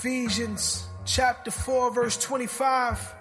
Ephesians 0.00 0.88
chapter 1.04 1.50
4, 1.50 1.92
verse 1.92 2.16
25. 2.16 3.14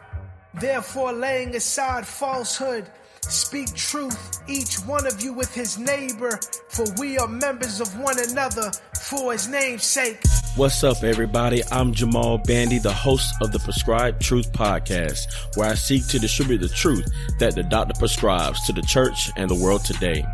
Therefore, 0.62 1.12
laying 1.12 1.54
aside 1.54 2.08
falsehood, 2.08 2.90
speak 3.20 3.76
truth, 3.76 4.42
each 4.48 4.76
one 4.86 5.06
of 5.06 5.22
you 5.22 5.34
with 5.34 5.54
his 5.54 5.78
neighbor, 5.78 6.40
for 6.70 6.86
we 6.98 7.18
are 7.18 7.28
members 7.28 7.82
of 7.82 8.00
one 8.00 8.18
another 8.30 8.72
for 9.10 9.34
his 9.34 9.50
name's 9.50 9.84
sake. 9.84 10.22
What's 10.56 10.84
up, 10.84 11.04
everybody? 11.04 11.62
I'm 11.72 11.94
Jamal 11.94 12.40
Bandy, 12.40 12.80
the 12.80 12.92
host 12.92 13.36
of 13.40 13.52
the 13.52 13.60
Prescribed 13.60 14.22
Truth 14.22 14.52
Podcast, 14.52 15.56
where 15.56 15.70
I 15.70 15.76
seek 15.76 16.06
to 16.08 16.20
distribute 16.20 16.58
the 16.58 16.68
truth 16.68 17.08
that 17.38 17.56
the 17.56 17.64
doctor 17.64 17.94
prescribes 17.98 18.66
to 18.66 18.74
the 18.74 18.82
church 18.82 19.30
and 19.38 19.50
the 19.50 19.56
world 19.56 19.86
today. 19.86 20.26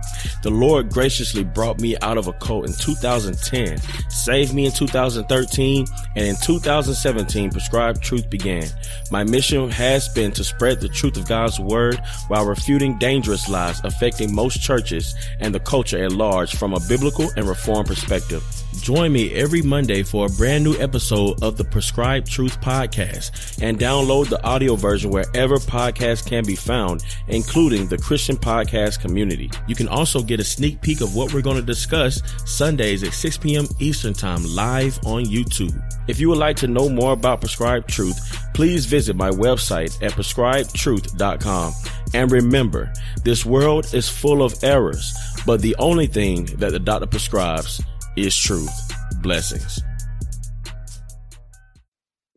The 0.41 0.49
Lord 0.49 0.89
graciously 0.89 1.43
brought 1.43 1.79
me 1.79 1.95
out 2.01 2.17
of 2.17 2.27
a 2.27 2.33
cult 2.33 2.65
in 2.65 2.73
2010, 2.73 3.77
saved 4.09 4.53
me 4.55 4.65
in 4.65 4.71
2013, 4.71 5.85
and 6.15 6.25
in 6.25 6.35
2017, 6.37 7.51
Prescribed 7.51 8.01
Truth 8.01 8.29
began. 8.29 8.67
My 9.11 9.23
mission 9.23 9.69
has 9.69 10.09
been 10.09 10.31
to 10.31 10.43
spread 10.43 10.79
the 10.79 10.89
truth 10.89 11.17
of 11.17 11.27
God's 11.27 11.59
Word 11.59 12.01
while 12.29 12.45
refuting 12.45 12.97
dangerous 12.97 13.47
lies 13.47 13.81
affecting 13.83 14.33
most 14.33 14.61
churches 14.61 15.13
and 15.39 15.53
the 15.53 15.59
culture 15.59 16.03
at 16.03 16.13
large 16.13 16.55
from 16.55 16.73
a 16.73 16.79
biblical 16.87 17.29
and 17.35 17.47
reform 17.47 17.85
perspective. 17.85 18.43
Join 18.81 19.11
me 19.11 19.33
every 19.33 19.61
Monday 19.61 20.03
for 20.03 20.27
a 20.27 20.29
brand 20.29 20.63
new 20.63 20.75
episode 20.77 21.41
of 21.41 21.57
the 21.57 21.63
Prescribed 21.63 22.27
Truth 22.27 22.61
Podcast 22.61 23.61
and 23.61 23.79
download 23.79 24.29
the 24.29 24.43
audio 24.43 24.75
version 24.75 25.09
wherever 25.09 25.57
podcasts 25.57 26.25
can 26.25 26.45
be 26.45 26.55
found, 26.55 27.03
including 27.27 27.87
the 27.87 27.97
Christian 27.97 28.37
podcast 28.37 28.99
community. 28.99 29.49
You 29.67 29.75
can 29.75 29.87
also 29.87 30.21
get 30.21 30.39
a 30.39 30.43
sneak 30.43 30.81
peek 30.81 31.01
of 31.01 31.15
what 31.15 31.33
we're 31.33 31.41
going 31.41 31.57
to 31.57 31.63
discuss 31.63 32.21
Sundays 32.45 33.03
at 33.03 33.13
6 33.13 33.37
p.m. 33.39 33.65
Eastern 33.79 34.13
Time 34.13 34.43
live 34.45 34.99
on 35.05 35.25
YouTube. 35.25 35.81
If 36.07 36.19
you 36.19 36.29
would 36.29 36.37
like 36.37 36.57
to 36.57 36.67
know 36.67 36.87
more 36.87 37.13
about 37.13 37.41
Prescribed 37.41 37.89
Truth, 37.89 38.53
please 38.53 38.85
visit 38.85 39.15
my 39.15 39.29
website 39.31 40.01
at 40.03 40.11
prescribedtruth.com. 40.11 41.73
And 42.13 42.31
remember, 42.31 42.93
this 43.23 43.45
world 43.45 43.93
is 43.93 44.07
full 44.07 44.43
of 44.43 44.63
errors, 44.63 45.15
but 45.45 45.61
the 45.61 45.75
only 45.79 46.07
thing 46.07 46.45
that 46.57 46.71
the 46.71 46.79
doctor 46.79 47.07
prescribes 47.07 47.81
is 48.15 48.37
truth. 48.37 48.93
Blessings. 49.21 49.81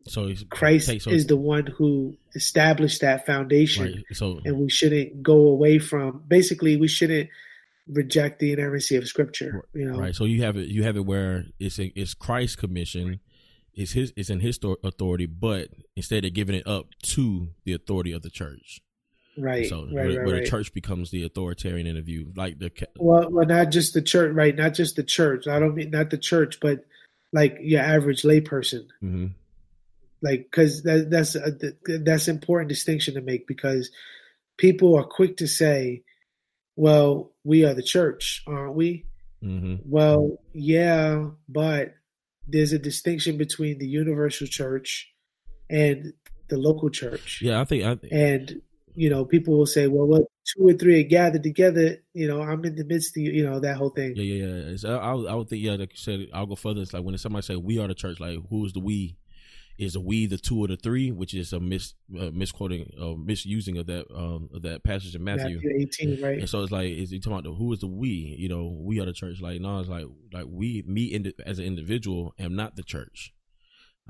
So 0.07 0.33
Christ 0.49 0.89
okay, 0.89 0.99
so 0.99 1.11
is 1.11 1.27
the 1.27 1.37
one 1.37 1.67
who 1.67 2.17
established 2.33 3.01
that 3.01 3.27
foundation, 3.27 3.85
right, 3.85 4.17
so 4.17 4.39
and 4.43 4.57
we 4.57 4.69
shouldn't 4.69 5.21
go 5.21 5.47
away 5.47 5.77
from. 5.77 6.23
Basically, 6.27 6.77
we 6.77 6.87
shouldn't 6.87 7.29
reject 7.87 8.39
the 8.39 8.51
inerrancy 8.51 8.95
of 8.95 9.07
Scripture. 9.07 9.63
You 9.73 9.91
know, 9.91 9.99
right? 9.99 10.15
So 10.15 10.25
you 10.25 10.41
have 10.41 10.57
it. 10.57 10.67
You 10.67 10.83
have 10.83 10.97
it 10.97 11.05
where 11.05 11.45
it's 11.59 11.79
a, 11.79 11.93
it's 11.95 12.15
Christ's 12.15 12.55
commission. 12.55 13.19
It's 13.75 13.91
his. 13.91 14.11
It's 14.15 14.31
in 14.31 14.39
his 14.39 14.59
authority, 14.83 15.27
but 15.27 15.69
instead 15.95 16.25
of 16.25 16.33
giving 16.33 16.55
it 16.55 16.65
up 16.65 16.87
to 17.03 17.49
the 17.65 17.73
authority 17.73 18.11
of 18.11 18.23
the 18.23 18.31
church, 18.31 18.81
Right. 19.39 19.67
So 19.67 19.83
right, 19.83 19.93
where, 19.93 20.07
right, 20.07 20.25
where 20.25 20.39
the 20.39 20.45
church 20.45 20.73
becomes 20.73 21.11
the 21.11 21.23
authoritarian 21.23 21.87
in 21.87 21.95
the 21.95 22.01
view, 22.01 22.31
like 22.35 22.59
the 22.59 22.71
well, 22.97 23.29
well, 23.29 23.45
not 23.45 23.71
just 23.71 23.93
the 23.93 24.01
church, 24.01 24.33
right? 24.33 24.55
Not 24.55 24.73
just 24.73 24.95
the 24.95 25.03
church. 25.03 25.47
I 25.47 25.59
don't 25.59 25.75
mean 25.75 25.91
not 25.91 26.09
the 26.09 26.17
church, 26.17 26.59
but 26.59 26.85
like 27.31 27.57
your 27.61 27.81
average 27.81 28.23
layperson. 28.23 28.87
Mm-hmm. 29.03 29.27
Like, 30.21 30.47
because 30.51 30.83
that, 30.83 31.09
that's 31.09 31.35
a, 31.35 31.53
that's 31.99 32.27
important 32.27 32.69
distinction 32.69 33.13
to 33.13 33.21
make 33.21 33.47
because 33.47 33.89
people 34.57 34.97
are 34.97 35.05
quick 35.05 35.37
to 35.37 35.47
say, 35.47 36.03
"Well, 36.75 37.31
we 37.43 37.63
are 37.65 37.73
the 37.73 37.83
church, 37.83 38.43
aren't 38.45 38.75
we?" 38.75 39.05
Mm-hmm. 39.43 39.75
Well, 39.85 40.39
yeah, 40.53 41.29
but 41.47 41.93
there's 42.47 42.73
a 42.73 42.79
distinction 42.79 43.37
between 43.37 43.77
the 43.77 43.87
universal 43.87 44.47
church 44.47 45.13
and 45.69 46.13
the 46.49 46.57
local 46.57 46.89
church. 46.89 47.39
Yeah, 47.41 47.61
I 47.61 47.63
think, 47.63 47.83
I 47.83 47.95
think 47.95 48.11
and 48.11 48.61
you 48.99 49.09
know, 49.09 49.23
people 49.23 49.57
will 49.57 49.65
say, 49.65 49.87
well, 49.87 50.05
what 50.05 50.23
two 50.45 50.67
or 50.67 50.73
three 50.73 50.99
are 50.99 51.07
gathered 51.07 51.43
together, 51.43 52.03
you 52.13 52.27
know, 52.27 52.41
I'm 52.41 52.65
in 52.65 52.75
the 52.75 52.83
midst 52.83 53.15
of, 53.15 53.23
you 53.23 53.45
know, 53.45 53.61
that 53.61 53.77
whole 53.77 53.91
thing. 53.91 54.13
Yeah, 54.17 54.23
yeah, 54.23 54.45
yeah. 54.45 54.73
It's, 54.73 54.83
I, 54.83 54.97
I 54.97 55.35
would 55.35 55.47
think, 55.47 55.63
yeah, 55.63 55.75
like 55.75 55.91
you 55.91 55.97
said, 55.97 56.27
I'll 56.33 56.45
go 56.45 56.55
further. 56.55 56.81
It's 56.81 56.93
like 56.93 57.05
when 57.05 57.17
somebody 57.17 57.45
say 57.45 57.55
we 57.55 57.79
are 57.79 57.87
the 57.87 57.95
church, 57.95 58.19
like 58.19 58.37
who's 58.49 58.73
the 58.73 58.81
we? 58.81 59.15
Is 59.77 59.95
a 59.95 60.01
we 60.01 60.25
the 60.25 60.37
two 60.37 60.59
or 60.59 60.67
the 60.67 60.75
three, 60.75 61.09
which 61.09 61.33
is 61.33 61.53
a 61.53 61.59
mis 61.61 61.93
uh, 62.19 62.31
misquoting, 62.33 62.91
uh, 63.01 63.13
misusing 63.17 63.77
of 63.77 63.87
that 63.87 64.05
um, 64.13 64.49
of 64.53 64.63
that 64.63 64.83
passage 64.83 65.15
in 65.15 65.23
Matthew. 65.23 65.55
Matthew 65.55 65.71
eighteen, 65.79 66.21
right? 66.21 66.39
And 66.39 66.49
so 66.49 66.61
it's 66.63 66.71
like, 66.73 66.89
is 66.89 67.11
he 67.11 67.19
talking 67.21 67.31
about 67.31 67.43
the, 67.45 67.53
who 67.53 67.71
is 67.71 67.79
the 67.79 67.87
we? 67.87 68.35
You 68.37 68.49
know, 68.49 68.77
we 68.77 68.99
are 68.99 69.05
the 69.05 69.13
church. 69.13 69.39
Like 69.39 69.61
no, 69.61 69.79
it's 69.79 69.87
like 69.87 70.03
like 70.33 70.47
we 70.49 70.83
me 70.85 71.05
in, 71.05 71.31
as 71.45 71.59
an 71.59 71.63
individual 71.63 72.33
am 72.37 72.57
not 72.57 72.75
the 72.75 72.83
church. 72.83 73.33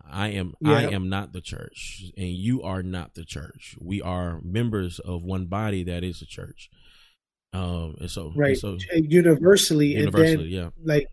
I 0.09 0.29
am 0.29 0.53
yeah. 0.59 0.71
I 0.71 0.81
am 0.91 1.09
not 1.09 1.33
the 1.33 1.41
church 1.41 2.03
and 2.17 2.27
you 2.27 2.63
are 2.63 2.83
not 2.83 3.15
the 3.15 3.25
church. 3.25 3.75
We 3.79 4.01
are 4.01 4.39
members 4.43 4.99
of 4.99 5.23
one 5.23 5.45
body 5.45 5.83
that 5.85 6.03
is 6.03 6.19
the 6.19 6.25
church. 6.25 6.69
Um 7.53 7.95
and 7.99 8.11
so 8.11 8.31
right 8.35 8.61
and 8.63 8.81
so, 8.81 8.95
universally, 8.95 9.95
universally 9.95 10.31
and 10.31 10.41
then, 10.41 10.47
yeah. 10.49 10.69
like 10.83 11.07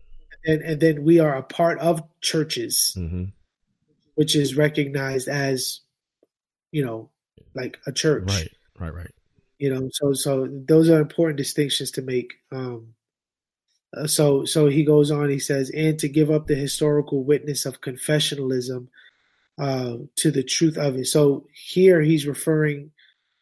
and 0.45 0.61
and 0.61 0.79
then 0.79 1.03
we 1.03 1.19
are 1.19 1.35
a 1.35 1.43
part 1.43 1.79
of 1.79 2.01
churches 2.21 2.93
mm-hmm. 2.97 3.25
which 4.15 4.35
is 4.35 4.55
recognized 4.55 5.27
as 5.27 5.81
you 6.71 6.85
know 6.85 7.09
like 7.55 7.79
a 7.87 7.91
church. 7.91 8.25
Right, 8.27 8.51
right, 8.79 8.93
right. 8.93 9.13
You 9.57 9.73
know, 9.73 9.89
so 9.91 10.13
so 10.13 10.47
those 10.47 10.89
are 10.89 10.99
important 10.99 11.37
distinctions 11.37 11.91
to 11.91 12.01
make. 12.01 12.33
Um 12.51 12.59
uh, 12.59 12.96
so 14.05 14.45
so 14.45 14.67
he 14.67 14.83
goes 14.83 15.11
on 15.11 15.29
he 15.29 15.39
says 15.39 15.69
and 15.71 15.97
to 15.99 16.09
give 16.09 16.29
up 16.29 16.47
the 16.47 16.55
historical 16.55 17.23
witness 17.23 17.65
of 17.65 17.81
confessionalism 17.81 18.87
uh, 19.59 19.95
to 20.15 20.29
the 20.29 20.43
truth 20.43 20.77
of 20.77 20.95
it 20.95 21.05
so 21.05 21.45
here 21.53 22.01
he's 22.01 22.27
referring 22.27 22.91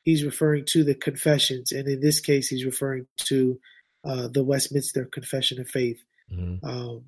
he's 0.03 0.23
referring 0.23 0.63
to 0.65 0.83
the 0.83 0.95
confessions 0.95 1.71
and 1.71 1.87
in 1.87 1.99
this 1.99 2.19
case 2.19 2.47
he's 2.47 2.65
referring 2.65 3.07
to 3.17 3.59
uh, 4.05 4.27
the 4.27 4.43
westminster 4.43 5.05
confession 5.05 5.59
of 5.59 5.67
faith 5.67 6.01
mm-hmm. 6.31 6.63
um, 6.65 7.03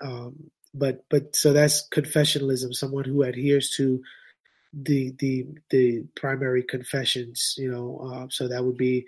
um, 0.00 0.50
but 0.72 1.04
but 1.10 1.34
so 1.34 1.52
that's 1.52 1.88
confessionalism 1.88 2.72
someone 2.72 3.04
who 3.04 3.22
adheres 3.22 3.70
to 3.70 4.00
the 4.72 5.12
the 5.18 5.46
the 5.70 6.04
primary 6.14 6.62
confessions 6.62 7.54
you 7.58 7.70
know 7.70 8.10
uh, 8.12 8.26
so 8.30 8.46
that 8.46 8.64
would 8.64 8.76
be 8.76 9.04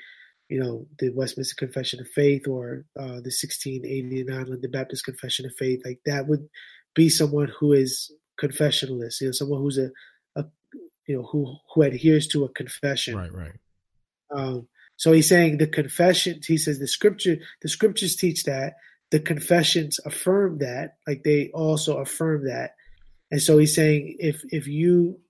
you 0.49 0.59
know, 0.59 0.87
the 0.99 1.11
Westminster 1.11 1.55
Confession 1.55 2.01
of 2.01 2.09
Faith 2.09 2.49
or 2.49 2.85
uh, 2.99 3.21
the 3.21 3.33
1689 3.35 4.47
London 4.47 4.71
Baptist 4.71 5.05
Confession 5.05 5.47
of 5.47 5.55
Faith, 5.57 5.83
like 5.85 6.01
that 6.07 6.27
would 6.27 6.49
be 6.95 7.09
someone 7.09 7.53
who 7.61 7.73
is 7.73 8.11
confessionalist, 8.41 9.21
you 9.21 9.29
know, 9.29 9.33
someone 9.33 9.61
who's 9.61 9.79
a, 9.79 9.91
a 10.37 10.45
you 11.07 11.17
know, 11.17 11.23
who 11.23 11.55
who 11.75 11.83
adheres 11.83 12.27
to 12.29 12.45
a 12.45 12.49
confession. 12.49 13.17
Right, 13.17 13.33
right. 13.33 13.53
Um, 14.35 14.69
so 14.97 15.13
he's 15.13 15.29
saying 15.29 15.59
the 15.59 15.67
confession. 15.67 16.41
He 16.45 16.57
says 16.57 16.79
the 16.79 16.89
scripture, 16.89 17.37
the 17.63 17.69
scriptures 17.69 18.17
teach 18.17 18.45
that. 18.45 18.75
The 19.11 19.21
confessions 19.21 20.01
affirm 20.05 20.59
that, 20.59 20.97
like 21.07 21.23
they 21.25 21.51
also 21.55 21.99
affirm 21.99 22.47
that. 22.47 22.73
And 23.31 23.41
so 23.41 23.59
he's 23.59 23.75
saying 23.75 24.17
if 24.19 24.43
if 24.51 24.67
you 24.67 25.21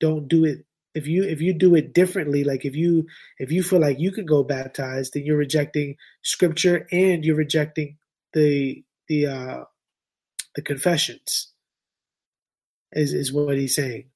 don't 0.00 0.28
do 0.28 0.44
it 0.44 0.65
if 0.96 1.06
you 1.06 1.22
if 1.22 1.40
you 1.40 1.52
do 1.52 1.74
it 1.74 1.92
differently 1.92 2.42
like 2.42 2.64
if 2.64 2.74
you 2.74 3.06
if 3.38 3.52
you 3.52 3.62
feel 3.62 3.80
like 3.80 4.00
you 4.00 4.10
could 4.10 4.26
go 4.26 4.42
baptized 4.42 5.12
then 5.12 5.24
you're 5.24 5.36
rejecting 5.36 5.94
scripture 6.22 6.88
and 6.90 7.24
you're 7.24 7.36
rejecting 7.36 7.98
the 8.32 8.82
the 9.08 9.26
uh 9.26 9.64
the 10.54 10.62
confessions 10.62 11.52
is 12.92 13.12
is 13.12 13.32
what 13.32 13.56
he's 13.58 13.74
saying. 13.74 14.06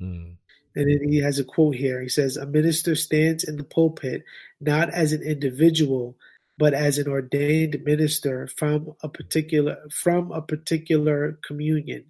Mm. 0.00 0.36
and 0.74 0.90
then 0.90 1.08
he 1.08 1.18
has 1.18 1.38
a 1.38 1.44
quote 1.44 1.76
here. 1.76 2.02
He 2.02 2.08
says 2.08 2.36
a 2.36 2.46
minister 2.46 2.96
stands 2.96 3.44
in 3.44 3.56
the 3.56 3.64
pulpit 3.64 4.24
not 4.60 4.90
as 4.90 5.12
an 5.12 5.22
individual 5.22 6.16
but 6.56 6.74
as 6.74 6.98
an 6.98 7.08
ordained 7.08 7.82
minister 7.84 8.48
from 8.56 8.94
a 9.02 9.08
particular 9.08 9.76
from 9.90 10.30
a 10.30 10.42
particular 10.42 11.38
communion. 11.46 12.06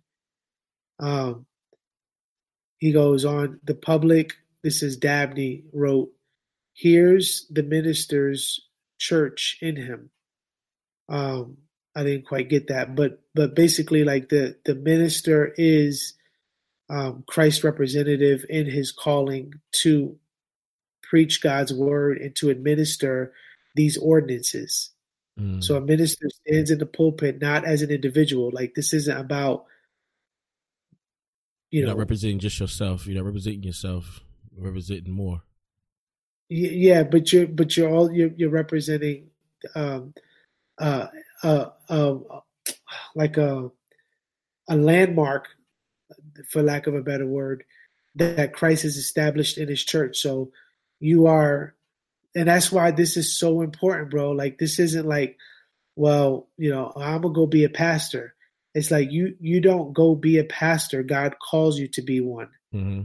Um 0.98 1.47
he 2.78 2.92
goes 2.92 3.24
on, 3.24 3.60
the 3.65 3.74
public, 3.74 4.34
this 4.62 4.82
is 4.82 4.97
Dabney 4.97 5.65
wrote, 5.72 6.10
here's 6.74 7.47
the 7.50 7.62
minister's 7.62 8.60
church 8.98 9.59
in 9.60 9.76
him. 9.76 10.10
Um, 11.09 11.59
I 11.94 12.03
didn't 12.03 12.26
quite 12.26 12.48
get 12.48 12.68
that, 12.68 12.94
but 12.97 13.21
but 13.34 13.54
basically, 13.54 14.04
like 14.04 14.28
the 14.28 14.56
the 14.65 14.74
minister 14.74 15.54
is 15.56 16.15
um, 16.91 17.24
Christ's 17.26 17.62
representative 17.62 18.44
in 18.48 18.66
his 18.66 18.91
calling 18.91 19.54
to 19.82 20.16
preach 21.03 21.42
God's 21.42 21.72
word 21.72 22.18
and 22.18 22.34
to 22.36 22.50
administer 22.50 23.32
these 23.74 23.97
ordinances. 23.97 24.91
Mm. 25.38 25.62
So 25.62 25.76
a 25.76 25.80
minister 25.80 26.26
stands 26.30 26.71
in 26.71 26.78
the 26.78 26.86
pulpit 26.86 27.41
not 27.41 27.65
as 27.65 27.82
an 27.82 27.91
individual. 27.91 28.50
Like 28.53 28.74
this 28.74 28.92
isn't 28.92 29.16
about 29.16 29.66
you 31.74 31.80
you're 31.80 31.88
know, 31.88 31.94
not 31.94 31.98
representing 31.98 32.38
just 32.38 32.60
yourself. 32.60 33.04
You're 33.04 33.16
not 33.16 33.24
representing 33.24 33.65
yourself. 33.65 34.21
You're 34.53 34.65
representing 34.65 35.12
more. 35.12 35.42
Yeah, 36.48 37.03
but 37.03 37.32
you're 37.32 37.48
but 37.48 37.76
you're 37.76 37.91
all 37.91 38.12
you're, 38.12 38.30
you're 38.36 38.50
representing 38.50 39.30
um, 39.74 40.15
uh, 40.78 41.09
uh, 41.42 41.71
uh, 41.88 42.16
like 43.16 43.38
a 43.38 43.72
a 44.68 44.76
landmark 44.76 45.48
for 46.48 46.62
lack 46.62 46.86
of 46.86 46.94
a 46.94 47.03
better 47.03 47.26
word, 47.26 47.65
that, 48.15 48.36
that 48.36 48.53
Christ 48.53 48.84
has 48.84 48.97
established 48.97 49.59
in 49.59 49.66
His 49.66 49.84
church. 49.84 50.18
So 50.18 50.53
you 51.00 51.26
are, 51.26 51.74
and 52.36 52.47
that's 52.47 52.71
why 52.71 52.92
this 52.92 53.16
is 53.16 53.36
so 53.36 53.62
important, 53.62 54.12
bro. 54.12 54.30
Like 54.30 54.59
this 54.59 54.78
isn't 54.78 55.09
like, 55.09 55.38
well, 55.97 56.47
you 56.56 56.71
know, 56.71 56.92
I'm 56.94 57.22
gonna 57.22 57.34
go 57.34 57.47
be 57.48 57.65
a 57.65 57.68
pastor. 57.68 58.36
It's 58.74 58.91
like 58.91 59.12
you 59.12 59.36
you 59.41 59.60
don't 59.60 59.92
go 59.92 60.15
be 60.15 60.38
a 60.38 60.44
pastor. 60.44 61.03
God 61.03 61.36
calls 61.38 61.78
you 61.78 61.88
to 61.88 62.03
be 62.03 62.21
one. 62.21 62.50
Mm-hmm. 62.74 63.03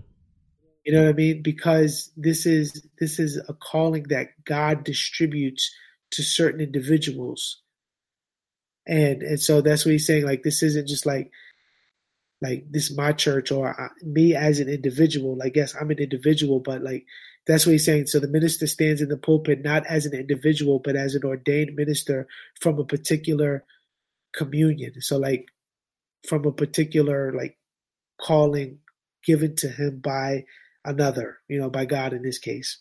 You 0.83 0.94
know 0.94 1.04
what 1.04 1.10
I 1.10 1.13
mean? 1.13 1.44
Because 1.44 2.12
this 2.18 2.48
is 2.48 2.86
this 3.00 3.19
is 3.19 3.38
a 3.48 3.54
calling 3.54 4.04
that 4.10 4.30
God 4.45 4.83
distributes 4.83 5.71
to 6.12 6.24
certain 6.24 6.62
individuals. 6.62 7.62
And 8.88 9.21
and 9.21 9.39
so 9.39 9.62
that's 9.62 9.86
what 9.86 9.92
he's 9.92 10.07
saying. 10.07 10.25
Like 10.25 10.42
this 10.42 10.63
isn't 10.63 10.88
just 10.88 11.06
like 11.06 11.30
like 12.42 12.66
this 12.71 12.89
is 12.89 12.98
my 12.98 13.12
church 13.12 13.51
or 13.51 13.80
I, 13.80 13.89
me 14.04 14.33
as 14.33 14.60
an 14.60 14.69
individual. 14.69 15.38
Like 15.38 15.56
yes, 15.56 15.75
I'm 15.80 15.92
an 15.92 16.00
individual, 16.00 16.60
but 16.60 16.81
like 16.81 17.06
that's 17.45 17.68
what 17.68 17.74
he's 17.74 17.86
saying. 17.86 18.07
So 18.07 18.19
the 18.19 18.27
minister 18.27 18.66
stands 18.66 19.01
in 19.01 19.10
the 19.10 19.18
pulpit 19.18 19.63
not 19.63 19.86
as 19.86 20.07
an 20.07 20.16
individual, 20.16 20.80
but 20.80 20.95
as 20.95 21.13
an 21.13 21.24
ordained 21.24 21.75
minister 21.75 22.27
from 22.60 22.80
a 22.80 22.86
particular 22.86 23.63
communion. 24.33 25.01
So 25.01 25.18
like 25.18 25.45
from 26.27 26.45
a 26.45 26.51
particular 26.51 27.33
like 27.33 27.57
calling 28.19 28.80
given 29.25 29.56
to 29.57 29.69
him 29.69 30.00
by 30.00 30.45
another, 30.86 31.38
you 31.48 31.60
know, 31.60 31.69
by 31.69 31.86
God 31.86 32.13
in 32.13 32.21
this 32.21 32.39
case. 32.39 32.80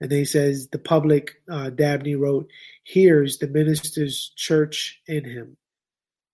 And 0.00 0.10
then 0.10 0.20
he 0.20 0.24
says, 0.24 0.68
the 0.68 0.78
public, 0.78 1.36
uh, 1.50 1.70
Dabney 1.70 2.14
wrote, 2.14 2.48
hears 2.84 3.38
the 3.38 3.48
minister's 3.48 4.32
church 4.36 5.00
in 5.06 5.24
him. 5.24 5.56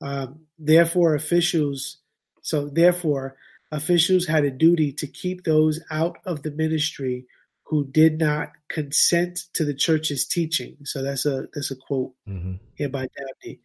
Um, 0.03 0.41
therefore, 0.59 1.15
officials, 1.15 1.99
so 2.43 2.69
therefore, 2.69 3.37
officials 3.73 4.27
had 4.27 4.45
a 4.45 4.51
duty 4.51 4.93
to 4.93 5.07
keep 5.07 5.45
those 5.45 5.81
out 5.91 6.19
of 6.27 6.43
the 6.43 6.51
ministry 6.51 7.27
who 7.65 7.87
did 7.87 8.19
not 8.19 8.51
consent 8.69 9.41
to 9.55 9.65
the 9.65 9.75
church's 9.75 10.27
teaching. 10.27 10.77
So 10.85 11.03
that's 11.03 11.25
a 11.25 11.47
that's 11.55 11.71
a 11.71 11.77
quote 11.77 12.13
mm-hmm. 12.29 12.55
here 12.75 12.91
by 12.91 13.07
Dabney. 13.07 13.61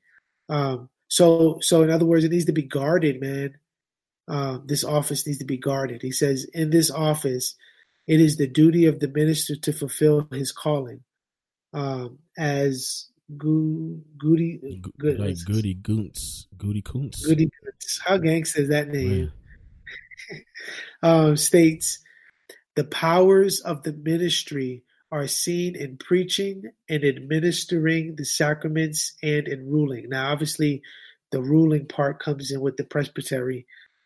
Um, 0.47 0.89
so 1.09 1.59
so 1.61 1.81
in 1.81 1.89
other 1.89 2.05
words, 2.05 2.23
it 2.23 2.31
needs 2.31 2.45
to 2.45 2.53
be 2.53 2.63
guarded, 2.63 3.19
man. 3.19 3.57
Uh, 4.27 4.59
this 4.63 4.83
office 4.83 5.25
needs 5.25 5.39
to 5.39 5.45
be 5.45 5.57
guarded. 5.57 6.01
He 6.03 6.11
says, 6.11 6.45
in 6.53 6.69
this 6.69 6.91
office, 6.91 7.55
it 8.07 8.21
is 8.21 8.37
the 8.37 8.47
duty 8.47 8.85
of 8.85 8.99
the 8.99 9.07
minister 9.07 9.55
to 9.55 9.73
fulfill 9.73 10.27
his 10.31 10.51
calling. 10.51 11.01
Um, 11.73 12.19
as 12.37 13.09
Go- 13.37 13.99
Goody, 14.17 14.81
good, 14.97 15.19
like 15.19 15.35
Goody 15.45 15.73
Goons, 15.75 16.47
Goody 16.57 16.81
Coons, 16.81 17.25
Goody. 17.25 17.49
How 18.05 18.17
gangster 18.17 18.61
is 18.61 18.69
that 18.69 18.89
name? 18.89 19.31
um, 21.03 21.37
states 21.37 21.99
the 22.75 22.83
powers 22.83 23.61
of 23.61 23.83
the 23.83 23.93
ministry 23.93 24.83
are 25.11 25.27
seen 25.27 25.75
in 25.75 25.97
preaching 25.97 26.63
and 26.87 27.03
administering 27.03 28.15
the 28.15 28.25
sacraments 28.25 29.13
and 29.23 29.47
in 29.47 29.69
ruling. 29.69 30.09
Now, 30.09 30.31
obviously, 30.31 30.81
the 31.31 31.41
ruling 31.41 31.87
part 31.87 32.21
comes 32.21 32.51
in 32.51 32.61
with 32.61 32.77
the 32.77 32.83
presbytery, 32.83 33.65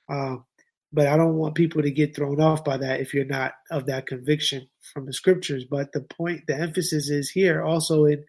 um, 0.10 0.46
but 0.92 1.08
I 1.08 1.18
don't 1.18 1.36
want 1.36 1.56
people 1.56 1.82
to 1.82 1.92
get 1.92 2.16
thrown 2.16 2.40
off 2.40 2.64
by 2.64 2.78
that 2.78 3.00
if 3.00 3.14
you're 3.14 3.26
not 3.26 3.54
of 3.72 3.88
that 3.88 4.06
conviction 4.06 4.68
from 4.94 5.06
the 5.06 5.14
scriptures. 5.14 5.66
But 5.70 5.92
the 5.92 6.02
point, 6.02 6.44
the 6.48 6.56
emphasis 6.56 7.10
is 7.10 7.30
here 7.30 7.64
also 7.64 8.06
in 8.06 8.24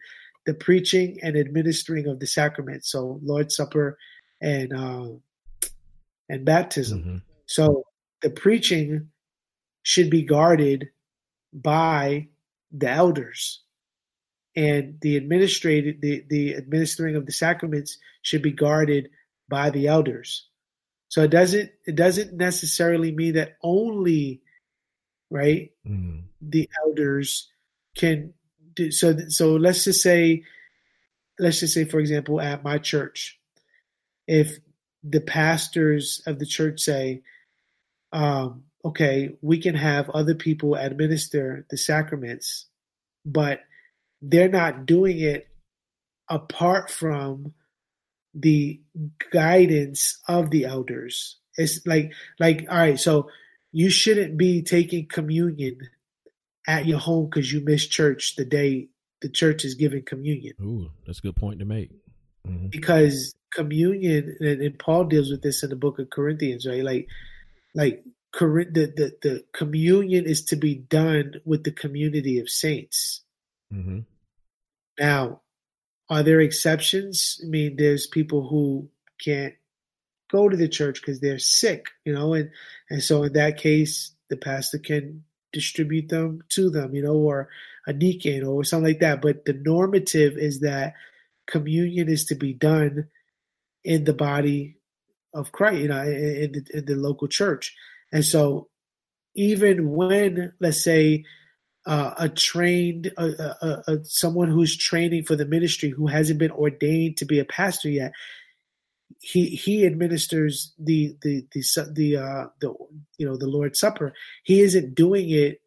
the 0.45 0.53
preaching 0.53 1.19
and 1.21 1.37
administering 1.37 2.07
of 2.07 2.19
the 2.19 2.27
sacraments. 2.27 2.91
So 2.91 3.19
Lord's 3.23 3.55
Supper 3.55 3.97
and 4.41 4.73
uh, 4.73 5.69
and 6.29 6.45
baptism. 6.45 6.99
Mm-hmm. 6.99 7.17
So 7.45 7.85
the 8.21 8.31
preaching 8.31 9.09
should 9.83 10.09
be 10.09 10.23
guarded 10.23 10.89
by 11.53 12.29
the 12.71 12.89
elders 12.89 13.61
and 14.55 14.97
the 15.01 15.17
administrated 15.17 16.01
the, 16.01 16.23
the 16.29 16.55
administering 16.55 17.15
of 17.15 17.25
the 17.25 17.31
sacraments 17.31 17.97
should 18.21 18.41
be 18.41 18.51
guarded 18.51 19.09
by 19.49 19.69
the 19.69 19.87
elders 19.87 20.47
so 21.09 21.23
it 21.23 21.29
doesn't 21.29 21.69
it 21.85 21.95
doesn't 21.95 22.33
necessarily 22.33 23.11
mean 23.11 23.35
that 23.35 23.57
only 23.61 24.41
right 25.29 25.71
mm. 25.87 26.23
the 26.41 26.69
elders 26.85 27.49
can 27.95 28.33
do 28.73 28.91
so 28.91 29.15
so 29.29 29.55
let's 29.55 29.83
just 29.83 30.01
say 30.01 30.43
let's 31.39 31.59
just 31.59 31.73
say 31.73 31.85
for 31.85 31.99
example 31.99 32.39
at 32.39 32.63
my 32.63 32.77
church 32.77 33.39
if 34.27 34.57
the 35.03 35.21
pastors 35.21 36.21
of 36.25 36.39
the 36.39 36.45
church 36.45 36.79
say 36.79 37.21
um, 38.11 38.63
okay 38.85 39.35
we 39.41 39.59
can 39.59 39.75
have 39.75 40.09
other 40.11 40.35
people 40.35 40.75
administer 40.75 41.65
the 41.69 41.77
sacraments 41.77 42.67
but 43.25 43.61
they're 44.21 44.47
not 44.47 44.85
doing 44.85 45.19
it 45.19 45.47
apart 46.29 46.89
from 46.89 47.53
the 48.33 48.81
guidance 49.31 50.19
of 50.27 50.49
the 50.49 50.65
elders. 50.65 51.37
It's 51.57 51.85
like 51.85 52.13
like 52.39 52.65
all 52.69 52.77
right, 52.77 52.99
so 52.99 53.29
you 53.71 53.89
shouldn't 53.89 54.37
be 54.37 54.61
taking 54.61 55.07
communion 55.07 55.79
at 56.67 56.85
your 56.85 56.99
home 56.99 57.25
because 57.29 57.51
you 57.51 57.61
missed 57.61 57.91
church 57.91 58.35
the 58.35 58.45
day 58.45 58.89
the 59.21 59.29
church 59.29 59.63
is 59.63 59.75
giving 59.75 60.03
communion. 60.03 60.53
Ooh, 60.61 60.91
that's 61.05 61.19
a 61.19 61.21
good 61.21 61.35
point 61.35 61.59
to 61.59 61.65
make. 61.65 61.91
Mm-hmm. 62.45 62.67
Because 62.67 63.33
communion, 63.51 64.35
and, 64.39 64.61
and, 64.61 64.77
Paul 64.77 65.05
deals 65.05 65.31
with 65.31 65.41
this 65.41 65.63
in 65.63 65.69
the 65.69 65.75
book 65.75 65.97
of 65.97 66.09
Corinthians, 66.09 66.67
right? 66.67 66.83
Like, 66.83 67.07
like 67.73 68.03
the, 68.39 68.93
the 68.95 69.15
the 69.21 69.43
communion 69.53 70.25
is 70.25 70.43
to 70.45 70.55
be 70.55 70.75
done 70.75 71.35
with 71.45 71.63
the 71.63 71.71
community 71.71 72.39
of 72.39 72.49
saints. 72.49 73.21
Mm-hmm. 73.73 73.99
Now, 74.99 75.41
are 76.09 76.23
there 76.23 76.41
exceptions? 76.41 77.39
I 77.43 77.47
mean, 77.47 77.75
there's 77.77 78.07
people 78.07 78.47
who 78.47 78.89
can't 79.23 79.53
go 80.31 80.49
to 80.49 80.57
the 80.57 80.67
church 80.67 81.01
because 81.01 81.19
they're 81.19 81.39
sick, 81.39 81.87
you 82.03 82.13
know, 82.13 82.33
and 82.33 82.51
and 82.89 83.01
so 83.01 83.23
in 83.23 83.33
that 83.33 83.57
case, 83.57 84.11
the 84.29 84.37
pastor 84.37 84.79
can 84.79 85.23
distribute 85.53 86.09
them 86.09 86.43
to 86.49 86.69
them, 86.69 86.93
you 86.93 87.01
know, 87.01 87.15
or 87.15 87.49
a 87.87 87.93
deacon 87.93 88.43
or 88.43 88.63
something 88.63 88.91
like 88.93 88.99
that. 88.99 89.21
But 89.21 89.45
the 89.45 89.53
normative 89.53 90.37
is 90.37 90.59
that 90.59 90.93
communion 91.47 92.09
is 92.09 92.25
to 92.25 92.35
be 92.35 92.53
done 92.53 93.07
in 93.83 94.03
the 94.03 94.13
body 94.13 94.77
of 95.33 95.51
Christ, 95.51 95.77
you 95.77 95.87
know, 95.87 96.01
in 96.01 96.51
the, 96.51 96.65
in 96.73 96.85
the 96.85 96.95
local 96.95 97.27
church. 97.27 97.75
And 98.15 98.23
so, 98.23 98.69
even 99.35 99.91
when, 99.91 100.53
let's 100.61 100.81
say, 100.81 101.25
uh, 101.85 102.13
a 102.17 102.29
trained, 102.29 103.11
uh, 103.17 103.53
uh, 103.61 103.97
someone 104.03 104.47
who's 104.47 104.77
training 104.77 105.25
for 105.25 105.35
the 105.35 105.45
ministry 105.45 105.89
who 105.89 106.07
hasn't 106.07 106.39
been 106.39 106.51
ordained 106.51 107.17
to 107.17 107.25
be 107.25 107.39
a 107.39 107.45
pastor 107.45 107.89
yet. 107.89 108.13
He 109.19 109.47
he 109.47 109.85
administers 109.85 110.73
the 110.79 111.17
the 111.21 111.45
the 111.51 111.61
the 111.91 112.15
uh, 112.15 112.45
the 112.61 112.73
you 113.17 113.27
know 113.27 113.35
the 113.35 113.47
Lord's 113.47 113.81
Supper. 113.81 114.13
He 114.45 114.61
isn't 114.61 114.95
doing 114.95 115.29
it 115.29 115.59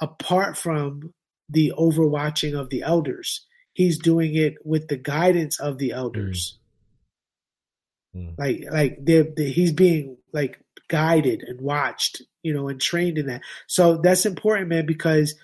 apart 0.00 0.56
from 0.56 1.12
the 1.50 1.74
overwatching 1.76 2.58
of 2.58 2.70
the 2.70 2.84
elders. 2.84 3.46
He's 3.74 3.98
doing 3.98 4.34
it 4.34 4.54
with 4.64 4.88
the 4.88 4.96
guidance 4.96 5.60
of 5.60 5.76
the 5.76 5.92
elders. 5.92 6.58
Mm. 8.16 8.38
Like 8.38 8.64
like 8.72 8.96
they're, 9.02 9.26
they're, 9.36 9.48
he's 9.48 9.72
being 9.72 10.16
like 10.32 10.58
guided 10.92 11.42
and 11.42 11.58
watched, 11.58 12.20
you 12.42 12.52
know, 12.52 12.68
and 12.68 12.78
trained 12.78 13.16
in 13.16 13.26
that. 13.26 13.40
So 13.66 13.96
that's 13.96 14.26
important, 14.26 14.68
man, 14.68 14.84
because 14.84 15.34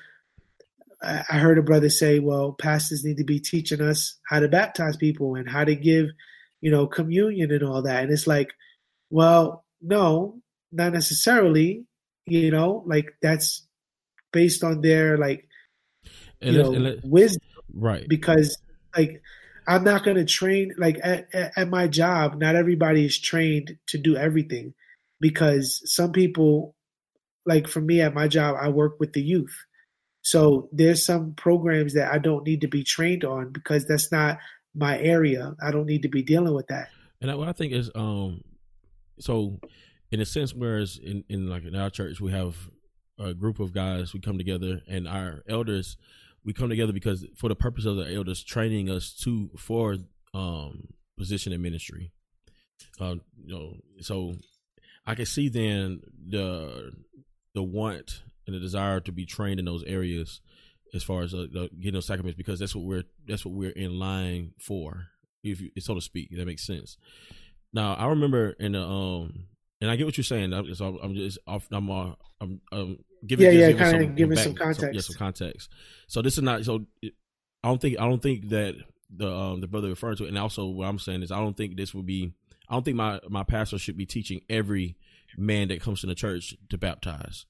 I 1.02 1.38
heard 1.38 1.56
a 1.56 1.62
brother 1.62 1.88
say, 1.88 2.18
well, 2.18 2.52
pastors 2.52 3.02
need 3.02 3.16
to 3.16 3.24
be 3.24 3.40
teaching 3.40 3.80
us 3.80 4.18
how 4.28 4.40
to 4.40 4.48
baptize 4.48 4.98
people 4.98 5.36
and 5.36 5.48
how 5.48 5.64
to 5.64 5.74
give, 5.74 6.10
you 6.60 6.70
know, 6.70 6.86
communion 6.86 7.50
and 7.50 7.62
all 7.62 7.80
that. 7.82 8.02
And 8.02 8.12
it's 8.12 8.26
like, 8.26 8.52
well, 9.08 9.64
no, 9.80 10.42
not 10.70 10.92
necessarily, 10.92 11.86
you 12.26 12.50
know, 12.50 12.84
like 12.86 13.06
that's 13.22 13.66
based 14.30 14.62
on 14.62 14.82
their 14.82 15.16
like, 15.16 15.48
you 16.42 16.62
know, 16.62 16.96
wisdom. 17.04 17.40
Right. 17.72 18.06
Because 18.06 18.58
like, 18.94 19.22
I'm 19.66 19.84
not 19.84 20.04
going 20.04 20.18
to 20.18 20.26
train, 20.26 20.74
like 20.76 20.98
at, 21.02 21.28
at 21.32 21.68
my 21.70 21.88
job, 21.88 22.38
not 22.38 22.54
everybody 22.54 23.06
is 23.06 23.18
trained 23.18 23.78
to 23.86 23.98
do 23.98 24.14
everything 24.14 24.74
because 25.20 25.82
some 25.84 26.12
people, 26.12 26.74
like 27.46 27.68
for 27.68 27.80
me 27.80 28.00
at 28.00 28.14
my 28.14 28.28
job, 28.28 28.56
I 28.60 28.68
work 28.68 29.00
with 29.00 29.12
the 29.12 29.22
youth 29.22 29.54
so 30.28 30.68
there's 30.72 31.06
some 31.06 31.32
programs 31.34 31.94
that 31.94 32.12
I 32.12 32.18
don't 32.18 32.46
need 32.46 32.60
to 32.60 32.68
be 32.68 32.84
trained 32.84 33.24
on 33.24 33.50
because 33.50 33.86
that's 33.86 34.12
not 34.12 34.36
my 34.74 34.98
area. 34.98 35.54
I 35.62 35.70
don't 35.70 35.86
need 35.86 36.02
to 36.02 36.08
be 36.08 36.22
dealing 36.22 36.54
with 36.54 36.66
that. 36.66 36.88
And 37.22 37.36
what 37.38 37.48
I 37.48 37.52
think 37.52 37.72
is, 37.72 37.90
um, 37.94 38.42
so 39.18 39.58
in 40.10 40.20
a 40.20 40.26
sense, 40.26 40.52
whereas 40.52 40.98
in, 41.02 41.24
in 41.30 41.48
like 41.48 41.64
in 41.64 41.74
our 41.74 41.88
church, 41.88 42.20
we 42.20 42.30
have 42.32 42.56
a 43.18 43.32
group 43.32 43.58
of 43.58 43.72
guys, 43.72 44.12
we 44.12 44.20
come 44.20 44.36
together 44.36 44.82
and 44.86 45.08
our 45.08 45.42
elders, 45.48 45.96
we 46.44 46.52
come 46.52 46.68
together 46.68 46.92
because 46.92 47.24
for 47.36 47.48
the 47.48 47.56
purpose 47.56 47.86
of 47.86 47.96
the 47.96 48.14
elders 48.14 48.44
training 48.44 48.90
us 48.90 49.14
to, 49.22 49.50
for, 49.56 49.96
um, 50.34 50.88
position 51.16 51.54
in 51.54 51.62
ministry. 51.62 52.12
Um, 53.00 53.22
you 53.42 53.54
know, 53.54 53.72
so 54.00 54.34
I 55.08 55.14
can 55.14 55.26
see 55.26 55.48
then 55.48 56.02
the 56.28 56.92
the 57.54 57.62
want 57.62 58.22
and 58.46 58.54
the 58.54 58.60
desire 58.60 59.00
to 59.00 59.10
be 59.10 59.24
trained 59.24 59.58
in 59.58 59.64
those 59.64 59.82
areas 59.84 60.42
as 60.94 61.02
far 61.02 61.22
as 61.22 61.34
uh, 61.34 61.46
the, 61.50 61.70
getting 61.78 61.94
those 61.94 62.06
sacraments 62.06 62.36
because 62.36 62.58
that's 62.58 62.74
what 62.74 62.84
we're 62.84 63.04
that's 63.26 63.44
what 63.44 63.54
we're 63.54 63.70
in 63.70 63.98
line 63.98 64.52
for, 64.60 65.06
if 65.42 65.62
you, 65.62 65.70
so 65.78 65.94
to 65.94 66.00
speak. 66.02 66.28
That 66.36 66.46
makes 66.46 66.66
sense. 66.66 66.98
Now 67.72 67.94
I 67.94 68.08
remember 68.08 68.50
in 68.50 68.72
the 68.72 68.82
um, 68.82 69.46
and 69.80 69.90
I 69.90 69.96
get 69.96 70.04
what 70.04 70.18
you're 70.18 70.24
saying. 70.24 70.52
I'm 70.52 70.66
just, 70.66 70.80
I'm 70.82 71.14
just 71.14 71.38
off. 71.46 71.66
I'm, 71.70 71.90
uh, 71.90 72.12
I'm, 72.40 72.60
um, 72.70 72.98
giving 73.26 73.46
yeah, 73.46 73.68
yeah, 73.68 73.72
kind 73.72 74.02
of 74.02 74.14
giving 74.14 74.36
some 74.36 74.54
context. 74.54 74.80
Some, 74.80 74.92
yeah, 74.92 75.00
some 75.00 75.16
context. 75.16 75.70
So 76.06 76.20
this 76.20 76.36
is 76.36 76.42
not 76.42 76.66
so. 76.66 76.84
I 77.02 77.68
don't 77.68 77.80
think 77.80 77.98
I 77.98 78.06
don't 78.06 78.22
think 78.22 78.50
that 78.50 78.74
the 79.10 79.32
um 79.32 79.62
the 79.62 79.68
brother 79.68 79.88
referring 79.88 80.16
to 80.18 80.24
it, 80.24 80.28
and 80.28 80.38
also 80.38 80.66
what 80.66 80.86
I'm 80.86 80.98
saying 80.98 81.22
is 81.22 81.32
I 81.32 81.40
don't 81.40 81.56
think 81.56 81.78
this 81.78 81.94
would 81.94 82.06
be. 82.06 82.34
I 82.68 82.74
don't 82.74 82.84
think 82.84 82.96
my 82.96 83.20
my 83.28 83.44
pastor 83.44 83.78
should 83.78 83.96
be 83.96 84.06
teaching 84.06 84.42
every 84.48 84.96
man 85.36 85.68
that 85.68 85.80
comes 85.80 86.00
to 86.00 86.06
the 86.06 86.14
church 86.14 86.54
to 86.70 86.78
baptize. 86.78 87.46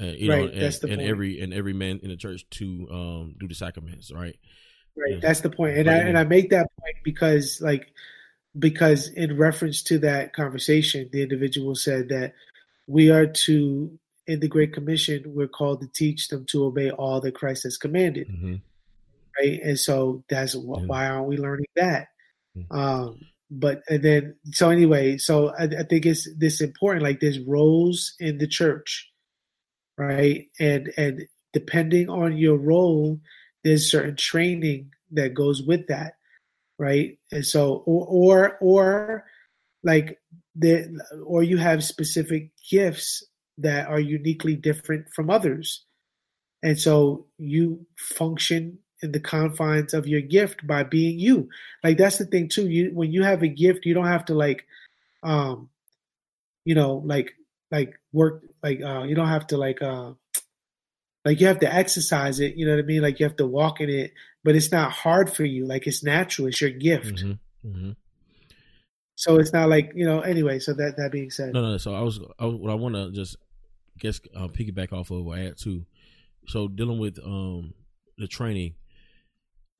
Uh, 0.00 0.06
you 0.06 0.30
right, 0.30 0.54
know, 0.54 0.60
that's 0.60 0.82
and, 0.82 0.90
the 0.90 0.94
and 0.94 1.02
every 1.02 1.40
and 1.40 1.52
every 1.52 1.72
man 1.72 2.00
in 2.02 2.08
the 2.08 2.16
church 2.16 2.48
to 2.50 2.88
um 2.90 3.34
do 3.38 3.46
the 3.48 3.54
sacraments, 3.54 4.10
right? 4.10 4.36
Right, 4.96 5.14
yeah. 5.14 5.18
that's 5.20 5.40
the 5.40 5.50
point, 5.50 5.78
and 5.78 5.88
I 5.88 5.98
and 5.98 6.18
I 6.18 6.24
make 6.24 6.50
that 6.50 6.68
point 6.80 6.96
because 7.04 7.60
like 7.60 7.92
because 8.58 9.08
in 9.08 9.36
reference 9.36 9.82
to 9.84 9.98
that 10.00 10.34
conversation, 10.34 11.08
the 11.12 11.22
individual 11.22 11.74
said 11.74 12.08
that 12.10 12.34
we 12.86 13.10
are 13.10 13.26
to 13.26 13.98
in 14.26 14.40
the 14.40 14.48
Great 14.48 14.72
Commission, 14.72 15.22
we're 15.26 15.48
called 15.48 15.80
to 15.80 15.88
teach 15.88 16.28
them 16.28 16.44
to 16.46 16.64
obey 16.64 16.90
all 16.90 17.20
that 17.20 17.34
Christ 17.34 17.64
has 17.64 17.76
commanded. 17.76 18.28
Mm-hmm. 18.28 18.54
Right. 19.40 19.60
And 19.62 19.78
so 19.78 20.22
that's 20.28 20.54
why 20.54 21.08
aren't 21.08 21.26
we 21.26 21.38
learning 21.38 21.66
that? 21.76 22.08
Mm-hmm. 22.56 22.76
Um, 22.76 23.20
but 23.54 23.82
and 23.88 24.02
then 24.02 24.34
so 24.52 24.70
anyway, 24.70 25.18
so 25.18 25.52
I, 25.58 25.64
I 25.64 25.82
think 25.82 26.06
it's 26.06 26.26
this 26.38 26.60
important, 26.60 27.04
like 27.04 27.20
there's 27.20 27.38
roles 27.40 28.14
in 28.18 28.38
the 28.38 28.46
church, 28.46 29.10
right? 29.98 30.46
And 30.58 30.90
and 30.96 31.22
depending 31.52 32.08
on 32.08 32.38
your 32.38 32.56
role, 32.56 33.20
there's 33.62 33.90
certain 33.90 34.16
training 34.16 34.90
that 35.12 35.34
goes 35.34 35.62
with 35.62 35.86
that, 35.88 36.14
right? 36.78 37.18
And 37.30 37.44
so 37.44 37.82
or 37.84 38.06
or 38.08 38.58
or 38.60 39.24
like 39.84 40.18
the 40.54 40.88
or 41.26 41.42
you 41.42 41.58
have 41.58 41.84
specific 41.84 42.52
gifts 42.70 43.22
that 43.58 43.86
are 43.88 44.00
uniquely 44.00 44.56
different 44.56 45.06
from 45.14 45.28
others. 45.28 45.84
And 46.62 46.78
so 46.78 47.26
you 47.36 47.84
function 47.98 48.78
in 49.02 49.12
the 49.12 49.20
confines 49.20 49.94
of 49.94 50.06
your 50.06 50.20
gift 50.20 50.66
by 50.66 50.82
being 50.82 51.18
you. 51.18 51.48
Like 51.82 51.98
that's 51.98 52.18
the 52.18 52.24
thing 52.24 52.48
too. 52.48 52.68
You 52.68 52.90
when 52.94 53.12
you 53.12 53.22
have 53.22 53.42
a 53.42 53.48
gift, 53.48 53.86
you 53.86 53.94
don't 53.94 54.06
have 54.06 54.26
to 54.26 54.34
like 54.34 54.66
um 55.22 55.68
you 56.64 56.74
know, 56.74 57.02
like 57.04 57.32
like 57.70 57.98
work 58.12 58.42
like 58.62 58.80
uh 58.82 59.02
you 59.02 59.14
don't 59.14 59.28
have 59.28 59.46
to 59.48 59.56
like 59.56 59.82
uh 59.82 60.12
like 61.24 61.40
you 61.40 61.46
have 61.46 61.60
to 61.60 61.72
exercise 61.72 62.40
it, 62.40 62.56
you 62.56 62.66
know 62.66 62.72
what 62.72 62.84
I 62.84 62.86
mean? 62.86 63.02
Like 63.02 63.20
you 63.20 63.26
have 63.26 63.36
to 63.36 63.46
walk 63.46 63.80
in 63.80 63.88
it, 63.88 64.12
but 64.44 64.56
it's 64.56 64.72
not 64.72 64.92
hard 64.92 65.32
for 65.32 65.44
you. 65.44 65.66
Like 65.66 65.86
it's 65.86 66.02
natural. 66.02 66.48
It's 66.48 66.60
your 66.60 66.70
gift. 66.70 67.16
Mm-hmm. 67.16 67.68
Mm-hmm. 67.68 67.90
So 69.14 69.38
it's 69.38 69.52
not 69.52 69.68
like 69.68 69.92
you 69.94 70.04
know. 70.04 70.20
Anyway, 70.20 70.58
so 70.58 70.72
that 70.72 70.96
that 70.96 71.12
being 71.12 71.30
said, 71.30 71.52
no, 71.52 71.62
no. 71.62 71.78
So 71.78 71.94
I 71.94 72.00
was, 72.00 72.18
I, 72.38 72.46
what 72.46 72.72
I 72.72 72.74
want 72.74 72.94
to 72.94 73.12
just 73.12 73.36
guess 73.98 74.20
uh, 74.34 74.48
piggyback 74.48 74.92
off 74.92 75.10
of 75.10 75.24
what 75.24 75.38
I 75.38 75.42
had 75.42 75.58
too. 75.58 75.84
So 76.48 76.66
dealing 76.66 76.98
with 76.98 77.18
um 77.24 77.74
the 78.18 78.26
training, 78.26 78.74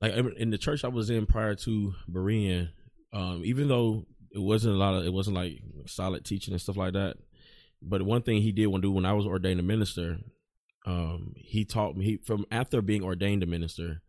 like 0.03 0.35
in 0.37 0.49
the 0.49 0.57
church 0.57 0.83
I 0.83 0.89
was 0.89 1.09
in 1.09 1.25
prior 1.25 1.55
to 1.55 1.93
Berean, 2.11 2.69
um, 3.13 3.41
even 3.45 3.69
though 3.69 4.05
it 4.31 4.39
wasn't 4.39 4.75
a 4.75 4.77
lot 4.77 4.95
of, 4.95 5.05
it 5.05 5.13
wasn't 5.13 5.37
like 5.37 5.61
solid 5.85 6.25
teaching 6.25 6.53
and 6.53 6.61
stuff 6.61 6.75
like 6.75 6.93
that. 6.93 7.15
But 7.81 8.01
one 8.01 8.21
thing 8.21 8.41
he 8.41 8.51
did 8.51 8.67
want 8.67 8.81
to 8.81 8.87
do 8.87 8.91
when 8.91 9.05
I 9.05 9.13
was 9.13 9.25
ordained 9.25 9.61
a 9.61 9.63
minister, 9.63 10.17
um, 10.85 11.33
he 11.37 11.63
taught 11.63 11.95
me 11.95 12.05
he, 12.05 12.17
from 12.17 12.45
after 12.51 12.81
being 12.81 13.01
ordained 13.01 13.43
a 13.43 13.45
minister, 13.45 14.01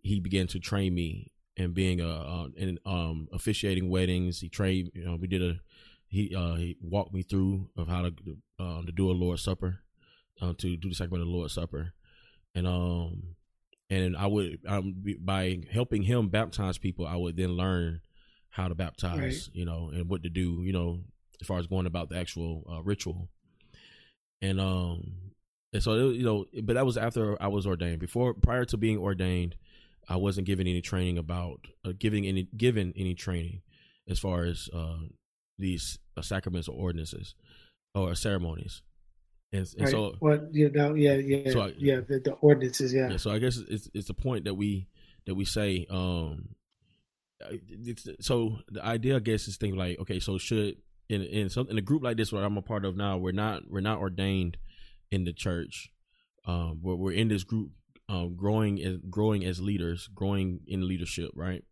he 0.00 0.20
began 0.20 0.46
to 0.48 0.60
train 0.60 0.94
me 0.94 1.32
and 1.56 1.74
being 1.74 2.00
a 2.00 2.08
uh, 2.08 2.46
in 2.56 2.78
um 2.86 3.26
officiating 3.32 3.90
weddings. 3.90 4.40
He 4.40 4.48
trained, 4.48 4.92
you 4.94 5.04
know, 5.04 5.16
we 5.16 5.26
did 5.26 5.42
a 5.42 5.60
he 6.06 6.34
uh, 6.36 6.54
he 6.54 6.76
walked 6.80 7.12
me 7.12 7.22
through 7.22 7.68
of 7.76 7.88
how 7.88 8.02
to 8.02 8.12
uh, 8.60 8.82
to 8.82 8.92
do 8.92 9.10
a 9.10 9.12
Lord's 9.12 9.42
Supper, 9.42 9.80
uh, 10.40 10.52
to 10.58 10.76
do 10.76 10.88
the 10.88 10.94
sacrament 10.94 11.22
of 11.22 11.28
the 11.28 11.34
Lord's 11.34 11.54
Supper, 11.54 11.94
and 12.54 12.66
um 12.66 13.34
and 13.92 14.16
I 14.16 14.26
would 14.26 14.60
um, 14.66 15.04
by 15.20 15.60
helping 15.70 16.02
him 16.02 16.28
baptize 16.28 16.78
people, 16.78 17.06
I 17.06 17.16
would 17.16 17.36
then 17.36 17.50
learn 17.50 18.00
how 18.48 18.68
to 18.68 18.74
baptize, 18.74 19.18
right. 19.18 19.48
you 19.52 19.64
know, 19.66 19.90
and 19.92 20.08
what 20.08 20.22
to 20.22 20.30
do, 20.30 20.62
you 20.62 20.72
know, 20.72 21.00
as 21.40 21.46
far 21.46 21.58
as 21.58 21.66
going 21.66 21.86
about 21.86 22.08
the 22.08 22.16
actual 22.16 22.64
uh, 22.70 22.82
ritual, 22.82 23.28
and 24.40 24.58
um 24.58 25.12
and 25.72 25.82
so 25.82 26.08
you 26.08 26.24
know, 26.24 26.46
but 26.62 26.74
that 26.74 26.86
was 26.86 26.96
after 26.96 27.40
I 27.42 27.48
was 27.48 27.66
ordained. 27.66 27.98
Before 27.98 28.32
prior 28.32 28.64
to 28.66 28.76
being 28.78 28.98
ordained, 28.98 29.56
I 30.08 30.16
wasn't 30.16 30.46
given 30.46 30.66
any 30.66 30.80
training 30.80 31.18
about 31.18 31.66
uh, 31.84 31.92
giving 31.98 32.26
any 32.26 32.48
given 32.56 32.94
any 32.96 33.14
training 33.14 33.60
as 34.08 34.18
far 34.18 34.44
as 34.44 34.70
uh, 34.72 35.00
these 35.58 35.98
uh, 36.16 36.22
sacraments 36.22 36.66
or 36.66 36.76
ordinances 36.76 37.34
or 37.94 38.14
ceremonies. 38.14 38.80
And, 39.52 39.68
and 39.76 39.82
right. 39.82 39.90
so, 39.90 40.14
well, 40.20 40.48
you 40.50 40.70
know, 40.70 40.94
yeah, 40.94 41.14
yeah, 41.14 41.52
so 41.52 41.60
I, 41.62 41.74
yeah, 41.76 41.96
the, 41.96 42.20
the, 42.20 42.32
ordinances, 42.40 42.92
yeah. 42.92 43.10
yeah. 43.10 43.16
So 43.18 43.30
I 43.30 43.38
guess 43.38 43.58
it's 43.58 43.88
it's 43.92 44.08
the 44.08 44.14
point 44.14 44.44
that 44.44 44.54
we 44.54 44.88
that 45.26 45.34
we 45.34 45.44
say. 45.44 45.86
um 45.90 46.54
So 48.20 48.58
the 48.70 48.82
idea, 48.84 49.16
I 49.16 49.20
guess, 49.20 49.48
is 49.48 49.58
think 49.58 49.76
like, 49.76 49.98
okay, 50.00 50.20
so 50.20 50.38
should 50.38 50.76
in 51.10 51.22
in 51.22 51.50
some 51.50 51.68
in 51.68 51.76
a 51.76 51.82
group 51.82 52.02
like 52.02 52.16
this, 52.16 52.32
what 52.32 52.42
I'm 52.42 52.56
a 52.56 52.62
part 52.62 52.86
of 52.86 52.96
now, 52.96 53.18
we're 53.18 53.32
not 53.32 53.64
we're 53.68 53.80
not 53.80 53.98
ordained 53.98 54.56
in 55.10 55.24
the 55.24 55.34
church. 55.34 55.92
Um, 56.46 56.80
we're, 56.82 56.96
we're 56.96 57.12
in 57.12 57.28
this 57.28 57.44
group, 57.44 57.70
um, 58.08 58.34
growing 58.36 58.82
as 58.82 58.96
growing 59.10 59.44
as 59.44 59.60
leaders, 59.60 60.08
growing 60.14 60.60
in 60.66 60.88
leadership, 60.88 61.30
right? 61.34 61.62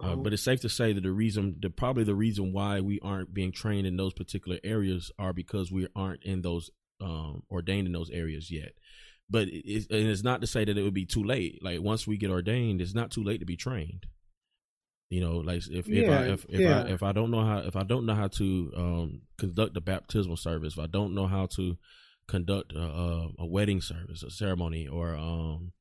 Uh, 0.00 0.16
but 0.16 0.32
it's 0.32 0.42
safe 0.42 0.60
to 0.60 0.68
say 0.68 0.92
that 0.92 1.02
the 1.02 1.12
reason, 1.12 1.56
the 1.60 1.70
probably 1.70 2.02
the 2.02 2.14
reason 2.14 2.52
why 2.52 2.80
we 2.80 2.98
aren't 3.00 3.32
being 3.32 3.52
trained 3.52 3.86
in 3.86 3.96
those 3.96 4.14
particular 4.14 4.58
areas 4.64 5.12
are 5.18 5.32
because 5.32 5.70
we 5.70 5.86
aren't 5.94 6.24
in 6.24 6.40
those 6.40 6.70
um, 7.02 7.42
ordained 7.50 7.86
in 7.86 7.92
those 7.92 8.10
areas 8.10 8.50
yet. 8.50 8.72
But 9.28 9.48
it's, 9.50 9.86
and 9.90 10.08
it's 10.08 10.22
not 10.22 10.40
to 10.42 10.46
say 10.46 10.64
that 10.64 10.76
it 10.76 10.82
would 10.82 10.94
be 10.94 11.06
too 11.06 11.24
late. 11.24 11.62
Like 11.62 11.80
once 11.80 12.06
we 12.06 12.16
get 12.16 12.30
ordained, 12.30 12.80
it's 12.80 12.94
not 12.94 13.10
too 13.10 13.24
late 13.24 13.40
to 13.40 13.46
be 13.46 13.56
trained. 13.56 14.06
You 15.08 15.20
know, 15.20 15.38
like 15.38 15.58
if 15.58 15.68
if 15.68 15.88
yeah, 15.88 16.20
I 16.20 16.22
if, 16.28 16.46
if 16.48 16.60
yeah. 16.60 16.82
I 16.82 16.88
if 16.88 17.02
I 17.02 17.12
don't 17.12 17.30
know 17.30 17.44
how 17.44 17.58
if 17.58 17.76
I 17.76 17.82
don't 17.82 18.06
know 18.06 18.14
how 18.14 18.28
to 18.28 18.72
um, 18.76 19.22
conduct 19.38 19.74
the 19.74 19.80
baptismal 19.80 20.38
service, 20.38 20.74
if 20.74 20.78
I 20.78 20.86
don't 20.86 21.14
know 21.14 21.26
how 21.26 21.46
to 21.56 21.76
conduct 22.28 22.72
a, 22.72 22.80
a, 22.80 23.28
a 23.40 23.46
wedding 23.46 23.80
service, 23.80 24.22
a 24.22 24.30
ceremony, 24.30 24.88
or 24.88 25.14
um, 25.14 25.72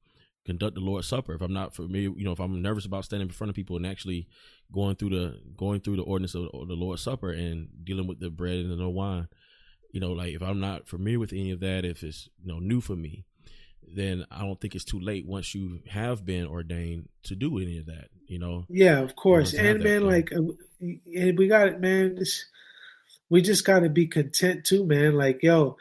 conduct 0.46 0.76
the 0.76 0.82
Lord's 0.82 1.08
Supper. 1.08 1.34
If 1.34 1.42
I'm 1.42 1.54
not 1.54 1.76
familiar, 1.76 2.10
you 2.16 2.26
know, 2.26 2.34
if 2.34 2.40
I'm 2.40 2.62
nervous 2.62 2.86
about 2.86 3.06
standing 3.06 3.30
in 3.30 3.34
front 3.34 3.50
of 3.50 3.56
people 3.56 3.78
and 3.78 3.88
actually 3.88 4.28
going 4.72 4.96
through 4.96 5.12
the 5.12 5.40
going 5.56 5.82
through 5.82 5.98
the 5.98 6.04
ordinance 6.04 6.36
of 6.36 6.50
the 6.52 6.74
Lord's 6.74 7.02
Supper 7.02 7.32
and 7.32 7.70
dealing 7.84 8.08
with 8.08 8.20
the 8.20 8.30
bread 8.30 8.58
and 8.58 8.80
the 8.80 8.90
wine, 8.90 9.28
you 9.92 10.00
know, 10.00 10.12
like 10.12 10.34
if 10.34 10.42
I'm 10.42 10.60
not 10.60 10.88
familiar 10.88 11.20
with 11.20 11.34
any 11.34 11.52
of 11.52 11.60
that, 11.60 11.86
if 11.86 12.04
it's 12.04 12.30
you 12.44 12.52
know 12.52 12.60
new 12.60 12.82
for 12.82 12.96
me, 12.96 13.26
then 13.96 14.26
I 14.32 14.40
don't 14.40 14.60
think 14.60 14.76
it's 14.76 14.86
too 14.86 15.00
late 15.00 15.26
once 15.26 15.54
you 15.54 15.80
have 15.90 16.26
been 16.26 16.48
ordained 16.48 17.10
to 17.24 17.36
do 17.36 17.60
any 17.60 17.78
of 17.78 17.88
that. 17.88 18.10
You 18.28 18.40
know. 18.40 18.66
Yeah, 18.70 19.00
of 19.00 19.16
course, 19.16 19.54
and 19.54 19.84
man, 19.84 20.06
like, 20.06 20.32
uh, 20.32 20.42
and 20.80 21.38
we 21.38 21.48
got 21.48 21.68
it, 21.68 21.82
man. 21.82 22.16
This, 22.16 22.46
we 23.30 23.42
just 23.42 23.66
got 23.66 23.82
to 23.82 23.90
be 23.90 24.08
content 24.08 24.66
too, 24.66 24.86
man. 24.86 25.16
Like, 25.16 25.44
yo, 25.44 25.78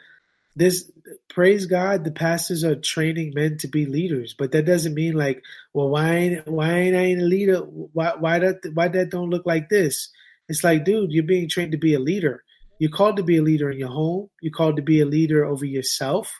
this 0.55 0.91
praise 1.29 1.65
God, 1.65 2.03
the 2.03 2.11
pastors 2.11 2.63
are 2.63 2.75
training 2.75 3.33
men 3.33 3.57
to 3.59 3.67
be 3.67 3.85
leaders, 3.85 4.35
but 4.37 4.51
that 4.51 4.65
doesn't 4.65 4.93
mean 4.93 5.13
like, 5.13 5.41
well, 5.73 5.89
why 5.89 6.15
ain't 6.15 6.47
why 6.47 6.73
ain't 6.73 6.95
I 6.95 7.11
a 7.11 7.15
leader? 7.17 7.59
Why 7.59 8.13
why 8.19 8.39
that 8.39 8.71
why 8.73 8.89
that 8.89 9.09
don't 9.09 9.29
look 9.29 9.45
like 9.45 9.69
this? 9.69 10.09
It's 10.49 10.63
like, 10.63 10.83
dude, 10.83 11.11
you're 11.11 11.23
being 11.23 11.47
trained 11.47 11.71
to 11.71 11.77
be 11.77 11.93
a 11.93 11.99
leader. 11.99 12.43
You're 12.81 12.89
called 12.89 13.17
to 13.17 13.23
be 13.23 13.37
a 13.37 13.43
leader 13.43 13.69
in 13.69 13.77
your 13.77 13.91
home. 13.91 14.31
You're 14.41 14.51
called 14.51 14.77
to 14.77 14.81
be 14.81 15.01
a 15.01 15.05
leader 15.05 15.45
over 15.45 15.65
yourself. 15.65 16.33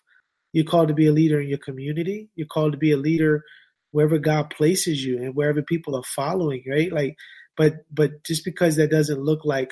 You're 0.53 0.65
called 0.65 0.87
to 0.87 0.95
be 0.95 1.05
a 1.05 1.11
leader 1.11 1.39
in 1.39 1.47
your 1.47 1.59
community. 1.59 2.29
You're 2.33 2.47
called 2.47 2.71
to 2.71 2.79
be 2.79 2.91
a 2.91 2.97
leader 2.97 3.43
wherever 3.91 4.17
God 4.17 4.49
places 4.49 5.05
you 5.05 5.21
and 5.21 5.35
wherever 5.35 5.61
people 5.61 5.95
are 5.95 6.01
following, 6.01 6.63
right? 6.67 6.91
Like, 6.91 7.15
but 7.55 7.73
but 7.91 8.23
just 8.23 8.43
because 8.43 8.77
that 8.77 8.89
doesn't 8.89 9.21
look 9.21 9.45
like 9.45 9.71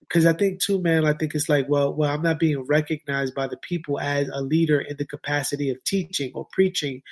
because 0.00 0.24
I 0.24 0.32
think 0.32 0.62
too, 0.62 0.80
man, 0.80 1.04
I 1.04 1.12
think 1.12 1.34
it's 1.34 1.50
like, 1.50 1.66
well, 1.68 1.92
well, 1.92 2.10
I'm 2.10 2.22
not 2.22 2.40
being 2.40 2.64
recognized 2.66 3.34
by 3.34 3.46
the 3.46 3.58
people 3.58 4.00
as 4.00 4.26
a 4.32 4.40
leader 4.40 4.80
in 4.80 4.96
the 4.96 5.06
capacity 5.06 5.68
of 5.68 5.84
teaching 5.84 6.32
or 6.34 6.48
preaching, 6.50 7.02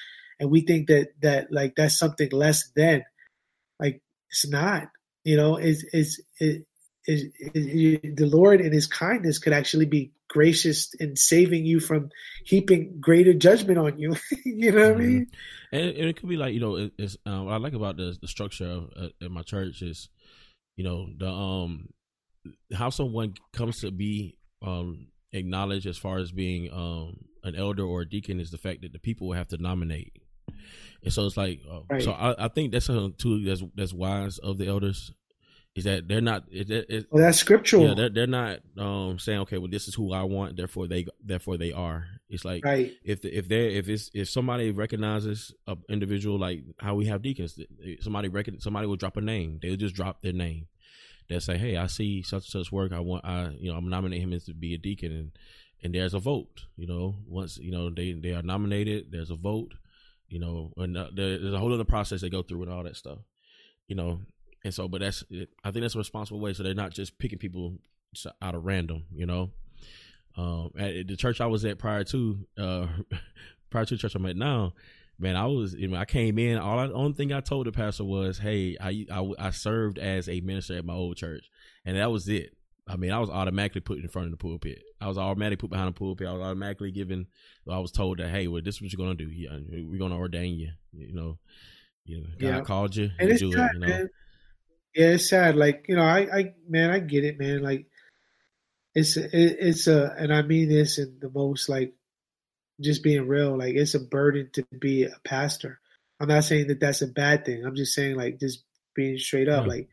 and 0.40 0.50
we 0.50 0.62
think 0.62 0.88
that 0.88 1.08
that 1.20 1.52
like 1.52 1.74
that's 1.76 1.98
something 1.98 2.30
less 2.32 2.70
than, 2.74 3.04
like 3.78 4.00
it's 4.30 4.48
not. 4.48 4.84
You 5.24 5.36
know, 5.36 5.58
is 5.58 5.84
is 5.92 6.22
it, 6.40 6.64
is 7.08 7.24
the 7.42 8.30
Lord 8.30 8.60
in 8.60 8.72
His 8.72 8.86
kindness 8.86 9.38
could 9.38 9.54
actually 9.54 9.86
be 9.86 10.12
gracious 10.28 10.92
in 10.94 11.16
saving 11.16 11.64
you 11.64 11.80
from 11.80 12.10
heaping 12.44 12.98
greater 13.00 13.32
judgment 13.32 13.78
on 13.78 13.98
you. 13.98 14.14
you 14.44 14.70
know 14.72 14.90
what 14.90 14.98
mm-hmm. 14.98 15.00
I 15.00 15.04
mean? 15.04 15.26
And, 15.72 15.84
and, 15.84 16.08
it 16.08 16.20
could 16.20 16.28
be 16.28 16.36
like 16.36 16.54
you 16.54 16.60
know, 16.60 16.76
it, 16.76 16.92
it's 16.98 17.16
um, 17.26 17.46
what 17.46 17.54
I 17.54 17.56
like 17.56 17.72
about 17.72 17.96
the 17.96 18.16
the 18.20 18.28
structure 18.28 18.66
of 18.66 18.90
uh, 18.94 19.08
in 19.20 19.32
my 19.32 19.42
church 19.42 19.82
is, 19.82 20.08
you 20.76 20.84
know, 20.84 21.08
the 21.16 21.28
um 21.28 21.88
how 22.74 22.90
someone 22.90 23.34
comes 23.52 23.80
to 23.80 23.90
be 23.90 24.36
um, 24.62 25.08
acknowledge 25.32 25.86
as 25.86 25.96
far 25.96 26.18
as 26.18 26.30
being 26.30 26.72
um, 26.72 27.16
an 27.42 27.56
elder 27.56 27.84
or 27.84 28.02
a 28.02 28.08
deacon 28.08 28.40
is 28.40 28.50
the 28.50 28.58
fact 28.58 28.82
that 28.82 28.92
the 28.92 28.98
people 28.98 29.28
will 29.28 29.34
have 29.34 29.48
to 29.48 29.56
nominate. 29.58 30.12
And 31.02 31.12
so 31.12 31.26
it's 31.26 31.36
like, 31.36 31.60
uh, 31.70 31.80
right. 31.90 32.02
so 32.02 32.12
I, 32.12 32.46
I, 32.46 32.48
think 32.48 32.72
that's 32.72 32.86
something 32.86 33.14
too 33.18 33.44
that's 33.44 33.62
that's 33.76 33.92
wise 33.92 34.38
of 34.38 34.58
the 34.58 34.66
elders 34.66 35.12
is 35.78 35.84
that 35.84 36.08
they're 36.08 36.20
not. 36.20 36.42
It, 36.50 36.70
it, 36.70 37.06
well, 37.08 37.22
that's 37.22 37.38
scriptural. 37.38 37.86
Yeah, 37.86 37.94
they're, 37.94 38.08
they're 38.08 38.26
not 38.26 38.58
um, 38.76 39.20
saying, 39.20 39.38
okay, 39.40 39.58
well, 39.58 39.70
this 39.70 39.86
is 39.86 39.94
who 39.94 40.12
I 40.12 40.24
want, 40.24 40.56
therefore 40.56 40.88
they 40.88 41.06
therefore 41.24 41.56
they 41.56 41.72
are. 41.72 42.06
It's 42.28 42.44
like 42.44 42.64
right. 42.64 42.92
if 43.04 43.22
the, 43.22 43.32
if 43.32 43.48
they 43.48 43.74
if 43.76 43.88
it's 43.88 44.10
if 44.12 44.28
somebody 44.28 44.72
recognizes 44.72 45.54
an 45.68 45.78
individual 45.88 46.36
like 46.36 46.64
how 46.80 46.96
we 46.96 47.06
have 47.06 47.22
deacons, 47.22 47.60
somebody 48.00 48.28
reckon 48.28 48.60
somebody 48.60 48.88
will 48.88 48.96
drop 48.96 49.16
a 49.16 49.20
name. 49.20 49.60
They'll 49.62 49.76
just 49.76 49.94
drop 49.94 50.20
their 50.20 50.32
name. 50.32 50.66
They'll 51.28 51.40
say, 51.40 51.58
hey, 51.58 51.76
I 51.76 51.86
see 51.86 52.22
such 52.22 52.52
and 52.52 52.64
such 52.64 52.72
work. 52.72 52.92
I 52.92 52.98
want 52.98 53.24
I 53.24 53.50
you 53.60 53.70
know 53.70 53.78
I'm 53.78 53.88
nominating 53.88 54.24
him 54.24 54.32
as 54.32 54.46
to 54.46 54.54
be 54.54 54.74
a 54.74 54.78
deacon, 54.78 55.12
and 55.12 55.30
and 55.84 55.94
there's 55.94 56.14
a 56.14 56.18
vote. 56.18 56.62
You 56.76 56.88
know, 56.88 57.14
once 57.24 57.56
you 57.56 57.70
know 57.70 57.88
they 57.88 58.14
they 58.14 58.32
are 58.32 58.42
nominated, 58.42 59.12
there's 59.12 59.30
a 59.30 59.36
vote. 59.36 59.74
You 60.28 60.40
know, 60.40 60.72
and 60.76 60.96
uh, 60.96 61.08
there's 61.14 61.54
a 61.54 61.58
whole 61.58 61.72
other 61.72 61.84
process 61.84 62.20
they 62.20 62.30
go 62.30 62.42
through 62.42 62.64
and 62.64 62.72
all 62.72 62.82
that 62.82 62.96
stuff. 62.96 63.18
You 63.86 63.94
know, 63.94 64.20
and 64.68 64.74
so, 64.74 64.86
but 64.86 65.00
that's 65.00 65.24
I 65.64 65.70
think 65.70 65.82
that's 65.82 65.94
a 65.94 65.98
responsible 65.98 66.40
way. 66.40 66.52
So 66.52 66.62
they're 66.62 66.74
not 66.74 66.92
just 66.92 67.18
picking 67.18 67.38
people 67.38 67.78
out 68.42 68.54
of 68.54 68.66
random. 68.66 69.04
You 69.10 69.24
know, 69.24 69.50
um, 70.36 70.72
at 70.78 71.08
the 71.08 71.16
church 71.16 71.40
I 71.40 71.46
was 71.46 71.64
at 71.64 71.78
prior 71.78 72.04
to 72.04 72.46
uh, 72.58 72.86
prior 73.70 73.86
to 73.86 73.94
the 73.94 73.98
church 73.98 74.14
I'm 74.14 74.26
at 74.26 74.36
now, 74.36 74.74
man, 75.18 75.36
I 75.36 75.46
was 75.46 75.72
you 75.72 75.88
know, 75.88 75.96
I 75.96 76.04
came 76.04 76.38
in. 76.38 76.58
All 76.58 76.78
I, 76.78 76.88
the 76.88 76.92
only 76.92 77.14
thing 77.14 77.32
I 77.32 77.40
told 77.40 77.66
the 77.66 77.72
pastor 77.72 78.04
was, 78.04 78.38
"Hey, 78.38 78.76
I, 78.78 79.06
I 79.10 79.32
I 79.38 79.50
served 79.52 79.98
as 79.98 80.28
a 80.28 80.42
minister 80.42 80.76
at 80.76 80.84
my 80.84 80.92
old 80.92 81.16
church, 81.16 81.50
and 81.86 81.96
that 81.96 82.10
was 82.10 82.28
it." 82.28 82.54
I 82.86 82.96
mean, 82.96 83.10
I 83.10 83.18
was 83.20 83.30
automatically 83.30 83.80
put 83.80 83.98
in 83.98 84.08
front 84.08 84.26
of 84.26 84.32
the 84.32 84.38
pulpit. 84.38 84.82
I 85.00 85.08
was 85.08 85.16
automatically 85.16 85.56
put 85.56 85.70
behind 85.70 85.88
the 85.88 85.98
pulpit. 85.98 86.26
I 86.26 86.32
was 86.32 86.42
automatically 86.42 86.90
given. 86.90 87.26
I 87.70 87.78
was 87.78 87.92
told 87.92 88.18
that, 88.18 88.30
hey, 88.30 88.48
well, 88.48 88.62
this 88.62 88.76
is 88.76 88.82
what 88.82 88.92
you're 88.92 88.98
gonna 88.98 89.14
do. 89.14 89.30
We're 89.90 89.98
gonna 89.98 90.16
ordain 90.16 90.58
you. 90.58 90.70
You 90.92 91.14
know, 91.14 91.38
you 92.04 92.20
know, 92.20 92.26
God 92.38 92.46
yeah. 92.46 92.60
called 92.60 92.96
you. 92.96 93.10
And 93.18 93.28
you 93.28 93.34
it's 93.34 93.40
do 93.40 93.52
it. 93.52 93.70
You 93.74 93.78
know? 93.78 94.08
Yeah, 94.98 95.10
it's 95.10 95.30
sad. 95.30 95.54
Like 95.54 95.84
you 95.86 95.94
know, 95.94 96.02
I, 96.02 96.26
I, 96.38 96.54
man, 96.68 96.90
I 96.90 96.98
get 96.98 97.24
it, 97.24 97.38
man. 97.38 97.62
Like 97.62 97.86
it's, 98.96 99.16
it, 99.16 99.30
it's 99.32 99.86
a, 99.86 100.12
and 100.18 100.34
I 100.34 100.42
mean 100.42 100.68
this 100.68 100.98
in 100.98 101.18
the 101.20 101.30
most 101.30 101.68
like, 101.68 101.94
just 102.80 103.04
being 103.04 103.28
real. 103.28 103.56
Like 103.56 103.76
it's 103.76 103.94
a 103.94 104.00
burden 104.00 104.50
to 104.54 104.64
be 104.76 105.04
a 105.04 105.14
pastor. 105.24 105.78
I'm 106.18 106.26
not 106.26 106.42
saying 106.42 106.66
that 106.66 106.80
that's 106.80 107.00
a 107.00 107.06
bad 107.06 107.44
thing. 107.44 107.64
I'm 107.64 107.76
just 107.76 107.94
saying 107.94 108.16
like 108.16 108.40
just 108.40 108.64
being 108.96 109.18
straight 109.18 109.48
up. 109.48 109.66
Yeah. 109.66 109.72
Like 109.72 109.88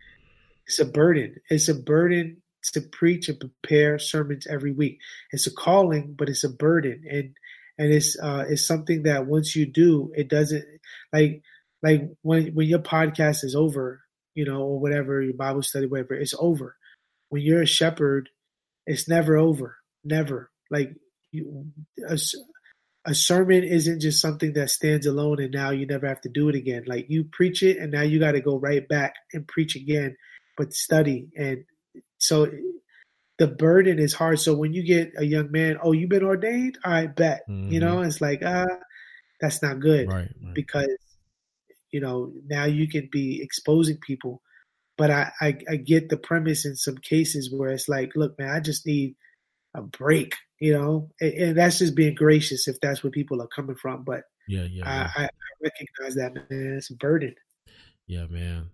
it's 0.66 0.80
a 0.80 0.86
burden. 0.86 1.36
It's 1.52 1.70
a 1.70 1.76
burden 1.76 2.42
to 2.74 2.82
preach 2.82 3.30
and 3.30 3.40
prepare 3.40 4.00
sermons 4.00 4.48
every 4.48 4.72
week. 4.72 4.98
It's 5.30 5.46
a 5.46 5.54
calling, 5.54 6.16
but 6.18 6.30
it's 6.30 6.44
a 6.44 6.50
burden, 6.50 7.04
and 7.08 7.36
and 7.78 7.94
it's 7.94 8.18
uh 8.20 8.46
it's 8.50 8.66
something 8.66 9.04
that 9.04 9.28
once 9.28 9.56
you 9.56 9.68
do, 9.68 10.12
it 10.16 10.30
doesn't 10.30 10.66
like 11.14 11.44
like 11.84 12.10
when 12.24 12.56
when 12.56 12.68
your 12.68 12.80
podcast 12.80 13.44
is 13.44 13.56
over 13.56 14.02
you 14.36 14.46
know, 14.46 14.62
or 14.62 14.80
whatever, 14.80 15.22
your 15.22 15.34
Bible 15.34 15.64
study, 15.64 15.88
whatever, 15.88 16.14
it's 16.14 16.36
over. 16.38 16.76
When 17.30 17.42
you're 17.42 17.64
a 17.64 17.68
shepherd, 17.68 18.30
it's 18.86 19.08
never 19.08 19.38
over. 19.38 19.78
Never. 20.04 20.52
Like 20.70 20.94
you, 21.32 21.68
a, 22.08 22.20
a 23.06 23.16
sermon 23.16 23.64
isn't 23.64 24.02
just 24.02 24.22
something 24.22 24.54
that 24.54 24.70
stands 24.70 25.06
alone 25.06 25.42
and 25.42 25.54
now 25.54 25.72
you 25.72 25.88
never 25.88 26.08
have 26.08 26.22
to 26.22 26.30
do 26.30 26.50
it 26.50 26.56
again. 26.56 26.84
Like 26.86 27.06
you 27.10 27.24
preach 27.24 27.64
it 27.64 27.78
and 27.78 27.92
now 27.92 28.02
you 28.02 28.20
got 28.20 28.34
to 28.34 28.42
go 28.42 28.58
right 28.58 28.88
back 28.88 29.16
and 29.34 29.48
preach 29.48 29.76
again, 29.76 30.16
but 30.58 30.74
study. 30.74 31.30
And 31.38 31.64
so 32.18 32.48
the 33.38 33.48
burden 33.48 34.00
is 34.00 34.14
hard. 34.14 34.40
So 34.40 34.56
when 34.56 34.74
you 34.74 34.84
get 34.84 35.14
a 35.18 35.26
young 35.26 35.52
man, 35.52 35.78
oh, 35.82 35.92
you've 35.92 36.10
been 36.10 36.24
ordained? 36.24 36.78
I 36.84 37.08
bet. 37.08 37.42
Mm-hmm. 37.50 37.72
You 37.72 37.80
know, 37.80 38.02
it's 38.02 38.22
like, 38.22 38.42
ah, 38.46 38.66
that's 39.40 39.62
not 39.62 39.80
good. 39.80 40.08
Right, 40.08 40.30
right. 40.44 40.54
Because 40.54 40.90
you 41.96 42.02
know 42.02 42.32
now 42.48 42.66
you 42.66 42.88
can 42.88 43.10
be 43.12 43.42
exposing 43.42 43.98
people. 43.98 44.42
But 44.98 45.12
I, 45.12 45.32
I, 45.42 45.58
I 45.70 45.76
get 45.76 46.08
the 46.08 46.16
premise 46.16 46.66
in 46.66 46.78
some 46.78 46.98
cases 46.98 47.52
where 47.52 47.70
it's 47.70 47.90
like 47.90 48.12
look 48.16 48.40
man 48.40 48.50
i 48.50 48.62
just 48.62 48.86
need 48.86 49.16
a 49.74 49.82
break 49.82 50.36
you 50.60 50.74
know? 50.74 51.10
And, 51.20 51.34
and 51.34 51.58
that's 51.58 51.80
just 51.80 51.96
being 51.96 52.16
gracious 52.16 52.68
if 52.68 52.80
that's 52.82 53.04
where 53.04 53.12
people 53.12 53.42
are 53.42 53.48
coming 53.48 53.76
from. 53.76 54.04
But 54.04 54.24
yeah 54.48 54.64
yeah, 54.64 54.84
yeah. 54.86 55.10
I, 55.16 55.24
I, 55.24 55.30
recognize 55.64 56.16
that 56.16 56.36
man 56.36 56.76
it's 56.78 56.92
a 56.92 56.96
burden. 56.96 57.36
Yeah 58.08 58.26
man. 58.30 58.70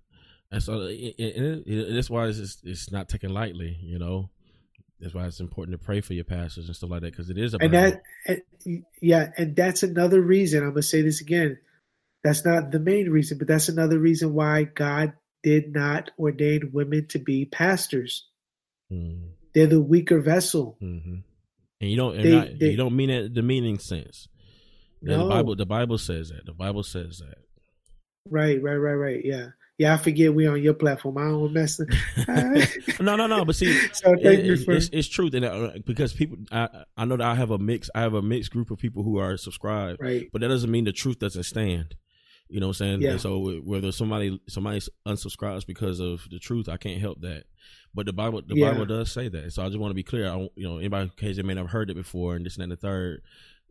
And 0.51 0.61
so 0.61 0.81
it, 0.81 1.15
it, 1.17 1.93
that's 1.93 2.09
why 2.09 2.27
it's 2.27 2.37
just, 2.37 2.65
it's 2.65 2.91
not 2.91 3.09
taken 3.09 3.33
lightly 3.33 3.77
you 3.81 3.99
know? 3.99 4.29
That's 4.99 5.15
why 5.15 5.25
it's 5.25 5.39
important 5.39 5.79
to 5.79 5.83
pray 5.83 6.01
for 6.01 6.13
your 6.13 6.25
pastors 6.25 6.67
and 6.67 6.75
stuff 6.75 6.91
like 6.91 7.01
that 7.01 7.11
because 7.11 7.29
it 7.31 7.37
is 7.37 7.55
a 7.55 7.57
and 7.59 7.73
that 7.73 8.01
and, 8.27 8.85
yeah 9.01 9.31
and 9.35 9.55
that's 9.55 9.81
another 9.81 10.21
reason 10.21 10.61
i'm 10.61 10.69
gonna 10.69 10.83
say 10.83 11.01
this 11.01 11.21
again 11.21 11.57
that's 12.23 12.45
not 12.45 12.71
the 12.71 12.79
main 12.79 13.09
reason, 13.09 13.37
but 13.37 13.47
that's 13.47 13.69
another 13.69 13.99
reason 13.99 14.33
why 14.33 14.63
God 14.63 15.13
did 15.43 15.73
not 15.73 16.11
ordain 16.19 16.71
women 16.71 17.07
to 17.09 17.19
be 17.19 17.45
pastors. 17.45 18.27
Mm. 18.91 19.29
They're 19.53 19.67
the 19.67 19.81
weaker 19.81 20.21
vessel. 20.21 20.77
Mm-hmm. 20.81 21.15
And 21.81 21.89
you 21.89 21.97
don't, 21.97 22.21
they, 22.21 22.31
not, 22.31 22.59
they, 22.59 22.69
you 22.71 22.77
don't 22.77 22.95
mean 22.95 23.09
it 23.09 23.25
in 23.25 23.33
the 23.33 23.41
meaning 23.41 23.79
sense. 23.79 24.27
No. 25.01 25.23
The 25.23 25.29
Bible, 25.29 25.55
the 25.55 25.65
Bible 25.65 25.97
says 25.97 26.29
that. 26.29 26.45
The 26.45 26.53
Bible 26.53 26.83
says 26.83 27.19
that. 27.19 27.39
Right, 28.29 28.61
right, 28.61 28.75
right, 28.75 28.93
right. 28.93 29.21
Yeah, 29.25 29.47
yeah. 29.79 29.95
I 29.95 29.97
forget 29.97 30.33
we're 30.33 30.51
on 30.51 30.61
your 30.61 30.75
platform. 30.75 31.17
I 31.17 31.23
don't 31.23 31.51
mess. 31.51 31.79
no, 32.99 33.15
no, 33.15 33.25
no. 33.25 33.43
But 33.43 33.55
see, 33.55 33.73
so 33.93 34.13
thank 34.21 34.41
it, 34.41 34.45
you 34.45 34.57
for... 34.57 34.73
it's, 34.73 34.89
it's 34.93 35.07
truth, 35.07 35.33
and 35.33 35.43
uh, 35.43 35.71
because 35.87 36.13
people, 36.13 36.37
I, 36.51 36.69
I 36.95 37.05
know 37.05 37.17
that 37.17 37.25
I 37.25 37.33
have 37.33 37.49
a 37.49 37.57
mix. 37.57 37.89
I 37.95 38.01
have 38.01 38.13
a 38.13 38.21
mixed 38.21 38.51
group 38.51 38.69
of 38.69 38.77
people 38.77 39.01
who 39.01 39.17
are 39.17 39.37
subscribed, 39.37 39.99
right? 39.99 40.29
But 40.31 40.41
that 40.41 40.49
doesn't 40.49 40.69
mean 40.69 40.83
the 40.83 40.91
truth 40.91 41.17
doesn't 41.17 41.43
stand. 41.43 41.95
You 42.51 42.59
know 42.59 42.67
what 42.67 42.81
I'm 42.81 42.85
saying? 42.85 43.01
Yeah. 43.01 43.11
And 43.11 43.21
so 43.21 43.61
whether 43.63 43.91
somebody 43.91 44.41
somebody 44.49 44.81
unsubscribes 45.07 45.65
because 45.65 45.99
of 45.99 46.27
the 46.29 46.39
truth, 46.39 46.67
I 46.67 46.77
can't 46.77 46.99
help 46.99 47.21
that. 47.21 47.45
But 47.93 48.05
the 48.05 48.13
Bible 48.13 48.41
the 48.45 48.55
yeah. 48.55 48.71
Bible 48.71 48.85
does 48.85 49.11
say 49.11 49.29
that. 49.29 49.53
So 49.53 49.63
I 49.63 49.67
just 49.67 49.79
want 49.79 49.91
to 49.91 49.95
be 49.95 50.03
clear. 50.03 50.29
I 50.29 50.49
you 50.55 50.67
know 50.67 50.77
anybody 50.77 51.03
in 51.03 51.09
case 51.11 51.37
they 51.37 51.43
may 51.43 51.53
not 51.53 51.61
have 51.61 51.71
heard 51.71 51.89
it 51.89 51.95
before 51.95 52.35
and 52.35 52.45
this 52.45 52.57
and 52.57 52.61
that 52.61 52.63
and 52.63 52.71
the 52.73 52.75
third. 52.77 53.21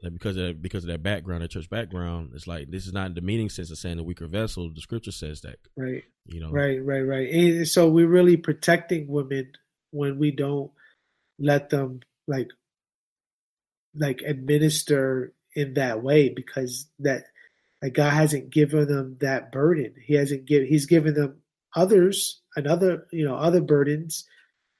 That 0.02 0.12
because 0.12 0.38
of 0.38 0.62
because 0.62 0.84
of 0.84 0.88
that 0.88 1.02
background, 1.02 1.42
that 1.42 1.50
church 1.50 1.68
background, 1.68 2.30
it's 2.34 2.46
like 2.46 2.70
this 2.70 2.86
is 2.86 2.92
not 2.94 3.14
the 3.14 3.20
meaning 3.20 3.50
sense 3.50 3.70
of 3.70 3.76
saying 3.76 3.98
the 3.98 4.02
weaker 4.02 4.26
vessel. 4.26 4.72
The 4.74 4.80
scripture 4.80 5.12
says 5.12 5.42
that, 5.42 5.58
right? 5.76 6.04
You 6.24 6.40
know, 6.40 6.50
right, 6.50 6.82
right, 6.82 7.02
right. 7.02 7.28
And 7.28 7.68
so 7.68 7.86
we're 7.86 8.08
really 8.08 8.38
protecting 8.38 9.08
women 9.08 9.52
when 9.90 10.18
we 10.18 10.30
don't 10.30 10.70
let 11.38 11.68
them 11.68 12.00
like 12.26 12.48
like 13.94 14.22
administer 14.26 15.34
in 15.54 15.74
that 15.74 16.02
way 16.02 16.28
because 16.28 16.86
that 17.00 17.24
like 17.82 17.94
God 17.94 18.10
hasn't 18.12 18.50
given 18.50 18.86
them 18.86 19.16
that 19.20 19.52
burden. 19.52 19.94
He 20.04 20.14
hasn't 20.14 20.46
give 20.46 20.64
he's 20.64 20.86
given 20.86 21.14
them 21.14 21.40
others 21.74 22.40
another 22.56 23.06
you 23.12 23.24
know 23.24 23.36
other 23.36 23.60
burdens. 23.60 24.24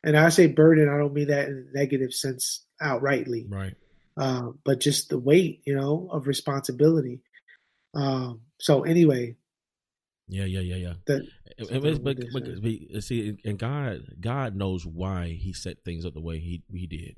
And 0.02 0.16
I 0.16 0.30
say 0.30 0.46
burden, 0.46 0.88
I 0.88 0.96
don't 0.96 1.12
mean 1.12 1.28
that 1.28 1.48
in 1.48 1.68
a 1.72 1.78
negative 1.78 2.14
sense 2.14 2.64
outrightly. 2.82 3.46
Right. 3.48 3.74
Um, 4.16 4.58
but 4.64 4.80
just 4.80 5.10
the 5.10 5.18
weight, 5.18 5.60
you 5.66 5.74
know, 5.74 6.08
of 6.10 6.26
responsibility. 6.26 7.20
Um, 7.94 8.40
so 8.58 8.84
anyway. 8.84 9.36
Yeah, 10.26 10.44
yeah, 10.44 10.60
yeah, 10.60 10.76
yeah. 10.76 10.92
That, 11.06 11.26
but, 11.58 12.02
but, 12.32 12.62
but, 12.92 13.02
see, 13.02 13.36
and 13.44 13.58
God, 13.58 14.00
God 14.20 14.54
knows 14.54 14.86
why 14.86 15.38
He 15.38 15.52
set 15.52 15.84
things 15.84 16.06
up 16.06 16.14
the 16.14 16.20
way 16.20 16.38
He 16.38 16.62
He 16.72 16.86
did 16.86 17.16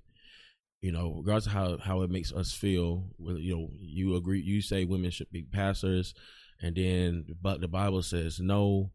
you 0.82 0.90
know, 0.90 1.14
regardless 1.16 1.46
of 1.46 1.52
how, 1.52 1.78
how 1.78 2.02
it 2.02 2.10
makes 2.10 2.32
us 2.32 2.52
feel, 2.52 3.04
you 3.18 3.56
know, 3.56 3.70
you 3.80 4.16
agree, 4.16 4.40
you 4.40 4.60
say 4.60 4.84
women 4.84 5.12
should 5.12 5.30
be 5.30 5.44
pastors, 5.44 6.12
and 6.60 6.76
then 6.76 7.24
but 7.40 7.60
the 7.60 7.68
Bible 7.68 8.02
says 8.02 8.40
no, 8.40 8.90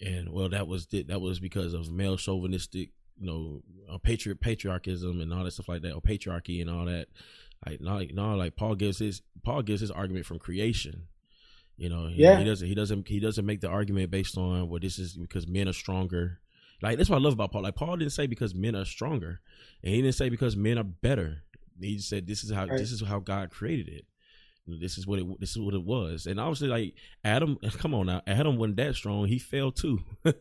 and 0.00 0.30
well, 0.32 0.48
that 0.48 0.66
was 0.66 0.88
that 0.88 1.20
was 1.20 1.38
because 1.38 1.74
of 1.74 1.92
male 1.92 2.16
chauvinistic, 2.16 2.90
you 3.16 3.26
know, 3.26 3.62
uh, 3.88 3.98
patriot 3.98 4.40
patriarchism 4.40 5.20
and 5.20 5.32
all 5.32 5.44
that 5.44 5.52
stuff 5.52 5.68
like 5.68 5.82
that, 5.82 5.94
or 5.94 6.00
patriarchy 6.00 6.60
and 6.60 6.68
all 6.68 6.84
that. 6.86 7.06
Like, 7.64 7.80
not 7.80 7.94
like, 7.94 8.14
no, 8.14 8.34
like 8.34 8.56
Paul 8.56 8.74
gives 8.74 8.98
his 8.98 9.22
Paul 9.44 9.62
gives 9.62 9.80
his 9.80 9.92
argument 9.92 10.26
from 10.26 10.40
creation. 10.40 11.04
You 11.76 11.88
know, 11.88 12.08
he, 12.08 12.22
yeah. 12.22 12.38
he 12.38 12.44
doesn't 12.44 12.66
he 12.66 12.74
doesn't 12.74 13.06
he 13.06 13.20
doesn't 13.20 13.46
make 13.46 13.60
the 13.60 13.68
argument 13.68 14.10
based 14.10 14.36
on 14.36 14.68
well, 14.68 14.80
this 14.80 14.98
is 14.98 15.14
because 15.14 15.46
men 15.46 15.68
are 15.68 15.72
stronger 15.72 16.40
like 16.82 16.96
that's 16.96 17.10
what 17.10 17.16
I 17.16 17.20
love 17.20 17.32
about 17.32 17.52
Paul. 17.52 17.62
Like 17.62 17.74
Paul 17.74 17.96
didn't 17.96 18.12
say 18.12 18.26
because 18.26 18.54
men 18.54 18.76
are 18.76 18.84
stronger, 18.84 19.40
and 19.82 19.94
he 19.94 20.02
didn't 20.02 20.14
say 20.14 20.28
because 20.28 20.56
men 20.56 20.78
are 20.78 20.84
better. 20.84 21.42
He 21.80 21.98
said 21.98 22.26
this 22.26 22.44
is 22.44 22.50
how 22.50 22.66
right. 22.66 22.78
this 22.78 22.92
is 22.92 23.02
how 23.02 23.18
God 23.20 23.50
created 23.50 23.88
it. 23.88 24.04
This 24.80 24.98
is 24.98 25.06
what 25.06 25.18
it 25.18 25.40
this 25.40 25.50
is 25.50 25.58
what 25.58 25.74
it 25.74 25.84
was. 25.84 26.26
And 26.26 26.38
obviously, 26.38 26.68
like 26.68 26.94
Adam, 27.24 27.58
come 27.78 27.94
on 27.94 28.06
now, 28.06 28.22
Adam 28.26 28.56
wasn't 28.56 28.76
that 28.76 28.94
strong. 28.94 29.26
He 29.26 29.38
fell 29.38 29.72
too. 29.72 30.00
like 30.24 30.34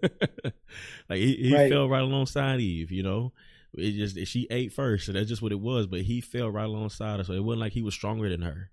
he, 1.20 1.36
he 1.36 1.56
right. 1.56 1.72
fell 1.72 1.90
right 1.90 2.02
alongside 2.02 2.60
Eve. 2.60 2.92
You 2.92 3.04
know, 3.04 3.34
it 3.74 3.94
just 3.94 4.28
she 4.28 4.48
ate 4.52 4.74
first, 4.74 5.08
and 5.08 5.18
that's 5.18 5.30
just 5.30 5.42
what 5.42 5.52
it 5.52 5.60
was. 5.60 5.88
But 5.88 6.02
he 6.02 6.22
fell 6.22 6.50
right 6.50 6.66
alongside 6.66 7.18
her, 7.18 7.24
so 7.24 7.34
it 7.34 7.44
wasn't 7.44 7.62
like 7.62 7.74
he 7.74 7.82
was 7.82 7.94
stronger 7.94 8.30
than 8.30 8.42
her. 8.42 8.70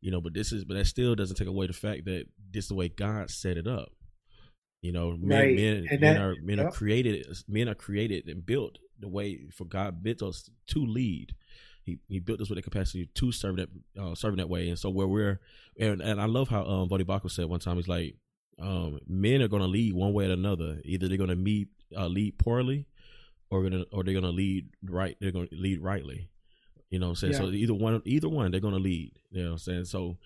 You 0.00 0.10
know, 0.10 0.20
but 0.20 0.34
this 0.34 0.52
is 0.52 0.64
but 0.64 0.74
that 0.74 0.86
still 0.86 1.14
doesn't 1.14 1.36
take 1.36 1.48
away 1.48 1.66
the 1.66 1.72
fact 1.72 2.06
that 2.06 2.26
this 2.50 2.64
is 2.64 2.68
the 2.68 2.74
way 2.74 2.88
God 2.88 3.30
set 3.30 3.56
it 3.56 3.66
up. 3.66 3.92
You 4.84 4.92
know, 4.92 5.16
men, 5.18 5.38
right. 5.38 5.56
men, 5.56 5.88
men 5.98 6.16
are 6.18 6.34
men 6.42 6.60
are 6.60 6.70
created 6.70 7.26
men 7.48 7.70
are 7.70 7.74
created 7.74 8.28
and 8.28 8.44
built 8.44 8.76
the 9.00 9.08
way 9.08 9.48
for 9.50 9.64
God 9.64 10.02
built 10.02 10.22
us 10.22 10.50
to 10.68 10.84
lead. 10.84 11.34
He, 11.84 12.00
he 12.06 12.18
built 12.18 12.42
us 12.42 12.50
with 12.50 12.56
the 12.56 12.62
capacity 12.62 13.08
to 13.14 13.32
serve 13.32 13.56
that 13.56 13.70
uh, 13.98 14.14
serving 14.14 14.36
that 14.36 14.50
way, 14.50 14.68
and 14.68 14.78
so 14.78 14.90
where 14.90 15.06
we're 15.06 15.40
and, 15.80 16.02
and 16.02 16.20
I 16.20 16.26
love 16.26 16.50
how 16.50 16.66
um 16.66 16.90
Baucham 16.90 17.30
said 17.30 17.46
one 17.46 17.60
time 17.60 17.76
he's 17.76 17.88
like 17.88 18.16
um, 18.60 19.00
men 19.08 19.40
are 19.40 19.48
going 19.48 19.62
to 19.62 19.68
lead 19.68 19.94
one 19.94 20.12
way 20.12 20.28
or 20.28 20.32
another. 20.32 20.82
Either 20.84 21.08
they're 21.08 21.16
going 21.16 21.30
to 21.30 21.34
meet 21.34 21.68
uh, 21.96 22.06
lead 22.06 22.38
poorly, 22.38 22.84
or 23.48 23.62
gonna 23.62 23.84
or 23.90 24.04
they're 24.04 24.12
going 24.12 24.22
to 24.24 24.30
lead 24.30 24.68
right. 24.84 25.16
They're 25.18 25.32
going 25.32 25.48
to 25.48 25.56
lead 25.56 25.80
rightly. 25.80 26.28
You 26.90 26.98
know, 26.98 27.06
what 27.06 27.10
I'm 27.12 27.16
saying 27.16 27.32
yeah. 27.32 27.38
so. 27.38 27.46
Either 27.46 27.74
one, 27.74 28.02
either 28.04 28.28
one, 28.28 28.50
they're 28.50 28.60
going 28.60 28.74
to 28.74 28.80
lead. 28.80 29.12
You 29.30 29.44
know, 29.44 29.48
what 29.48 29.52
I'm 29.52 29.58
saying 29.60 29.84
so. 29.86 30.18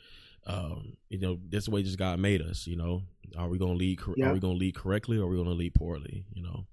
Um, 0.46 0.96
you 1.08 1.18
know, 1.18 1.38
that's 1.50 1.66
the 1.66 1.70
way 1.70 1.82
just 1.82 1.98
God 1.98 2.18
made 2.18 2.42
us. 2.42 2.66
You 2.66 2.76
know, 2.76 3.02
are 3.36 3.48
we 3.48 3.58
going 3.58 3.72
to 3.72 3.78
lead? 3.78 4.00
Yeah. 4.16 4.30
Are 4.30 4.34
we 4.34 4.40
going 4.40 4.54
to 4.54 4.58
lead 4.58 4.74
correctly, 4.74 5.18
or 5.18 5.24
are 5.24 5.28
we 5.28 5.36
going 5.36 5.48
to 5.48 5.54
lead 5.54 5.74
poorly? 5.74 6.24
You 6.32 6.42
know. 6.42 6.66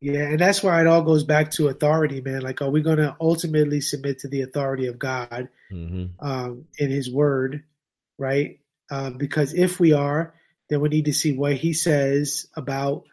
Yeah, 0.00 0.22
and 0.22 0.40
that's 0.40 0.64
why 0.64 0.80
it 0.80 0.88
all 0.88 1.02
goes 1.02 1.22
back 1.22 1.52
to 1.52 1.68
authority, 1.68 2.20
man. 2.20 2.40
Like, 2.40 2.60
are 2.60 2.70
we 2.70 2.82
going 2.82 2.98
to 2.98 3.16
ultimately 3.20 3.80
submit 3.80 4.18
to 4.20 4.28
the 4.28 4.42
authority 4.42 4.88
of 4.88 4.98
God 4.98 5.48
mm-hmm. 5.72 6.06
um, 6.18 6.64
in 6.76 6.90
His 6.90 7.12
Word, 7.12 7.62
right? 8.18 8.58
Um, 8.90 9.16
because 9.16 9.54
if 9.54 9.78
we 9.78 9.92
are, 9.92 10.34
then 10.68 10.80
we 10.80 10.88
need 10.88 11.04
to 11.04 11.12
see 11.12 11.34
what 11.36 11.54
he 11.54 11.72
says 11.72 12.46
about 12.56 13.04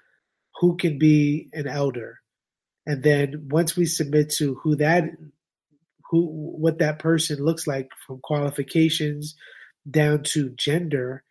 who 0.59 0.77
can 0.77 0.97
be 0.97 1.49
an 1.53 1.67
elder. 1.67 2.19
And 2.85 3.03
then 3.03 3.47
once 3.49 3.75
we 3.75 3.85
submit 3.85 4.31
to 4.37 4.55
who 4.55 4.77
that 4.77 5.03
who 6.09 6.25
what 6.25 6.79
that 6.79 6.99
person 6.99 7.43
looks 7.43 7.67
like 7.67 7.89
from 8.07 8.19
qualifications 8.21 9.35
down 9.89 10.23
to 10.23 10.49
gender, 10.49 11.23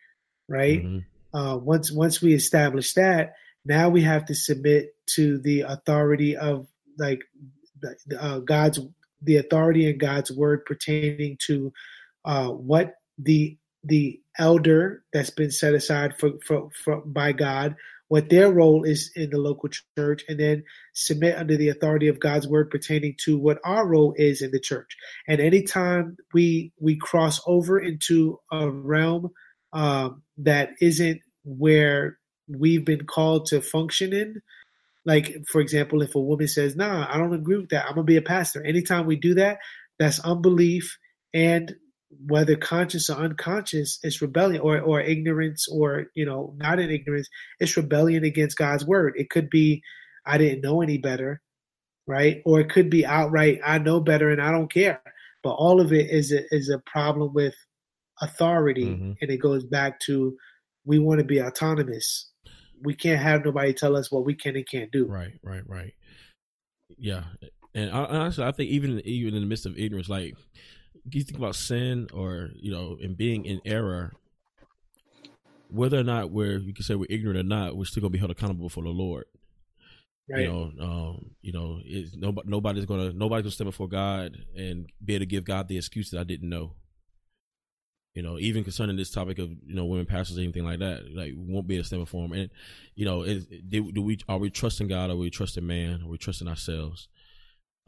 right? 0.47 0.83
Mm-hmm. 0.83 1.37
Uh, 1.37 1.57
once 1.57 1.91
once 1.91 2.21
we 2.21 2.33
establish 2.33 2.93
that, 2.93 3.33
now 3.65 3.89
we 3.89 4.01
have 4.01 4.25
to 4.25 4.35
submit 4.35 4.95
to 5.15 5.37
the 5.39 5.61
authority 5.61 6.35
of 6.35 6.67
like 6.97 7.21
uh, 8.19 8.39
God's 8.39 8.79
the 9.21 9.37
authority 9.37 9.89
in 9.89 9.97
God's 9.97 10.31
word 10.31 10.65
pertaining 10.65 11.37
to 11.45 11.71
uh, 12.25 12.49
what 12.49 12.95
the 13.17 13.57
the 13.83 14.19
elder 14.37 15.03
that's 15.13 15.29
been 15.29 15.51
set 15.51 15.73
aside 15.73 16.17
for, 16.17 16.31
for, 16.45 16.69
for 16.83 17.01
by 17.01 17.31
God, 17.31 17.75
what 18.09 18.29
their 18.29 18.51
role 18.51 18.83
is 18.83 19.11
in 19.15 19.29
the 19.29 19.37
local 19.37 19.69
church, 19.97 20.23
and 20.27 20.39
then 20.39 20.63
submit 20.93 21.37
under 21.37 21.55
the 21.55 21.69
authority 21.69 22.07
of 22.07 22.19
God's 22.19 22.47
word 22.47 22.69
pertaining 22.69 23.15
to 23.23 23.37
what 23.37 23.59
our 23.63 23.87
role 23.87 24.13
is 24.17 24.41
in 24.41 24.51
the 24.51 24.59
church. 24.59 24.97
And 25.27 25.39
anytime 25.39 26.17
we 26.33 26.73
we 26.79 26.97
cross 26.97 27.39
over 27.47 27.79
into 27.79 28.39
a 28.51 28.69
realm 28.69 29.29
um, 29.71 30.23
that 30.39 30.71
isn't 30.81 31.21
where 31.45 32.17
we've 32.47 32.83
been 32.83 33.05
called 33.05 33.45
to 33.47 33.61
function 33.61 34.11
in, 34.11 34.41
like 35.05 35.35
for 35.47 35.61
example, 35.61 36.01
if 36.01 36.15
a 36.15 36.19
woman 36.19 36.47
says, 36.47 36.75
"Nah, 36.75 37.07
I 37.09 37.17
don't 37.17 37.33
agree 37.33 37.57
with 37.57 37.69
that. 37.69 37.85
I'm 37.85 37.93
gonna 37.93 38.03
be 38.03 38.17
a 38.17 38.21
pastor." 38.23 38.65
Anytime 38.65 39.05
we 39.05 39.17
do 39.17 39.35
that, 39.35 39.59
that's 39.99 40.19
unbelief 40.19 40.97
and 41.33 41.75
whether 42.09 42.55
conscious 42.55 43.09
or 43.09 43.17
unconscious, 43.17 43.99
it's 44.03 44.21
rebellion 44.21 44.61
or, 44.61 44.79
or 44.79 44.99
ignorance 45.01 45.67
or, 45.67 46.05
you 46.15 46.25
know, 46.25 46.53
not 46.57 46.79
in 46.79 46.89
ignorance, 46.89 47.29
it's 47.59 47.77
rebellion 47.77 48.23
against 48.23 48.57
God's 48.57 48.85
word. 48.85 49.13
It 49.15 49.29
could 49.29 49.49
be, 49.49 49.83
I 50.25 50.37
didn't 50.37 50.61
know 50.61 50.81
any 50.81 50.97
better, 50.97 51.41
right? 52.07 52.41
Or 52.45 52.59
it 52.59 52.69
could 52.69 52.89
be 52.89 53.05
outright, 53.05 53.59
I 53.65 53.77
know 53.77 53.99
better 53.99 54.29
and 54.29 54.41
I 54.41 54.51
don't 54.51 54.71
care. 54.71 55.01
But 55.43 55.51
all 55.51 55.79
of 55.79 55.93
it 55.93 56.09
is 56.09 56.31
a, 56.31 56.43
is 56.53 56.69
a 56.69 56.81
problem 56.85 57.33
with 57.33 57.55
authority. 58.21 58.85
Mm-hmm. 58.85 59.11
And 59.21 59.31
it 59.31 59.37
goes 59.37 59.65
back 59.65 59.99
to 60.01 60.35
we 60.85 60.99
want 60.99 61.19
to 61.19 61.25
be 61.25 61.41
autonomous. 61.41 62.31
We 62.81 62.95
can't 62.95 63.21
have 63.21 63.45
nobody 63.45 63.73
tell 63.73 63.95
us 63.95 64.11
what 64.11 64.25
we 64.25 64.33
can 64.33 64.55
and 64.55 64.67
can't 64.67 64.91
do. 64.91 65.05
Right, 65.05 65.39
right, 65.43 65.63
right. 65.67 65.93
Yeah. 66.97 67.23
And 67.75 67.91
honestly, 67.91 68.43
I 68.43 68.51
think 68.51 68.71
even 68.71 68.99
even 69.01 69.35
in 69.35 69.41
the 69.41 69.47
midst 69.47 69.65
of 69.65 69.77
ignorance, 69.77 70.09
like 70.09 70.33
you 71.09 71.23
think 71.23 71.37
about 71.37 71.55
sin 71.55 72.07
or 72.13 72.49
you 72.55 72.71
know 72.71 72.97
and 73.01 73.17
being 73.17 73.45
in 73.45 73.61
error 73.65 74.13
whether 75.69 75.99
or 75.99 76.03
not 76.03 76.31
we're 76.31 76.57
you 76.57 76.73
can 76.73 76.83
say 76.83 76.95
we're 76.95 77.05
ignorant 77.09 77.39
or 77.39 77.43
not 77.43 77.75
we're 77.75 77.85
still 77.85 78.01
gonna 78.01 78.11
be 78.11 78.17
held 78.17 78.31
accountable 78.31 78.67
before 78.67 78.83
the 78.83 78.89
lord. 78.89 79.25
Right. 80.31 80.41
you 80.41 80.47
know 80.47 80.71
um 80.79 81.31
you 81.41 81.51
know 81.51 81.79
it's 81.83 82.15
nobody 82.15 82.47
nobody's 82.49 82.85
gonna 82.85 83.13
nobody's 83.13 83.43
gonna 83.43 83.51
stand 83.51 83.69
before 83.69 83.87
god 83.87 84.37
and 84.55 84.87
be 85.03 85.15
able 85.15 85.21
to 85.21 85.25
give 85.25 85.43
god 85.43 85.67
the 85.67 85.77
excuse 85.77 86.11
that 86.11 86.19
i 86.19 86.23
didn't 86.23 86.49
know. 86.49 86.73
You 88.15 88.23
know 88.23 88.37
even 88.37 88.63
concerning 88.63 88.97
this 88.97 89.11
topic 89.11 89.39
of 89.39 89.49
you 89.49 89.75
know 89.75 89.85
women 89.85 90.05
pastors 90.05 90.37
or 90.37 90.41
anything 90.41 90.65
like 90.65 90.79
that 90.79 91.05
like 91.15 91.33
we 91.35 91.45
won't 91.47 91.67
be 91.67 91.75
able 91.75 91.83
to 91.83 91.87
stand 91.87 92.01
before 92.01 92.25
him 92.25 92.33
and 92.33 92.49
you 92.95 93.05
know 93.05 93.21
is, 93.21 93.45
do, 93.45 93.91
do 93.91 94.01
we 94.01 94.19
are 94.27 94.39
we 94.39 94.49
trusting 94.49 94.87
god 94.87 95.09
or 95.09 95.13
are 95.13 95.17
we 95.17 95.29
trusting 95.29 95.65
man? 95.65 96.01
Are 96.01 96.07
we 96.07 96.17
trusting 96.17 96.47
ourselves 96.47 97.07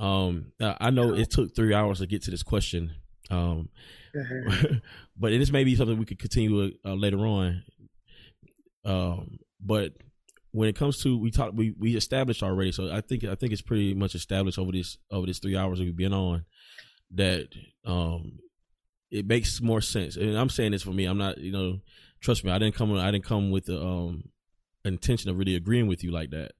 um, 0.01 0.51
I 0.59 0.89
know 0.89 1.13
it 1.13 1.29
took 1.29 1.55
three 1.55 1.75
hours 1.75 1.99
to 1.99 2.07
get 2.07 2.23
to 2.23 2.31
this 2.31 2.41
question, 2.41 2.95
um, 3.29 3.69
but 5.15 5.29
this 5.29 5.51
may 5.51 5.63
be 5.63 5.75
something 5.75 5.99
we 5.99 6.05
could 6.05 6.17
continue 6.17 6.71
uh, 6.83 6.93
later 6.95 7.19
on. 7.19 7.63
Um, 8.83 9.37
but 9.63 9.93
when 10.53 10.67
it 10.67 10.75
comes 10.75 11.03
to 11.03 11.17
we 11.17 11.29
talked 11.29 11.53
we 11.53 11.75
we 11.77 11.95
established 11.95 12.41
already, 12.41 12.71
so 12.71 12.91
I 12.91 13.01
think 13.01 13.23
I 13.25 13.35
think 13.35 13.53
it's 13.53 13.61
pretty 13.61 13.93
much 13.93 14.15
established 14.15 14.57
over 14.57 14.71
this 14.71 14.97
over 15.11 15.27
this 15.27 15.37
three 15.37 15.55
hours 15.55 15.79
we've 15.79 15.95
been 15.95 16.13
on 16.13 16.45
that 17.11 17.49
um 17.85 18.39
it 19.11 19.27
makes 19.27 19.61
more 19.61 19.81
sense. 19.81 20.15
And 20.15 20.35
I'm 20.35 20.49
saying 20.49 20.71
this 20.71 20.81
for 20.81 20.91
me. 20.91 21.05
I'm 21.05 21.19
not 21.19 21.37
you 21.37 21.51
know 21.51 21.79
trust 22.21 22.43
me. 22.43 22.51
I 22.51 22.57
didn't 22.57 22.73
come 22.73 22.91
I 22.97 23.11
didn't 23.11 23.25
come 23.25 23.51
with 23.51 23.65
the 23.65 23.79
um 23.79 24.23
intention 24.83 25.29
of 25.29 25.37
really 25.37 25.55
agreeing 25.55 25.85
with 25.85 26.03
you 26.03 26.11
like 26.11 26.31
that. 26.31 26.53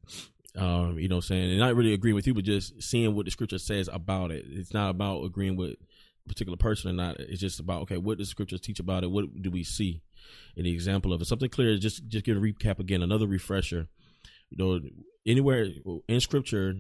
Um, 0.58 1.00
you 1.00 1.08
know 1.08 1.16
what 1.16 1.26
I'm 1.26 1.28
saying? 1.28 1.52
And 1.52 1.60
not 1.60 1.76
really 1.76 1.94
agreeing 1.94 2.16
with 2.16 2.28
you, 2.28 2.34
but 2.34 2.44
just 2.44 2.82
seeing 2.82 3.16
what 3.16 3.26
the 3.26 3.32
scripture 3.32 3.58
says 3.58 3.90
about 3.92 4.32
it. 4.32 4.46
It's 4.50 4.74
not 4.74 4.90
about 4.90 5.24
agreeing 5.24 5.56
with 5.56 5.72
a 5.72 6.30
particular 6.30 6.58
person 6.58 6.90
or 6.90 6.94
not. 6.94 7.20
It's 7.20 7.40
just 7.40 7.60
about, 7.60 7.84
okay, 7.84 7.98
what 7.98 8.18
does 8.18 8.30
scriptures 8.30 8.60
teach 8.60 8.80
about 8.80 9.04
it? 9.04 9.12
What 9.12 9.42
do 9.42 9.50
we 9.50 9.64
see 9.64 10.02
in 10.56 10.66
the 10.66 10.74
example 10.74 11.14
of 11.14 11.22
it? 11.22 11.26
Something 11.26 11.50
clear, 11.50 11.78
just 11.78 12.08
just 12.08 12.26
give 12.26 12.38
a 12.38 12.42
recap 12.42 12.80
again, 12.80 13.02
another 13.02 13.28
refresher. 13.28 13.88
You 14.50 14.58
know, 14.58 14.80
anywhere 15.26 15.68
in 16.10 16.20
scripture, 16.20 16.74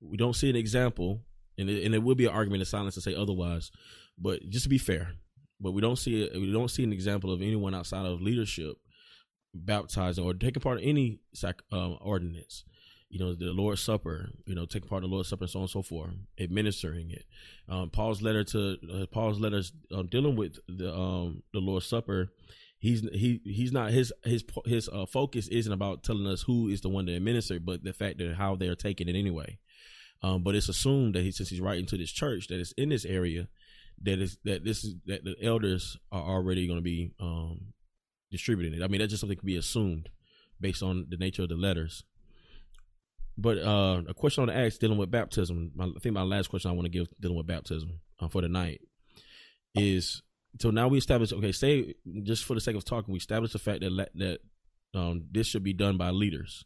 we 0.00 0.16
don't 0.16 0.34
see 0.34 0.50
an 0.50 0.56
example, 0.56 1.20
and 1.56 1.70
it, 1.70 1.84
and 1.84 1.94
it 1.94 2.02
will 2.02 2.16
be 2.16 2.26
an 2.26 2.34
argument 2.34 2.62
of 2.62 2.68
silence 2.68 2.94
to 2.96 3.00
say 3.00 3.14
otherwise. 3.14 3.70
But 4.18 4.48
just 4.48 4.64
to 4.64 4.68
be 4.68 4.78
fair, 4.78 5.12
but 5.60 5.70
we 5.70 5.80
don't 5.80 5.96
see 5.96 6.28
we 6.34 6.52
don't 6.52 6.70
see 6.70 6.82
an 6.82 6.92
example 6.92 7.32
of 7.32 7.40
anyone 7.40 7.76
outside 7.76 8.06
of 8.06 8.20
leadership 8.20 8.76
baptizing 9.54 10.24
or 10.24 10.34
taking 10.34 10.60
part 10.60 10.80
in 10.80 10.88
any 10.88 11.20
sac, 11.32 11.62
um, 11.70 11.96
ordinance 12.00 12.64
you 13.10 13.18
know, 13.18 13.34
the 13.34 13.52
Lord's 13.52 13.82
Supper, 13.82 14.30
you 14.46 14.54
know, 14.54 14.66
taking 14.66 14.88
part 14.88 15.04
in 15.04 15.10
the 15.10 15.14
Lord's 15.14 15.28
Supper 15.28 15.44
and 15.44 15.50
so 15.50 15.58
on 15.60 15.64
and 15.64 15.70
so 15.70 15.82
forth, 15.82 16.10
administering 16.38 17.10
it. 17.10 17.24
Um, 17.68 17.90
Paul's 17.90 18.22
letter 18.22 18.44
to 18.44 18.76
uh, 18.92 19.06
Paul's 19.06 19.38
letters 19.38 19.72
uh, 19.94 20.02
dealing 20.02 20.36
with 20.36 20.58
the 20.68 20.92
um, 20.94 21.42
the 21.52 21.60
Lord's 21.60 21.86
Supper. 21.86 22.32
He's 22.78 23.00
he 23.12 23.40
he's 23.44 23.72
not 23.72 23.92
his 23.92 24.12
his 24.24 24.44
his 24.66 24.88
uh, 24.88 25.06
focus 25.06 25.48
isn't 25.48 25.72
about 25.72 26.02
telling 26.02 26.26
us 26.26 26.42
who 26.42 26.68
is 26.68 26.80
the 26.80 26.88
one 26.88 27.06
to 27.06 27.14
administer, 27.14 27.60
but 27.60 27.84
the 27.84 27.92
fact 27.92 28.18
that 28.18 28.34
how 28.34 28.56
they're 28.56 28.74
taking 28.74 29.08
it 29.08 29.16
anyway. 29.16 29.58
Um, 30.22 30.42
but 30.42 30.54
it's 30.54 30.68
assumed 30.68 31.14
that 31.14 31.22
he 31.22 31.30
since 31.30 31.50
he's 31.50 31.60
writing 31.60 31.86
to 31.86 31.96
this 31.96 32.10
church 32.10 32.48
that 32.48 32.58
is 32.58 32.72
in 32.76 32.88
this 32.88 33.04
area, 33.04 33.48
that 34.02 34.18
is 34.18 34.38
that 34.44 34.64
this 34.64 34.84
is 34.84 34.94
that 35.06 35.24
the 35.24 35.36
elders 35.42 35.96
are 36.10 36.22
already 36.22 36.66
going 36.66 36.78
to 36.78 36.82
be 36.82 37.12
um, 37.20 37.74
distributing 38.30 38.78
it. 38.78 38.82
I 38.82 38.88
mean, 38.88 39.00
that's 39.00 39.10
just 39.10 39.20
something 39.20 39.38
can 39.38 39.46
be 39.46 39.56
assumed 39.56 40.08
based 40.60 40.82
on 40.82 41.06
the 41.08 41.16
nature 41.16 41.42
of 41.42 41.48
the 41.50 41.56
letters. 41.56 42.04
But 43.36 43.58
uh, 43.58 44.02
a 44.08 44.14
question 44.14 44.42
I 44.42 44.46
want 44.46 44.56
to 44.56 44.64
ask 44.64 44.78
dealing 44.78 44.98
with 44.98 45.10
baptism. 45.10 45.72
My, 45.74 45.86
I 45.86 45.98
think 46.00 46.14
my 46.14 46.22
last 46.22 46.48
question 46.48 46.70
I 46.70 46.74
want 46.74 46.86
to 46.86 46.90
give 46.90 47.08
dealing 47.20 47.36
with 47.36 47.46
baptism 47.46 48.00
uh, 48.20 48.28
for 48.28 48.42
tonight 48.42 48.80
is 49.74 50.22
so 50.60 50.70
now 50.70 50.88
we 50.88 50.98
establish. 50.98 51.32
Okay, 51.32 51.52
say 51.52 51.94
just 52.22 52.44
for 52.44 52.54
the 52.54 52.60
sake 52.60 52.76
of 52.76 52.84
talking, 52.84 53.12
we 53.12 53.18
establish 53.18 53.52
the 53.52 53.58
fact 53.58 53.80
that 53.80 54.08
that 54.14 54.38
um, 54.94 55.24
this 55.32 55.48
should 55.48 55.64
be 55.64 55.72
done 55.72 55.96
by 55.96 56.10
leaders, 56.10 56.64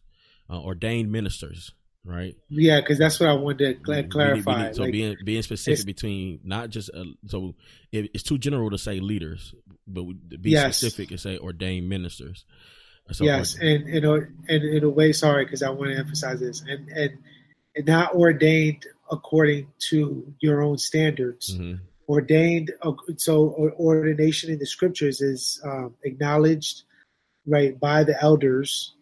uh, 0.50 0.60
ordained 0.60 1.10
ministers, 1.10 1.72
right? 2.04 2.34
Yeah, 2.50 2.80
because 2.80 2.98
that's 2.98 3.18
what 3.18 3.30
I 3.30 3.32
wanted 3.32 3.78
to 3.78 3.92
cl- 3.92 4.08
clarify. 4.08 4.34
We 4.36 4.56
need, 4.56 4.62
we 4.62 4.66
need, 4.66 4.74
so 4.74 4.82
like, 4.82 4.92
being 4.92 5.16
being 5.24 5.42
specific 5.42 5.86
between 5.86 6.40
not 6.44 6.68
just 6.68 6.90
uh, 6.94 7.04
so 7.26 7.54
it, 7.92 8.10
it's 8.12 8.24
too 8.24 8.36
general 8.36 8.68
to 8.70 8.78
say 8.78 9.00
leaders, 9.00 9.54
but 9.86 10.04
be 10.42 10.50
yes. 10.50 10.76
specific 10.76 11.12
and 11.12 11.20
say 11.20 11.38
ordained 11.38 11.88
ministers 11.88 12.44
yes, 13.20 13.56
and 13.56 13.88
in 13.88 14.04
a, 14.04 14.14
and 14.14 14.64
in 14.64 14.84
a 14.84 14.90
way, 14.90 15.12
sorry, 15.12 15.44
because 15.44 15.62
I 15.62 15.70
want 15.70 15.90
to 15.90 15.98
emphasize 15.98 16.40
this, 16.40 16.62
and 16.62 16.88
and, 16.88 17.18
and 17.76 17.86
not 17.86 18.14
ordained 18.14 18.86
according 19.10 19.68
to 19.90 20.34
your 20.40 20.62
own 20.62 20.78
standards. 20.78 21.54
Mm-hmm. 21.54 21.82
Ordained, 22.08 22.72
so 23.18 23.74
ordination 23.78 24.50
in 24.50 24.58
the 24.58 24.64
scriptures 24.64 25.20
is 25.20 25.60
um, 25.62 25.94
acknowledged, 26.02 26.84
right, 27.46 27.78
by 27.78 28.02
the 28.02 28.18
elders, 28.18 28.94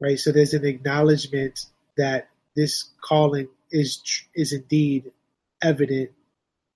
right. 0.00 0.20
So 0.20 0.30
there's 0.30 0.54
an 0.54 0.64
acknowledgement 0.64 1.66
that 1.96 2.28
this 2.54 2.90
calling 3.00 3.48
is 3.72 4.00
is 4.36 4.52
indeed 4.52 5.10
evident, 5.60 6.10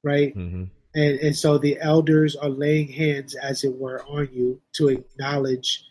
right. 0.02 0.36
Mm-hmm. 0.36 0.64
And, 0.94 1.18
and 1.20 1.36
so 1.36 1.58
the 1.58 1.78
elders 1.80 2.34
are 2.36 2.50
laying 2.50 2.88
hands, 2.88 3.34
as 3.36 3.62
it 3.62 3.78
were, 3.78 4.02
on 4.04 4.28
you 4.32 4.60
to 4.74 4.88
acknowledge 4.88 5.84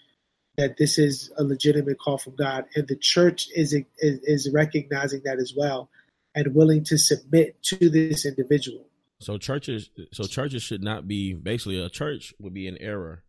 that 0.58 0.78
this 0.78 0.98
is 0.98 1.32
a 1.38 1.44
legitimate 1.44 2.00
call 2.00 2.18
from 2.18 2.36
God, 2.36 2.66
and 2.76 2.88
the 2.88 2.96
church 2.96 3.50
is 3.56 3.74
is, 3.74 3.86
is 3.98 4.50
recognizing 4.54 5.22
that 5.26 5.40
as 5.40 5.54
well, 5.56 5.90
and 6.36 6.54
willing 6.56 6.84
to 6.86 6.98
submit 6.98 7.62
to 7.64 7.90
this 7.90 8.26
individual. 8.26 8.86
So 9.20 9.38
churches, 9.38 9.90
so 10.12 10.24
churches 10.24 10.64
should 10.64 10.84
not 10.84 11.08
be 11.08 11.34
basically 11.34 11.80
a 11.80 11.90
church 11.90 12.34
would 12.40 12.54
be 12.54 12.68
an 12.68 12.78
error 12.80 13.24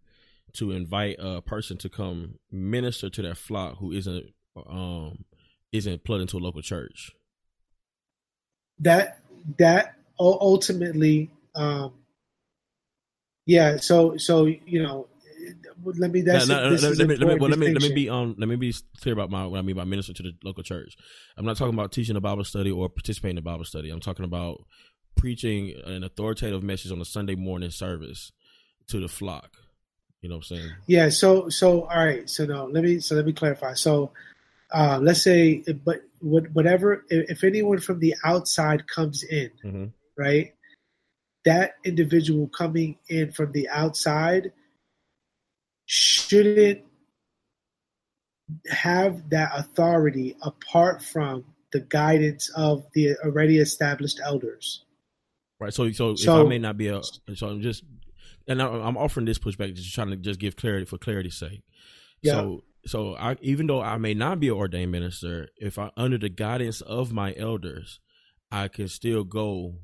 to 0.54 0.70
invite 0.70 1.16
a 1.18 1.40
person 1.40 1.76
to 1.78 1.88
come 1.88 2.38
minister 2.50 3.08
to 3.10 3.22
their 3.22 3.34
flock 3.34 3.78
who 3.78 3.92
isn't 3.92 4.26
um 4.66 5.24
isn't 5.72 6.04
plugged 6.04 6.22
into 6.22 6.36
a 6.36 6.40
local 6.40 6.62
church. 6.62 7.12
That 8.80 9.18
that 9.58 9.96
ultimately, 10.18 11.30
um, 11.54 11.92
yeah. 13.46 13.76
So 13.76 14.16
so 14.16 14.46
you 14.46 14.82
know, 14.82 15.08
let 15.84 16.10
me 16.10 16.22
that's 16.22 16.48
no, 16.48 16.70
no, 16.70 16.76
no, 16.76 16.88
let, 16.90 17.08
me, 17.08 17.16
let 17.16 17.28
me, 17.28 17.34
well, 17.36 17.50
let 17.50 17.58
me 17.58 17.72
let 17.72 17.82
me 17.82 17.92
be 17.92 18.08
um 18.08 18.34
let 18.38 18.48
me 18.48 18.56
be 18.56 18.74
clear 19.00 19.12
about 19.12 19.30
my 19.30 19.46
what 19.46 19.58
I 19.58 19.62
mean 19.62 19.76
by 19.76 19.84
minister 19.84 20.12
to 20.12 20.22
the 20.22 20.32
local 20.44 20.62
church. 20.62 20.96
I'm 21.36 21.44
not 21.44 21.56
talking 21.56 21.74
about 21.74 21.92
teaching 21.92 22.16
a 22.16 22.20
Bible 22.20 22.44
study 22.44 22.70
or 22.70 22.88
participating 22.88 23.36
in 23.36 23.38
a 23.38 23.42
Bible 23.42 23.64
study. 23.64 23.90
I'm 23.90 24.00
talking 24.00 24.24
about 24.24 24.64
preaching 25.16 25.74
an 25.84 26.04
authoritative 26.04 26.62
message 26.62 26.92
on 26.92 27.00
a 27.00 27.04
Sunday 27.04 27.34
morning 27.34 27.70
service 27.70 28.32
to 28.88 29.00
the 29.00 29.08
flock. 29.08 29.56
You 30.20 30.28
know 30.28 30.36
what 30.36 30.50
I'm 30.50 30.56
saying? 30.56 30.70
Yeah. 30.86 31.08
So 31.08 31.48
so 31.48 31.82
all 31.82 32.04
right. 32.04 32.28
So 32.28 32.44
no, 32.46 32.66
let 32.66 32.84
me 32.84 33.00
so 33.00 33.14
let 33.14 33.26
me 33.26 33.32
clarify. 33.32 33.74
So 33.74 34.12
uh, 34.72 34.98
let's 35.02 35.22
say, 35.22 35.62
but 35.84 36.02
whatever, 36.20 37.04
if 37.10 37.44
anyone 37.44 37.78
from 37.78 37.98
the 37.98 38.14
outside 38.24 38.86
comes 38.86 39.22
in, 39.22 39.50
mm-hmm. 39.64 39.84
right, 40.16 40.54
that 41.44 41.74
individual 41.84 42.48
coming 42.48 42.96
in 43.08 43.32
from 43.32 43.52
the 43.52 43.68
outside 43.68 44.52
shouldn't 45.92 46.80
have 48.70 49.28
that 49.28 49.50
authority 49.54 50.34
apart 50.40 51.02
from 51.02 51.44
the 51.72 51.80
guidance 51.80 52.50
of 52.56 52.86
the 52.94 53.14
already 53.22 53.58
established 53.58 54.18
elders. 54.24 54.86
Right. 55.60 55.72
So, 55.72 55.90
so, 55.92 56.14
so 56.14 56.40
if 56.40 56.46
I 56.46 56.48
may 56.48 56.58
not 56.58 56.78
be 56.78 56.88
a, 56.88 57.02
so 57.34 57.48
I'm 57.48 57.60
just, 57.60 57.84
and 58.48 58.62
I'm 58.62 58.96
offering 58.96 59.26
this 59.26 59.38
pushback, 59.38 59.74
just 59.74 59.94
trying 59.94 60.08
to 60.08 60.16
just 60.16 60.40
give 60.40 60.56
clarity 60.56 60.86
for 60.86 60.96
clarity's 60.96 61.36
sake. 61.36 61.62
Yeah. 62.22 62.32
So, 62.32 62.64
so 62.86 63.14
I, 63.14 63.36
even 63.42 63.66
though 63.66 63.82
I 63.82 63.98
may 63.98 64.14
not 64.14 64.40
be 64.40 64.48
an 64.48 64.54
ordained 64.54 64.92
minister, 64.92 65.50
if 65.58 65.78
I 65.78 65.90
under 65.98 66.16
the 66.16 66.30
guidance 66.30 66.80
of 66.80 67.12
my 67.12 67.34
elders, 67.36 68.00
I 68.50 68.68
can 68.68 68.88
still 68.88 69.24
go 69.24 69.74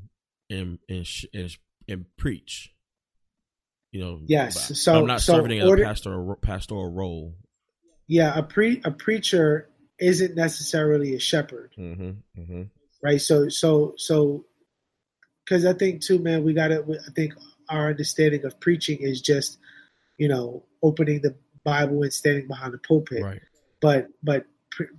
and 0.48 0.78
and 0.88 1.06
and, 1.34 1.56
and 1.86 2.06
preach. 2.16 2.72
You 3.90 4.00
know, 4.00 4.20
yes. 4.26 4.78
So 4.80 5.00
I'm 5.00 5.06
not 5.06 5.20
so 5.20 5.34
serving 5.34 5.62
order, 5.62 5.82
a 5.82 5.86
pastoral 5.86 6.36
pastoral 6.36 6.92
role. 6.92 7.34
Yeah, 8.06 8.36
a 8.36 8.42
pre 8.42 8.82
a 8.84 8.90
preacher 8.90 9.68
isn't 9.98 10.34
necessarily 10.34 11.14
a 11.14 11.20
shepherd, 11.20 11.72
mm-hmm, 11.78 12.40
mm-hmm. 12.40 12.62
right? 13.02 13.20
So 13.20 13.48
so 13.48 13.94
so 13.96 14.44
because 15.44 15.64
I 15.64 15.72
think 15.72 16.02
too, 16.02 16.18
man, 16.18 16.44
we 16.44 16.52
got 16.52 16.68
to. 16.68 16.84
I 17.06 17.12
think 17.12 17.34
our 17.68 17.88
understanding 17.88 18.44
of 18.44 18.60
preaching 18.60 18.98
is 19.00 19.20
just, 19.20 19.58
you 20.18 20.28
know, 20.28 20.64
opening 20.82 21.22
the 21.22 21.34
Bible 21.64 22.02
and 22.02 22.12
standing 22.12 22.46
behind 22.46 22.74
the 22.74 22.78
pulpit. 22.78 23.22
Right. 23.22 23.40
But 23.80 24.08
but 24.22 24.46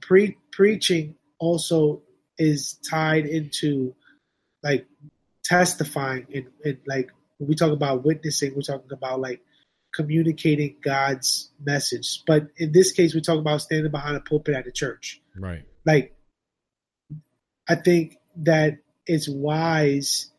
pre- 0.02 0.38
preaching 0.52 1.16
also 1.40 2.02
is 2.38 2.80
tied 2.90 3.26
into 3.26 3.96
like 4.64 4.88
testifying 5.44 6.28
and, 6.34 6.48
and 6.64 6.78
like 6.88 7.12
when 7.40 7.50
we 7.50 7.56
talk 7.56 7.72
about 7.72 8.06
witnessing, 8.06 8.54
we're 8.54 8.62
talking 8.62 8.92
about 8.92 9.20
like 9.20 9.42
communicating 9.94 10.76
God's 10.84 11.50
message. 11.64 12.22
But 12.28 12.50
in 12.58 12.72
this 12.72 12.92
case, 12.92 13.16
we're 13.16 13.22
talking 13.22 13.42
about 13.42 13.62
standing 13.62 13.92
behind 13.92 14.18
a 14.18 14.22
pulpit 14.22 14.56
at 14.56 14.68
a 14.68 14.72
church. 14.72 15.22
Right. 15.36 15.64
Like, 15.86 16.16
I 17.68 17.76
think 17.76 18.18
that 18.36 18.78
it's 19.08 19.28
wise 19.28 20.32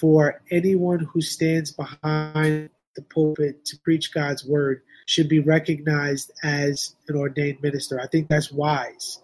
for 0.00 0.42
anyone 0.50 1.00
who 1.00 1.20
stands 1.20 1.72
behind 1.72 2.70
the 2.94 3.02
pulpit 3.02 3.64
to 3.66 3.78
preach 3.80 4.12
God's 4.12 4.44
word 4.44 4.82
should 5.06 5.28
be 5.28 5.40
recognized 5.40 6.32
as 6.42 6.94
an 7.08 7.16
ordained 7.16 7.62
minister. 7.62 8.00
I 8.00 8.06
think 8.06 8.28
that's 8.28 8.52
wise. 8.52 9.20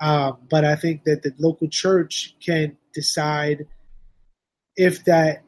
Um, 0.00 0.38
but 0.48 0.64
I 0.64 0.76
think 0.76 1.04
that 1.04 1.22
the 1.22 1.34
local 1.38 1.68
church 1.68 2.34
can 2.44 2.76
decide 2.94 3.66
if 4.76 5.04
that 5.04 5.42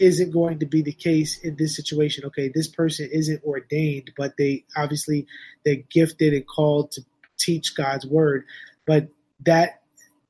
isn't 0.00 0.32
going 0.32 0.58
to 0.58 0.66
be 0.66 0.82
the 0.82 0.92
case 0.92 1.38
in 1.38 1.56
this 1.56 1.76
situation. 1.76 2.24
Okay, 2.24 2.50
this 2.52 2.68
person 2.68 3.08
isn't 3.12 3.44
ordained, 3.44 4.10
but 4.16 4.36
they 4.38 4.64
obviously 4.76 5.26
they're 5.64 5.84
gifted 5.90 6.32
and 6.32 6.46
called 6.46 6.92
to 6.92 7.02
teach 7.38 7.76
God's 7.76 8.06
word. 8.06 8.44
But 8.86 9.08
that 9.44 9.82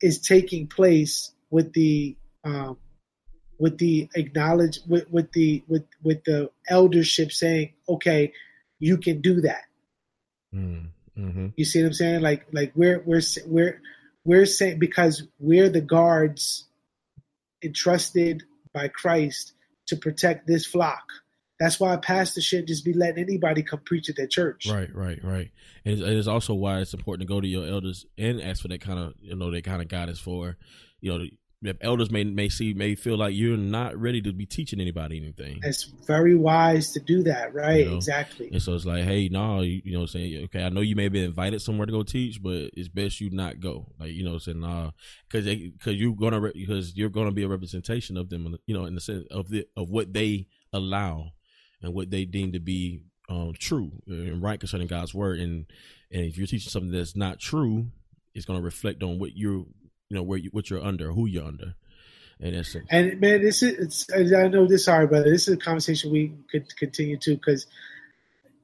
is 0.02 0.20
taking 0.20 0.66
place 0.66 1.33
with 1.50 1.72
the 1.72 2.16
um, 2.44 2.78
with 3.59 3.78
the 3.78 4.09
acknowledge 4.14 4.80
with, 4.88 5.09
with 5.11 5.30
the 5.33 5.62
with 5.68 5.85
with 6.02 6.24
the 6.24 6.50
eldership 6.68 7.30
saying, 7.30 7.72
okay, 7.88 8.33
you 8.80 8.98
can 8.98 9.20
do 9.20 9.40
that. 9.42 9.62
Mm, 10.52 10.88
mm-hmm. 11.16 11.46
You 11.54 11.64
see 11.64 11.80
what 11.80 11.88
I'm 11.88 11.92
saying? 11.94 12.22
Like 12.22 12.46
like 12.52 12.72
we're 12.74 13.02
we're 13.06 13.22
we're 13.46 13.80
we're 14.24 14.46
saying 14.46 14.80
because 14.80 15.22
we're 15.38 15.68
the 15.68 15.80
guards 15.80 16.66
entrusted 17.62 18.42
by 18.72 18.88
Christ 18.88 19.52
to 19.90 19.96
protect 19.96 20.46
this 20.46 20.66
flock. 20.66 21.05
That's 21.61 21.79
why 21.79 21.92
a 21.92 21.98
pastor 21.98 22.40
shouldn't 22.40 22.68
just 22.68 22.87
be 22.87 22.94
letting 22.94 23.22
anybody 23.22 23.62
come 23.62 23.81
preach 23.85 24.09
at 24.09 24.16
their 24.16 24.26
church. 24.26 24.66
Right, 24.66 24.88
right, 24.94 25.22
right. 25.22 25.50
And 25.85 26.00
it 26.00 26.16
is 26.16 26.26
also 26.26 26.55
why 26.55 26.79
it's 26.79 26.94
important 26.94 27.29
to 27.29 27.33
go 27.33 27.38
to 27.38 27.46
your 27.46 27.66
elders 27.66 28.07
and 28.16 28.40
ask 28.40 28.62
for 28.62 28.68
that 28.68 28.81
kind 28.81 28.98
of, 28.98 29.12
you 29.20 29.37
know, 29.37 29.50
that 29.50 29.64
kind 29.64 29.83
of 29.83 29.88
guidance 29.88 30.18
for, 30.18 30.57
you 31.03 31.12
know, 31.12 31.24
elders 31.83 32.11
may 32.11 32.25
may 32.25 32.49
see 32.49 32.73
may 32.73 32.94
feel 32.94 33.18
like 33.18 33.35
you're 33.35 33.57
not 33.57 33.96
ready 33.96 34.23
to 34.23 34.33
be 34.33 34.46
teaching 34.46 34.81
anybody 34.81 35.18
anything. 35.18 35.61
It's 35.62 35.85
very 36.07 36.35
wise 36.35 36.92
to 36.92 37.01
do 37.01 37.23
that, 37.25 37.53
right? 37.53 37.81
You 37.81 37.90
know? 37.90 37.96
Exactly. 37.96 38.49
And 38.51 38.62
so 38.62 38.75
it's 38.75 38.87
like, 38.87 39.05
hey, 39.05 39.29
no, 39.29 39.61
you, 39.61 39.83
you 39.85 39.99
know, 39.99 40.07
saying 40.07 40.44
okay, 40.44 40.64
I 40.64 40.70
know 40.70 40.81
you 40.81 40.96
may 40.96 41.09
be 41.09 41.23
invited 41.23 41.61
somewhere 41.61 41.87
to 41.87 41.92
go 41.92 42.03
teach, 42.03 42.42
but 42.42 42.70
it's 42.75 42.88
best 42.88 43.20
you 43.20 43.31
not 43.31 43.61
go. 43.61 43.92
Like 43.99 44.12
you 44.12 44.25
know, 44.25 44.38
saying 44.38 44.61
nah, 44.61 44.92
because 45.29 45.44
because 45.44 45.96
you're 45.96 46.14
gonna 46.14 46.40
because 46.40 46.96
you're 46.96 47.11
gonna 47.11 47.33
be 47.33 47.42
a 47.42 47.49
representation 47.49 48.16
of 48.16 48.31
them, 48.31 48.57
you 48.66 48.75
know, 48.75 48.87
in 48.87 48.94
the 48.94 49.01
sense 49.01 49.27
of 49.31 49.51
the 49.51 49.66
of 49.77 49.90
what 49.90 50.12
they 50.12 50.46
allow 50.73 51.33
and 51.83 51.92
what 51.92 52.11
they 52.11 52.25
deem 52.25 52.53
to 52.53 52.61
be 52.61 53.03
um, 53.29 53.53
true 53.59 53.92
and 54.07 54.42
right 54.42 54.59
concerning 54.59 54.87
God's 54.87 55.14
word, 55.14 55.38
and 55.40 55.66
and 56.11 56.25
if 56.25 56.38
you're 56.38 56.46
teaching 56.46 56.70
something 56.70 56.90
that's 56.90 57.16
not 57.16 57.38
true, 57.38 57.88
it's 58.35 58.46
going 58.46 58.59
to 58.59 58.64
reflect 58.64 59.03
on 59.03 59.18
what 59.18 59.37
you're 59.37 59.64
you 60.11 60.16
know 60.16 60.23
where 60.23 60.38
you, 60.38 60.51
what 60.51 60.68
you're 60.68 60.85
under, 60.85 61.12
who 61.12 61.27
you're 61.27 61.46
under. 61.46 61.75
And 62.40 62.55
it's 62.55 62.77
and 62.90 63.20
man, 63.20 63.42
this 63.42 63.62
is 63.62 64.07
it's 64.09 64.35
I 64.35 64.49
know 64.49 64.66
this. 64.66 64.87
Sorry, 64.87 65.07
brother. 65.07 65.31
This 65.31 65.46
is 65.46 65.55
a 65.55 65.59
conversation 65.59 66.11
we 66.11 66.35
could 66.51 66.75
continue 66.77 67.16
to 67.18 67.35
because 67.35 67.66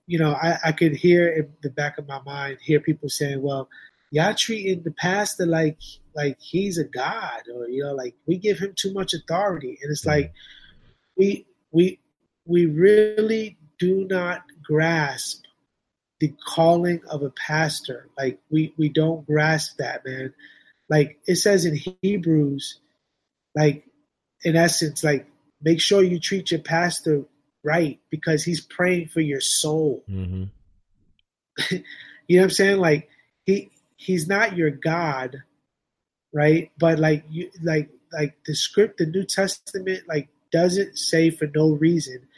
you 0.06 0.18
know 0.18 0.32
I, 0.32 0.58
I 0.66 0.72
could 0.72 0.96
hear 0.96 1.28
in 1.28 1.52
the 1.62 1.70
back 1.70 1.98
of 1.98 2.08
my 2.08 2.20
mind 2.22 2.58
hear 2.62 2.80
people 2.80 3.08
saying, 3.08 3.42
"Well, 3.42 3.68
y'all 4.10 4.34
treating 4.34 4.82
the 4.82 4.92
pastor 4.92 5.46
like 5.46 5.78
like 6.14 6.38
he's 6.40 6.78
a 6.78 6.84
god, 6.84 7.42
or 7.54 7.68
you 7.68 7.84
know, 7.84 7.92
like 7.92 8.14
we 8.26 8.38
give 8.38 8.58
him 8.58 8.72
too 8.74 8.94
much 8.94 9.12
authority." 9.12 9.78
And 9.82 9.90
it's 9.90 10.00
mm-hmm. 10.00 10.22
like 10.22 10.32
we 11.16 11.46
we 11.70 12.00
we 12.46 12.64
really 12.64 13.58
do 13.78 14.06
not 14.08 14.42
grasp 14.64 15.44
the 16.18 16.32
calling 16.46 17.02
of 17.10 17.22
a 17.22 17.30
pastor. 17.30 18.08
Like 18.16 18.38
we 18.50 18.72
we 18.78 18.88
don't 18.88 19.26
grasp 19.26 19.76
that, 19.76 20.02
man. 20.06 20.32
Like 20.88 21.18
it 21.26 21.36
says 21.36 21.64
in 21.64 21.78
Hebrews, 22.02 22.78
like 23.54 23.84
in 24.44 24.56
essence, 24.56 25.02
like 25.02 25.26
make 25.60 25.80
sure 25.80 26.02
you 26.02 26.20
treat 26.20 26.50
your 26.50 26.60
pastor 26.60 27.24
right 27.64 27.98
because 28.10 28.44
he's 28.44 28.60
praying 28.60 29.08
for 29.08 29.20
your 29.20 29.40
soul. 29.40 30.04
Mm-hmm. 30.08 30.44
you 32.28 32.36
know 32.36 32.42
what 32.42 32.44
I'm 32.44 32.50
saying? 32.50 32.78
Like 32.78 33.08
he 33.44 33.70
he's 33.96 34.28
not 34.28 34.56
your 34.56 34.70
God, 34.70 35.42
right? 36.32 36.70
But 36.78 36.98
like 36.98 37.24
you 37.30 37.50
like 37.62 37.90
like 38.12 38.36
the 38.46 38.54
script, 38.54 38.98
the 38.98 39.06
New 39.06 39.24
Testament, 39.24 40.04
like 40.08 40.28
doesn't 40.52 40.96
say 40.96 41.30
for 41.30 41.48
no 41.52 41.70
reason 41.70 42.28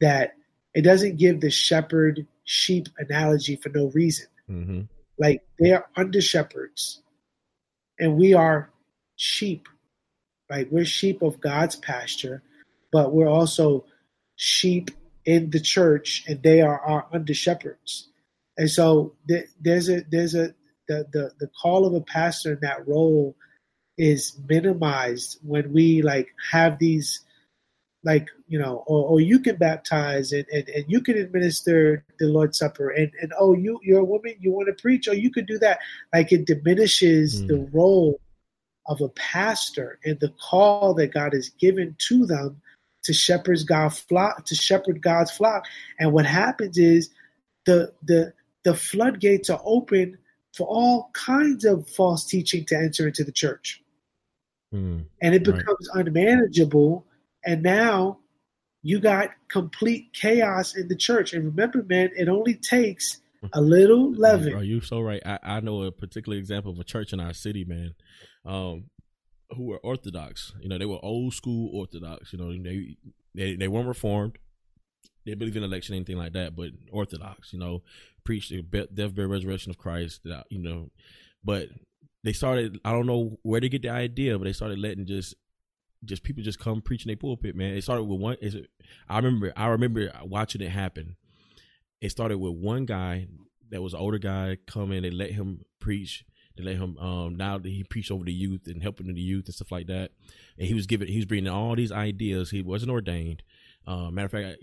that 0.00 0.34
it 0.74 0.82
doesn't 0.82 1.18
give 1.18 1.40
the 1.40 1.50
shepherd 1.50 2.26
sheep 2.44 2.88
analogy 2.98 3.56
for 3.56 3.68
no 3.68 3.88
reason. 3.88 4.26
Mm-hmm. 4.48 4.80
Like 5.18 5.42
they 5.60 5.72
are 5.72 5.86
under 5.96 6.22
shepherds 6.22 7.02
and 7.98 8.16
we 8.16 8.34
are 8.34 8.70
sheep, 9.16 9.68
right? 10.50 10.70
We're 10.72 10.84
sheep 10.84 11.22
of 11.22 11.40
God's 11.40 11.76
pasture, 11.76 12.42
but 12.92 13.12
we're 13.12 13.28
also 13.28 13.84
sheep 14.36 14.90
in 15.24 15.50
the 15.50 15.60
church, 15.60 16.24
and 16.26 16.42
they 16.42 16.60
are 16.60 16.80
our 16.80 17.06
under 17.12 17.34
shepherds. 17.34 18.08
And 18.56 18.70
so 18.70 19.14
th- 19.28 19.48
there's 19.60 19.88
a 19.88 20.02
there's 20.10 20.34
a 20.34 20.54
the, 20.88 21.06
the 21.12 21.32
the 21.38 21.50
call 21.60 21.86
of 21.86 21.94
a 21.94 22.00
pastor 22.00 22.54
in 22.54 22.60
that 22.62 22.88
role 22.88 23.36
is 23.98 24.38
minimized 24.48 25.38
when 25.42 25.72
we 25.72 26.02
like 26.02 26.28
have 26.50 26.78
these 26.78 27.24
like 28.08 28.30
you 28.46 28.58
know, 28.58 28.84
or, 28.86 29.04
or 29.06 29.20
you 29.20 29.38
can 29.38 29.56
baptize 29.56 30.32
and, 30.32 30.46
and, 30.50 30.66
and 30.70 30.86
you 30.88 31.02
can 31.02 31.18
administer 31.18 32.06
the 32.18 32.24
Lord's 32.24 32.58
Supper, 32.58 32.88
and 32.88 33.12
and 33.20 33.34
oh, 33.38 33.52
you 33.52 33.78
you're 33.82 34.00
a 34.00 34.04
woman, 34.04 34.34
you 34.40 34.50
want 34.50 34.68
to 34.68 34.82
preach, 34.82 35.06
or 35.06 35.14
you 35.14 35.30
could 35.30 35.46
do 35.46 35.58
that. 35.58 35.80
Like 36.14 36.32
it 36.32 36.46
diminishes 36.46 37.42
mm. 37.42 37.48
the 37.48 37.68
role 37.70 38.18
of 38.86 39.02
a 39.02 39.10
pastor 39.10 39.98
and 40.06 40.18
the 40.20 40.32
call 40.40 40.94
that 40.94 41.12
God 41.12 41.34
has 41.34 41.50
given 41.50 41.94
to 42.08 42.24
them 42.24 42.62
to 43.02 43.12
shepherd 43.12 43.58
God's 43.66 43.98
flock, 43.98 44.46
to 44.46 44.54
shepherd 44.54 45.02
God's 45.02 45.30
flock. 45.30 45.66
And 46.00 46.14
what 46.14 46.24
happens 46.24 46.78
is 46.78 47.10
the 47.66 47.92
the 48.02 48.32
the 48.64 48.74
floodgates 48.74 49.50
are 49.50 49.60
open 49.66 50.16
for 50.56 50.66
all 50.66 51.10
kinds 51.12 51.66
of 51.66 51.86
false 51.90 52.24
teaching 52.24 52.64
to 52.68 52.74
enter 52.74 53.06
into 53.06 53.22
the 53.22 53.32
church. 53.32 53.82
Mm, 54.74 55.04
and 55.20 55.34
it 55.34 55.44
becomes 55.44 55.90
right. 55.94 56.06
unmanageable. 56.06 57.04
And 57.48 57.62
now 57.62 58.18
you 58.82 59.00
got 59.00 59.30
complete 59.48 60.12
chaos 60.12 60.76
in 60.76 60.88
the 60.88 60.94
church. 60.94 61.32
And 61.32 61.46
remember, 61.46 61.82
man, 61.82 62.10
it 62.14 62.28
only 62.28 62.52
takes 62.52 63.22
a 63.54 63.62
little 63.62 64.12
leaven. 64.14 64.52
Are 64.52 64.62
you 64.62 64.82
so 64.82 65.00
right? 65.00 65.22
I, 65.24 65.38
I 65.42 65.60
know 65.60 65.84
a 65.84 65.90
particular 65.90 66.36
example 66.36 66.72
of 66.72 66.78
a 66.78 66.84
church 66.84 67.14
in 67.14 67.20
our 67.20 67.32
city, 67.32 67.64
man, 67.64 67.94
um, 68.44 68.90
who 69.56 69.64
were 69.64 69.78
Orthodox. 69.78 70.52
You 70.60 70.68
know, 70.68 70.76
they 70.76 70.84
were 70.84 71.02
old 71.02 71.32
school 71.32 71.74
Orthodox. 71.74 72.34
You 72.34 72.38
know, 72.38 72.52
they 72.52 72.96
they, 73.34 73.56
they 73.56 73.68
weren't 73.68 73.88
reformed. 73.88 74.36
They 75.24 75.32
believe 75.32 75.56
in 75.56 75.64
election, 75.64 75.94
anything 75.94 76.18
like 76.18 76.34
that, 76.34 76.54
but 76.54 76.68
Orthodox. 76.92 77.54
You 77.54 77.60
know, 77.60 77.82
preach 78.24 78.50
the 78.50 78.60
death, 78.60 79.14
burial, 79.14 79.32
resurrection 79.32 79.70
of 79.70 79.78
Christ. 79.78 80.20
You 80.50 80.58
know, 80.58 80.90
but 81.42 81.68
they 82.24 82.34
started. 82.34 82.78
I 82.84 82.92
don't 82.92 83.06
know 83.06 83.38
where 83.40 83.62
they 83.62 83.70
get 83.70 83.80
the 83.80 83.88
idea, 83.88 84.36
but 84.36 84.44
they 84.44 84.52
started 84.52 84.78
letting 84.78 85.06
just 85.06 85.34
just 86.04 86.22
people 86.22 86.42
just 86.42 86.58
come 86.58 86.80
preaching 86.80 87.10
their 87.10 87.16
pulpit. 87.16 87.56
Man, 87.56 87.74
it 87.74 87.82
started 87.82 88.04
with 88.04 88.20
one. 88.20 88.36
I 89.08 89.16
remember. 89.16 89.52
I 89.56 89.66
remember 89.66 90.12
watching 90.24 90.60
it 90.60 90.70
happen. 90.70 91.16
It 92.00 92.10
started 92.10 92.38
with 92.38 92.54
one 92.54 92.84
guy 92.86 93.26
that 93.70 93.82
was 93.82 93.94
an 93.94 94.00
older 94.00 94.18
guy 94.18 94.56
come 94.66 94.92
in. 94.92 95.02
They 95.02 95.10
let 95.10 95.32
him 95.32 95.64
preach. 95.80 96.24
They 96.56 96.64
let 96.64 96.76
him. 96.76 96.96
Um, 96.98 97.36
now 97.36 97.58
that 97.58 97.68
he 97.68 97.84
preached 97.84 98.10
over 98.10 98.24
the 98.24 98.32
youth 98.32 98.66
and 98.66 98.82
helping 98.82 99.12
the 99.12 99.20
youth 99.20 99.46
and 99.46 99.54
stuff 99.54 99.72
like 99.72 99.88
that, 99.88 100.12
and 100.58 100.66
he 100.66 100.74
was 100.74 100.86
giving. 100.86 101.08
He 101.08 101.16
was 101.16 101.26
bringing 101.26 101.50
all 101.50 101.74
these 101.74 101.92
ideas. 101.92 102.50
He 102.50 102.62
wasn't 102.62 102.92
ordained. 102.92 103.42
Uh, 103.86 104.10
matter 104.10 104.26
of 104.26 104.32
fact, 104.32 104.58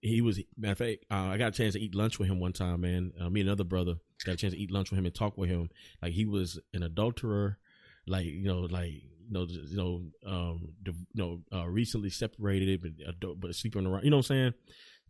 he 0.00 0.20
was. 0.20 0.40
Matter 0.56 0.72
of 0.72 0.78
fact, 0.78 1.04
uh, 1.10 1.32
I 1.32 1.38
got 1.38 1.48
a 1.48 1.56
chance 1.56 1.74
to 1.74 1.80
eat 1.80 1.94
lunch 1.94 2.18
with 2.18 2.28
him 2.28 2.40
one 2.40 2.52
time, 2.52 2.80
man. 2.80 3.12
Uh, 3.20 3.30
me 3.30 3.40
and 3.40 3.48
another 3.48 3.64
brother 3.64 3.94
got 4.24 4.34
a 4.34 4.36
chance 4.36 4.54
to 4.54 4.60
eat 4.60 4.70
lunch 4.70 4.90
with 4.90 4.98
him 4.98 5.06
and 5.06 5.14
talk 5.14 5.36
with 5.36 5.50
him. 5.50 5.68
Like 6.02 6.12
he 6.12 6.24
was 6.24 6.58
an 6.72 6.82
adulterer, 6.82 7.58
like 8.06 8.26
you 8.26 8.46
know, 8.46 8.60
like 8.60 9.02
you 9.26 9.32
know, 9.32 9.46
you 9.48 9.76
know, 9.76 10.02
um, 10.26 10.68
you 10.84 10.94
know, 11.14 11.40
uh, 11.52 11.66
recently 11.66 12.10
separated, 12.10 12.82
but 12.82 13.40
but 13.40 13.54
sleeping 13.54 13.86
around. 13.86 14.04
You 14.04 14.10
know 14.10 14.18
what 14.18 14.30
I'm 14.30 14.36
saying? 14.36 14.54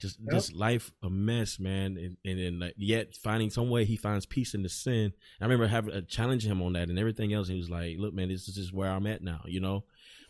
Just 0.00 0.18
yep. 0.20 0.34
just 0.34 0.52
life 0.52 0.90
a 1.02 1.10
mess, 1.10 1.60
man, 1.60 1.96
and 1.96 2.16
and, 2.24 2.40
and 2.40 2.60
like, 2.60 2.74
yet 2.76 3.14
finding 3.16 3.50
some 3.50 3.70
way 3.70 3.84
he 3.84 3.96
finds 3.96 4.26
peace 4.26 4.54
in 4.54 4.62
the 4.62 4.68
sin. 4.68 5.12
I 5.40 5.44
remember 5.44 5.68
having 5.68 5.94
uh, 5.94 6.00
challenging 6.08 6.50
him 6.50 6.62
on 6.62 6.72
that 6.72 6.88
and 6.88 6.98
everything 6.98 7.32
else. 7.32 7.48
He 7.48 7.56
was 7.56 7.70
like, 7.70 7.96
"Look, 7.98 8.12
man, 8.12 8.28
this 8.28 8.48
is 8.48 8.54
just 8.54 8.72
where 8.72 8.90
I'm 8.90 9.06
at 9.06 9.22
now," 9.22 9.42
you 9.46 9.60
know. 9.60 9.84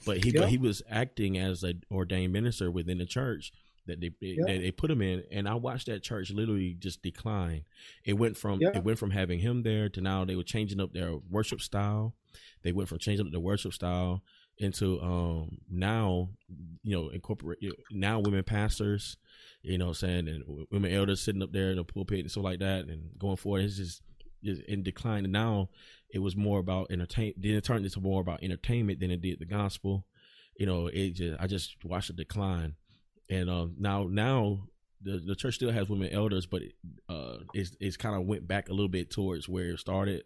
But 0.04 0.22
he 0.22 0.30
yep. 0.30 0.42
but 0.42 0.50
he 0.50 0.58
was 0.58 0.82
acting 0.90 1.38
as 1.38 1.62
an 1.62 1.82
ordained 1.90 2.32
minister 2.32 2.70
within 2.70 2.98
the 2.98 3.06
church 3.06 3.52
that 3.86 4.00
they 4.00 4.12
yep. 4.20 4.46
that 4.46 4.60
they 4.60 4.70
put 4.70 4.90
him 4.90 5.02
in, 5.02 5.24
and 5.30 5.48
I 5.48 5.54
watched 5.54 5.86
that 5.86 6.02
church 6.02 6.30
literally 6.30 6.74
just 6.78 7.02
decline. 7.02 7.64
It 8.04 8.14
went 8.14 8.36
from 8.36 8.60
yep. 8.60 8.76
it 8.76 8.84
went 8.84 8.98
from 8.98 9.10
having 9.10 9.40
him 9.40 9.62
there 9.62 9.88
to 9.90 10.00
now 10.00 10.24
they 10.24 10.36
were 10.36 10.42
changing 10.42 10.80
up 10.80 10.92
their 10.92 11.16
worship 11.30 11.60
style. 11.60 12.14
They 12.62 12.72
went 12.72 12.88
from 12.88 12.98
changing 12.98 13.26
up 13.26 13.32
their 13.32 13.40
worship 13.40 13.72
style 13.72 14.22
into 14.58 15.00
um 15.02 15.58
now 15.68 16.28
you 16.84 16.96
know 16.96 17.08
incorporate 17.08 17.58
now 17.90 18.20
women 18.20 18.44
pastors 18.44 19.16
you 19.62 19.76
know 19.76 19.92
saying 19.92 20.28
and 20.28 20.44
women 20.70 20.94
elders 20.94 21.20
sitting 21.20 21.42
up 21.42 21.50
there 21.50 21.70
in 21.70 21.76
the 21.76 21.82
pulpit 21.82 22.20
and 22.20 22.30
stuff 22.30 22.44
like 22.44 22.60
that 22.60 22.84
and 22.84 23.10
going 23.18 23.36
forward 23.36 23.64
it's 23.64 23.76
just 23.76 24.02
in 24.68 24.84
decline 24.84 25.24
and 25.24 25.32
now 25.32 25.68
it 26.14 26.22
was 26.22 26.36
more 26.36 26.60
about 26.60 26.86
entertain. 26.90 27.34
Then 27.36 27.54
it 27.54 27.64
turned 27.64 27.84
into 27.84 28.00
more 28.00 28.20
about 28.20 28.42
entertainment 28.42 29.00
than 29.00 29.10
it 29.10 29.20
did 29.20 29.40
the 29.40 29.46
gospel. 29.46 30.06
You 30.56 30.64
know, 30.66 30.86
it 30.86 31.10
just 31.10 31.40
I 31.40 31.48
just 31.48 31.76
watched 31.84 32.10
it 32.10 32.16
decline, 32.16 32.76
and 33.30 33.50
um, 33.50 33.74
now 33.78 34.06
now 34.08 34.64
the 35.02 35.22
the 35.24 35.34
church 35.34 35.54
still 35.54 35.72
has 35.72 35.88
women 35.88 36.10
elders, 36.12 36.46
but 36.46 36.62
uh, 37.08 37.38
it's 37.52 37.76
it's 37.80 37.96
kind 37.96 38.16
of 38.16 38.26
went 38.26 38.46
back 38.46 38.68
a 38.68 38.72
little 38.72 38.88
bit 38.88 39.10
towards 39.10 39.48
where 39.48 39.70
it 39.70 39.78
started. 39.78 40.24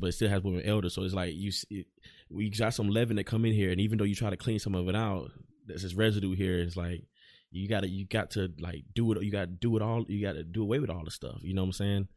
But 0.00 0.08
it 0.08 0.12
still 0.12 0.30
has 0.30 0.42
women 0.42 0.62
elders, 0.64 0.94
so 0.94 1.02
it's 1.02 1.12
like 1.12 1.34
you 1.34 1.52
it, 1.70 1.86
we 2.30 2.48
got 2.48 2.72
some 2.72 2.88
leaven 2.88 3.16
that 3.16 3.24
come 3.24 3.44
in 3.44 3.52
here, 3.52 3.70
and 3.70 3.80
even 3.80 3.98
though 3.98 4.04
you 4.04 4.14
try 4.14 4.30
to 4.30 4.36
clean 4.38 4.58
some 4.58 4.74
of 4.74 4.88
it 4.88 4.96
out, 4.96 5.30
there's 5.66 5.82
this 5.82 5.94
residue 5.94 6.34
here. 6.34 6.60
It's 6.60 6.76
like 6.76 7.04
you 7.50 7.68
gotta 7.68 7.88
you 7.88 8.06
got 8.06 8.30
to 8.32 8.48
like 8.58 8.84
do 8.94 9.12
it. 9.12 9.22
You 9.22 9.30
got 9.30 9.40
to 9.40 9.46
do 9.48 9.76
it 9.76 9.82
all. 9.82 10.06
You 10.08 10.24
got 10.24 10.34
to 10.34 10.44
do 10.44 10.62
away 10.62 10.78
with 10.78 10.88
all 10.88 11.04
the 11.04 11.10
stuff. 11.10 11.40
You 11.42 11.52
know 11.52 11.62
what 11.62 11.66
I'm 11.66 11.72
saying? 11.72 12.08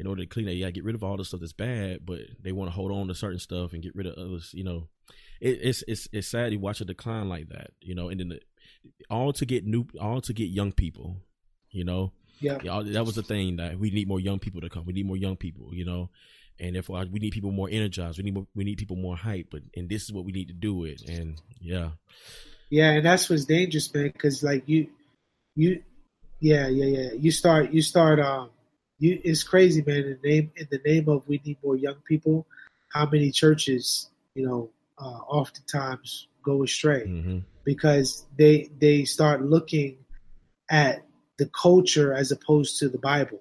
in 0.00 0.06
order 0.06 0.22
to 0.22 0.26
clean 0.26 0.48
it, 0.48 0.52
you 0.52 0.62
gotta 0.62 0.72
get 0.72 0.84
rid 0.84 0.94
of 0.94 1.04
all 1.04 1.18
the 1.18 1.24
stuff 1.26 1.40
that's 1.40 1.52
bad, 1.52 2.06
but 2.06 2.20
they 2.42 2.52
want 2.52 2.70
to 2.70 2.74
hold 2.74 2.90
on 2.90 3.08
to 3.08 3.14
certain 3.14 3.38
stuff 3.38 3.74
and 3.74 3.82
get 3.82 3.94
rid 3.94 4.06
of 4.06 4.14
others. 4.14 4.50
You 4.54 4.64
know, 4.64 4.88
it, 5.42 5.58
it's 5.62 5.84
it's 5.86 6.08
it's 6.10 6.28
sad 6.28 6.50
to 6.50 6.56
watch 6.56 6.80
a 6.80 6.86
decline 6.86 7.28
like 7.28 7.50
that. 7.50 7.72
You 7.82 7.94
know, 7.94 8.08
and 8.08 8.18
then 8.18 8.28
the, 8.30 8.40
all 9.08 9.32
to 9.34 9.46
get 9.46 9.64
new, 9.66 9.86
all 10.00 10.20
to 10.22 10.32
get 10.32 10.48
young 10.48 10.72
people. 10.72 11.16
You 11.70 11.84
know, 11.84 12.12
yeah, 12.40 12.58
that 12.62 13.04
was 13.04 13.14
the 13.14 13.22
thing 13.22 13.56
that 13.56 13.78
we 13.78 13.90
need 13.90 14.08
more 14.08 14.20
young 14.20 14.38
people 14.38 14.60
to 14.62 14.68
come. 14.68 14.84
We 14.84 14.92
need 14.92 15.06
more 15.06 15.16
young 15.16 15.36
people. 15.36 15.70
You 15.72 15.84
know, 15.84 16.10
and 16.58 16.74
therefore 16.74 17.04
we 17.10 17.18
need 17.18 17.32
people 17.32 17.50
more 17.50 17.68
energized. 17.70 18.18
We 18.18 18.24
need 18.24 18.34
more, 18.34 18.46
we 18.54 18.64
need 18.64 18.78
people 18.78 18.96
more 18.96 19.16
hype. 19.16 19.48
But 19.50 19.62
and 19.74 19.88
this 19.88 20.02
is 20.02 20.12
what 20.12 20.24
we 20.24 20.32
need 20.32 20.48
to 20.48 20.54
do 20.54 20.84
it. 20.84 21.02
And 21.08 21.40
yeah, 21.60 21.90
yeah, 22.70 22.90
and 22.92 23.04
that's 23.04 23.28
what's 23.28 23.44
dangerous, 23.44 23.92
man. 23.92 24.10
Because 24.12 24.42
like 24.42 24.68
you, 24.68 24.88
you, 25.54 25.82
yeah, 26.40 26.68
yeah, 26.68 26.84
yeah. 26.84 27.12
You 27.12 27.30
start 27.30 27.72
you 27.72 27.82
start 27.82 28.20
um 28.20 28.50
you, 28.98 29.18
it's 29.24 29.42
crazy, 29.42 29.82
man. 29.86 29.96
In 29.96 30.18
the 30.22 30.28
name 30.28 30.52
in 30.56 30.68
the 30.70 30.80
name 30.84 31.08
of 31.08 31.26
we 31.26 31.40
need 31.44 31.58
more 31.64 31.76
young 31.76 31.96
people, 32.06 32.46
how 32.92 33.06
many 33.06 33.30
churches, 33.30 34.10
you 34.34 34.46
know, 34.46 34.70
uh, 34.98 35.18
oftentimes 35.28 36.28
go 36.42 36.62
astray 36.62 37.06
mm-hmm. 37.06 37.38
Because 37.64 38.24
they 38.36 38.70
they 38.78 39.04
start 39.04 39.42
looking 39.42 39.98
at 40.70 41.04
the 41.38 41.46
culture 41.46 42.12
as 42.14 42.30
opposed 42.30 42.78
to 42.78 42.88
the 42.88 42.98
Bible. 42.98 43.40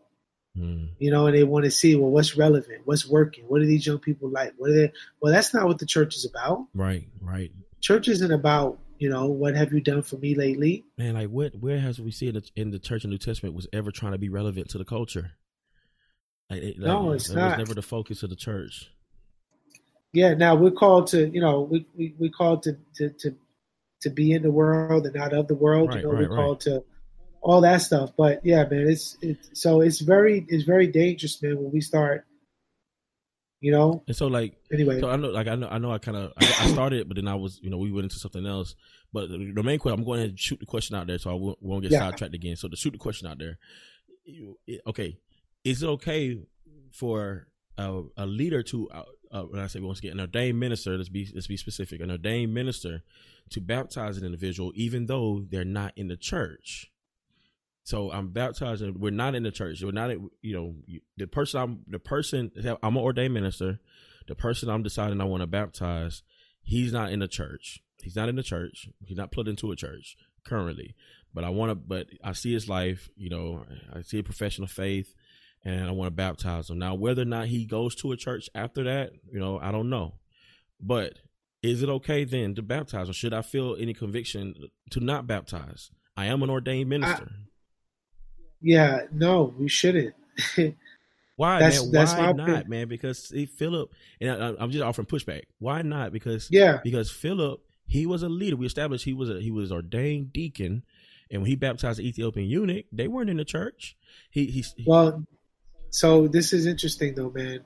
Mm. 0.57 0.89
You 0.97 1.11
know, 1.11 1.27
and 1.27 1.35
they 1.35 1.43
want 1.43 1.65
to 1.65 1.71
see 1.71 1.95
well, 1.95 2.09
what's 2.09 2.35
relevant, 2.35 2.81
what's 2.85 3.07
working, 3.07 3.45
what 3.47 3.61
are 3.61 3.65
these 3.65 3.85
young 3.85 3.99
people 3.99 4.29
like? 4.29 4.53
What 4.57 4.71
are 4.71 4.73
they? 4.73 4.91
Well, 5.21 5.31
that's 5.31 5.53
not 5.53 5.67
what 5.67 5.79
the 5.79 5.85
church 5.85 6.15
is 6.15 6.25
about. 6.25 6.65
Right, 6.73 7.07
right. 7.21 7.51
Church 7.81 8.07
isn't 8.07 8.31
about 8.31 8.79
you 8.97 9.09
know 9.09 9.27
what 9.27 9.55
have 9.55 9.71
you 9.71 9.79
done 9.79 10.01
for 10.01 10.17
me 10.17 10.35
lately. 10.35 10.85
Man, 10.97 11.13
like 11.15 11.29
what? 11.29 11.55
Where 11.55 11.79
has 11.79 11.99
we 11.99 12.11
seen 12.11 12.41
in 12.55 12.71
the 12.71 12.79
church 12.79 13.03
in 13.03 13.09
the 13.09 13.13
New 13.13 13.19
Testament 13.19 13.55
was 13.55 13.67
ever 13.71 13.91
trying 13.91 14.11
to 14.11 14.17
be 14.17 14.29
relevant 14.29 14.69
to 14.69 14.77
the 14.77 14.85
culture? 14.85 15.31
Like, 16.49 16.63
like, 16.63 16.77
no, 16.77 17.11
it's 17.11 17.29
it 17.29 17.35
not. 17.35 17.51
was 17.51 17.57
never 17.59 17.73
the 17.75 17.81
focus 17.81 18.23
of 18.23 18.29
the 18.29 18.35
church. 18.35 18.89
Yeah, 20.11 20.33
now 20.33 20.55
we're 20.55 20.71
called 20.71 21.07
to, 21.07 21.29
you 21.29 21.39
know, 21.39 21.61
we 21.61 21.85
we 21.95 22.15
we 22.17 22.29
called 22.29 22.63
to 22.63 22.77
to 22.95 23.09
to 23.09 23.35
to 24.01 24.09
be 24.09 24.31
in 24.31 24.41
the 24.41 24.51
world 24.51 25.05
and 25.05 25.15
not 25.15 25.33
of 25.33 25.47
the 25.47 25.55
world. 25.55 25.89
Right, 25.89 25.97
you 25.97 26.03
know, 26.03 26.13
right, 26.13 26.29
we're 26.29 26.35
called 26.35 26.63
right. 26.67 26.75
to 26.75 26.83
all 27.41 27.61
that 27.61 27.81
stuff. 27.81 28.11
But 28.17 28.45
yeah, 28.45 28.65
man, 28.69 28.89
it's 28.89 29.17
it's 29.21 29.61
so 29.61 29.81
it's 29.81 29.99
very 29.99 30.45
it's 30.47 30.63
very 30.63 30.87
dangerous, 30.87 31.41
man, 31.41 31.57
when 31.57 31.71
we 31.71 31.81
start 31.81 32.25
you 33.61 33.71
know. 33.71 34.03
And 34.07 34.15
so 34.15 34.27
like 34.27 34.55
anyway, 34.71 34.99
so 34.99 35.09
I 35.09 35.15
know 35.15 35.29
like 35.29 35.47
I 35.47 35.55
know 35.55 35.67
I 35.69 35.77
know 35.77 35.91
I 35.91 35.97
kind 35.97 36.17
of 36.17 36.33
I, 36.37 36.45
I, 36.45 36.67
started, 36.71 37.07
but 37.07 37.15
then 37.15 37.27
I 37.27 37.35
was 37.35 37.59
you 37.61 37.69
know 37.69 37.77
we 37.77 37.91
went 37.91 38.05
into 38.05 38.19
something 38.19 38.45
else. 38.45 38.75
But 39.11 39.29
the, 39.29 39.51
the 39.55 39.63
main 39.63 39.79
question 39.79 39.99
I'm 39.99 40.05
going 40.05 40.29
to 40.29 40.37
shoot 40.37 40.59
the 40.59 40.65
question 40.65 40.95
out 40.95 41.07
there, 41.07 41.17
so 41.17 41.31
I 41.31 41.33
won't, 41.33 41.57
won't 41.61 41.81
get 41.81 41.91
yeah. 41.91 41.99
sidetracked 41.99 42.35
again. 42.35 42.55
So 42.55 42.67
to 42.67 42.75
shoot 42.75 42.91
the 42.91 42.99
question 42.99 43.27
out 43.27 43.39
there, 43.39 43.57
okay, 44.87 45.17
is 45.63 45.83
it 45.83 45.87
okay 45.87 46.39
for 46.93 47.47
a, 47.77 48.03
a 48.17 48.25
leader 48.25 48.61
to 48.63 48.89
uh, 48.89 49.03
uh, 49.31 49.43
when 49.43 49.61
I 49.61 49.67
say 49.67 49.79
once 49.79 49.99
again 49.99 50.13
an 50.13 50.21
ordained 50.21 50.59
minister, 50.59 50.97
let's 50.97 51.09
be 51.09 51.29
let's 51.33 51.47
be 51.47 51.57
specific, 51.57 52.01
an 52.01 52.11
ordained 52.11 52.53
minister 52.53 53.03
to 53.51 53.61
baptize 53.61 54.17
an 54.17 54.25
individual 54.25 54.71
even 54.75 55.05
though 55.05 55.45
they're 55.49 55.65
not 55.65 55.93
in 55.95 56.07
the 56.07 56.17
church. 56.17 56.91
So 57.83 58.11
I'm 58.11 58.29
baptizing. 58.29 58.99
We're 58.99 59.11
not 59.11 59.33
in 59.33 59.43
the 59.43 59.51
church. 59.51 59.81
We're 59.81 59.91
not. 59.91 60.11
You 60.41 60.53
know, 60.53 60.75
the 61.17 61.25
person 61.27 61.59
I'm 61.59 61.79
the 61.87 61.99
person 61.99 62.51
I'm 62.83 62.95
an 62.95 63.03
ordained 63.03 63.33
minister. 63.33 63.79
The 64.27 64.35
person 64.35 64.69
I'm 64.69 64.83
deciding 64.83 65.19
I 65.19 65.23
want 65.23 65.41
to 65.41 65.47
baptize, 65.47 66.21
he's 66.61 66.93
not 66.93 67.11
in 67.11 67.17
the 67.17 67.27
church. 67.27 67.81
He's 68.03 68.15
not 68.15 68.29
in 68.29 68.35
the 68.35 68.43
church. 68.43 68.87
He's 69.03 69.17
not 69.17 69.31
plugged 69.31 69.49
into 69.49 69.71
a 69.71 69.75
church 69.75 70.15
currently. 70.45 70.93
But 71.33 71.43
I 71.43 71.49
want 71.49 71.71
to. 71.71 71.75
But 71.75 72.07
I 72.23 72.33
see 72.33 72.53
his 72.53 72.69
life. 72.69 73.09
You 73.17 73.29
know, 73.29 73.65
I 73.91 74.03
see 74.03 74.19
a 74.19 74.23
profession 74.23 74.63
of 74.63 74.69
faith 74.69 75.15
and 75.63 75.87
I 75.87 75.91
want 75.91 76.07
to 76.07 76.15
baptize 76.15 76.69
him. 76.69 76.79
Now, 76.79 76.95
whether 76.95 77.21
or 77.21 77.25
not 77.25 77.47
he 77.47 77.65
goes 77.65 77.95
to 77.95 78.11
a 78.11 78.17
church 78.17 78.49
after 78.55 78.83
that, 78.83 79.11
you 79.31 79.39
know, 79.39 79.59
I 79.59 79.71
don't 79.71 79.89
know. 79.89 80.15
But 80.79 81.15
is 81.61 81.83
it 81.83 81.89
okay 81.89 82.23
then 82.23 82.55
to 82.55 82.61
baptize 82.61 83.07
him? 83.07 83.13
Should 83.13 83.33
I 83.33 83.41
feel 83.41 83.75
any 83.79 83.93
conviction 83.93 84.55
to 84.91 84.99
not 84.99 85.27
baptize? 85.27 85.91
I 86.15 86.25
am 86.25 86.43
an 86.43 86.49
ordained 86.49 86.89
minister. 86.89 87.29
I, 87.31 87.47
yeah, 88.61 89.01
no, 89.11 89.53
we 89.57 89.69
shouldn't. 89.69 90.15
Why, 91.35 91.59
that's, 91.59 91.81
man? 91.83 91.91
That's 91.91 92.13
Why 92.13 92.31
not, 92.33 92.49
opinion. 92.49 92.69
man? 92.69 92.87
Because 92.89 93.29
see, 93.29 93.45
Philip, 93.45 93.91
and 94.19 94.29
I, 94.29 94.63
am 94.63 94.71
just 94.71 94.83
offering 94.83 95.05
pushback. 95.05 95.43
Why 95.59 95.81
not? 95.81 96.11
Because 96.11 96.49
yeah, 96.51 96.79
because 96.83 97.09
Philip 97.09 97.61
he 97.87 98.05
was 98.05 98.23
a 98.23 98.29
leader. 98.29 98.57
We 98.57 98.65
established 98.65 99.05
he 99.05 99.13
was 99.13 99.29
a 99.29 99.39
he 99.39 99.49
was 99.49 99.71
ordained 99.71 100.33
deacon, 100.33 100.83
and 101.31 101.41
when 101.41 101.49
he 101.49 101.55
baptized 101.55 101.99
the 101.99 102.07
Ethiopian 102.07 102.47
eunuch, 102.47 102.85
they 102.91 103.07
weren't 103.07 103.29
in 103.29 103.37
the 103.37 103.45
church. 103.45 103.95
He 104.29 104.47
he. 104.47 104.65
Well, 104.85 105.25
so 105.89 106.27
this 106.27 106.53
is 106.53 106.65
interesting 106.65 107.15
though, 107.15 107.31
man. 107.31 107.61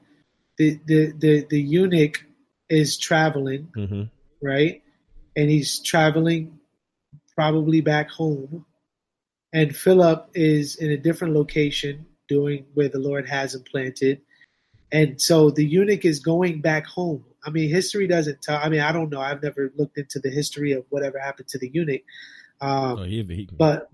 The 0.57 0.79
the 0.85 1.13
the, 1.17 1.45
the 1.49 1.61
eunuch 1.61 2.25
is 2.69 2.97
traveling, 2.97 3.69
mm-hmm. 3.75 4.03
right? 4.41 4.81
And 5.35 5.49
he's 5.49 5.79
traveling 5.79 6.59
probably 7.35 7.81
back 7.81 8.09
home. 8.09 8.65
And 9.51 9.75
Philip 9.75 10.29
is 10.33 10.75
in 10.75 10.91
a 10.91 10.97
different 10.97 11.33
location 11.33 12.05
doing 12.27 12.65
where 12.73 12.89
the 12.89 12.99
Lord 12.99 13.27
has 13.29 13.53
him 13.53 13.63
planted. 13.63 14.21
And 14.91 15.21
so 15.21 15.49
the 15.49 15.65
eunuch 15.65 16.05
is 16.05 16.19
going 16.19 16.61
back 16.61 16.85
home. 16.85 17.25
I 17.45 17.49
mean, 17.49 17.69
history 17.69 18.07
doesn't 18.07 18.41
tell. 18.41 18.59
I 18.61 18.69
mean, 18.69 18.79
I 18.79 18.91
don't 18.91 19.09
know. 19.09 19.19
I've 19.19 19.43
never 19.43 19.71
looked 19.75 19.97
into 19.97 20.19
the 20.19 20.29
history 20.29 20.71
of 20.71 20.85
whatever 20.89 21.19
happened 21.19 21.49
to 21.49 21.59
the 21.59 21.69
eunuch. 21.73 22.01
Um, 22.61 22.99
Oh, 22.99 23.03
he, 23.03 23.23
he, 23.23 23.49
but 23.51 23.89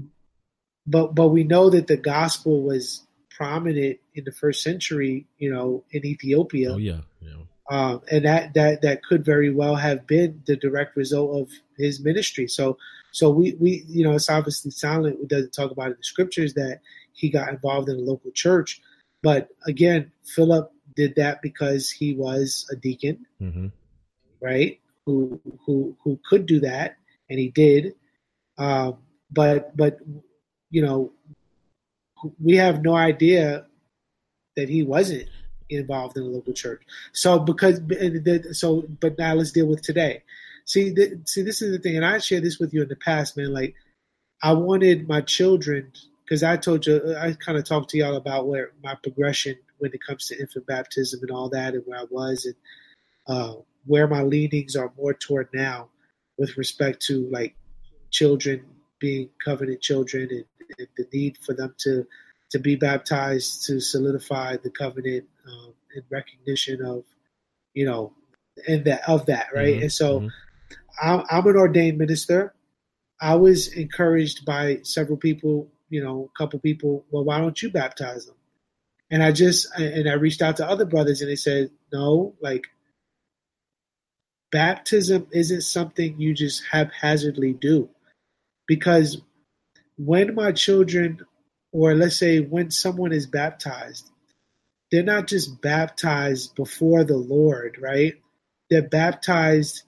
but 0.85 1.15
but 1.15 1.29
we 1.29 1.43
know 1.43 1.69
that 1.69 1.87
the 1.87 1.97
gospel 1.97 2.61
was 2.61 3.05
prominent 3.39 3.97
in 4.17 4.23
the 4.25 4.31
first 4.41 4.59
century, 4.69 5.25
you 5.37 5.49
know, 5.53 5.67
in 5.95 6.05
Ethiopia. 6.05 6.73
oh 6.73 6.77
yeah, 6.77 7.01
yeah. 7.21 7.39
um, 7.71 8.01
and 8.11 8.25
that 8.25 8.53
that 8.53 8.81
that 8.85 8.97
could 9.07 9.23
very 9.33 9.51
well 9.61 9.75
have 9.87 10.05
been 10.15 10.31
the 10.45 10.57
direct 10.65 10.97
result 10.97 11.29
of 11.41 11.45
his 11.77 12.03
ministry. 12.09 12.47
So 12.57 12.77
so 13.11 13.29
we 13.37 13.45
we 13.63 13.71
you 13.87 14.03
know 14.03 14.13
it's 14.19 14.29
obviously 14.29 14.71
silent. 14.71 15.19
It 15.23 15.29
doesn't 15.29 15.53
talk 15.59 15.71
about 15.71 15.91
in 15.93 15.97
the 16.01 16.03
scriptures 16.13 16.53
that 16.55 16.81
he 17.13 17.29
got 17.29 17.49
involved 17.55 17.87
in 17.89 17.95
a 17.95 18.07
local 18.11 18.31
church, 18.43 18.81
but 19.23 19.41
again, 19.65 20.11
Philip 20.35 20.65
did 20.95 21.11
that 21.15 21.41
because 21.41 21.89
he 21.89 22.13
was 22.13 22.67
a 22.73 22.75
deacon, 22.75 23.25
Mm-hmm. 23.41 23.67
right? 24.41 24.79
Who 25.05 25.39
who 25.65 25.95
who 26.03 26.19
could 26.29 26.45
do 26.45 26.59
that, 26.71 26.97
and 27.29 27.39
he 27.39 27.49
did. 27.49 27.95
Um, 28.57 28.97
but 29.31 29.75
but 29.77 29.93
you 30.75 30.81
know 30.85 30.99
we 32.39 32.55
have 32.57 32.83
no 32.83 32.95
idea 32.95 33.65
that 34.55 34.69
he 34.69 34.83
wasn't 34.83 35.27
involved 35.69 36.17
in 36.17 36.23
the 36.23 36.29
local 36.29 36.53
church. 36.53 36.81
So 37.13 37.39
because 37.39 37.81
so, 38.53 38.85
but 38.99 39.17
now 39.17 39.35
let's 39.35 39.51
deal 39.51 39.67
with 39.67 39.81
today. 39.81 40.23
See, 40.65 40.95
see, 41.25 41.41
this 41.41 41.61
is 41.61 41.71
the 41.71 41.79
thing, 41.79 41.95
and 41.95 42.05
I 42.05 42.19
shared 42.19 42.43
this 42.43 42.59
with 42.59 42.73
you 42.73 42.83
in 42.83 42.89
the 42.89 42.95
past, 42.95 43.35
man. 43.35 43.51
Like, 43.51 43.75
I 44.43 44.53
wanted 44.53 45.07
my 45.07 45.21
children 45.21 45.91
because 46.23 46.43
I 46.43 46.57
told 46.57 46.85
you, 46.85 47.15
I 47.17 47.33
kind 47.33 47.57
of 47.57 47.65
talked 47.65 47.89
to 47.91 47.97
y'all 47.97 48.15
about 48.15 48.47
where 48.47 48.71
my 48.83 48.95
progression 49.01 49.55
when 49.79 49.91
it 49.93 49.99
comes 50.05 50.27
to 50.27 50.39
infant 50.39 50.67
baptism 50.67 51.21
and 51.21 51.31
all 51.31 51.49
that, 51.49 51.73
and 51.73 51.83
where 51.85 51.99
I 51.99 52.05
was, 52.09 52.45
and 52.45 52.55
uh, 53.27 53.55
where 53.85 54.07
my 54.07 54.21
leanings 54.21 54.75
are 54.75 54.93
more 54.97 55.13
toward 55.13 55.49
now 55.53 55.89
with 56.37 56.57
respect 56.57 57.01
to 57.07 57.27
like 57.31 57.55
children 58.11 58.65
being 58.99 59.29
covenant 59.43 59.81
children 59.81 60.27
and, 60.31 60.45
and 60.77 60.87
the 60.97 61.07
need 61.13 61.37
for 61.37 61.53
them 61.53 61.73
to 61.79 62.05
to 62.51 62.59
be 62.59 62.75
baptized 62.75 63.65
to 63.67 63.79
solidify 63.79 64.57
the 64.57 64.71
covenant 64.71 65.25
um, 65.47 65.73
in 65.95 66.03
recognition 66.09 66.83
of 66.83 67.03
you 67.73 67.85
know 67.85 68.13
and 68.67 68.85
that 68.85 69.07
of 69.07 69.25
that 69.27 69.47
right? 69.53 69.77
Mhm, 69.77 69.81
and 69.83 69.91
so 69.93 70.19
mhm. 70.21 70.29
I'm, 71.01 71.23
I'm 71.29 71.47
an 71.47 71.55
ordained 71.55 71.97
minister. 71.97 72.53
I 73.21 73.35
was 73.35 73.67
encouraged 73.73 74.45
by 74.45 74.79
several 74.83 75.17
people 75.17 75.69
you 75.89 76.03
know 76.03 76.29
a 76.33 76.37
couple 76.37 76.59
people 76.59 77.05
well 77.11 77.23
why 77.23 77.39
don't 77.39 77.61
you 77.61 77.71
baptize 77.71 78.25
them? 78.25 78.35
And 79.11 79.23
i 79.23 79.31
just 79.31 79.67
and 79.77 80.09
i 80.09 80.13
reached 80.13 80.41
out 80.41 80.57
to 80.57 80.67
other 80.69 80.85
brothers 80.85 81.21
and 81.21 81.29
they 81.29 81.35
said 81.35 81.71
no 81.91 82.35
like 82.41 82.67
baptism 84.51 85.27
isn't 85.31 85.61
something 85.61 86.19
you 86.19 86.33
just 86.33 86.63
haphazardly 86.71 87.53
do 87.53 87.89
because 88.69 89.19
when 89.97 90.35
my 90.35 90.53
children 90.53 91.19
or 91.73 91.95
let's 91.95 92.15
say 92.15 92.39
when 92.39 92.71
someone 92.71 93.11
is 93.11 93.25
baptized 93.25 94.09
they're 94.91 95.03
not 95.03 95.27
just 95.27 95.61
baptized 95.61 96.55
before 96.55 97.03
the 97.03 97.17
lord 97.17 97.77
right? 97.81 98.13
They're 98.69 98.87
baptized 98.87 99.83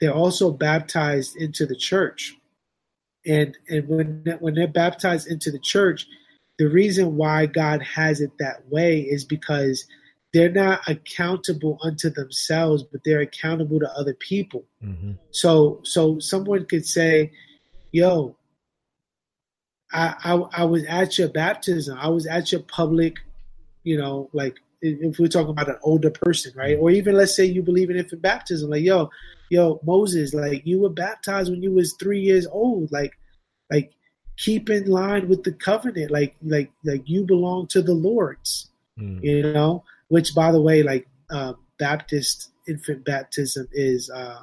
they're 0.00 0.14
also 0.14 0.50
baptized 0.50 1.36
into 1.36 1.64
the 1.66 1.76
church. 1.76 2.34
And 3.26 3.56
and 3.68 3.86
when 3.86 4.36
when 4.40 4.54
they're 4.54 4.66
baptized 4.66 5.28
into 5.28 5.52
the 5.52 5.60
church 5.60 6.06
the 6.58 6.68
reason 6.68 7.16
why 7.16 7.44
god 7.44 7.82
has 7.82 8.22
it 8.22 8.30
that 8.38 8.66
way 8.70 9.00
is 9.00 9.26
because 9.26 9.86
they're 10.32 10.50
not 10.50 10.80
accountable 10.88 11.78
unto 11.82 12.08
themselves 12.08 12.82
but 12.82 13.02
they're 13.04 13.20
accountable 13.20 13.78
to 13.80 13.90
other 13.92 14.14
people. 14.14 14.64
Mm-hmm. 14.82 15.12
so 15.32 15.80
so 15.84 16.18
someone 16.18 16.64
could 16.64 16.86
say 16.86 17.30
yo 17.96 18.36
I, 19.92 20.14
I 20.24 20.32
I 20.62 20.64
was 20.64 20.84
at 20.84 21.18
your 21.18 21.28
baptism. 21.28 21.96
I 21.98 22.08
was 22.08 22.26
at 22.26 22.50
your 22.52 22.62
public, 22.62 23.14
you 23.84 23.96
know, 23.96 24.28
like 24.32 24.56
if 24.82 25.18
we're 25.18 25.28
talking 25.28 25.50
about 25.50 25.68
an 25.68 25.78
older 25.82 26.10
person, 26.10 26.52
right? 26.56 26.76
Or 26.78 26.90
even 26.90 27.14
let's 27.16 27.34
say 27.34 27.44
you 27.44 27.62
believe 27.62 27.90
in 27.90 27.96
infant 27.96 28.22
baptism, 28.22 28.70
like 28.70 28.82
yo, 28.82 29.10
yo, 29.48 29.80
Moses, 29.84 30.34
like 30.34 30.66
you 30.66 30.80
were 30.80 30.90
baptized 30.90 31.50
when 31.50 31.62
you 31.62 31.72
was 31.72 31.94
three 31.94 32.20
years 32.20 32.46
old, 32.48 32.90
like, 32.92 33.16
like 33.70 33.92
keep 34.36 34.68
in 34.70 34.86
line 34.86 35.28
with 35.28 35.44
the 35.44 35.52
covenant, 35.52 36.10
like, 36.10 36.34
like, 36.42 36.70
like 36.84 37.08
you 37.08 37.24
belong 37.24 37.66
to 37.68 37.82
the 37.82 37.94
Lord's, 37.94 38.70
Mm. 38.98 39.22
you 39.22 39.42
know. 39.52 39.84
Which, 40.08 40.34
by 40.34 40.52
the 40.52 40.60
way, 40.60 40.82
like 40.82 41.06
uh, 41.30 41.52
Baptist 41.78 42.50
infant 42.66 43.04
baptism 43.04 43.68
is 43.72 44.10
uh, 44.10 44.42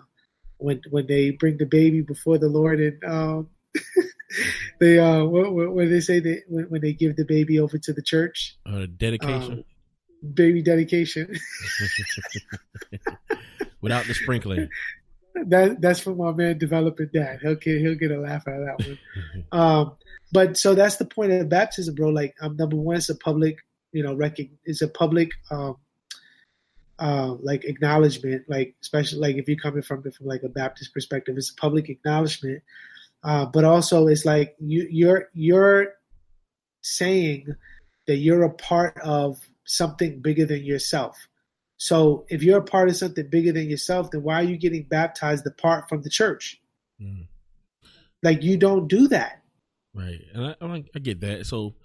when 0.64 0.82
when 0.90 1.06
they 1.08 1.32
bring 1.32 1.58
the 1.58 1.66
baby 1.66 2.02
before 2.02 2.38
the 2.38 2.48
Lord 2.48 2.80
and 2.80 3.04
um, 3.04 3.50
they 4.80 4.98
uh 4.98 5.24
what 5.26 5.90
they 5.90 6.00
say? 6.00 6.20
That 6.20 6.44
when, 6.48 6.66
when 6.66 6.82
they 6.82 6.94
give 6.94 7.16
the 7.18 7.26
baby 7.26 7.60
over 7.60 7.78
to 7.78 7.94
the 7.94 8.02
church? 8.02 8.58
Uh, 8.66 8.88
dedication. 8.98 9.54
Um, 9.54 10.34
baby 10.34 10.62
dedication. 10.62 11.28
Without 13.82 14.06
the 14.06 14.14
sprinkling. 14.14 14.70
that 15.48 15.82
that's 15.82 16.00
from 16.00 16.18
my 16.18 16.32
man 16.32 16.58
developing 16.58 17.10
that. 17.14 17.42
He'll 17.42 17.56
get 17.56 17.82
he'll 17.82 17.96
get 17.96 18.12
a 18.12 18.20
laugh 18.20 18.48
out 18.48 18.62
of 18.62 18.66
that 18.66 18.88
one. 18.88 19.00
Um 19.52 19.98
but 20.32 20.58
so 20.58 20.74
that's 20.74 20.96
the 20.96 21.06
point 21.06 21.32
of 21.34 21.50
baptism 21.50 21.96
bro. 21.96 22.10
Like 22.10 22.36
um 22.42 22.56
number 22.56 22.78
one 22.78 22.96
it's 22.96 23.10
a 23.10 23.16
public 23.16 23.58
you 23.92 24.02
know 24.02 24.14
rec- 24.14 24.40
it's 24.64 24.82
a 24.82 24.88
public 24.88 25.32
um 25.52 25.76
uh, 27.00 27.36
like 27.42 27.66
acknowledgement, 27.66 28.44
like 28.48 28.76
especially 28.82 29.20
like 29.20 29.36
if 29.36 29.48
you're 29.48 29.58
coming 29.58 29.82
from 29.82 30.04
from 30.04 30.28
like 30.28 30.44
a 30.44 30.50
Baptist 30.50 30.94
perspective, 30.94 31.38
it's 31.38 31.52
a 31.52 31.56
public 31.56 31.90
acknowledgement. 31.90 32.62
Uh, 33.24 33.46
but 33.46 33.64
also, 33.64 34.08
it's 34.08 34.26
like 34.26 34.56
you, 34.60 34.88
you're 34.90 35.30
you're 35.34 35.94
saying 36.82 37.56
that 38.08 38.18
you're 38.18 38.44
a 38.44 38.54
part 38.54 38.98
of 39.00 39.40
something 39.66 40.20
bigger 40.20 40.46
than 40.46 40.64
yourself. 40.64 41.28
So 41.78 42.26
if 42.30 42.44
you're 42.44 42.60
a 42.60 42.64
part 42.64 42.90
of 42.90 42.96
something 42.96 43.28
bigger 43.30 43.52
than 43.52 43.70
yourself, 43.70 44.12
then 44.12 44.24
why 44.24 44.36
are 44.36 44.44
you 44.44 44.58
getting 44.58 44.84
baptized 44.84 45.46
apart 45.48 45.90
from 45.90 46.02
the 46.02 46.10
church? 46.10 46.62
Mm. 47.02 47.28
Like 48.22 48.44
you 48.44 48.58
don't 48.58 48.88
do 48.88 49.08
that. 49.10 49.42
Right, 49.94 50.22
and 50.34 50.48
I, 50.48 50.66
I, 50.66 50.84
I 50.96 51.00
get 51.00 51.22
that. 51.22 51.46
So 51.46 51.76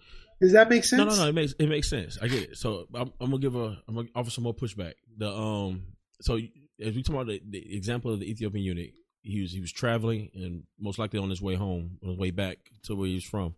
Does 0.41 0.53
that 0.53 0.69
make 0.71 0.85
sense? 0.85 0.99
no, 0.99 1.05
no, 1.05 1.17
no, 1.17 1.29
it 1.29 1.35
makes 1.35 1.53
it 1.59 1.67
makes 1.69 1.89
sense. 1.91 2.19
I 2.23 2.29
get 2.29 2.43
it. 2.43 2.57
So 2.57 2.87
I'm, 2.95 3.13
I'm 3.21 3.31
gonna 3.31 3.39
give 3.39 3.57
a 3.57 3.79
I'm 3.89 3.95
gonna 3.95 4.09
offer 4.15 4.31
some 4.31 4.45
more 4.45 4.55
pushback. 4.55 4.95
The 5.17 5.31
um, 5.31 5.83
so 6.21 6.39
as 6.81 6.95
we 6.95 7.03
talk 7.03 7.15
about 7.15 7.27
the, 7.27 7.43
the 7.49 7.77
example 7.77 8.13
of 8.13 8.21
the 8.21 8.31
Ethiopian 8.31 8.65
eunuch, 8.65 8.93
he 9.23 9.41
was 9.43 9.53
he 9.53 9.61
was 9.61 9.73
traveling 9.73 10.31
and 10.35 10.63
most 10.79 10.99
likely 10.99 11.19
on 11.19 11.29
his 11.31 11.43
way 11.43 11.55
home, 11.57 11.99
on 12.03 12.11
his 12.11 12.19
way 12.19 12.31
back 12.31 12.59
to 12.85 12.95
where 12.95 13.09
he 13.09 13.15
was 13.15 13.25
from. 13.25 13.55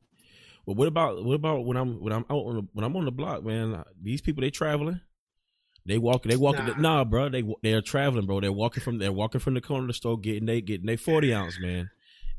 But 0.67 0.77
what 0.77 0.89
about 0.89 1.23
what 1.25 1.35
about 1.35 1.65
when 1.67 1.77
I'm 1.77 2.01
when 2.01 2.13
I'm 2.13 2.25
out 2.31 2.47
on 2.47 2.57
the, 2.57 2.63
when 2.73 2.85
I'm 2.85 2.97
on 2.97 3.05
the 3.05 3.13
block, 3.13 3.45
man? 3.45 3.83
These 4.01 4.23
people 4.23 4.41
they 4.41 4.51
traveling. 4.51 5.01
They 5.87 5.99
walking, 5.99 6.31
they 6.31 6.37
walking. 6.37 6.67
Nah. 6.67 6.75
Nah, 6.77 7.05
bro, 7.05 7.31
they 7.31 7.43
they're 7.63 7.81
traveling, 7.81 8.27
bro. 8.27 8.41
They're 8.41 8.53
walking 8.53 8.83
from 8.83 8.99
they're 8.99 9.13
walking 9.13 9.41
from 9.41 9.55
the 9.55 9.61
corner 9.63 9.85
of 9.85 9.89
the 9.89 9.95
store, 9.95 10.19
getting 10.19 10.45
they 10.45 10.61
getting 10.61 10.87
they 10.87 10.97
forty 10.97 11.33
ounce, 11.33 11.59
man, 11.59 11.91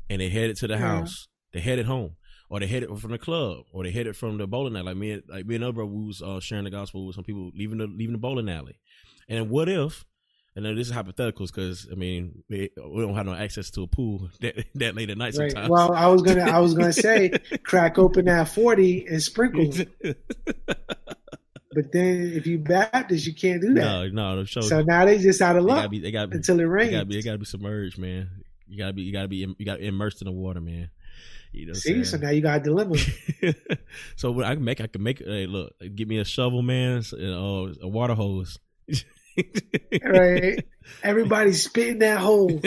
and 0.08 0.20
they 0.20 0.28
headed 0.28 0.56
to 0.58 0.68
the 0.68 0.74
Yeah. 0.74 0.80
house. 0.80 1.26
They 1.52 1.60
headed 1.60 1.84
home, 1.86 2.16
or 2.52 2.60
they 2.60 2.66
hit 2.66 2.82
it 2.82 2.98
from 2.98 3.10
the 3.12 3.18
club, 3.18 3.64
or 3.72 3.82
they 3.82 3.90
hit 3.90 4.06
it 4.06 4.14
from 4.14 4.36
the 4.36 4.46
bowling 4.46 4.76
alley. 4.76 4.84
Like 4.84 4.96
me, 4.96 5.10
and- 5.12 5.22
like 5.28 5.46
me 5.46 5.54
and 5.54 5.64
other 5.64 5.72
brother, 5.72 5.90
we 5.90 6.04
was 6.06 6.20
uh, 6.20 6.38
sharing 6.38 6.64
the 6.64 6.70
gospel 6.70 7.06
with 7.06 7.14
some 7.16 7.24
people 7.24 7.50
leaving 7.56 7.78
the 7.78 7.86
leaving 7.86 8.12
the 8.12 8.18
bowling 8.18 8.48
alley. 8.50 8.78
And 9.28 9.48
what 9.48 9.68
if? 9.70 10.04
And 10.54 10.66
then 10.66 10.76
this 10.76 10.88
is 10.88 10.92
hypotheticals 10.92 11.46
because 11.46 11.88
I 11.90 11.94
mean 11.94 12.44
we, 12.50 12.68
we 12.76 13.00
don't 13.00 13.14
have 13.14 13.24
no 13.24 13.32
access 13.32 13.70
to 13.70 13.84
a 13.84 13.86
pool 13.86 14.28
that 14.42 14.66
that 14.74 14.94
late 14.94 15.08
at 15.08 15.16
night 15.16 15.34
Right. 15.34 15.50
sometimes. 15.50 15.70
Well, 15.70 15.92
I 15.94 16.06
was 16.08 16.20
gonna 16.20 16.42
I 16.44 16.58
was 16.58 16.74
gonna 16.74 16.92
say 16.92 17.30
crack 17.64 17.98
open 17.98 18.26
that 18.26 18.48
forty 18.50 19.06
and 19.06 19.22
sprinkle. 19.22 19.70
But 21.74 21.90
then 21.90 22.32
if 22.34 22.46
you 22.46 22.58
Baptist, 22.58 23.26
you 23.26 23.34
can't 23.34 23.62
do 23.62 23.72
that. 23.72 24.10
no, 24.12 24.34
no, 24.34 24.44
show. 24.44 24.60
So 24.60 24.82
now 24.82 25.06
they 25.06 25.16
just 25.16 25.40
out 25.40 25.56
of 25.56 25.62
they 25.64 25.68
luck 25.68 25.78
gotta 25.78 25.88
be, 25.88 26.00
they 26.00 26.10
gotta 26.10 26.28
be, 26.28 26.36
until 26.36 26.56
it 26.56 26.58
they 26.58 26.64
rains. 26.66 26.90
gotta 26.90 27.06
be, 27.06 27.14
they 27.14 27.22
gotta 27.22 27.38
be 27.38 27.46
submerged, 27.46 27.96
man. 27.98 28.28
You 28.68 28.76
gotta 28.76 28.92
be, 28.92 29.02
you 29.02 29.12
gotta 29.12 29.28
be, 29.28 29.36
you 29.36 29.64
gotta 29.64 29.82
immersed 29.82 30.20
in 30.20 30.26
the 30.26 30.32
water, 30.32 30.60
man. 30.60 30.90
You 31.52 31.66
know. 31.66 31.72
See, 31.74 32.02
so 32.04 32.16
now 32.16 32.30
you 32.30 32.40
got 32.40 32.60
a 32.60 32.64
dilemma. 32.64 32.96
so 34.16 34.32
what 34.32 34.46
I 34.46 34.54
can 34.54 34.64
make, 34.64 34.80
I 34.80 34.86
can 34.86 35.02
make. 35.02 35.18
Hey, 35.18 35.46
look, 35.46 35.74
give 35.94 36.08
me 36.08 36.18
a 36.18 36.24
shovel, 36.24 36.62
man, 36.62 37.02
and 37.12 37.34
uh, 37.34 37.74
a 37.82 37.88
water 37.88 38.14
hose. 38.14 38.58
right? 40.04 40.64
Everybody's 41.02 41.62
spitting 41.62 41.98
that 41.98 42.18
hole. 42.18 42.60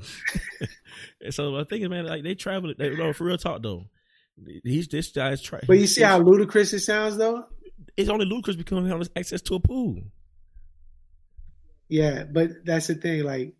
so 1.30 1.56
I 1.56 1.64
think, 1.64 1.88
man, 1.90 2.06
like 2.06 2.22
they 2.22 2.34
travel. 2.34 2.72
They, 2.76 2.96
no, 2.96 3.12
for 3.12 3.24
real 3.24 3.36
talk 3.36 3.62
though, 3.62 3.84
he's 4.64 4.88
this 4.88 5.10
guy's 5.10 5.42
trying. 5.42 5.64
But 5.66 5.78
you 5.78 5.86
see 5.86 6.02
how 6.02 6.18
ludicrous 6.18 6.72
it 6.72 6.80
sounds, 6.80 7.18
though. 7.18 7.44
It's 7.96 8.08
only 8.08 8.24
ludicrous 8.24 8.56
because 8.56 8.84
he 8.84 8.90
has 8.90 9.10
access 9.16 9.42
to 9.42 9.56
a 9.56 9.60
pool. 9.60 9.98
Yeah, 11.88 12.24
but 12.24 12.64
that's 12.64 12.86
the 12.86 12.94
thing. 12.94 13.22
Like, 13.24 13.54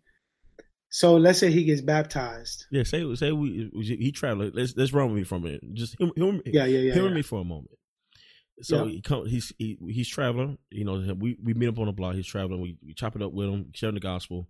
so 0.93 1.15
let's 1.15 1.39
say 1.39 1.49
he 1.49 1.63
gets 1.63 1.81
baptized. 1.81 2.67
Yeah, 2.69 2.83
say 2.83 3.15
say 3.15 3.31
we 3.31 3.71
he 3.73 4.11
traveled. 4.11 4.53
Let's 4.53 4.77
let's 4.77 4.93
run 4.93 5.07
with 5.07 5.17
me 5.17 5.23
for 5.23 5.35
a 5.35 5.39
minute. 5.39 5.73
Just 5.73 5.99
him, 5.99 6.11
him, 6.15 6.39
yeah, 6.45 6.65
yeah, 6.65 6.81
yeah. 6.81 6.93
Hear 6.93 7.07
yeah. 7.07 7.15
me 7.15 7.23
for 7.23 7.41
a 7.41 7.43
moment. 7.43 7.71
So 8.61 8.85
he 8.85 9.01
come, 9.01 9.25
he's 9.25 9.51
he, 9.57 9.75
he's 9.89 10.07
traveling. 10.07 10.59
You 10.69 10.85
know, 10.85 11.15
we 11.15 11.35
we 11.43 11.55
meet 11.55 11.69
up 11.69 11.79
on 11.79 11.87
the 11.87 11.93
block. 11.93 12.13
He's 12.13 12.27
traveling. 12.27 12.61
We, 12.61 12.77
we 12.85 12.93
chop 12.93 13.15
it 13.15 13.23
up 13.23 13.33
with 13.33 13.49
him, 13.49 13.71
sharing 13.73 13.95
the 13.95 14.01
gospel. 14.01 14.47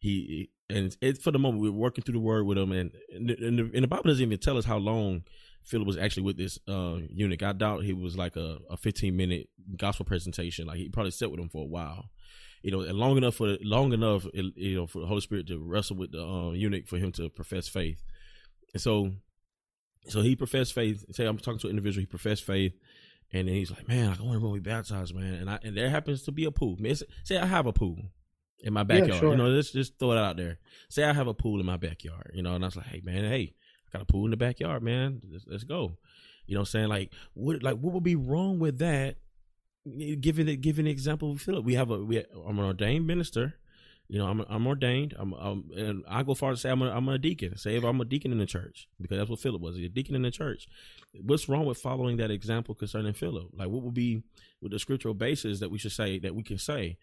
He 0.00 0.50
and 0.68 0.96
it, 1.00 1.22
for 1.22 1.30
the 1.30 1.38
moment 1.38 1.62
we're 1.62 1.70
working 1.70 2.02
through 2.02 2.14
the 2.14 2.18
word 2.18 2.44
with 2.44 2.58
him, 2.58 2.72
and 2.72 2.90
and 3.14 3.30
the, 3.30 3.46
and 3.46 3.58
the, 3.60 3.70
and 3.72 3.84
the 3.84 3.88
Bible 3.88 4.02
doesn't 4.08 4.20
even 4.20 4.38
tell 4.38 4.58
us 4.58 4.64
how 4.64 4.78
long 4.78 5.22
Philip 5.62 5.86
was 5.86 5.96
actually 5.96 6.24
with 6.24 6.36
this 6.36 6.58
uh, 6.66 6.96
eunuch. 7.08 7.44
I 7.44 7.52
doubt 7.52 7.84
he 7.84 7.92
was 7.92 8.16
like 8.16 8.34
a, 8.34 8.58
a 8.68 8.76
15 8.76 9.16
minute 9.16 9.48
gospel 9.76 10.06
presentation. 10.06 10.66
Like 10.66 10.78
he 10.78 10.88
probably 10.88 11.12
sat 11.12 11.30
with 11.30 11.38
him 11.38 11.50
for 11.50 11.62
a 11.62 11.68
while, 11.68 12.10
you 12.64 12.70
know, 12.70 12.80
and 12.80 12.98
long 12.98 13.18
enough 13.18 13.34
for 13.34 13.58
long 13.60 13.92
enough, 13.92 14.26
you 14.32 14.74
know, 14.74 14.86
for 14.86 15.00
the 15.00 15.06
Holy 15.06 15.20
Spirit 15.20 15.46
to 15.48 15.58
wrestle 15.58 15.96
with 15.96 16.12
the 16.12 16.24
uh, 16.24 16.52
eunuch 16.52 16.88
for 16.88 16.96
him 16.96 17.12
to 17.12 17.28
profess 17.28 17.68
faith. 17.68 18.02
And 18.72 18.80
so, 18.80 19.10
so 20.08 20.22
he 20.22 20.34
professed 20.34 20.72
faith. 20.72 21.04
Say 21.14 21.26
I'm 21.26 21.36
talking 21.36 21.58
to 21.58 21.66
an 21.66 21.72
individual, 21.72 22.00
he 22.00 22.06
professed 22.06 22.42
faith, 22.42 22.72
and 23.30 23.48
then 23.48 23.54
he's 23.54 23.70
like, 23.70 23.86
"Man, 23.86 24.16
I 24.18 24.22
want 24.22 24.40
to 24.40 24.54
be 24.54 24.60
baptized, 24.60 25.14
man." 25.14 25.34
And 25.34 25.50
I 25.50 25.58
and 25.62 25.76
there 25.76 25.90
happens 25.90 26.22
to 26.22 26.32
be 26.32 26.46
a 26.46 26.50
pool. 26.50 26.76
Man, 26.80 26.96
say 27.22 27.36
I 27.36 27.44
have 27.44 27.66
a 27.66 27.72
pool 27.74 27.98
in 28.60 28.72
my 28.72 28.82
backyard. 28.82 29.10
Yeah, 29.10 29.20
sure. 29.20 29.30
You 29.32 29.36
know, 29.36 29.48
let's 29.48 29.70
just 29.70 29.98
throw 29.98 30.12
it 30.12 30.18
out 30.18 30.38
there. 30.38 30.58
Say 30.88 31.04
I 31.04 31.12
have 31.12 31.26
a 31.26 31.34
pool 31.34 31.60
in 31.60 31.66
my 31.66 31.76
backyard. 31.76 32.30
You 32.32 32.42
know, 32.42 32.54
and 32.54 32.64
I 32.64 32.68
was 32.68 32.76
like, 32.76 32.86
"Hey, 32.86 33.02
man, 33.04 33.24
hey, 33.24 33.52
I 33.88 33.98
got 33.98 34.02
a 34.04 34.06
pool 34.06 34.24
in 34.24 34.30
the 34.30 34.38
backyard, 34.38 34.82
man. 34.82 35.20
Let's, 35.30 35.44
let's 35.46 35.64
go." 35.64 35.98
You 36.46 36.54
know, 36.54 36.60
I'm 36.60 36.66
saying 36.66 36.88
like, 36.88 37.12
what 37.34 37.62
like 37.62 37.76
what 37.76 37.92
would 37.92 38.04
be 38.04 38.16
wrong 38.16 38.58
with 38.58 38.78
that? 38.78 39.16
Giving 40.20 40.48
it, 40.48 40.62
giving 40.62 40.86
an 40.86 40.92
example 40.92 41.32
of 41.32 41.42
Philip, 41.42 41.64
we 41.64 41.74
have 41.74 41.90
a 41.90 41.98
we. 41.98 42.24
I'm 42.46 42.58
an 42.58 42.64
ordained 42.64 43.06
minister. 43.06 43.54
You 44.08 44.18
know, 44.18 44.26
I'm 44.26 44.44
I'm 44.48 44.66
ordained. 44.66 45.14
I'm, 45.18 45.32
I'm 45.34 45.70
and 45.76 46.04
I 46.08 46.22
go 46.22 46.34
far 46.34 46.52
to 46.52 46.56
say 46.56 46.70
I'm 46.70 46.82
a, 46.82 46.90
I'm 46.90 47.08
a 47.08 47.18
deacon. 47.18 47.56
Say 47.56 47.76
if 47.76 47.84
I'm 47.84 48.00
a 48.00 48.04
deacon 48.04 48.32
in 48.32 48.38
the 48.38 48.46
church 48.46 48.88
because 49.00 49.18
that's 49.18 49.28
what 49.28 49.40
Philip 49.40 49.60
was. 49.60 49.76
He's 49.76 49.86
a 49.86 49.88
deacon 49.90 50.14
in 50.14 50.22
the 50.22 50.30
church. 50.30 50.68
What's 51.20 51.48
wrong 51.48 51.66
with 51.66 51.78
following 51.78 52.16
that 52.16 52.30
example 52.30 52.74
concerning 52.74 53.12
Philip? 53.12 53.48
Like, 53.54 53.68
what 53.68 53.82
would 53.82 53.94
be 53.94 54.22
with 54.62 54.72
the 54.72 54.78
scriptural 54.78 55.14
basis 55.14 55.60
that 55.60 55.70
we 55.70 55.78
should 55.78 55.92
say 55.92 56.18
that 56.18 56.34
we 56.34 56.42
can 56.42 56.58
say 56.58 56.96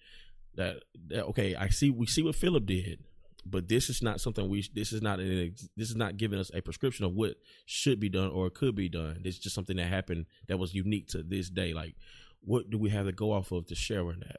that, 0.55 0.83
that 1.07 1.25
okay, 1.25 1.55
I 1.55 1.69
see 1.69 1.89
we 1.89 2.07
see 2.07 2.23
what 2.23 2.35
Philip 2.35 2.65
did, 2.65 3.03
but 3.45 3.67
this 3.67 3.89
is 3.89 4.01
not 4.01 4.21
something 4.21 4.47
we. 4.49 4.63
This 4.73 4.93
is 4.93 5.01
not 5.01 5.19
an, 5.19 5.55
this 5.75 5.89
is 5.89 5.95
not 5.95 6.17
giving 6.17 6.39
us 6.39 6.51
a 6.53 6.61
prescription 6.61 7.05
of 7.05 7.13
what 7.13 7.35
should 7.65 7.99
be 7.99 8.09
done 8.09 8.29
or 8.29 8.49
could 8.49 8.75
be 8.75 8.89
done. 8.89 9.21
It's 9.23 9.39
just 9.39 9.55
something 9.55 9.77
that 9.77 9.87
happened 9.87 10.25
that 10.47 10.57
was 10.57 10.73
unique 10.73 11.07
to 11.09 11.23
this 11.23 11.49
day. 11.49 11.73
Like, 11.73 11.95
what 12.43 12.69
do 12.69 12.77
we 12.77 12.89
have 12.89 13.05
to 13.05 13.11
go 13.11 13.31
off 13.31 13.51
of 13.51 13.67
to 13.67 13.75
share 13.75 14.09
in 14.11 14.19
that? 14.19 14.37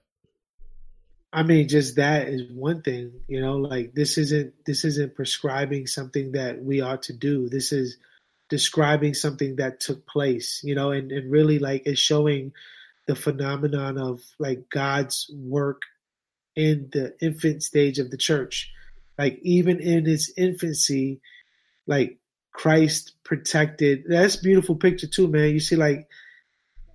I 1.32 1.42
mean, 1.42 1.68
just 1.68 1.96
that 1.96 2.28
is 2.28 2.52
one 2.52 2.82
thing, 2.82 3.12
you 3.26 3.40
know, 3.40 3.56
like 3.56 3.94
this 3.94 4.18
isn't 4.18 4.52
this 4.66 4.84
isn't 4.84 5.14
prescribing 5.14 5.86
something 5.86 6.32
that 6.32 6.62
we 6.62 6.82
ought 6.82 7.02
to 7.04 7.14
do. 7.14 7.48
This 7.48 7.72
is 7.72 7.96
describing 8.50 9.14
something 9.14 9.56
that 9.56 9.80
took 9.80 10.06
place, 10.06 10.60
you 10.62 10.74
know, 10.74 10.90
and, 10.90 11.10
and 11.10 11.32
really 11.32 11.58
like 11.58 11.86
is 11.86 11.98
showing 11.98 12.52
the 13.06 13.16
phenomenon 13.16 13.96
of 13.96 14.20
like 14.38 14.68
God's 14.68 15.30
work 15.34 15.82
in 16.54 16.90
the 16.92 17.14
infant 17.22 17.62
stage 17.62 17.98
of 17.98 18.10
the 18.10 18.18
church. 18.18 18.70
Like 19.18 19.38
even 19.42 19.80
in 19.80 20.06
its 20.06 20.30
infancy, 20.36 21.22
like 21.86 22.18
Christ 22.52 23.14
protected. 23.24 24.04
That's 24.06 24.36
beautiful 24.36 24.76
picture 24.76 25.06
too, 25.06 25.28
man. 25.28 25.50
You 25.50 25.60
see, 25.60 25.76
like 25.76 26.08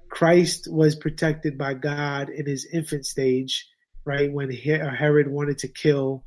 Christ 0.09 0.67
was 0.71 0.95
protected 0.95 1.57
by 1.57 1.73
God 1.73 2.29
in 2.29 2.45
his 2.45 2.65
infant 2.71 3.05
stage 3.05 3.67
right? 4.07 4.31
When 4.31 4.49
uh, 4.49 4.95
Herod 4.95 5.27
wanted 5.27 5.59
to 5.59 5.67
kill, 5.67 6.23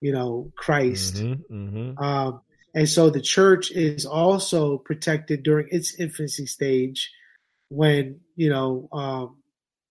you 0.00 0.12
know, 0.12 0.52
Christ. 0.56 1.14
Mm-hmm, 1.14 1.54
mm-hmm. 1.54 2.02
Um, 2.02 2.40
and 2.74 2.88
so 2.88 3.08
the 3.08 3.20
church 3.20 3.70
is 3.70 4.04
also 4.04 4.78
protected 4.78 5.44
during 5.44 5.68
its 5.70 5.94
infancy 5.94 6.46
stage 6.46 7.10
when, 7.68 8.20
you 8.34 8.50
know, 8.50 8.88
um, 8.92 9.36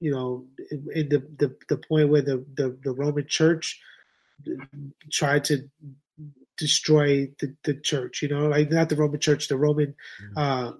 you 0.01 0.11
know, 0.11 0.45
in 0.93 1.09
the, 1.09 1.23
the, 1.37 1.55
the 1.69 1.77
point 1.77 2.09
where 2.09 2.21
the, 2.21 2.45
the, 2.55 2.77
the 2.83 2.91
Roman 2.91 3.25
church 3.27 3.81
tried 5.11 5.45
to 5.45 5.69
destroy 6.59 7.29
the, 7.39 7.55
the 7.63 7.73
church, 7.73 8.21
you 8.21 8.27
know, 8.27 8.47
like 8.47 8.69
not 8.69 8.89
the 8.89 8.95
Roman 8.95 9.19
church, 9.19 9.47
the 9.47 9.57
Roman, 9.57 9.95
mm-hmm. 10.21 10.37
uh, 10.37 10.71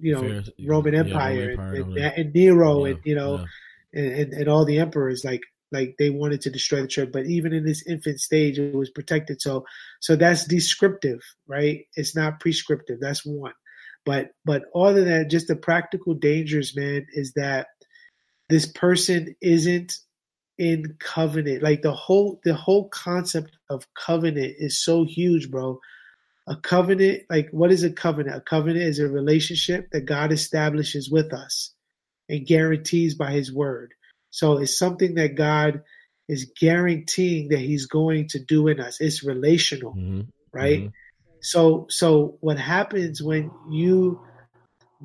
you 0.00 0.14
know, 0.14 0.20
Fair, 0.20 0.44
Roman 0.64 0.94
Empire, 0.94 1.50
yeah, 1.50 1.56
Roman 1.56 1.76
Empire 1.76 2.06
and, 2.06 2.18
and, 2.18 2.34
Nero 2.34 2.84
yeah, 2.84 2.92
and, 2.92 3.00
you 3.04 3.14
know, 3.14 3.44
yeah. 3.92 4.02
and, 4.02 4.32
and, 4.32 4.48
all 4.48 4.64
the 4.64 4.78
emperors, 4.78 5.24
like 5.24 5.42
like 5.72 5.96
they 5.98 6.10
wanted 6.10 6.40
to 6.42 6.50
destroy 6.50 6.80
the 6.80 6.86
church 6.86 7.10
but 7.12 7.26
even 7.26 7.52
in 7.52 7.64
this 7.64 7.84
infant 7.88 8.20
stage 8.20 8.58
it 8.58 8.74
was 8.74 8.90
protected. 8.90 9.42
So 9.42 9.66
so 10.00 10.16
that's 10.16 10.46
descriptive 10.46 11.20
right? 11.46 11.86
It's 11.94 12.14
not 12.14 12.40
prescriptive. 12.40 13.00
That's 13.00 13.26
one. 13.26 13.54
But 14.04 14.30
but 14.44 14.62
other 14.74 15.04
than 15.04 15.22
that 15.22 15.30
just 15.30 15.48
the 15.48 15.56
practical 15.56 16.14
dangers 16.14 16.76
man 16.76 17.06
is 17.12 17.32
that 17.34 17.66
this 18.48 18.66
person 18.66 19.34
isn't 19.42 19.92
in 20.58 20.96
covenant 20.98 21.62
like 21.62 21.82
the 21.82 21.92
whole 21.92 22.40
the 22.44 22.54
whole 22.54 22.88
concept 22.88 23.56
of 23.68 23.86
covenant 23.94 24.54
is 24.58 24.82
so 24.82 25.04
huge 25.04 25.50
bro 25.50 25.78
a 26.48 26.56
covenant 26.56 27.22
like 27.28 27.48
what 27.50 27.70
is 27.70 27.82
a 27.82 27.90
covenant 27.90 28.36
a 28.36 28.40
covenant 28.40 28.84
is 28.84 28.98
a 28.98 29.08
relationship 29.08 29.88
that 29.90 30.06
god 30.06 30.32
establishes 30.32 31.10
with 31.10 31.32
us 31.32 31.74
and 32.28 32.46
guarantees 32.46 33.14
by 33.14 33.32
his 33.32 33.52
word 33.52 33.92
so 34.36 34.58
it's 34.58 34.78
something 34.78 35.14
that 35.14 35.34
God 35.34 35.82
is 36.28 36.52
guaranteeing 36.60 37.48
that 37.48 37.58
He's 37.58 37.86
going 37.86 38.28
to 38.28 38.38
do 38.38 38.68
in 38.68 38.80
us. 38.80 39.00
It's 39.00 39.24
relational, 39.24 39.94
mm-hmm. 39.94 40.28
right? 40.52 40.80
Mm-hmm. 40.80 41.38
So 41.40 41.86
so 41.88 42.36
what 42.40 42.58
happens 42.58 43.22
when 43.22 43.50
you 43.70 44.20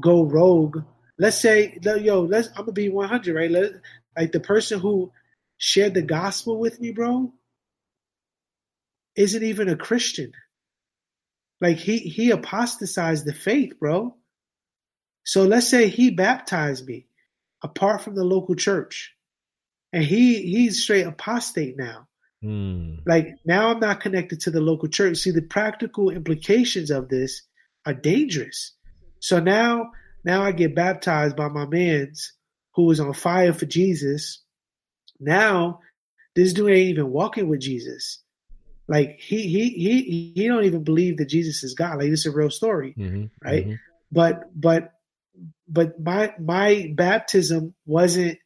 go 0.02 0.24
rogue? 0.24 0.84
Let's 1.18 1.38
say, 1.38 1.78
yo, 1.82 2.24
let's 2.24 2.50
I'm 2.50 2.66
gonna 2.66 2.74
be 2.74 2.90
100, 2.90 3.34
right? 3.34 3.50
Let, 3.50 3.72
like 4.18 4.34
the 4.34 4.42
person 4.42 4.82
who 4.82 5.14
shared 5.62 5.94
the 5.94 6.02
gospel 6.02 6.58
with 6.58 6.82
me, 6.82 6.92
bro, 6.92 7.32
isn't 9.16 9.44
even 9.44 9.70
a 9.70 9.76
Christian. 9.76 10.32
Like 11.62 11.78
he 11.78 12.00
he 12.00 12.32
apostatized 12.32 13.26
the 13.26 13.34
faith, 13.34 13.80
bro. 13.80 14.16
So 15.24 15.44
let's 15.44 15.68
say 15.68 15.88
he 15.88 16.10
baptized 16.10 16.88
me 16.88 17.06
apart 17.64 18.02
from 18.02 18.16
the 18.16 18.24
local 18.24 18.56
church 18.56 19.14
and 19.94 20.04
he 20.04 20.42
he's 20.42 20.82
straight 20.82 21.06
apostate 21.06 21.78
now. 21.78 22.08
Mm. 22.44 23.02
Like 23.06 23.36
now, 23.46 23.70
I'm 23.70 23.80
not 23.80 24.02
connected 24.02 24.40
to 24.42 24.52
the 24.52 24.62
local 24.62 24.90
church. 24.90 25.18
See, 25.18 25.30
the 25.30 25.44
practical 25.44 26.10
implications 26.10 26.90
of 26.90 27.08
this 27.08 27.44
are 27.86 27.94
dangerous. 27.94 28.74
So 29.20 29.40
now, 29.40 29.92
now 30.26 30.42
I 30.42 30.54
get 30.54 30.74
baptized 30.74 31.36
by 31.36 31.50
my 31.50 31.68
man's 31.68 32.34
who 32.74 32.86
was 32.86 33.00
on 33.00 33.14
fire 33.14 33.54
for 33.54 33.68
Jesus. 33.68 34.44
Now, 35.22 35.80
this 36.36 36.54
dude 36.54 36.72
ain't 36.72 36.90
even 36.90 37.12
walking 37.12 37.48
with 37.48 37.62
Jesus. 37.62 38.20
Like 38.88 39.20
he 39.20 39.48
he 39.48 39.70
he 39.70 40.34
he 40.36 40.48
don't 40.48 40.66
even 40.66 40.84
believe 40.84 41.18
that 41.18 41.30
Jesus 41.30 41.64
is 41.64 41.76
God. 41.76 42.00
Like 42.00 42.10
this 42.10 42.22
is 42.22 42.26
a 42.26 42.32
real 42.32 42.50
story, 42.50 42.94
mm-hmm, 42.98 43.26
right? 43.42 43.66
Mm-hmm. 43.66 43.76
But 44.12 44.44
but 44.60 44.94
but 45.68 46.00
my 46.00 46.34
my 46.40 46.92
baptism 46.94 47.74
wasn't 47.86 48.38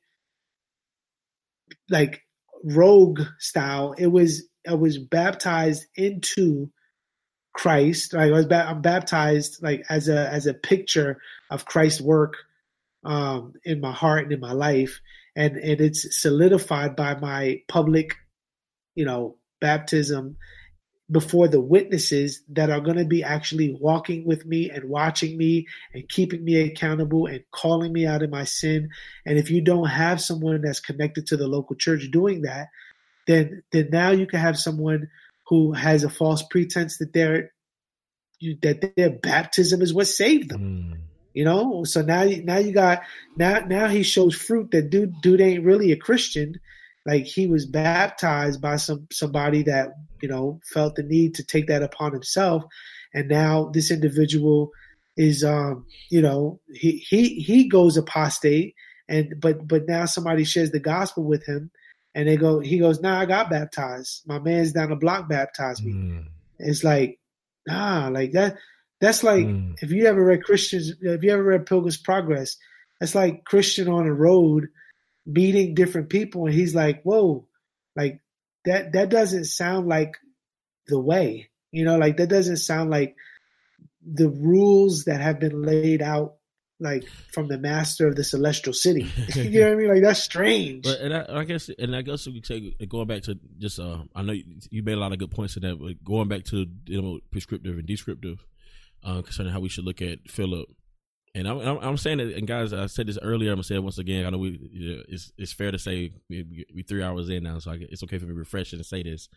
like 1.89 2.21
rogue 2.63 3.21
style. 3.39 3.95
It 3.97 4.07
was 4.07 4.43
I 4.67 4.75
was 4.75 4.97
baptized 4.97 5.85
into 5.95 6.69
Christ. 7.53 8.13
Like 8.13 8.31
I 8.31 8.35
was 8.35 8.45
ba- 8.45 8.67
I'm 8.67 8.81
baptized 8.81 9.63
like 9.63 9.85
as 9.89 10.09
a 10.09 10.29
as 10.29 10.45
a 10.45 10.53
picture 10.53 11.17
of 11.49 11.65
Christ's 11.65 12.01
work 12.01 12.35
um, 13.03 13.53
in 13.63 13.81
my 13.81 13.91
heart 13.91 14.23
and 14.23 14.33
in 14.33 14.39
my 14.39 14.51
life, 14.51 14.99
and 15.35 15.57
and 15.57 15.81
it's 15.81 16.19
solidified 16.19 16.95
by 16.95 17.15
my 17.15 17.61
public, 17.67 18.15
you 18.95 19.05
know, 19.05 19.37
baptism 19.59 20.37
before 21.11 21.47
the 21.47 21.59
witnesses 21.59 22.41
that 22.49 22.71
are 22.71 22.81
going 22.81 22.97
to 22.97 23.05
be 23.05 23.23
actually 23.23 23.77
walking 23.79 24.25
with 24.25 24.43
me 24.45 24.71
and 24.71 24.89
watching 24.89 25.37
me 25.37 25.67
and 25.93 26.09
keeping 26.09 26.43
me 26.43 26.59
accountable 26.61 27.27
and 27.27 27.43
calling 27.51 27.93
me 27.93 28.07
out 28.07 28.23
of 28.23 28.31
my 28.31 28.43
sin. 28.43 28.89
And 29.23 29.37
if 29.37 29.51
you 29.51 29.61
don't 29.61 29.85
have 29.85 30.19
someone 30.19 30.61
that's 30.61 30.79
connected 30.79 31.27
to 31.27 31.37
the 31.37 31.47
local 31.47 31.75
church 31.75 32.09
doing 32.11 32.41
that, 32.43 32.69
then 33.27 33.63
then 33.71 33.89
now 33.91 34.11
you 34.11 34.25
can 34.25 34.39
have 34.39 34.57
someone 34.57 35.09
who 35.47 35.73
has 35.73 36.03
a 36.03 36.09
false 36.09 36.43
pretense 36.43 36.97
that 36.97 37.13
their 37.13 37.51
that 38.61 38.93
their 38.95 39.11
baptism 39.11 39.81
is 39.81 39.93
what 39.93 40.07
saved 40.07 40.49
them. 40.49 40.61
Mm. 40.61 41.14
You 41.35 41.43
know, 41.43 41.83
so 41.83 42.01
now 42.01 42.23
now 42.43 42.57
you 42.57 42.71
got 42.71 43.01
now 43.35 43.59
now 43.59 43.89
he 43.89 44.03
shows 44.03 44.33
fruit 44.33 44.71
that 44.71 44.89
dude 44.89 45.13
dude 45.21 45.41
ain't 45.41 45.65
really 45.65 45.91
a 45.91 45.97
Christian. 45.97 46.55
Like 47.05 47.25
he 47.25 47.45
was 47.45 47.65
baptized 47.65 48.61
by 48.61 48.77
some 48.77 49.05
somebody 49.11 49.61
that 49.63 49.89
you 50.21 50.29
know 50.29 50.61
felt 50.71 50.95
the 50.95 51.03
need 51.03 51.35
to 51.35 51.43
take 51.43 51.67
that 51.67 51.83
upon 51.83 52.13
himself. 52.13 52.63
And 53.13 53.27
now 53.27 53.69
this 53.73 53.91
individual 53.91 54.71
is 55.17 55.43
um 55.43 55.85
you 56.09 56.21
know 56.21 56.61
he 56.73 57.03
he 57.09 57.41
he 57.41 57.67
goes 57.67 57.97
apostate 57.97 58.73
and 59.09 59.35
but 59.41 59.67
but 59.67 59.87
now 59.89 60.05
somebody 60.05 60.45
shares 60.45 60.71
the 60.71 60.79
gospel 60.79 61.25
with 61.25 61.45
him 61.45 61.69
and 62.13 62.27
they 62.29 62.37
go 62.37 62.59
he 62.59 62.79
goes 62.79 63.01
nah 63.01 63.19
i 63.19 63.25
got 63.25 63.49
baptized. 63.49 64.21
My 64.25 64.39
man's 64.39 64.71
down 64.71 64.89
the 64.89 64.95
block 64.95 65.27
baptized 65.27 65.83
me. 65.83 65.91
Mm. 65.91 66.27
it's 66.59 66.85
like 66.85 67.19
nah 67.67 68.07
like 68.07 68.31
that 68.31 68.57
that's 69.01 69.23
like 69.23 69.45
mm. 69.45 69.75
if 69.81 69.91
you 69.91 70.05
ever 70.05 70.23
read 70.23 70.43
christians 70.43 70.93
if 71.01 71.23
you 71.23 71.31
ever 71.31 71.43
read 71.43 71.65
pilgrim's 71.65 71.97
progress 71.97 72.57
that's 72.99 73.15
like 73.15 73.43
christian 73.43 73.87
on 73.87 74.07
a 74.07 74.13
road 74.13 74.67
meeting 75.25 75.73
different 75.73 76.09
people 76.09 76.45
and 76.45 76.53
he's 76.53 76.75
like 76.75 77.01
whoa 77.03 77.47
like 77.95 78.21
that 78.65 78.93
that 78.93 79.09
doesn't 79.09 79.45
sound 79.45 79.87
like 79.87 80.17
the 80.87 80.99
way 80.99 81.49
you 81.71 81.83
know 81.83 81.97
like 81.97 82.17
that 82.17 82.29
doesn't 82.29 82.57
sound 82.57 82.89
like 82.89 83.15
the 84.05 84.29
rules 84.29 85.05
that 85.05 85.19
have 85.19 85.39
been 85.39 85.63
laid 85.63 86.01
out 86.01 86.35
like 86.79 87.07
from 87.31 87.47
the 87.47 87.57
master 87.57 88.07
of 88.07 88.15
the 88.15 88.23
celestial 88.23 88.73
city. 88.73 89.09
You 89.35 89.61
know 89.61 89.67
what 89.67 89.71
i 89.71 89.75
mean? 89.75 89.87
Like 89.87 90.01
that's 90.01 90.21
strange. 90.21 90.83
But 90.83 90.99
and 90.99 91.13
I, 91.13 91.25
I, 91.29 91.43
guess 91.45 91.69
and 91.79 91.95
i 91.95 92.01
guess 92.01 92.27
we 92.27 92.41
take 92.41 92.87
going 92.89 93.07
back 93.07 93.23
to 93.23 93.39
just 93.57 93.79
uh 93.79 93.99
i 94.13 94.21
know 94.21 94.33
you, 94.33 94.43
you 94.69 94.83
made 94.83 94.93
a 94.93 94.99
lot 94.99 95.11
of 95.11 95.17
good 95.17 95.31
points 95.31 95.55
in 95.55 95.63
that 95.63 95.79
but 95.79 96.03
going 96.03 96.27
back 96.27 96.43
to 96.45 96.65
you 96.85 97.01
know 97.01 97.19
prescriptive 97.31 97.77
and 97.77 97.87
descriptive 97.87 98.45
uh 99.05 99.21
concerning 99.21 99.53
how 99.53 99.59
we 99.59 99.69
should 99.69 99.85
look 99.85 100.01
at 100.01 100.19
philip 100.27 100.67
and 101.35 101.49
I'm, 101.49 101.59
I'm, 101.59 101.97
saying 101.97 102.19
that, 102.19 102.33
and 102.33 102.47
guys, 102.47 102.71
I 102.71 102.85
said 102.85 103.07
this 103.07 103.19
earlier. 103.21 103.51
I'm 103.51 103.57
gonna 103.57 103.63
say 103.63 103.75
it 103.75 103.83
once 103.83 103.97
again. 103.97 104.25
I 104.25 104.29
know 104.29 104.37
we, 104.37 104.57
you 104.71 104.95
know, 104.95 105.03
it's 105.09 105.33
it's 105.37 105.51
fair 105.51 105.69
to 105.69 105.77
say 105.77 106.13
we, 106.29 106.65
we 106.73 106.81
three 106.81 107.03
hours 107.03 107.29
in 107.29 107.43
now, 107.43 107.59
so 107.59 107.71
I, 107.71 107.77
it's 107.81 108.01
okay 108.03 108.17
for 108.17 108.25
me 108.25 108.31
to 108.31 108.39
refresh 108.39 108.71
and 108.71 108.85
say 108.85 109.03
this. 109.03 109.27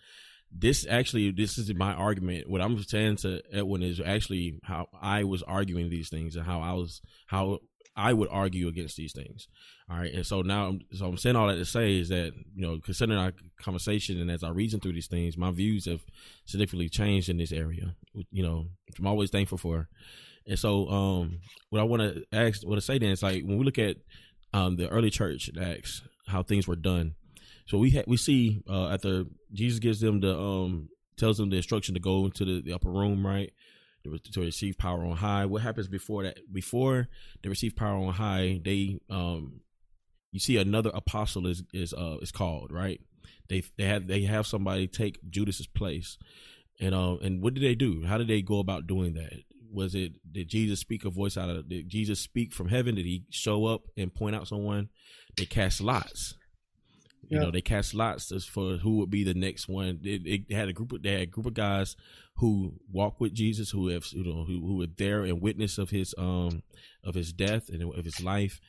This 0.57 0.87
actually, 0.89 1.33
this 1.33 1.59
is 1.59 1.75
my 1.75 1.93
argument. 1.93 2.49
What 2.49 2.63
I'm 2.63 2.81
saying 2.85 3.17
to 3.17 3.43
Edwin 3.53 3.83
is 3.83 4.01
actually 4.01 4.61
how 4.63 4.87
I 5.03 5.25
was 5.25 5.43
arguing 5.43 5.91
these 5.91 6.09
things 6.09 6.37
and 6.37 6.47
how 6.47 6.61
I 6.61 6.73
was 6.75 7.03
how 7.27 7.59
I 7.99 8.13
would 8.13 8.29
argue 8.31 8.69
against 8.69 8.97
these 8.97 9.13
things. 9.13 9.49
All 9.91 9.99
right, 9.99 10.13
and 10.13 10.25
so 10.25 10.43
now, 10.43 10.79
so 10.93 11.07
I'm 11.07 11.19
saying 11.19 11.35
all 11.35 11.49
that 11.49 11.57
to 11.57 11.65
say 11.65 11.99
is 11.99 12.09
that 12.11 12.33
you 12.55 12.67
know, 12.67 12.79
considering 12.83 13.19
our 13.19 13.33
conversation 13.61 14.21
and 14.21 14.31
as 14.31 14.45
I 14.45 14.51
reason 14.51 14.79
through 14.79 14.93
these 14.93 15.09
things, 15.09 15.37
my 15.37 15.51
views 15.51 15.87
have 15.87 16.01
significantly 16.45 16.89
changed 16.89 17.29
in 17.29 17.39
this 17.39 17.51
area. 17.51 17.97
You 18.31 18.43
know, 18.45 18.67
I'm 18.99 19.07
always 19.07 19.31
thankful 19.31 19.59
for. 19.59 19.89
And 20.47 20.59
so, 20.59 20.89
um, 20.89 21.41
what 21.71 21.81
I 21.81 21.85
want 21.85 22.03
to 22.03 22.25
ask, 22.33 22.67
what 22.67 22.77
to 22.77 22.81
say 22.81 22.99
then 22.99 23.11
is 23.11 23.23
like 23.23 23.43
when 23.43 23.59
we 23.59 23.65
look 23.65 23.79
at 23.79 23.97
um, 24.55 24.77
the 24.77 24.89
early 24.89 25.11
church 25.11 25.51
acts, 25.61 26.03
how 26.29 26.43
things 26.45 26.69
were 26.69 26.77
done. 26.77 27.17
So 27.67 27.79
we 27.79 27.91
ha- 27.91 28.05
we 28.07 28.17
see 28.17 28.63
uh, 28.69 28.91
after 28.91 29.25
Jesus 29.53 29.81
gives 29.81 30.01
them 30.01 30.21
the 30.21 30.39
um 30.39 30.89
tells 31.19 31.37
them 31.37 31.51
the 31.51 31.57
instruction 31.57 31.95
to 31.95 32.01
go 32.01 32.27
into 32.27 32.45
the, 32.45 32.63
the 32.63 32.73
upper 32.73 32.91
room, 32.91 33.27
right, 33.27 33.53
to, 34.17 34.41
receive 34.41 34.79
power 34.79 35.05
on 35.05 35.17
high. 35.17 35.47
What 35.47 35.63
happens 35.63 35.89
before 35.89 36.23
that? 36.23 36.39
Before 36.53 37.09
they 37.43 37.49
receive 37.49 37.77
power 37.77 37.97
on 37.97 38.15
high, 38.15 38.61
they 38.65 38.99
um 39.11 39.61
you 40.33 40.41
see 40.41 40.57
another 40.57 40.91
apostle 40.95 41.47
is 41.47 41.63
is 41.73 41.93
uh 41.93 42.19
is 42.23 42.33
called 42.33 42.73
right. 42.73 43.01
They 43.49 43.63
they 43.77 43.85
have 43.85 44.07
they 44.07 44.23
have 44.23 44.47
somebody 44.47 44.87
take 44.87 45.19
Judas's 45.29 45.67
place, 45.67 46.19
and 46.81 46.95
um 46.95 47.19
and 47.23 47.43
what 47.43 47.55
did 47.55 47.63
they 47.63 47.75
do? 47.75 48.05
How 48.05 48.19
did 48.19 48.29
they 48.29 48.43
go 48.43 48.59
about 48.61 48.87
doing 48.87 49.15
that? 49.15 49.33
was 49.71 49.95
it 49.95 50.13
did 50.33 50.49
Jesus 50.49 50.81
speak 50.81 51.05
a 51.05 51.11
voice 51.11 51.37
out 51.37 51.51
of 51.51 51.69
did 51.69 51.89
Jesus 51.89 52.21
speak 52.21 52.53
from 52.53 52.69
heaven? 52.69 52.95
Did 52.95 53.07
he 53.07 53.25
show 53.31 53.67
up 53.67 53.83
and 53.97 54.15
point 54.15 54.35
out 54.35 54.49
someone? 54.49 54.89
They 55.37 55.45
cast 55.45 55.81
lots. 55.81 56.35
You 57.31 57.41
know, 57.41 57.51
they 57.51 57.61
cast 57.61 57.95
lots 57.95 58.33
as 58.33 58.45
for 58.45 58.77
who 58.79 58.99
would 58.99 59.11
be 59.11 59.23
the 59.23 59.35
next 59.35 59.69
one. 59.69 60.01
It, 60.03 60.49
they, 60.49 60.55
had 60.55 60.69
a 60.69 60.73
group 60.73 60.93
of 60.93 61.03
they 61.03 61.13
had 61.13 61.21
a 61.21 61.27
group 61.27 61.47
of 61.47 61.55
guys 61.55 61.95
who 62.37 62.75
walked 62.91 63.21
with 63.21 63.35
Jesus, 63.35 63.71
who 63.71 63.89
have 63.89 64.07
you 64.13 64.25
know 64.25 64.45
who, 64.45 64.61
who 64.67 64.77
were 64.79 64.87
there 64.97 65.25
and 65.25 65.41
witness 65.41 65.79
of 65.79 65.91
his 65.91 66.15
um 66.17 66.63
of 67.05 67.15
his 67.15 67.33
death 67.33 67.69
and 67.69 67.83
of 67.83 68.05
his 68.05 68.23
life 68.23 68.61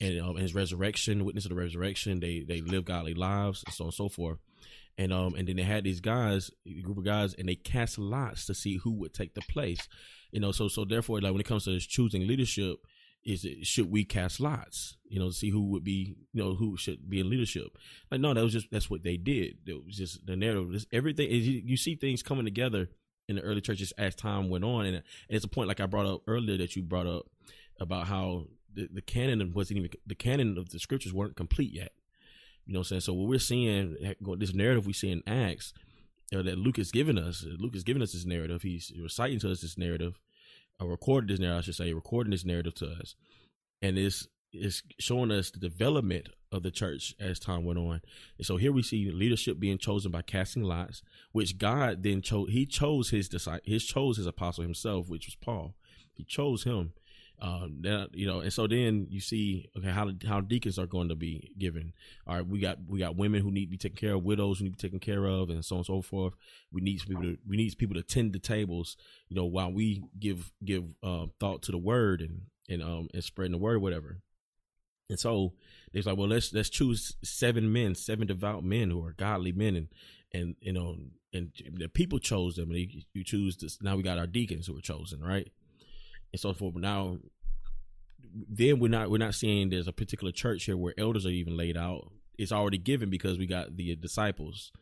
and 0.00 0.20
um, 0.20 0.36
his 0.36 0.54
resurrection, 0.54 1.24
witness 1.24 1.44
of 1.44 1.50
the 1.50 1.54
resurrection. 1.54 2.20
They 2.20 2.44
they 2.46 2.60
live 2.60 2.84
godly 2.84 3.14
lives, 3.14 3.62
and 3.66 3.74
so 3.74 3.84
on 3.84 3.88
and 3.88 3.94
so 3.94 4.08
forth. 4.08 4.38
And 4.98 5.12
um 5.12 5.34
and 5.34 5.48
then 5.48 5.56
they 5.56 5.62
had 5.62 5.84
these 5.84 6.00
guys, 6.00 6.50
a 6.66 6.82
group 6.82 6.98
of 6.98 7.04
guys, 7.04 7.34
and 7.34 7.48
they 7.48 7.54
cast 7.54 7.98
lots 7.98 8.46
to 8.46 8.54
see 8.54 8.76
who 8.76 8.92
would 8.94 9.14
take 9.14 9.34
the 9.34 9.42
place. 9.42 9.88
You 10.32 10.40
know, 10.40 10.52
so 10.52 10.68
so 10.68 10.84
therefore, 10.84 11.20
like 11.20 11.32
when 11.32 11.40
it 11.40 11.46
comes 11.46 11.64
to 11.64 11.78
choosing 11.80 12.26
leadership, 12.26 12.78
is 13.24 13.44
it 13.44 13.66
should 13.66 13.90
we 13.90 14.04
cast 14.04 14.40
lots? 14.40 14.96
You 15.08 15.20
know, 15.20 15.30
see 15.30 15.50
who 15.50 15.68
would 15.70 15.84
be, 15.84 16.16
you 16.32 16.42
know, 16.42 16.54
who 16.54 16.76
should 16.76 17.08
be 17.08 17.20
in 17.20 17.30
leadership. 17.30 17.78
Like 18.10 18.20
no, 18.20 18.34
that 18.34 18.42
was 18.42 18.52
just 18.52 18.70
that's 18.70 18.90
what 18.90 19.02
they 19.02 19.16
did. 19.16 19.58
It 19.66 19.84
was 19.84 19.96
just 19.96 20.26
the 20.26 20.36
narrative. 20.36 20.72
Just 20.72 20.88
everything 20.92 21.30
you, 21.30 21.62
you 21.64 21.76
see 21.76 21.94
things 21.94 22.22
coming 22.22 22.44
together 22.44 22.88
in 23.28 23.36
the 23.36 23.42
early 23.42 23.60
churches 23.60 23.92
as 23.98 24.14
time 24.14 24.48
went 24.48 24.64
on, 24.64 24.86
and, 24.86 24.96
and 24.96 25.04
it's 25.28 25.44
a 25.44 25.48
point 25.48 25.68
like 25.68 25.80
I 25.80 25.86
brought 25.86 26.06
up 26.06 26.22
earlier 26.26 26.58
that 26.58 26.74
you 26.76 26.82
brought 26.82 27.06
up 27.06 27.26
about 27.80 28.06
how 28.08 28.46
the, 28.74 28.88
the 28.92 29.02
canon 29.02 29.52
wasn't 29.52 29.78
even 29.78 29.90
the 30.06 30.14
canon 30.14 30.58
of 30.58 30.70
the 30.70 30.78
scriptures 30.78 31.12
weren't 31.12 31.36
complete 31.36 31.72
yet. 31.72 31.92
You 32.66 32.74
know 32.74 32.80
what 32.80 32.86
I'm 32.86 32.88
saying? 32.88 33.00
So 33.00 33.12
what 33.12 33.28
we're 33.28 33.38
seeing, 33.40 33.96
this 34.38 34.54
narrative 34.54 34.86
we 34.86 34.92
see 34.92 35.10
in 35.10 35.22
Acts, 35.26 35.72
uh, 36.34 36.42
that 36.42 36.58
Luke 36.58 36.76
has 36.76 36.90
given 36.90 37.18
us. 37.18 37.44
Luke 37.58 37.74
has 37.74 37.82
given 37.82 38.02
us 38.02 38.12
this 38.12 38.24
narrative. 38.24 38.62
He's 38.62 38.92
reciting 39.00 39.40
to 39.40 39.50
us 39.50 39.60
this 39.60 39.76
narrative, 39.76 40.18
or 40.82 40.90
recorded 40.90 41.30
this 41.30 41.40
narrative, 41.40 41.58
I 41.58 41.64
should 41.64 41.74
say, 41.76 41.92
recording 41.92 42.32
this 42.32 42.44
narrative 42.44 42.74
to 42.76 42.86
us, 42.86 43.14
and 43.80 43.98
it's 43.98 44.26
is 44.52 44.82
showing 44.98 45.30
us 45.30 45.50
the 45.50 45.58
development 45.58 46.28
of 46.50 46.62
the 46.62 46.70
church 46.70 47.14
as 47.18 47.38
time 47.38 47.64
went 47.64 47.78
on. 47.78 48.02
And 48.36 48.46
so 48.46 48.56
here 48.56 48.72
we 48.72 48.82
see 48.82 49.10
leadership 49.10 49.58
being 49.58 49.78
chosen 49.78 50.12
by 50.12 50.22
casting 50.22 50.62
lots, 50.62 51.02
which 51.32 51.56
God 51.56 52.02
then 52.02 52.20
chose. 52.20 52.50
He 52.50 52.66
chose 52.66 53.10
his 53.10 53.28
disciple. 53.28 53.62
He 53.64 53.78
chose 53.78 54.18
his 54.18 54.26
apostle 54.26 54.62
himself, 54.62 55.08
which 55.08 55.26
was 55.26 55.36
Paul. 55.36 55.74
He 56.12 56.24
chose 56.24 56.64
him 56.64 56.92
uh, 57.40 57.66
that, 57.80 58.10
you 58.12 58.26
know, 58.26 58.40
and 58.40 58.52
so 58.52 58.66
then 58.66 59.06
you 59.10 59.20
see 59.20 59.68
okay 59.76 59.88
how 59.88 60.10
how 60.26 60.40
deacons 60.40 60.78
are 60.78 60.86
going 60.86 61.08
to 61.08 61.16
be 61.16 61.52
given. 61.58 61.92
All 62.26 62.36
right, 62.36 62.46
we 62.46 62.60
got 62.60 62.78
we 62.86 63.00
got 63.00 63.16
women 63.16 63.42
who 63.42 63.50
need 63.50 63.66
to 63.66 63.70
be 63.70 63.78
taken 63.78 63.96
care 63.96 64.14
of, 64.14 64.22
widows 64.22 64.58
who 64.58 64.64
need 64.64 64.78
to 64.78 64.82
be 64.82 64.88
taken 64.88 65.00
care 65.00 65.24
of, 65.24 65.50
and 65.50 65.64
so 65.64 65.76
on 65.76 65.80
and 65.80 65.86
so 65.86 66.02
forth. 66.02 66.34
We 66.70 66.80
need 66.80 67.00
people 67.00 67.22
to 67.22 67.38
we 67.48 67.56
need 67.56 67.76
people 67.78 67.96
to 67.96 68.02
tend 68.02 68.32
the 68.32 68.38
tables, 68.38 68.96
you 69.28 69.36
know, 69.36 69.44
while 69.44 69.72
we 69.72 70.04
give 70.18 70.52
give 70.64 70.84
uh, 71.02 71.26
thought 71.40 71.62
to 71.62 71.72
the 71.72 71.78
word 71.78 72.20
and 72.20 72.42
and 72.68 72.82
um 72.82 73.08
and 73.12 73.24
spreading 73.24 73.52
the 73.52 73.58
word, 73.58 73.76
or 73.76 73.80
whatever. 73.80 74.18
And 75.10 75.18
so 75.18 75.52
it's 75.92 76.06
like, 76.06 76.16
well, 76.16 76.28
let's 76.28 76.52
let's 76.52 76.70
choose 76.70 77.16
seven 77.22 77.72
men, 77.72 77.94
seven 77.94 78.26
devout 78.26 78.64
men 78.64 78.90
who 78.90 79.04
are 79.04 79.12
godly 79.12 79.52
men, 79.52 79.76
and 79.76 79.88
and 80.32 80.56
you 80.60 80.72
know, 80.72 80.96
and 81.32 81.52
the 81.72 81.88
people 81.88 82.18
chose 82.18 82.56
them, 82.56 82.70
and 82.70 83.04
you 83.12 83.24
choose 83.24 83.56
this. 83.56 83.82
Now 83.82 83.96
we 83.96 84.02
got 84.02 84.18
our 84.18 84.26
deacons 84.26 84.66
who 84.66 84.74
were 84.74 84.80
chosen, 84.80 85.20
right? 85.20 85.50
And 86.32 86.40
so 86.40 86.52
forth. 86.52 86.74
But 86.74 86.82
now, 86.82 87.18
then 88.48 88.78
we're 88.78 88.88
not 88.88 89.10
we're 89.10 89.18
not 89.18 89.34
seeing 89.34 89.68
there's 89.68 89.88
a 89.88 89.92
particular 89.92 90.32
church 90.32 90.64
here 90.64 90.76
where 90.76 90.94
elders 90.98 91.26
are 91.26 91.30
even 91.30 91.56
laid 91.56 91.76
out. 91.76 92.10
It's 92.38 92.52
already 92.52 92.78
given 92.78 93.10
because 93.10 93.38
we 93.38 93.46
got 93.46 93.76
the 93.76 93.94
disciples. 93.96 94.72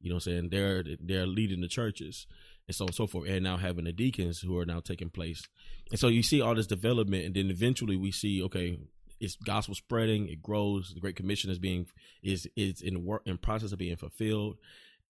You 0.00 0.10
know, 0.10 0.16
what 0.16 0.26
I'm 0.26 0.32
saying 0.32 0.48
they're 0.50 0.84
they're 1.00 1.26
leading 1.26 1.60
the 1.60 1.68
churches 1.68 2.26
and 2.66 2.74
so 2.74 2.84
on 2.84 2.88
and 2.88 2.94
so 2.94 3.06
forth, 3.06 3.28
and 3.28 3.42
now 3.42 3.56
having 3.56 3.84
the 3.84 3.92
deacons 3.92 4.40
who 4.40 4.56
are 4.58 4.64
now 4.64 4.80
taking 4.80 5.10
place. 5.10 5.42
And 5.90 5.98
so 5.98 6.08
you 6.08 6.22
see 6.22 6.40
all 6.40 6.54
this 6.54 6.68
development, 6.68 7.24
and 7.24 7.34
then 7.34 7.50
eventually 7.50 7.96
we 7.96 8.12
see 8.12 8.42
okay, 8.44 8.78
it's 9.18 9.36
gospel 9.36 9.74
spreading, 9.74 10.28
it 10.28 10.42
grows. 10.42 10.92
The 10.94 11.00
Great 11.00 11.16
Commission 11.16 11.50
is 11.50 11.58
being 11.58 11.86
is 12.22 12.48
is 12.56 12.80
in 12.80 13.04
work 13.04 13.22
in 13.26 13.38
process 13.38 13.72
of 13.72 13.78
being 13.78 13.96
fulfilled, 13.96 14.56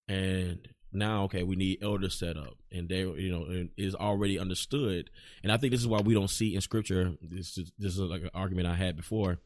and 0.07 0.67
now 0.93 1.23
okay 1.23 1.43
we 1.43 1.55
need 1.55 1.83
elders 1.83 2.17
set 2.17 2.37
up. 2.37 2.57
And 2.71 2.89
they 2.89 2.99
you 2.99 3.31
know 3.31 3.67
is 3.77 3.95
already 3.95 4.39
understood. 4.39 5.09
And 5.43 5.51
i 5.51 5.57
think 5.57 5.71
this 5.71 5.81
is 5.81 5.87
why 5.87 6.01
we 6.01 6.13
don't 6.13 6.29
see 6.29 6.55
in 6.55 6.61
scripture 6.61 7.13
this 7.21 7.57
is 7.57 7.71
this 7.77 7.93
is 7.93 7.99
like 7.99 8.23
an 8.23 8.31
argument 8.33 8.67
i 8.67 8.75
had 8.75 8.95
before 8.95 9.39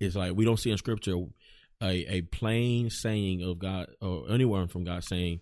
it's 0.00 0.16
like 0.16 0.34
we 0.34 0.44
don't 0.44 0.58
see 0.58 0.70
in 0.70 0.78
scripture 0.78 1.16
a, 1.82 2.14
a 2.16 2.22
plain 2.22 2.90
saying 2.90 3.42
of 3.42 3.58
god 3.58 3.88
or 4.00 4.24
anyone 4.30 4.68
from 4.68 4.84
god 4.84 5.04
saying 5.04 5.40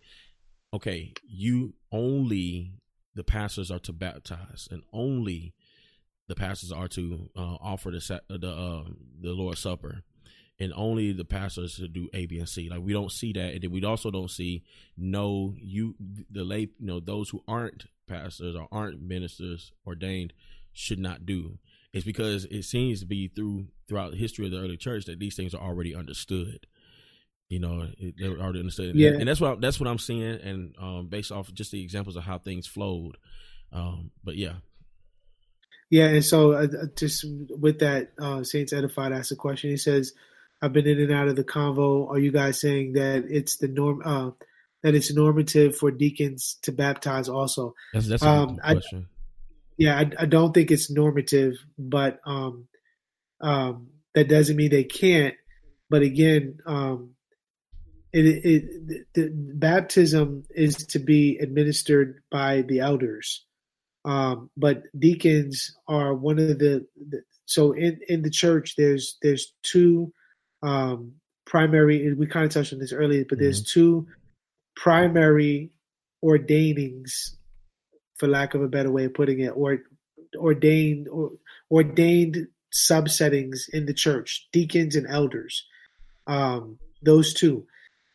okay 0.72 1.12
you 1.26 1.74
only 1.92 2.72
the 3.14 3.24
pastors 3.24 3.70
are 3.70 3.78
to 3.78 3.92
baptize 3.92 4.68
and 4.70 4.82
only 4.92 5.55
the 6.28 6.34
pastors 6.34 6.72
are 6.72 6.88
to 6.88 7.30
uh, 7.36 7.57
offer 7.61 7.90
the 7.90 8.20
the 8.28 8.50
uh, 8.50 8.84
the 9.20 9.32
lord's 9.32 9.61
supper 9.61 10.02
and 10.61 10.72
only 10.76 11.12
the 11.12 11.24
pastors 11.24 11.76
to 11.76 11.88
do 11.88 12.09
A, 12.14 12.26
B, 12.26 12.38
and 12.38 12.48
C. 12.48 12.68
Like 12.68 12.80
we 12.82 12.92
don't 12.92 13.11
see 13.11 13.32
that, 13.32 13.55
and 13.55 13.62
then 13.62 13.70
we 13.70 13.84
also 13.84 14.11
don't 14.11 14.30
see 14.30 14.62
no 14.96 15.55
you 15.57 15.94
the 16.30 16.44
lay 16.44 16.61
you 16.61 16.86
know 16.86 17.00
those 17.00 17.28
who 17.30 17.42
aren't 17.48 17.86
pastors 18.07 18.55
or 18.55 18.68
aren't 18.70 19.02
ministers 19.02 19.72
ordained 19.86 20.32
should 20.72 20.98
not 20.98 21.26
do. 21.26 21.59
It's 21.92 22.05
because 22.05 22.44
it 22.46 22.64
seems 22.64 23.00
to 23.00 23.07
be 23.07 23.28
through 23.28 23.66
throughout 23.88 24.12
the 24.12 24.16
history 24.16 24.46
of 24.46 24.52
the 24.52 24.59
early 24.59 24.76
church 24.76 25.05
that 25.07 25.18
these 25.18 25.36
things 25.36 25.55
are 25.55 25.62
already 25.62 25.94
understood. 25.94 26.66
You 27.48 27.61
know, 27.61 27.88
they're 28.18 28.40
already 28.40 28.61
understood, 28.61 28.96
yeah. 28.96 29.11
and 29.11 29.28
that's 29.28 29.40
what 29.40 29.61
that's 29.61 29.78
what 29.78 29.88
I'm 29.88 29.98
seeing, 29.98 30.40
and 30.40 30.74
um, 30.80 31.09
based 31.09 31.30
off 31.30 31.52
just 31.52 31.72
the 31.72 31.82
examples 31.82 32.16
of 32.16 32.24
how 32.24 32.38
things 32.38 32.66
flowed. 32.66 33.16
Um, 33.72 34.12
but 34.24 34.36
yeah, 34.36 34.55
yeah, 35.90 36.07
and 36.07 36.24
so 36.24 36.52
uh, 36.52 36.66
just 36.96 37.24
with 37.48 37.78
that, 37.80 38.12
uh, 38.20 38.42
Saints 38.42 38.72
Edified 38.72 39.12
asked 39.12 39.32
a 39.32 39.36
question. 39.36 39.70
He 39.70 39.76
says, 39.76 40.12
I've 40.65 40.73
been 40.73 40.87
in 40.87 40.99
and 40.99 41.12
out 41.12 41.29
of 41.29 41.37
the 41.37 41.45
convo. 41.45 42.09
Are 42.09 42.19
you 42.19 42.33
guys 42.33 42.59
saying 42.59 42.95
that 42.95 43.27
it's 43.29 43.59
the 43.59 43.69
norm? 43.69 44.01
Uh, 44.03 44.31
that 44.83 44.95
it's 44.95 45.12
normative 45.12 45.77
for 45.77 45.91
deacons 45.91 46.59
to 46.62 46.73
baptize 46.73 47.29
also? 47.29 47.75
That's, 47.93 48.09
that's 48.09 48.23
a 48.23 48.29
um, 48.29 48.57
question. 48.57 49.09
I, 49.11 49.25
yeah, 49.77 49.99
I, 49.99 50.23
I, 50.23 50.27
don't 50.27 50.53
think 50.55 50.71
it's 50.71 50.91
normative, 50.91 51.55
but 51.79 52.21
um, 52.27 52.67
um, 53.41 53.89
that 54.15 54.29
doesn't 54.29 54.57
mean 54.57 54.71
they 54.71 54.85
can't. 54.85 55.35
But 55.91 56.03
again, 56.03 56.59
um, 56.67 57.11
it, 58.12 58.25
it, 58.25 59.07
the 59.15 59.31
baptism 59.35 60.45
is 60.51 60.77
to 60.89 60.99
be 60.99 61.39
administered 61.39 62.23
by 62.31 62.62
the 62.62 62.81
elders, 62.81 63.45
um, 64.05 64.51
but 64.57 64.83
deacons 64.99 65.77
are 65.89 66.15
one 66.15 66.39
of 66.39 66.59
the, 66.59 66.87
the. 67.09 67.23
so 67.45 67.73
in 67.73 68.01
in 68.09 68.23
the 68.23 68.31
church, 68.31 68.77
there's 68.77 69.19
there's 69.21 69.53
two 69.62 70.12
um, 70.65 71.12
primary. 71.45 72.12
We 72.15 72.27
kind 72.27 72.45
of 72.47 72.53
touched 72.53 72.73
on 72.73 72.79
this 72.79 72.93
earlier, 72.93 73.25
but 73.29 73.37
mm-hmm. 73.37 73.45
there's 73.45 73.62
two 73.62 74.07
primary 74.77 75.71
ordainings, 76.23 77.37
for 78.17 78.27
lack 78.27 78.55
of 78.55 78.62
a 78.62 78.69
better 78.69 78.91
way 78.91 79.05
of 79.05 79.15
putting 79.15 79.41
it, 79.41 79.51
or 79.51 79.79
ordained 80.37 81.09
or 81.09 81.33
ordained 81.71 82.49
subsettings 82.73 83.69
in 83.73 83.87
the 83.87 83.95
church: 83.95 84.49
deacons 84.53 84.97
and 84.97 85.07
elders. 85.09 85.65
Um, 86.27 86.79
those 87.03 87.35
two 87.35 87.67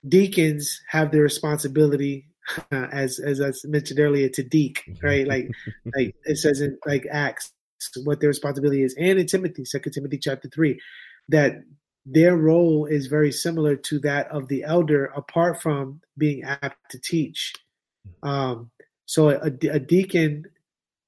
deacons 0.07 0.81
have 0.89 1.11
the 1.11 1.19
responsibility 1.19 2.25
uh, 2.71 2.87
as 2.91 3.19
as 3.19 3.41
I 3.41 3.51
mentioned 3.67 3.99
earlier 3.99 4.29
to 4.29 4.43
deek 4.43 4.83
right 5.03 5.27
like 5.27 5.49
like 5.95 6.15
it 6.23 6.37
says 6.37 6.61
in 6.61 6.77
like 6.85 7.05
Acts 7.11 7.51
what 8.03 8.19
their 8.19 8.29
responsibility 8.29 8.81
is 8.81 8.95
and 8.97 9.19
in 9.19 9.27
Timothy 9.27 9.65
Second 9.65 9.91
Timothy 9.91 10.17
chapter 10.17 10.49
three 10.49 10.79
that 11.27 11.61
their 12.11 12.35
role 12.35 12.85
is 12.85 13.07
very 13.07 13.31
similar 13.31 13.75
to 13.75 13.99
that 13.99 14.27
of 14.29 14.47
the 14.47 14.63
elder 14.63 15.05
apart 15.15 15.61
from 15.61 16.01
being 16.17 16.43
apt 16.43 16.77
to 16.89 16.99
teach 16.99 17.53
um 18.23 18.69
so 19.05 19.29
a, 19.29 19.51
a 19.71 19.79
deacon 19.79 20.45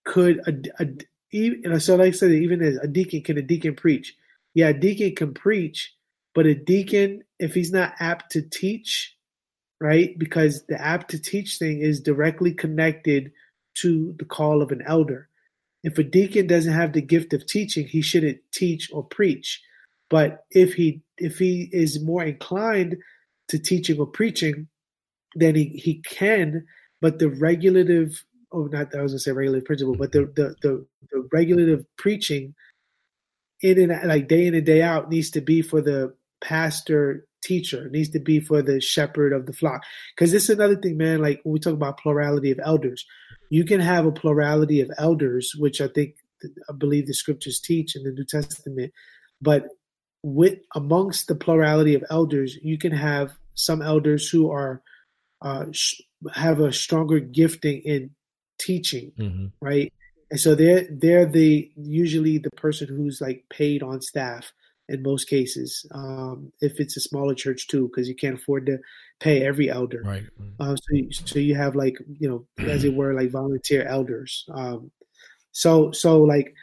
could 0.04 0.40
a, 0.48 0.84
a, 0.84 0.88
even, 1.32 1.80
so 1.80 1.96
like 1.96 2.08
I 2.08 2.12
said 2.12 2.32
even 2.32 2.62
as 2.62 2.76
a 2.78 2.88
deacon 2.88 3.22
can 3.22 3.38
a 3.38 3.42
deacon 3.42 3.76
preach 3.76 4.16
yeah 4.54 4.70
a 4.70 4.74
deacon 4.74 5.16
can 5.16 5.34
preach 5.34 5.96
but 6.34 6.46
a 6.46 6.56
deacon, 6.56 7.24
if 7.40 7.54
he's 7.54 7.72
not 7.72 7.94
apt 8.00 8.32
to 8.32 8.42
teach, 8.42 9.16
right? 9.80 10.18
Because 10.18 10.64
the 10.68 10.80
apt 10.82 11.12
to 11.12 11.20
teach 11.20 11.58
thing 11.58 11.82
is 11.82 12.00
directly 12.00 12.54
connected 12.54 13.32
to 13.76 14.16
the 14.18 14.26
call 14.26 14.62
of 14.62 14.72
an 14.72 14.82
elder. 14.86 15.28
If 15.84 15.98
a 15.98 16.04
deacon 16.04 16.48
doesn't 16.48 16.74
have 16.74 16.94
the 16.94 17.02
gift 17.02 17.34
of 17.34 17.46
teaching, 17.46 17.88
he 17.88 18.02
shouldn't 18.02 18.40
teach 18.52 18.90
or 18.94 19.04
preach. 19.04 19.62
But 20.12 20.44
if 20.52 20.74
he 20.74 21.02
if 21.18 21.40
he 21.40 21.70
is 21.72 22.04
more 22.04 22.22
inclined 22.22 22.98
to 23.48 23.58
teaching 23.58 23.98
or 23.98 24.06
preaching, 24.06 24.68
then 25.36 25.56
he, 25.56 25.70
he 25.70 26.02
can. 26.02 26.66
But 27.00 27.18
the 27.18 27.30
regulative, 27.30 28.24
oh, 28.52 28.66
not 28.66 28.94
I 28.94 29.02
was 29.02 29.14
gonna 29.14 29.20
say 29.20 29.32
regulative 29.32 29.66
principle, 29.66 29.96
but 29.96 30.12
the 30.12 30.26
the 30.36 30.56
the, 30.62 30.86
the 31.12 31.28
regulative 31.32 31.86
preaching 31.98 32.54
in 33.62 33.80
and 33.80 34.08
like 34.08 34.28
day 34.28 34.46
in 34.46 34.54
and 34.54 34.66
day 34.66 34.82
out 34.82 35.10
needs 35.10 35.32
to 35.32 35.42
be 35.42 35.62
for 35.62 35.82
the 35.82 36.14
pastor 36.42 37.26
teacher 37.44 37.90
needs 37.90 38.10
to 38.10 38.20
be 38.20 38.40
for 38.40 38.62
the 38.62 38.80
shepherd 38.80 39.34
of 39.34 39.46
the 39.46 39.54
flock 39.54 39.82
because 40.16 40.32
this 40.32 40.44
is 40.44 40.50
another 40.52 40.76
thing 40.76 40.96
man 40.96 41.22
like 41.22 41.40
when 41.44 41.54
we 41.54 41.60
talk 41.60 41.74
about 41.74 42.00
plurality 42.00 42.52
of 42.52 42.60
elders 42.64 43.04
you 43.50 43.66
can 43.66 43.80
have 43.80 44.06
a 44.06 44.12
plurality 44.12 44.80
of 44.80 44.92
elders 44.98 45.54
which 45.58 45.82
i 45.82 45.88
think 45.88 46.16
i 46.70 46.74
believe 46.78 47.08
the 47.08 47.14
scriptures 47.14 47.60
teach 47.60 47.96
in 47.96 48.04
the 48.04 48.12
new 48.12 48.26
testament 48.26 48.92
but 49.42 49.66
with 50.24 50.60
amongst 50.76 51.28
the 51.28 51.36
plurality 51.36 51.96
of 51.96 52.04
elders 52.10 52.58
you 52.62 52.78
can 52.78 52.92
have 52.92 53.32
some 53.56 53.82
elders 53.82 54.30
who 54.30 54.52
are 54.52 54.82
uh, 55.42 55.66
sh- 55.72 56.02
have 56.34 56.60
a 56.60 56.72
stronger 56.72 57.20
gifting 57.20 57.82
in 57.82 58.12
teaching 58.60 59.12
mm-hmm. 59.18 59.48
right 59.62 59.92
and 60.30 60.40
so 60.40 60.56
they're 60.56 60.88
they're 60.90 61.26
the 61.26 61.72
usually 61.76 62.38
the 62.38 62.52
person 62.52 62.88
who's 62.88 63.20
like 63.20 63.44
paid 63.50 63.84
on 63.84 64.02
staff 64.02 64.54
in 64.92 65.02
most 65.04 65.30
cases. 65.30 65.86
Um, 65.92 66.52
if 66.60 66.80
it's 66.80 66.98
a 66.98 67.02
smaller 67.02 67.34
church 67.34 67.68
too, 67.68 67.88
because 67.88 68.10
you 68.10 68.16
can't 68.16 68.36
afford 68.36 68.66
to 68.66 68.80
pay 69.20 69.44
every 69.46 69.70
elder. 69.70 70.02
Right. 70.04 70.24
Um, 70.60 70.76
so, 70.78 70.84
you, 70.92 71.12
so 71.12 71.40
you 71.40 71.56
have 71.56 71.76
like 71.76 71.98
you 72.20 72.30
know, 72.30 72.66
as 72.68 72.84
it 72.84 72.94
were, 72.96 73.14
like 73.14 73.32
volunteer 73.32 73.84
elders. 73.84 74.46
Um, 74.54 74.92
so 75.52 75.92
so 75.92 76.22
like 76.22 76.54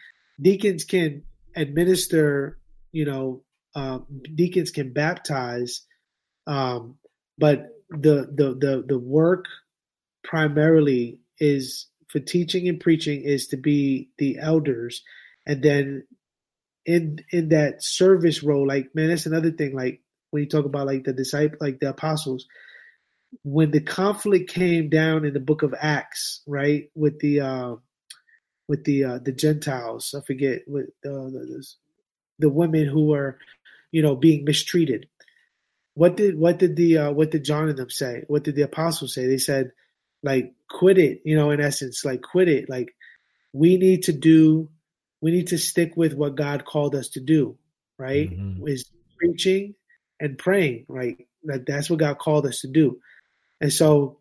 deacons 0.40 0.84
can 0.84 1.22
administer. 1.56 2.58
You 2.92 3.04
know, 3.04 3.42
uh, 3.78 3.98
deacons 4.34 4.70
can 4.70 4.92
baptize, 4.92 5.82
um, 6.46 6.96
but 7.38 7.68
the 7.90 8.28
the 8.34 8.56
the 8.58 8.84
the 8.86 8.98
work 8.98 9.44
primarily 10.24 11.20
is 11.38 11.86
for 12.08 12.20
teaching 12.20 12.68
and 12.68 12.80
preaching 12.80 13.22
is 13.22 13.48
to 13.48 13.56
be 13.56 14.10
the 14.18 14.38
elders 14.38 15.02
and 15.46 15.62
then 15.62 16.04
in 16.88 17.18
in 17.30 17.50
that 17.50 17.82
service 17.82 18.42
role, 18.42 18.66
like 18.66 18.94
man, 18.94 19.08
that's 19.08 19.26
another 19.26 19.50
thing. 19.50 19.74
Like 19.74 20.02
when 20.30 20.42
you 20.42 20.48
talk 20.48 20.64
about 20.64 20.86
like 20.86 21.04
the 21.04 21.12
disciple, 21.12 21.58
like 21.60 21.80
the 21.80 21.90
apostles, 21.90 22.46
when 23.42 23.70
the 23.70 23.80
conflict 23.80 24.50
came 24.50 24.88
down 24.88 25.24
in 25.24 25.34
the 25.34 25.40
book 25.40 25.62
of 25.62 25.74
Acts, 25.78 26.42
right, 26.46 26.90
with 26.94 27.18
the 27.20 27.40
uh, 27.40 27.74
with 28.68 28.84
the 28.84 29.04
uh, 29.04 29.18
the 29.22 29.32
Gentiles, 29.32 30.14
I 30.16 30.24
forget 30.26 30.62
with 30.66 30.86
uh, 31.04 31.28
the, 31.32 31.66
the 32.38 32.48
women 32.48 32.86
who 32.86 33.06
were, 33.06 33.38
you 33.90 34.02
know, 34.02 34.16
being 34.16 34.44
mistreated. 34.44 35.08
What 35.94 36.16
did 36.16 36.38
what 36.38 36.58
did 36.58 36.76
the 36.76 36.98
uh, 36.98 37.12
what 37.12 37.30
did 37.30 37.44
John 37.44 37.68
and 37.68 37.78
them 37.78 37.90
say? 37.90 38.24
What 38.28 38.44
did 38.44 38.54
the 38.54 38.62
apostles 38.62 39.14
say? 39.14 39.26
They 39.26 39.38
said, 39.38 39.72
like, 40.22 40.54
quit 40.68 40.98
it. 40.98 41.22
You 41.24 41.36
know, 41.36 41.50
in 41.50 41.60
essence, 41.60 42.04
like, 42.04 42.22
quit 42.22 42.48
it. 42.48 42.68
Like, 42.68 42.94
we 43.52 43.76
need 43.76 44.04
to 44.04 44.12
do 44.12 44.68
we 45.20 45.32
need 45.32 45.48
to 45.48 45.58
stick 45.58 45.96
with 45.96 46.14
what 46.14 46.36
God 46.36 46.64
called 46.64 46.94
us 46.94 47.08
to 47.10 47.20
do, 47.20 47.56
right? 47.98 48.30
Mm-hmm. 48.30 48.68
Is 48.68 48.90
preaching 49.18 49.74
and 50.20 50.38
praying, 50.38 50.86
right? 50.88 51.26
That 51.44 51.66
that's 51.66 51.90
what 51.90 51.98
God 51.98 52.18
called 52.18 52.46
us 52.46 52.60
to 52.60 52.68
do. 52.68 53.00
And 53.60 53.72
so 53.72 54.18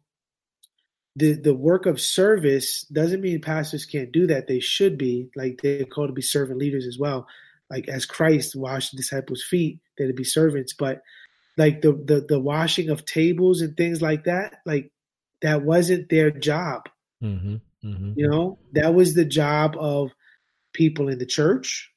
the 1.16 1.34
the 1.34 1.54
work 1.54 1.86
of 1.86 2.02
service 2.02 2.84
doesn't 2.92 3.22
mean 3.22 3.42
pastors 3.42 3.86
can't 3.86 4.12
do 4.12 4.28
that. 4.28 4.48
They 4.48 4.60
should 4.60 4.98
be 4.98 5.30
like 5.36 5.62
they're 5.62 5.86
called 5.86 6.10
to 6.10 6.14
be 6.14 6.22
servant 6.22 6.60
leaders 6.60 6.86
as 6.86 6.98
well. 6.98 7.28
Like 7.70 7.88
as 7.88 8.06
Christ 8.06 8.56
washed 8.56 8.92
the 8.92 8.98
disciples' 8.98 9.44
feet, 9.44 9.80
they're 9.98 10.08
to 10.08 10.14
be 10.14 10.24
servants. 10.24 10.74
But 10.74 11.02
like 11.58 11.82
the 11.82 11.94
the 11.94 12.26
the 12.28 12.40
washing 12.40 12.90
of 12.90 13.06
tables 13.06 13.62
and 13.62 13.76
things 13.76 14.02
like 14.02 14.26
that, 14.26 14.62
like 14.66 14.92
that 15.42 15.64
wasn't 15.64 16.10
their 16.10 16.32
job. 16.32 16.90
Mm-hmm. 17.22 17.56
Mm-hmm. 17.84 18.14
You 18.16 18.30
know, 18.30 18.60
that 18.74 18.94
was 18.94 19.14
the 19.14 19.26
job 19.26 19.76
of 19.80 20.12
people 20.74 21.10
in 21.10 21.20
the 21.20 21.26
church, 21.26 21.92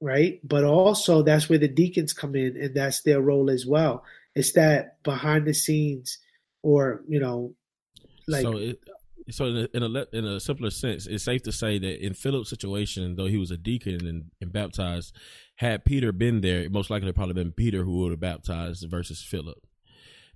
right? 0.00 0.40
But 0.44 0.64
also 0.64 1.22
that's 1.22 1.48
where 1.48 1.58
the 1.58 1.68
deacons 1.68 2.12
come 2.12 2.34
in 2.34 2.56
and 2.56 2.74
that's 2.74 3.02
their 3.02 3.20
role 3.20 3.50
as 3.50 3.66
well. 3.66 4.04
It's 4.34 4.52
that 4.52 5.02
behind 5.02 5.46
the 5.46 5.54
scenes 5.54 6.18
or, 6.62 7.02
you 7.08 7.20
know, 7.20 7.54
like 8.26 8.42
so 8.42 8.56
it, 8.56 8.80
so 9.30 9.46
in 9.46 9.56
a, 9.56 9.68
in 9.76 9.82
a, 9.82 10.06
in 10.12 10.24
a 10.24 10.40
simpler 10.40 10.70
sense, 10.70 11.06
it's 11.06 11.24
safe 11.24 11.42
to 11.44 11.52
say 11.52 11.78
that 11.78 12.04
in 12.04 12.14
Philip's 12.14 12.50
situation, 12.50 13.16
though 13.16 13.26
he 13.26 13.36
was 13.36 13.50
a 13.50 13.56
deacon 13.56 14.06
and, 14.06 14.30
and 14.40 14.52
baptized, 14.52 15.14
had 15.56 15.84
Peter 15.84 16.12
been 16.12 16.40
there, 16.40 16.68
most 16.70 16.90
likely 16.90 17.08
it 17.08 17.14
probably 17.14 17.34
been 17.34 17.52
Peter 17.52 17.84
who 17.84 17.98
would 17.98 18.10
have 18.10 18.20
baptized 18.20 18.88
versus 18.88 19.22
Philip. 19.22 19.58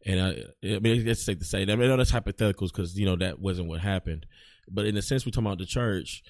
And 0.05 0.21
I, 0.21 0.29
I 0.75 0.79
mean, 0.79 1.07
it's 1.07 1.25
safe 1.25 1.39
to 1.39 1.45
say 1.45 1.65
that. 1.65 1.73
I 1.73 1.77
mean, 1.77 1.97
that's 1.97 2.13
hypotheticals 2.13 2.69
because 2.73 2.97
you 2.99 3.07
know 3.07 3.17
that 3.17 3.41
wasn't 3.41 3.69
what 3.69 3.81
happened. 3.81 4.27
But 4.69 4.87
in 4.87 4.95
the 4.95 5.03
sense 5.03 5.27
we're 5.27 5.31
talking 5.31 5.47
about 5.47 5.59
the 5.59 5.67
church, 5.67 6.23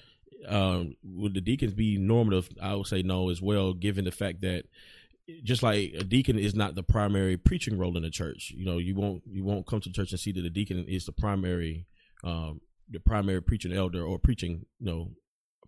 um, 0.47 0.95
would 1.03 1.33
the 1.33 1.41
deacons 1.41 1.73
be 1.73 1.97
normative? 1.97 2.49
I 2.61 2.75
would 2.75 2.87
say 2.87 3.03
no 3.03 3.29
as 3.29 3.41
well, 3.41 3.73
given 3.73 4.05
the 4.05 4.11
fact 4.11 4.41
that 4.41 4.65
just 5.43 5.61
like 5.61 5.93
a 5.93 6.03
deacon 6.03 6.39
is 6.39 6.55
not 6.55 6.75
the 6.75 6.83
primary 6.83 7.37
preaching 7.37 7.77
role 7.77 7.97
in 7.97 8.03
the 8.03 8.09
church. 8.09 8.51
You 8.55 8.65
know, 8.65 8.77
you 8.77 8.95
won't 8.95 9.23
you 9.29 9.43
won't 9.43 9.67
come 9.67 9.81
to 9.81 9.91
church 9.91 10.11
and 10.11 10.19
see 10.19 10.31
that 10.31 10.41
the 10.41 10.49
deacon 10.49 10.85
is 10.87 11.05
the 11.05 11.11
primary 11.11 11.85
um, 12.23 12.61
the 12.89 12.99
primary 12.99 13.41
preaching 13.41 13.73
elder 13.73 14.03
or 14.03 14.19
preaching 14.19 14.65
you 14.79 14.85
know 14.85 15.11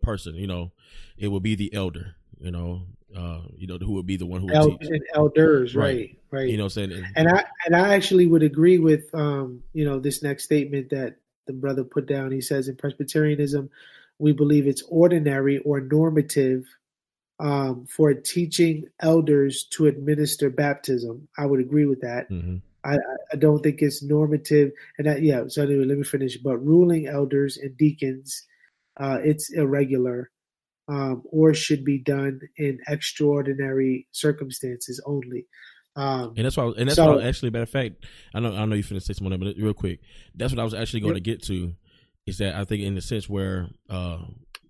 person. 0.02 0.36
You 0.36 0.47
know, 0.47 0.72
it 1.18 1.28
will 1.28 1.39
be 1.39 1.56
the 1.56 1.74
elder. 1.74 2.16
You 2.39 2.52
know, 2.52 2.84
uh, 3.16 3.41
you 3.56 3.68
know 3.68 3.78
who 3.78 3.93
would 3.93 4.06
be 4.06 4.18
the 4.18 4.26
one 4.26 4.41
who 4.41 4.52
El- 4.52 4.78
elders, 5.14 5.76
right, 5.76 5.86
right, 5.86 6.18
right. 6.32 6.50
You 6.50 6.58
know, 6.58 6.68
saying 6.68 6.91
and 7.16 7.28
I 7.28 7.45
and 7.66 7.76
I 7.76 7.93
actually 7.93 8.28
would 8.28 8.43
agree 8.43 8.78
with 8.78 9.14
um, 9.14 9.64
you 9.74 9.86
know 9.86 10.00
this 10.00 10.24
next 10.24 10.45
statement 10.45 10.89
that 10.91 11.18
the 11.47 11.54
brother 11.54 11.84
put 11.84 12.06
down. 12.06 12.32
He 12.32 12.41
says 12.41 12.68
in 12.68 12.76
Presbyterianism, 12.76 13.70
we 14.20 14.32
believe 14.32 14.68
it's 14.68 14.84
ordinary 14.84 15.58
or 15.60 15.82
normative 15.82 16.66
um, 17.39 17.88
for 17.88 18.14
teaching 18.14 18.86
elders 19.02 19.66
to 19.72 19.88
administer 19.88 20.50
baptism. 20.50 21.28
I 21.38 21.45
would 21.45 21.60
agree 21.60 21.86
with 21.86 22.02
that. 22.02 22.30
Mm-hmm. 22.30 22.58
I, 22.84 22.98
I, 23.34 23.36
don't 23.38 23.62
think 23.62 23.82
it's 23.82 24.02
normative, 24.02 24.72
and 24.98 25.08
that, 25.08 25.22
yeah. 25.22 25.44
So 25.48 25.64
anyway, 25.64 25.86
let 25.86 25.98
me 25.98 26.04
finish. 26.04 26.38
But 26.38 26.58
ruling 26.58 27.08
elders 27.08 27.58
and 27.58 27.76
deacons, 27.78 28.46
uh, 29.00 29.20
it's 29.24 29.52
irregular. 29.52 30.32
um, 30.90 31.22
or 31.32 31.54
should 31.54 31.86
be 31.86 32.00
done 32.00 32.42
in 32.58 32.80
extraordinary 32.88 34.08
circumstances 34.12 35.02
only. 35.06 35.46
Um, 35.96 36.34
and 36.36 36.46
that's 36.46 36.58
why, 36.58 36.66
and 36.78 36.88
that's 36.88 36.96
so, 36.96 37.18
why 37.18 37.24
actually, 37.24 37.52
matter 37.52 37.64
of 37.64 37.70
fact, 37.70 38.06
I 38.34 38.40
know, 38.40 38.56
I 38.56 38.66
know 38.66 38.76
you 38.76 38.84
finished 38.84 39.06
say 39.06 39.14
something, 39.14 39.40
but 39.40 39.56
real 39.58 39.74
quick, 39.74 40.00
that's 40.34 40.52
what 40.52 40.60
I 40.60 40.64
was 40.64 40.74
actually 40.74 41.02
going 41.02 41.14
to 41.14 41.20
get 41.20 41.44
to, 41.44 41.74
is 42.26 42.40
that 42.40 42.56
I 42.56 42.66
think 42.66 42.84
in 42.84 42.96
the 42.96 43.02
sense 43.02 43.30
where 43.30 43.70
uh, 43.90 44.18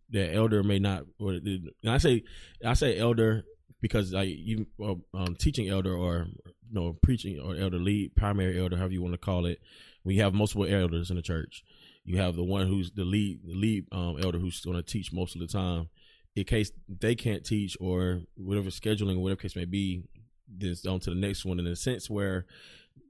the 0.10 0.34
elder 0.34 0.62
may 0.62 0.80
not, 0.80 1.03
or 1.20 1.34
and 1.34 1.72
I 1.88 1.99
say, 1.99 2.24
I 2.66 2.74
say 2.74 2.97
elder 2.97 3.43
because 3.82 4.12
like 4.12 4.30
you, 4.30 4.66
um, 5.14 5.36
teaching 5.39 5.70
elder 5.70 5.95
or 5.95 6.28
you 6.72 6.80
know 6.80 6.97
preaching 7.01 7.39
or 7.39 7.55
elder 7.55 7.78
lead, 7.78 8.15
primary 8.15 8.59
elder, 8.59 8.78
however 8.78 8.93
you 8.93 9.01
want 9.01 9.13
to 9.13 9.20
call 9.20 9.45
it, 9.45 9.61
we 10.03 10.17
have 10.17 10.34
multiple 10.34 10.65
elders 10.65 11.09
in 11.09 11.15
the 11.15 11.22
church. 11.22 11.63
You 12.03 12.17
have 12.17 12.36
the 12.36 12.43
one 12.43 12.67
who's 12.67 12.91
the 12.91 13.03
lead, 13.03 13.41
the 13.45 13.53
lead 13.53 13.86
um, 13.91 14.17
elder 14.22 14.39
who's 14.39 14.61
going 14.61 14.78
to 14.78 14.84
teach 14.84 15.13
most 15.13 15.36
of 15.36 15.41
the 15.41 15.47
time. 15.47 15.89
In 16.36 16.43
case 16.45 16.72
they 16.88 17.15
can't 17.15 17.45
teach 17.45 17.76
or 17.80 18.22
whatever 18.36 18.70
scheduling 18.70 19.17
or 19.17 19.20
whatever 19.20 19.41
case 19.41 19.55
may 19.55 19.65
be, 19.65 20.03
then 20.47 20.72
it's 20.72 20.86
on 20.86 20.99
to 21.01 21.09
the 21.09 21.15
next 21.15 21.45
one. 21.45 21.59
In 21.59 21.67
a 21.67 21.76
sense 21.76 22.09
where 22.09 22.45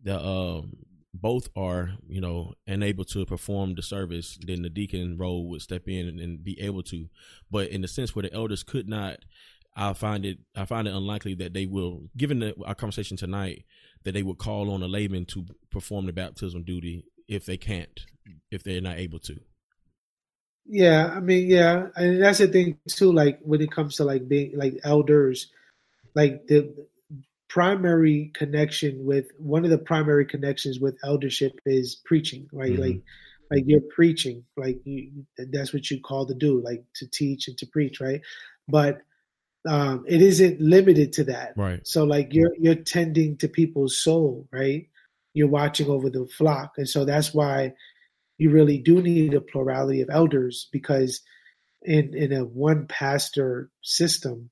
the 0.03 0.19
um, 0.19 0.77
both 1.13 1.49
are, 1.55 1.91
you 2.07 2.21
know, 2.21 2.53
unable 2.67 3.05
to 3.05 3.25
perform 3.25 3.75
the 3.75 3.81
service, 3.81 4.37
then 4.45 4.61
the 4.61 4.69
deacon 4.69 5.17
role 5.17 5.49
would 5.49 5.61
step 5.61 5.87
in 5.87 6.07
and, 6.07 6.19
and 6.19 6.43
be 6.43 6.59
able 6.61 6.83
to. 6.83 7.09
But 7.51 7.69
in 7.69 7.81
the 7.81 7.87
sense 7.87 8.15
where 8.15 8.23
the 8.23 8.33
elders 8.33 8.63
could 8.63 8.87
not, 8.87 9.17
I 9.79 9.93
find 9.93 10.25
it 10.25 10.39
I 10.57 10.65
find 10.65 10.89
it 10.89 10.93
unlikely 10.93 11.35
that 11.35 11.53
they 11.53 11.65
will, 11.65 12.09
given 12.17 12.39
the, 12.39 12.53
our 12.65 12.75
conversation 12.75 13.15
tonight, 13.15 13.63
that 14.03 14.11
they 14.11 14.23
would 14.23 14.37
call 14.37 14.69
on 14.71 14.83
a 14.83 14.87
layman 14.87 15.25
to 15.27 15.45
perform 15.71 16.05
the 16.05 16.11
baptism 16.11 16.63
duty 16.63 17.05
if 17.29 17.45
they 17.45 17.55
can't, 17.55 18.01
if 18.51 18.61
they're 18.61 18.81
not 18.81 18.97
able 18.97 19.19
to. 19.19 19.39
Yeah, 20.65 21.13
I 21.15 21.21
mean, 21.21 21.47
yeah, 21.47 21.87
and 21.95 22.21
that's 22.21 22.39
the 22.39 22.47
thing 22.47 22.77
too. 22.89 23.13
Like 23.13 23.39
when 23.41 23.61
it 23.61 23.71
comes 23.71 23.95
to 23.95 24.03
like 24.03 24.27
being 24.27 24.51
like 24.53 24.79
elders, 24.83 25.49
like 26.13 26.45
the 26.47 26.75
primary 27.47 28.31
connection 28.35 29.05
with 29.05 29.31
one 29.39 29.63
of 29.63 29.71
the 29.71 29.77
primary 29.77 30.25
connections 30.25 30.81
with 30.81 30.97
eldership 31.05 31.53
is 31.65 31.95
preaching, 32.05 32.49
right? 32.51 32.73
Mm-hmm. 32.73 32.81
Like, 32.81 33.01
like 33.49 33.63
you're 33.65 33.81
preaching, 33.95 34.43
like 34.57 34.77
you, 34.83 35.25
that's 35.37 35.73
what 35.73 35.89
you 35.89 36.01
call 36.01 36.27
to 36.27 36.35
do, 36.35 36.61
like 36.61 36.83
to 36.95 37.09
teach 37.09 37.47
and 37.47 37.57
to 37.57 37.65
preach, 37.65 37.99
right? 38.01 38.21
But 38.67 39.01
um, 39.69 40.05
it 40.07 40.21
isn't 40.21 40.59
limited 40.59 41.13
to 41.13 41.25
that, 41.25 41.53
right? 41.55 41.85
So 41.85 42.03
like 42.03 42.33
you're 42.33 42.55
you're 42.57 42.75
tending 42.75 43.37
to 43.37 43.47
people's 43.47 43.97
soul, 43.97 44.47
right? 44.51 44.87
you're 45.33 45.47
watching 45.47 45.89
over 45.89 46.09
the 46.09 46.27
flock. 46.27 46.73
And 46.77 46.87
so 46.87 47.05
that's 47.05 47.33
why 47.33 47.73
you 48.37 48.51
really 48.51 48.77
do 48.77 49.01
need 49.01 49.33
a 49.33 49.41
plurality 49.41 50.01
of 50.01 50.09
elders 50.09 50.67
because 50.71 51.21
in 51.81 52.13
in 52.13 52.33
a 52.33 52.43
one 52.43 52.87
pastor 52.87 53.69
system, 53.81 54.49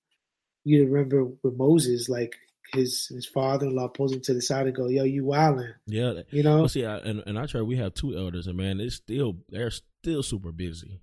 you 0.64 0.86
remember 0.86 1.26
with 1.44 1.58
Moses, 1.58 2.10
like 2.10 2.36
his 2.74 3.08
his 3.08 3.26
father 3.26 3.68
in 3.68 3.76
law 3.76 3.88
pulls 3.88 4.14
him 4.14 4.22
to 4.22 4.34
the 4.34 4.42
side 4.42 4.68
and 4.68 4.76
go, 4.76 4.88
"Yo, 4.88 5.04
you 5.04 5.24
wildin'." 5.24 5.74
Yeah, 5.88 6.22
you 6.30 6.44
know. 6.44 6.60
Well, 6.60 6.70
see, 6.70 6.86
I, 6.86 6.98
and 6.98 7.24
and 7.26 7.38
I 7.38 7.46
try. 7.46 7.62
We 7.62 7.78
have 7.78 7.94
two 7.94 8.18
elders, 8.18 8.48
and 8.48 8.58
man, 8.58 8.80
it's 8.80 8.96
still 8.96 9.38
they're 9.50 9.72
still 9.72 10.24
super 10.24 10.52
busy. 10.52 11.02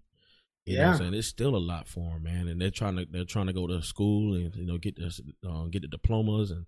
You 0.64 0.76
yeah, 0.76 0.84
know 0.84 0.90
I'm 0.92 0.98
saying 0.98 1.14
it's 1.14 1.28
still 1.28 1.56
a 1.56 1.58
lot 1.58 1.88
for 1.88 2.10
them, 2.10 2.22
man, 2.22 2.48
and 2.48 2.60
they're 2.60 2.70
trying 2.70 2.96
to 2.96 3.06
they're 3.10 3.24
trying 3.24 3.46
to 3.46 3.52
go 3.52 3.66
to 3.66 3.82
school 3.82 4.34
and 4.34 4.54
you 4.56 4.66
know 4.66 4.78
get 4.78 4.96
this 4.96 5.20
uh, 5.46 5.64
get 5.64 5.82
the 5.82 5.88
diplomas 5.88 6.50
and 6.50 6.66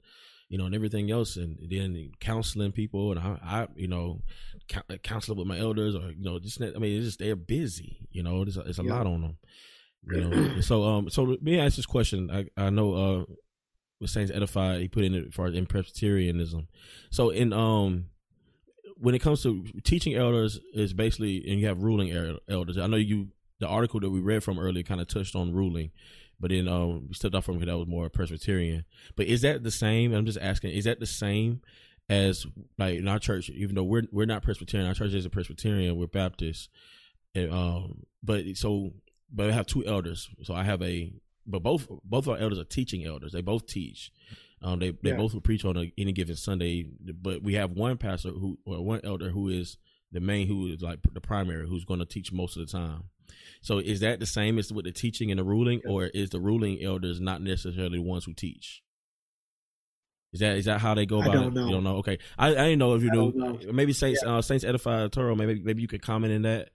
you 0.48 0.58
know, 0.58 0.66
and 0.66 0.74
everything 0.74 1.10
else, 1.10 1.36
and 1.36 1.58
then 1.68 2.12
counseling 2.20 2.72
people, 2.72 3.10
and 3.10 3.20
I, 3.20 3.38
I 3.42 3.66
you 3.74 3.88
know, 3.88 4.22
counseling 5.02 5.38
with 5.38 5.48
my 5.48 5.58
elders, 5.58 5.94
or 5.94 6.12
you 6.12 6.24
know, 6.24 6.38
just 6.38 6.60
I 6.60 6.70
mean, 6.78 6.96
it's 6.96 7.06
just 7.06 7.18
they're 7.18 7.36
busy. 7.36 8.06
You 8.10 8.22
know, 8.22 8.42
it's 8.42 8.56
a, 8.56 8.60
it's 8.60 8.78
a 8.78 8.84
yeah. 8.84 8.94
lot 8.94 9.06
on 9.06 9.22
them. 9.22 9.38
You 10.04 10.20
know, 10.20 10.60
so 10.60 10.84
um, 10.84 11.10
so 11.10 11.24
let 11.24 11.42
me 11.42 11.58
ask 11.58 11.76
this 11.76 11.86
question. 11.86 12.30
I 12.30 12.46
I 12.56 12.70
know 12.70 12.94
uh, 12.94 13.24
with 14.00 14.10
Saints 14.10 14.30
Edified, 14.32 14.80
he 14.80 14.88
put 14.88 15.04
in 15.04 15.14
it 15.14 15.34
for 15.34 15.48
in 15.48 15.66
Presbyterianism. 15.66 16.68
So 17.10 17.30
in 17.30 17.52
um, 17.52 18.06
when 18.98 19.16
it 19.16 19.20
comes 19.20 19.42
to 19.42 19.64
teaching 19.82 20.14
elders, 20.14 20.60
is 20.72 20.92
basically, 20.92 21.44
and 21.50 21.58
you 21.58 21.66
have 21.66 21.82
ruling 21.82 22.38
elders. 22.48 22.78
I 22.78 22.86
know 22.86 22.96
you 22.96 23.28
the 23.58 23.66
article 23.66 24.00
that 24.00 24.10
we 24.10 24.20
read 24.20 24.44
from 24.44 24.58
earlier 24.58 24.82
kind 24.82 25.00
of 25.00 25.08
touched 25.08 25.34
on 25.34 25.52
ruling 25.52 25.90
but 26.38 26.50
then 26.50 26.68
um, 26.68 27.08
we 27.08 27.14
stepped 27.14 27.34
off 27.34 27.44
from 27.44 27.62
it. 27.62 27.66
That 27.66 27.78
was 27.78 27.88
more 27.88 28.08
Presbyterian. 28.08 28.84
But 29.16 29.26
is 29.26 29.42
that 29.42 29.62
the 29.62 29.70
same? 29.70 30.12
I'm 30.12 30.26
just 30.26 30.38
asking. 30.40 30.72
Is 30.72 30.84
that 30.84 31.00
the 31.00 31.06
same 31.06 31.62
as 32.08 32.46
like 32.78 32.96
in 32.96 33.08
our 33.08 33.18
church? 33.18 33.48
Even 33.50 33.74
though 33.74 33.84
we're 33.84 34.04
we're 34.12 34.26
not 34.26 34.42
Presbyterian, 34.42 34.88
our 34.88 34.94
church 34.94 35.14
is 35.14 35.24
a 35.24 35.30
Presbyterian. 35.30 35.96
We're 35.96 36.06
Baptist. 36.06 36.68
And, 37.34 37.52
um, 37.52 38.02
but 38.22 38.44
so 38.54 38.92
but 39.32 39.48
I 39.48 39.52
have 39.52 39.66
two 39.66 39.84
elders. 39.86 40.28
So 40.42 40.54
I 40.54 40.64
have 40.64 40.82
a 40.82 41.12
but 41.46 41.62
both 41.62 41.88
both 42.04 42.28
our 42.28 42.36
elders 42.36 42.58
are 42.58 42.64
teaching 42.64 43.04
elders. 43.06 43.32
They 43.32 43.42
both 43.42 43.66
teach. 43.66 44.12
Um, 44.62 44.78
they 44.78 44.90
they 44.90 45.10
yeah. 45.10 45.16
both 45.16 45.32
will 45.32 45.40
preach 45.40 45.64
on 45.64 45.76
a, 45.76 45.92
any 45.96 46.12
given 46.12 46.36
Sunday. 46.36 46.86
But 47.00 47.42
we 47.42 47.54
have 47.54 47.72
one 47.72 47.96
pastor 47.96 48.30
who 48.30 48.58
or 48.66 48.84
one 48.84 49.00
elder 49.04 49.30
who 49.30 49.48
is 49.48 49.78
the 50.12 50.20
main, 50.20 50.48
who 50.48 50.66
is 50.66 50.82
like 50.82 50.98
the 51.10 51.20
primary, 51.20 51.66
who's 51.66 51.84
going 51.84 52.00
to 52.00 52.06
teach 52.06 52.30
most 52.30 52.56
of 52.56 52.66
the 52.66 52.72
time. 52.72 53.04
So 53.60 53.78
is 53.78 54.00
that 54.00 54.20
the 54.20 54.26
same 54.26 54.58
as 54.58 54.72
with 54.72 54.84
the 54.84 54.92
teaching 54.92 55.30
and 55.30 55.38
the 55.38 55.44
ruling, 55.44 55.82
or 55.86 56.06
is 56.06 56.30
the 56.30 56.40
ruling 56.40 56.82
elders 56.82 57.20
not 57.20 57.42
necessarily 57.42 57.98
the 57.98 58.04
ones 58.04 58.24
who 58.24 58.34
teach? 58.34 58.82
Is 60.32 60.40
that 60.40 60.56
is 60.56 60.64
that 60.66 60.80
how 60.80 60.94
they 60.94 61.06
go 61.06 61.20
about 61.20 61.34
it? 61.34 61.52
Know. 61.52 61.66
You 61.66 61.72
don't 61.72 61.84
know. 61.84 61.96
Okay, 61.96 62.18
I, 62.38 62.48
I 62.48 62.54
didn't 62.54 62.78
know 62.78 62.94
if 62.94 63.02
you 63.02 63.10
do. 63.10 63.72
Maybe 63.72 63.92
Saints 63.92 64.20
yeah. 64.24 64.36
uh, 64.36 64.42
Saints 64.42 64.64
Edified 64.64 65.02
Arturo. 65.02 65.34
Maybe 65.34 65.62
maybe 65.62 65.82
you 65.82 65.88
could 65.88 66.02
comment 66.02 66.32
in 66.32 66.42
that. 66.42 66.70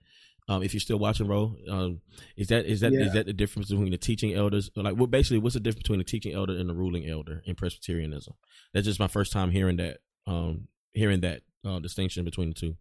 Um, 0.48 0.64
if 0.64 0.74
you're 0.74 0.80
still 0.80 0.98
watching, 0.98 1.28
bro, 1.28 1.54
um, 1.70 2.00
is 2.36 2.48
that 2.48 2.66
is 2.66 2.80
that 2.80 2.92
yeah. 2.92 3.06
is 3.06 3.12
that 3.12 3.26
the 3.26 3.32
difference 3.32 3.70
between 3.70 3.92
the 3.92 3.98
teaching 3.98 4.34
elders? 4.34 4.70
Like, 4.74 4.96
what 4.96 5.10
basically 5.10 5.38
what's 5.38 5.54
the 5.54 5.60
difference 5.60 5.84
between 5.84 5.98
the 5.98 6.04
teaching 6.04 6.32
elder 6.32 6.54
and 6.54 6.68
the 6.68 6.74
ruling 6.74 7.08
elder 7.08 7.42
in 7.46 7.54
Presbyterianism? 7.54 8.34
That's 8.74 8.86
just 8.86 8.98
my 8.98 9.06
first 9.06 9.32
time 9.32 9.50
hearing 9.50 9.76
that. 9.76 9.98
Um, 10.26 10.68
hearing 10.94 11.20
that 11.20 11.42
uh, 11.64 11.78
distinction 11.78 12.24
between 12.24 12.48
the 12.48 12.54
two. 12.54 12.76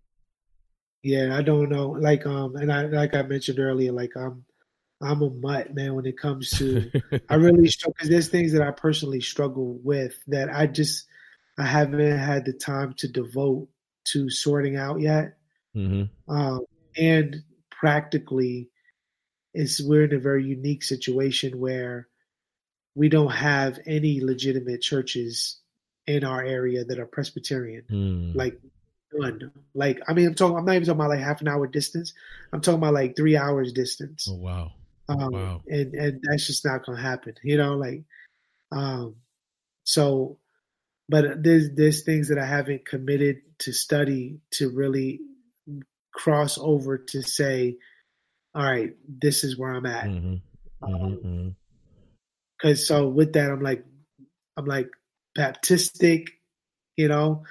Yeah, 1.03 1.35
I 1.35 1.41
don't 1.41 1.69
know. 1.69 1.89
Like 1.89 2.25
um, 2.25 2.55
and 2.55 2.71
I 2.71 2.85
like 2.85 3.15
I 3.15 3.23
mentioned 3.23 3.59
earlier, 3.59 3.91
like 3.91 4.11
I'm 4.15 4.45
I'm 5.01 5.21
a 5.21 5.29
mutt 5.29 5.73
man 5.73 5.95
when 5.95 6.05
it 6.05 6.17
comes 6.17 6.51
to 6.51 6.91
I 7.29 7.35
really 7.35 7.67
struggle 7.69 7.93
because 7.93 8.09
there's 8.09 8.29
things 8.29 8.53
that 8.53 8.61
I 8.61 8.71
personally 8.71 9.21
struggle 9.21 9.79
with 9.83 10.15
that 10.27 10.53
I 10.53 10.67
just 10.67 11.07
I 11.57 11.65
haven't 11.65 12.17
had 12.17 12.45
the 12.45 12.53
time 12.53 12.93
to 12.97 13.07
devote 13.07 13.67
to 14.05 14.29
sorting 14.29 14.77
out 14.77 15.01
yet. 15.01 15.37
Mm-hmm. 15.75 16.33
Um, 16.33 16.65
and 16.97 17.43
practically, 17.69 18.69
it's 19.53 19.81
we're 19.81 20.05
in 20.05 20.13
a 20.13 20.19
very 20.19 20.45
unique 20.45 20.83
situation 20.83 21.59
where 21.59 22.07
we 22.95 23.09
don't 23.09 23.31
have 23.31 23.79
any 23.85 24.21
legitimate 24.21 24.81
churches 24.81 25.59
in 26.07 26.23
our 26.23 26.43
area 26.43 26.83
that 26.83 26.99
are 26.99 27.05
Presbyterian. 27.05 27.83
Mm. 27.89 28.35
Like 28.35 28.59
None. 29.14 29.51
Like 29.74 29.99
I 30.07 30.14
mean, 30.14 30.28
I'm 30.28 30.36
talking. 30.36 30.57
I'm 30.57 30.66
not 30.66 30.76
even 30.76 30.86
talking 30.86 30.99
about 30.99 31.09
like 31.09 31.20
half 31.20 31.41
an 31.41 31.47
hour 31.47 31.68
distance. 31.68 32.14
I'm 32.53 32.62
talking 32.62 32.78
about 32.78 32.93
like 32.93 33.16
three 33.16 33.38
hours 33.38 33.74
distance. 33.74 34.28
Oh 34.30 34.36
wow. 34.36 34.72
Um, 35.09 35.32
wow. 35.32 35.62
And 35.68 35.93
and 35.93 36.24
that's 36.24 36.47
just 36.47 36.66
not 36.66 36.86
gonna 36.86 37.01
happen. 37.01 37.36
You 37.43 37.57
know, 37.57 37.76
like, 37.76 38.03
um, 38.72 39.16
so, 39.84 40.38
but 41.09 41.43
there's 41.43 41.72
there's 41.76 42.03
things 42.03 42.30
that 42.30 42.38
I 42.38 42.45
haven't 42.45 42.86
committed 42.86 43.41
to 43.59 43.74
study 43.74 44.39
to 44.51 44.70
really 44.70 45.20
cross 46.14 46.57
over 46.57 46.97
to 46.97 47.22
say, 47.22 47.78
all 48.53 48.64
right, 48.64 48.93
this 49.07 49.43
is 49.43 49.57
where 49.57 49.72
I'm 49.72 49.86
at. 49.86 50.05
Mm-hmm. 50.05 50.34
Mm-hmm. 50.84 50.95
Um, 50.95 51.12
mm-hmm. 51.12 51.49
Cause 52.62 52.88
so 52.88 53.07
with 53.07 53.34
that, 53.34 53.49
I'm 53.49 53.62
like, 53.62 53.84
I'm 54.55 54.66
like 54.66 54.89
Baptistic, 55.38 56.28
you 56.95 57.07
know, 57.07 57.43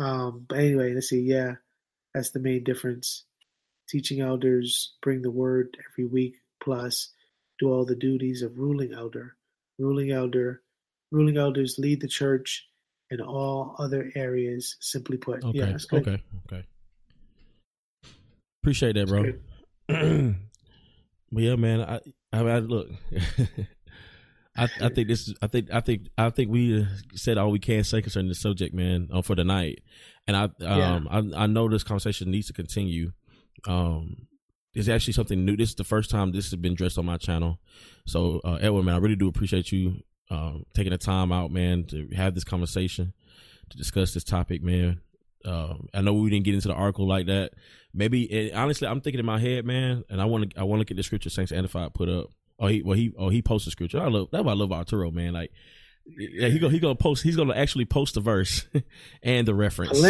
um, 0.00 0.46
but 0.48 0.58
anyway, 0.58 0.94
let's 0.94 1.10
see. 1.10 1.20
Yeah, 1.20 1.56
that's 2.14 2.30
the 2.30 2.40
main 2.40 2.64
difference. 2.64 3.24
Teaching 3.88 4.20
elders 4.20 4.94
bring 5.02 5.20
the 5.20 5.30
word 5.30 5.76
every 5.92 6.06
week, 6.06 6.36
plus 6.62 7.10
do 7.58 7.70
all 7.70 7.84
the 7.84 7.94
duties 7.94 8.40
of 8.42 8.58
ruling 8.58 8.94
elder. 8.94 9.36
Ruling 9.78 10.10
elder, 10.10 10.62
ruling 11.12 11.36
elders 11.36 11.76
lead 11.78 12.00
the 12.00 12.08
church 12.08 12.66
in 13.10 13.20
all 13.20 13.76
other 13.78 14.10
areas. 14.14 14.76
Simply 14.80 15.18
put, 15.18 15.44
okay. 15.44 15.58
yeah. 15.58 15.76
Okay, 15.92 16.22
okay. 16.46 16.64
Appreciate 18.62 18.94
that, 18.94 19.08
bro. 19.08 19.24
but 21.32 21.42
yeah, 21.42 21.56
man, 21.56 21.80
I, 21.82 22.00
I, 22.32 22.40
I 22.40 22.58
look. 22.60 22.88
I, 24.56 24.64
I, 24.80 24.88
think 24.88 25.08
this 25.08 25.28
is. 25.28 25.34
I 25.40 25.46
think. 25.46 25.68
I 25.72 25.80
think. 25.80 26.08
I 26.18 26.30
think 26.30 26.50
we 26.50 26.86
said 27.14 27.38
all 27.38 27.50
we 27.50 27.58
can 27.58 27.84
say 27.84 28.02
concerning 28.02 28.28
the 28.28 28.34
subject, 28.34 28.74
man, 28.74 29.08
uh, 29.12 29.22
for 29.22 29.36
tonight. 29.36 29.80
And 30.26 30.36
I, 30.36 30.44
um, 30.44 30.52
yeah. 30.60 31.00
I, 31.10 31.44
I 31.44 31.46
know 31.46 31.68
this 31.68 31.84
conversation 31.84 32.30
needs 32.30 32.48
to 32.48 32.52
continue. 32.52 33.12
Um, 33.66 34.26
it's 34.74 34.88
actually 34.88 35.12
something 35.14 35.44
new. 35.44 35.56
This 35.56 35.70
is 35.70 35.74
the 35.76 35.84
first 35.84 36.10
time 36.10 36.32
this 36.32 36.50
has 36.50 36.60
been 36.60 36.72
addressed 36.72 36.98
on 36.98 37.06
my 37.06 37.16
channel. 37.16 37.58
So, 38.06 38.40
uh, 38.44 38.58
Edwin, 38.60 38.84
man, 38.84 38.94
I 38.94 38.98
really 38.98 39.16
do 39.16 39.28
appreciate 39.28 39.72
you 39.72 40.02
uh, 40.30 40.58
taking 40.74 40.92
the 40.92 40.98
time 40.98 41.32
out, 41.32 41.50
man, 41.50 41.84
to 41.88 42.08
have 42.14 42.34
this 42.34 42.44
conversation, 42.44 43.12
to 43.70 43.76
discuss 43.76 44.14
this 44.14 44.24
topic, 44.24 44.62
man. 44.62 45.00
Uh, 45.44 45.74
I 45.94 46.02
know 46.02 46.12
we 46.12 46.30
didn't 46.30 46.44
get 46.44 46.54
into 46.54 46.68
the 46.68 46.74
article 46.74 47.08
like 47.08 47.26
that. 47.26 47.52
Maybe, 47.94 48.52
honestly, 48.52 48.86
I'm 48.86 49.00
thinking 49.00 49.20
in 49.20 49.26
my 49.26 49.40
head, 49.40 49.64
man, 49.64 50.04
and 50.08 50.20
I 50.20 50.26
want 50.26 50.50
to, 50.50 50.60
I 50.60 50.64
want 50.64 50.80
to 50.80 50.84
get 50.84 50.96
the 50.96 51.02
scripture 51.02 51.30
Saints 51.30 51.50
Edified 51.50 51.94
put 51.94 52.08
up 52.08 52.26
Oh, 52.60 52.66
he 52.66 52.82
well 52.82 52.96
he 52.96 53.12
oh 53.18 53.30
he 53.30 53.40
posted 53.40 53.72
scripture. 53.72 54.00
I 54.00 54.08
love 54.08 54.28
that's 54.30 54.44
what 54.44 54.52
I 54.52 54.54
love 54.54 54.70
Arturo, 54.70 55.10
man. 55.10 55.32
Like 55.32 55.50
yeah, 56.06 56.48
he 56.48 56.58
go 56.58 56.68
he 56.68 56.78
gonna 56.78 56.94
post. 56.94 57.22
He's 57.22 57.36
gonna 57.36 57.54
actually 57.54 57.86
post 57.86 58.14
the 58.14 58.20
verse 58.20 58.66
and 59.22 59.48
the 59.48 59.54
reference. 59.54 59.98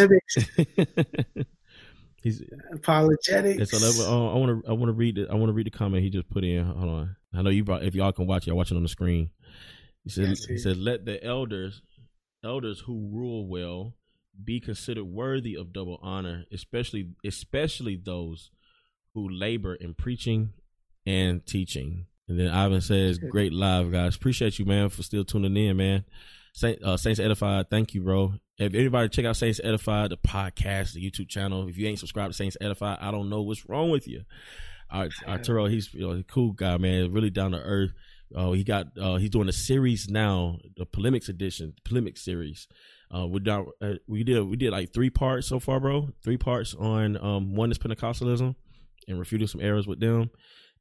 He's 2.23 2.43
apologetics. 2.71 3.71
So 3.71 4.05
uh, 4.07 4.33
I 4.33 4.37
want 4.37 4.63
to 4.63 4.69
I 4.69 4.73
want 4.73 4.89
to 4.89 4.93
read 4.93 5.15
the, 5.15 5.27
I 5.31 5.33
want 5.35 5.49
to 5.49 5.53
read 5.53 5.65
the 5.65 5.71
comment 5.71 6.03
he 6.03 6.09
just 6.09 6.29
put 6.29 6.43
in. 6.43 6.63
Hold 6.65 6.89
on. 6.89 7.15
I 7.33 7.41
know 7.41 7.49
you 7.49 7.63
brought 7.63 7.83
if 7.83 7.95
y'all 7.95 8.11
can 8.11 8.27
watch 8.27 8.43
it, 8.43 8.47
y'all 8.47 8.57
watching 8.57 8.77
on 8.77 8.83
the 8.83 8.89
screen. 8.89 9.31
He 10.03 10.09
said 10.09 10.37
he 10.47 10.57
said 10.57 10.77
let 10.77 11.05
the 11.05 11.23
elders 11.23 11.81
elders 12.43 12.81
who 12.81 13.09
rule 13.11 13.47
well 13.47 13.95
be 14.43 14.59
considered 14.59 15.05
worthy 15.05 15.55
of 15.55 15.73
double 15.73 15.99
honor, 16.01 16.45
especially 16.51 17.11
especially 17.25 17.95
those 17.95 18.51
who 19.13 19.27
labor 19.27 19.75
in 19.75 19.93
preaching 19.93 20.51
and 21.05 21.45
teaching. 21.45 22.05
And 22.31 22.39
then 22.39 22.47
Ivan 22.47 22.79
says, 22.79 23.19
"Great 23.19 23.51
live, 23.51 23.91
guys. 23.91 24.15
Appreciate 24.15 24.57
you, 24.57 24.63
man, 24.63 24.87
for 24.87 25.03
still 25.03 25.25
tuning 25.25 25.57
in, 25.57 25.75
man." 25.75 26.05
Saint, 26.53 26.81
uh, 26.81 26.95
Saints 26.95 27.19
Edified, 27.19 27.69
thank 27.69 27.93
you, 27.93 28.01
bro. 28.01 28.35
If 28.57 28.73
anybody 28.73 29.09
check 29.09 29.25
out 29.25 29.35
Saints 29.35 29.59
Edified, 29.61 30.11
the 30.11 30.17
podcast, 30.17 30.93
the 30.93 31.03
YouTube 31.03 31.27
channel. 31.27 31.67
If 31.67 31.77
you 31.77 31.87
ain't 31.89 31.99
subscribed 31.99 32.31
to 32.31 32.37
Saints 32.37 32.55
Edified, 32.61 32.99
I 33.01 33.11
don't 33.11 33.29
know 33.29 33.41
what's 33.41 33.67
wrong 33.67 33.89
with 33.89 34.07
you. 34.07 34.23
Arturo, 35.27 35.65
he's 35.65 35.93
you 35.93 36.07
know, 36.07 36.11
a 36.19 36.23
cool 36.23 36.53
guy, 36.53 36.77
man. 36.77 37.11
Really 37.11 37.29
down 37.29 37.51
to 37.51 37.59
earth. 37.59 37.91
Uh, 38.33 38.51
he 38.51 38.63
got 38.63 38.97
uh, 38.97 39.15
he's 39.17 39.29
doing 39.29 39.49
a 39.49 39.53
series 39.53 40.09
now, 40.09 40.57
the 40.77 40.85
polemics 40.85 41.27
edition, 41.27 41.73
polemic 41.83 42.17
series. 42.17 42.69
Uh, 43.13 43.27
we 43.27 43.41
done, 43.41 43.65
uh, 43.81 43.95
we 44.07 44.23
did 44.23 44.41
we 44.43 44.55
did 44.55 44.71
like 44.71 44.93
three 44.93 45.09
parts 45.09 45.47
so 45.47 45.59
far, 45.59 45.81
bro. 45.81 46.09
Three 46.23 46.37
parts 46.37 46.73
on 46.75 47.17
um, 47.17 47.55
one 47.55 47.71
is 47.71 47.77
Pentecostalism 47.77 48.55
and 49.07 49.19
refuting 49.19 49.47
some 49.47 49.59
errors 49.59 49.85
with 49.85 49.99
them, 49.99 50.31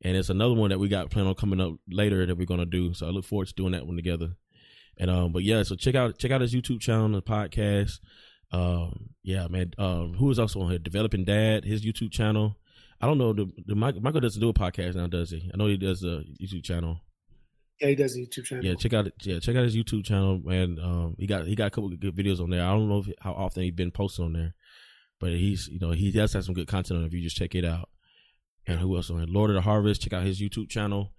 and 0.02 0.16
it's 0.16 0.30
another 0.30 0.54
one 0.54 0.70
that 0.70 0.78
we 0.78 0.88
got 0.88 1.10
planned 1.10 1.28
on 1.28 1.34
coming 1.34 1.60
up 1.60 1.74
later 1.90 2.24
that 2.26 2.36
we're 2.36 2.46
gonna 2.46 2.66
do. 2.66 2.94
So 2.94 3.06
I 3.06 3.10
look 3.10 3.24
forward 3.24 3.48
to 3.48 3.54
doing 3.54 3.72
that 3.72 3.86
one 3.86 3.96
together. 3.96 4.36
And 4.98 5.10
um, 5.10 5.32
but 5.32 5.42
yeah, 5.42 5.62
so 5.62 5.76
check 5.76 5.94
out 5.94 6.18
check 6.18 6.30
out 6.30 6.40
his 6.40 6.54
YouTube 6.54 6.80
channel, 6.80 7.08
the 7.08 7.22
podcast. 7.22 8.00
Um, 8.52 9.10
yeah, 9.22 9.46
man. 9.48 9.72
Um, 9.78 10.14
who 10.14 10.30
is 10.30 10.38
also 10.38 10.60
on 10.60 10.70
here? 10.70 10.78
Developing 10.78 11.24
Dad, 11.24 11.64
his 11.64 11.84
YouTube 11.84 12.12
channel. 12.12 12.56
I 13.00 13.06
don't 13.06 13.18
know. 13.18 13.32
The, 13.32 13.50
the 13.66 13.74
Michael 13.74 14.20
doesn't 14.20 14.40
do 14.40 14.50
a 14.50 14.54
podcast 14.54 14.94
now, 14.96 15.06
does 15.06 15.30
he? 15.30 15.50
I 15.52 15.56
know 15.56 15.66
he 15.66 15.76
does 15.76 16.02
a 16.02 16.22
YouTube 16.40 16.64
channel. 16.64 17.00
Yeah, 17.80 17.88
he 17.88 17.94
does 17.94 18.14
a 18.14 18.18
YouTube 18.18 18.44
channel. 18.44 18.64
Yeah, 18.64 18.74
check 18.74 18.92
out 18.92 19.10
yeah 19.22 19.38
check 19.38 19.56
out 19.56 19.64
his 19.64 19.76
YouTube 19.76 20.04
channel, 20.04 20.38
man. 20.44 20.78
Um, 20.82 21.16
he 21.18 21.26
got 21.26 21.46
he 21.46 21.54
got 21.54 21.68
a 21.68 21.70
couple 21.70 21.92
of 21.92 22.00
good 22.00 22.14
videos 22.14 22.40
on 22.40 22.50
there. 22.50 22.64
I 22.64 22.70
don't 22.72 22.88
know 22.88 22.98
if, 22.98 23.08
how 23.20 23.32
often 23.32 23.62
he's 23.62 23.72
been 23.72 23.90
posting 23.90 24.26
on 24.26 24.32
there, 24.34 24.54
but 25.18 25.30
he's 25.30 25.68
you 25.68 25.78
know 25.78 25.92
he 25.92 26.10
does 26.10 26.32
have 26.34 26.44
some 26.44 26.54
good 26.54 26.68
content 26.68 26.98
on. 26.98 27.04
It 27.04 27.08
if 27.08 27.14
you 27.14 27.22
just 27.22 27.36
check 27.36 27.54
it 27.54 27.64
out. 27.64 27.88
And 28.66 28.78
who 28.78 28.96
else 28.96 29.10
on? 29.10 29.32
Lord 29.32 29.50
of 29.50 29.54
the 29.54 29.62
Harvest. 29.62 30.02
Check 30.02 30.12
out 30.12 30.24
his 30.24 30.40
YouTube 30.40 30.68
channel. 30.68 31.12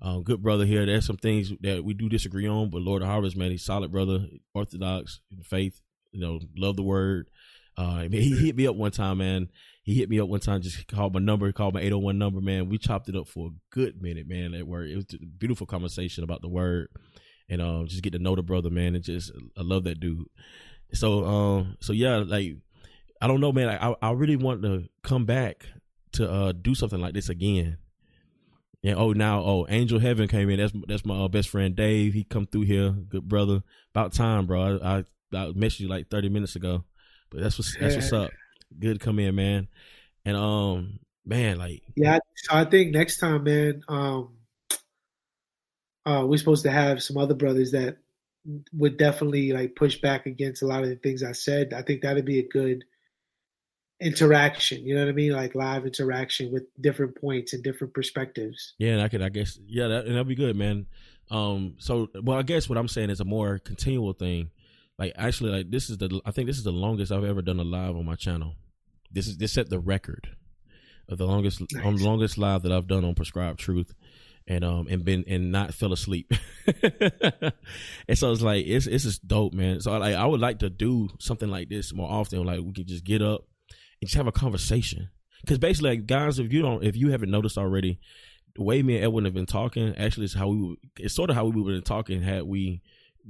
Um, 0.00 0.22
good 0.22 0.42
brother 0.42 0.66
here. 0.66 0.84
There's 0.84 1.06
some 1.06 1.16
things 1.16 1.52
that 1.62 1.84
we 1.84 1.94
do 1.94 2.08
disagree 2.08 2.46
on, 2.46 2.70
but 2.70 2.82
Lord 2.82 3.02
of 3.02 3.08
the 3.08 3.12
Harvest, 3.12 3.36
man, 3.36 3.50
he's 3.50 3.64
solid 3.64 3.90
brother, 3.90 4.26
orthodox 4.54 5.20
in 5.30 5.42
faith. 5.42 5.80
You 6.12 6.20
know, 6.20 6.40
love 6.56 6.76
the 6.76 6.82
word. 6.82 7.28
Uh, 7.76 8.02
he 8.10 8.46
hit 8.46 8.56
me 8.56 8.66
up 8.66 8.76
one 8.76 8.90
time, 8.90 9.18
man. 9.18 9.48
He 9.82 9.94
hit 9.94 10.10
me 10.10 10.18
up 10.18 10.28
one 10.28 10.40
time, 10.40 10.62
just 10.62 10.88
called 10.88 11.14
my 11.14 11.20
number, 11.20 11.50
called 11.52 11.74
my 11.74 11.80
801 11.80 12.18
number, 12.18 12.40
man. 12.40 12.68
We 12.68 12.78
chopped 12.78 13.08
it 13.08 13.16
up 13.16 13.28
for 13.28 13.48
a 13.48 13.50
good 13.70 14.02
minute, 14.02 14.26
man, 14.26 14.54
at 14.54 14.66
work. 14.66 14.88
It 14.88 14.96
was 14.96 15.06
a 15.14 15.24
beautiful 15.24 15.66
conversation 15.66 16.24
about 16.24 16.42
the 16.42 16.48
word 16.48 16.88
and 17.48 17.62
um, 17.62 17.86
just 17.86 18.02
get 18.02 18.12
to 18.14 18.18
know 18.18 18.34
the 18.34 18.42
brother, 18.42 18.70
man. 18.70 18.94
And 18.94 19.04
just, 19.04 19.30
I 19.56 19.62
love 19.62 19.84
that 19.84 20.00
dude. 20.00 20.26
So, 20.92 21.24
um, 21.24 21.76
so 21.80 21.92
yeah, 21.92 22.16
like, 22.16 22.56
I 23.20 23.28
don't 23.28 23.40
know, 23.40 23.52
man. 23.52 23.68
I, 23.68 23.94
I 24.02 24.10
really 24.12 24.36
want 24.36 24.62
to 24.62 24.88
come 25.02 25.24
back 25.24 25.66
to 26.16 26.30
uh, 26.30 26.52
do 26.52 26.74
something 26.74 27.00
like 27.00 27.14
this 27.14 27.28
again. 27.28 27.78
And 28.84 28.96
oh, 28.96 29.12
now 29.12 29.42
oh, 29.42 29.66
Angel 29.68 29.98
Heaven 29.98 30.28
came 30.28 30.50
in. 30.50 30.58
That's 30.58 30.72
that's 30.86 31.04
my 31.04 31.24
uh, 31.24 31.28
best 31.28 31.48
friend 31.48 31.74
Dave. 31.74 32.14
He 32.14 32.24
come 32.24 32.46
through 32.46 32.62
here, 32.62 32.90
good 32.90 33.28
brother. 33.28 33.62
About 33.94 34.12
time, 34.12 34.46
bro. 34.46 34.78
I 34.78 34.98
I, 34.98 35.04
I 35.32 35.52
messaged 35.52 35.80
you 35.80 35.88
like 35.88 36.08
thirty 36.08 36.28
minutes 36.28 36.56
ago, 36.56 36.84
but 37.30 37.40
that's 37.40 37.58
what's 37.58 37.76
that's 37.78 37.96
what's 37.96 38.12
up 38.12 38.30
good 38.78 39.00
to 39.00 39.04
come 39.04 39.18
in, 39.18 39.34
man. 39.34 39.68
And 40.24 40.36
um, 40.36 40.98
man, 41.24 41.58
like 41.58 41.82
yeah, 41.94 42.18
so 42.34 42.56
I 42.56 42.64
think 42.64 42.92
next 42.92 43.18
time, 43.18 43.44
man, 43.44 43.82
um, 43.88 44.36
uh, 46.04 46.24
we're 46.26 46.38
supposed 46.38 46.64
to 46.64 46.70
have 46.70 47.02
some 47.02 47.16
other 47.16 47.34
brothers 47.34 47.72
that 47.72 47.98
would 48.72 48.96
definitely 48.96 49.52
like 49.52 49.74
push 49.74 50.00
back 50.00 50.26
against 50.26 50.62
a 50.62 50.66
lot 50.66 50.82
of 50.82 50.88
the 50.88 50.96
things 50.96 51.22
I 51.22 51.32
said. 51.32 51.72
I 51.72 51.82
think 51.82 52.02
that'd 52.02 52.24
be 52.24 52.38
a 52.40 52.48
good 52.48 52.84
interaction. 54.00 54.84
You 54.84 54.94
know 54.94 55.02
what 55.02 55.10
I 55.10 55.12
mean? 55.12 55.32
Like 55.32 55.54
live 55.54 55.86
interaction 55.86 56.52
with 56.52 56.64
different 56.80 57.20
points 57.20 57.52
and 57.52 57.62
different 57.62 57.94
perspectives. 57.94 58.74
Yeah, 58.78 58.92
and 58.92 59.02
I 59.02 59.08
could, 59.08 59.22
I 59.22 59.28
guess, 59.28 59.58
yeah, 59.66 59.88
that, 59.88 60.06
and 60.06 60.14
that'd 60.14 60.28
be 60.28 60.34
good, 60.34 60.56
man. 60.56 60.86
Um, 61.30 61.74
so, 61.78 62.08
well, 62.22 62.38
I 62.38 62.42
guess 62.42 62.68
what 62.68 62.78
I'm 62.78 62.88
saying 62.88 63.10
is 63.10 63.20
a 63.20 63.24
more 63.24 63.58
continual 63.58 64.12
thing 64.12 64.50
like 64.98 65.12
actually 65.16 65.50
like 65.50 65.70
this 65.70 65.90
is 65.90 65.98
the 65.98 66.20
I 66.24 66.30
think 66.30 66.46
this 66.46 66.56
is 66.56 66.64
the 66.64 66.72
longest 66.72 67.12
I've 67.12 67.24
ever 67.24 67.42
done 67.42 67.60
a 67.60 67.64
live 67.64 67.96
on 67.96 68.04
my 68.04 68.14
channel. 68.14 68.54
This 69.10 69.26
is 69.26 69.36
this 69.36 69.52
set 69.52 69.68
the 69.68 69.78
record 69.78 70.28
of 71.08 71.18
the 71.18 71.26
longest 71.26 71.60
nice. 71.72 71.84
on 71.84 71.96
the 71.96 72.04
longest 72.04 72.38
live 72.38 72.62
that 72.62 72.72
I've 72.72 72.88
done 72.88 73.04
on 73.04 73.14
prescribed 73.14 73.60
truth 73.60 73.94
and 74.48 74.64
um 74.64 74.86
and 74.88 75.04
been 75.04 75.24
and 75.28 75.52
not 75.52 75.74
fell 75.74 75.92
asleep. 75.92 76.32
and 76.82 78.14
so 78.14 78.32
it's 78.32 78.42
like 78.42 78.66
it's 78.66 78.86
it's 78.86 79.04
just 79.04 79.26
dope, 79.28 79.52
man. 79.52 79.80
So 79.80 79.96
like 79.98 80.14
I 80.14 80.24
would 80.24 80.40
like 80.40 80.60
to 80.60 80.70
do 80.70 81.08
something 81.18 81.48
like 81.48 81.68
this 81.68 81.92
more 81.92 82.10
often. 82.10 82.44
Like 82.44 82.60
we 82.60 82.72
could 82.72 82.88
just 82.88 83.04
get 83.04 83.20
up 83.20 83.44
and 84.00 84.08
just 84.08 84.16
have 84.16 84.26
a 84.26 84.32
conversation. 84.32 85.10
Because 85.40 85.58
basically, 85.58 85.90
like, 85.90 86.06
guys, 86.06 86.38
if 86.38 86.52
you 86.52 86.62
don't, 86.62 86.84
if 86.84 86.96
you 86.96 87.10
haven't 87.10 87.30
noticed 87.30 87.58
already, 87.58 88.00
the 88.54 88.62
way 88.62 88.82
me 88.82 88.96
and 88.96 89.04
Edwin 89.04 89.24
have 89.24 89.34
been 89.34 89.46
talking 89.46 89.94
actually 89.96 90.24
is 90.24 90.34
how 90.34 90.48
we. 90.48 90.76
It's 90.98 91.14
sort 91.14 91.30
of 91.30 91.36
how 91.36 91.44
we 91.44 91.60
would 91.60 91.74
have 91.74 91.84
been 91.84 91.88
talking 91.88 92.22
had 92.22 92.44
we 92.44 92.82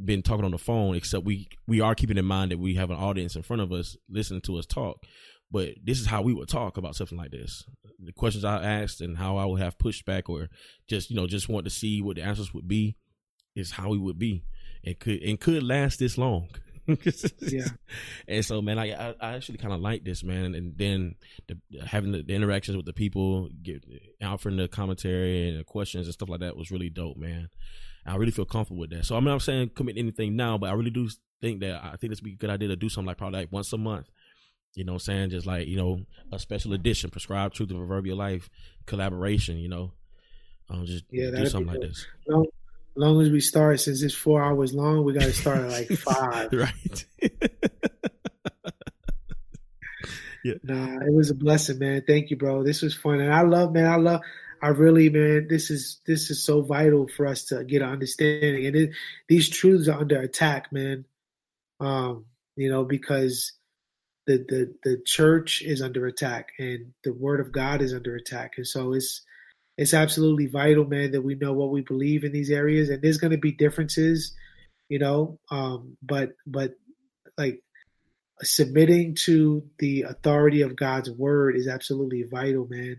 been 0.04 0.22
talking 0.22 0.44
on 0.44 0.52
the 0.52 0.58
phone, 0.58 0.94
except 0.94 1.24
we 1.24 1.48
we 1.66 1.80
are 1.80 1.94
keeping 1.94 2.18
in 2.18 2.24
mind 2.24 2.52
that 2.52 2.58
we 2.58 2.74
have 2.74 2.90
an 2.90 2.96
audience 2.96 3.36
in 3.36 3.42
front 3.42 3.62
of 3.62 3.72
us 3.72 3.96
listening 4.08 4.40
to 4.42 4.56
us 4.56 4.66
talk. 4.66 5.04
But 5.50 5.74
this 5.82 6.00
is 6.00 6.06
how 6.06 6.22
we 6.22 6.34
would 6.34 6.48
talk 6.48 6.76
about 6.76 6.96
something 6.96 7.18
like 7.18 7.30
this. 7.30 7.64
The 7.98 8.12
questions 8.12 8.44
I 8.44 8.62
asked 8.62 9.00
and 9.00 9.16
how 9.16 9.36
I 9.36 9.44
would 9.46 9.60
have 9.60 9.78
pushback 9.78 10.28
or 10.28 10.48
just 10.88 11.10
you 11.10 11.16
know 11.16 11.26
just 11.26 11.48
want 11.48 11.64
to 11.64 11.70
see 11.70 12.02
what 12.02 12.16
the 12.16 12.22
answers 12.22 12.52
would 12.54 12.68
be 12.68 12.96
is 13.54 13.72
how 13.72 13.88
we 13.88 13.98
would 13.98 14.18
be. 14.18 14.44
It 14.82 15.00
could 15.00 15.22
and 15.22 15.40
could 15.40 15.62
last 15.62 15.98
this 15.98 16.18
long. 16.18 16.48
Yeah. 17.40 17.66
And 18.28 18.44
so, 18.44 18.62
man, 18.62 18.78
I 18.78 19.14
I, 19.20 19.34
actually 19.34 19.58
kind 19.58 19.74
of 19.74 19.80
like 19.80 20.04
this, 20.04 20.22
man. 20.22 20.54
And 20.54 20.76
then 20.76 21.14
the, 21.48 21.58
having 21.84 22.12
the, 22.12 22.22
the, 22.22 22.34
interactions 22.34 22.76
with 22.76 22.86
the 22.86 22.92
people, 22.92 23.48
get 23.62 23.84
offering 24.22 24.56
the 24.56 24.68
commentary 24.68 25.48
and 25.48 25.60
the 25.60 25.64
questions 25.64 26.06
and 26.06 26.14
stuff 26.14 26.28
like 26.28 26.40
that 26.40 26.56
was 26.56 26.70
really 26.70 26.90
dope, 26.90 27.16
man. 27.16 27.48
I 28.06 28.16
really 28.16 28.30
feel 28.30 28.44
comfortable 28.44 28.80
with 28.80 28.90
that. 28.90 29.04
So 29.04 29.16
I 29.16 29.20
mean, 29.20 29.30
I'm 29.30 29.40
saying 29.40 29.70
commit 29.74 29.98
anything 29.98 30.36
now, 30.36 30.58
but 30.58 30.70
I 30.70 30.74
really 30.74 30.90
do 30.90 31.08
think 31.40 31.60
that 31.60 31.82
I 31.82 31.96
think 31.96 32.12
it's 32.12 32.20
be 32.20 32.32
a 32.32 32.36
good 32.36 32.50
idea 32.50 32.68
to 32.68 32.76
do 32.76 32.88
something 32.88 33.08
like 33.08 33.18
probably 33.18 33.40
like 33.40 33.52
once 33.52 33.72
a 33.72 33.78
month. 33.78 34.08
You 34.74 34.84
know, 34.84 34.94
I'm 34.94 34.98
saying 34.98 35.30
just 35.30 35.46
like 35.46 35.66
you 35.66 35.76
know 35.76 36.00
a 36.32 36.38
special 36.38 36.72
edition, 36.72 37.10
prescribed 37.10 37.54
truth 37.54 37.70
of 37.70 37.78
proverbial 37.78 38.16
life 38.16 38.48
collaboration. 38.86 39.56
You 39.58 39.68
know, 39.68 39.92
um, 40.70 40.84
just 40.84 41.04
yeah, 41.10 41.30
do 41.30 41.46
something 41.46 41.72
like 41.72 41.80
this. 41.80 42.06
Long, 42.28 42.46
long 42.96 43.20
as 43.20 43.30
we 43.30 43.40
start, 43.40 43.80
since 43.80 44.02
it's 44.02 44.14
four 44.14 44.42
hours 44.42 44.74
long, 44.74 45.04
we 45.04 45.12
got 45.12 45.22
to 45.22 45.32
start 45.32 45.58
at 45.58 45.70
like 45.70 45.88
five. 45.98 46.52
right. 46.52 47.04
yeah. 50.44 50.54
Nah, 50.62 51.00
it 51.00 51.12
was 51.12 51.30
a 51.30 51.34
blessing, 51.34 51.78
man. 51.78 52.02
Thank 52.06 52.30
you, 52.30 52.36
bro. 52.36 52.62
This 52.62 52.82
was 52.82 52.94
fun, 52.94 53.20
and 53.20 53.32
I 53.32 53.42
love, 53.42 53.72
man. 53.72 53.86
I 53.86 53.96
love. 53.96 54.20
I 54.62 54.68
really, 54.68 55.10
man, 55.10 55.48
this 55.48 55.70
is 55.70 56.00
this 56.06 56.30
is 56.30 56.42
so 56.42 56.62
vital 56.62 57.08
for 57.08 57.26
us 57.26 57.44
to 57.46 57.64
get 57.64 57.82
an 57.82 57.90
understanding, 57.90 58.66
and 58.66 58.76
it, 58.76 58.90
these 59.28 59.48
truths 59.48 59.88
are 59.88 60.00
under 60.00 60.20
attack, 60.20 60.72
man. 60.72 61.04
Um, 61.80 62.24
you 62.56 62.70
know, 62.70 62.84
because 62.84 63.52
the 64.26 64.38
the 64.48 64.74
the 64.82 65.02
church 65.04 65.62
is 65.62 65.82
under 65.82 66.06
attack, 66.06 66.50
and 66.58 66.92
the 67.04 67.12
Word 67.12 67.40
of 67.40 67.52
God 67.52 67.82
is 67.82 67.92
under 67.92 68.16
attack, 68.16 68.54
and 68.56 68.66
so 68.66 68.92
it's 68.92 69.22
it's 69.76 69.94
absolutely 69.94 70.46
vital, 70.46 70.86
man, 70.86 71.12
that 71.12 71.22
we 71.22 71.34
know 71.34 71.52
what 71.52 71.70
we 71.70 71.82
believe 71.82 72.24
in 72.24 72.32
these 72.32 72.50
areas, 72.50 72.88
and 72.88 73.02
there's 73.02 73.18
going 73.18 73.32
to 73.32 73.38
be 73.38 73.52
differences, 73.52 74.34
you 74.88 74.98
know, 74.98 75.38
um, 75.50 75.96
but 76.02 76.30
but 76.46 76.74
like 77.36 77.62
submitting 78.42 79.14
to 79.14 79.64
the 79.78 80.02
authority 80.02 80.62
of 80.62 80.76
God's 80.76 81.10
word 81.10 81.56
is 81.56 81.68
absolutely 81.68 82.24
vital, 82.24 82.66
man 82.68 82.96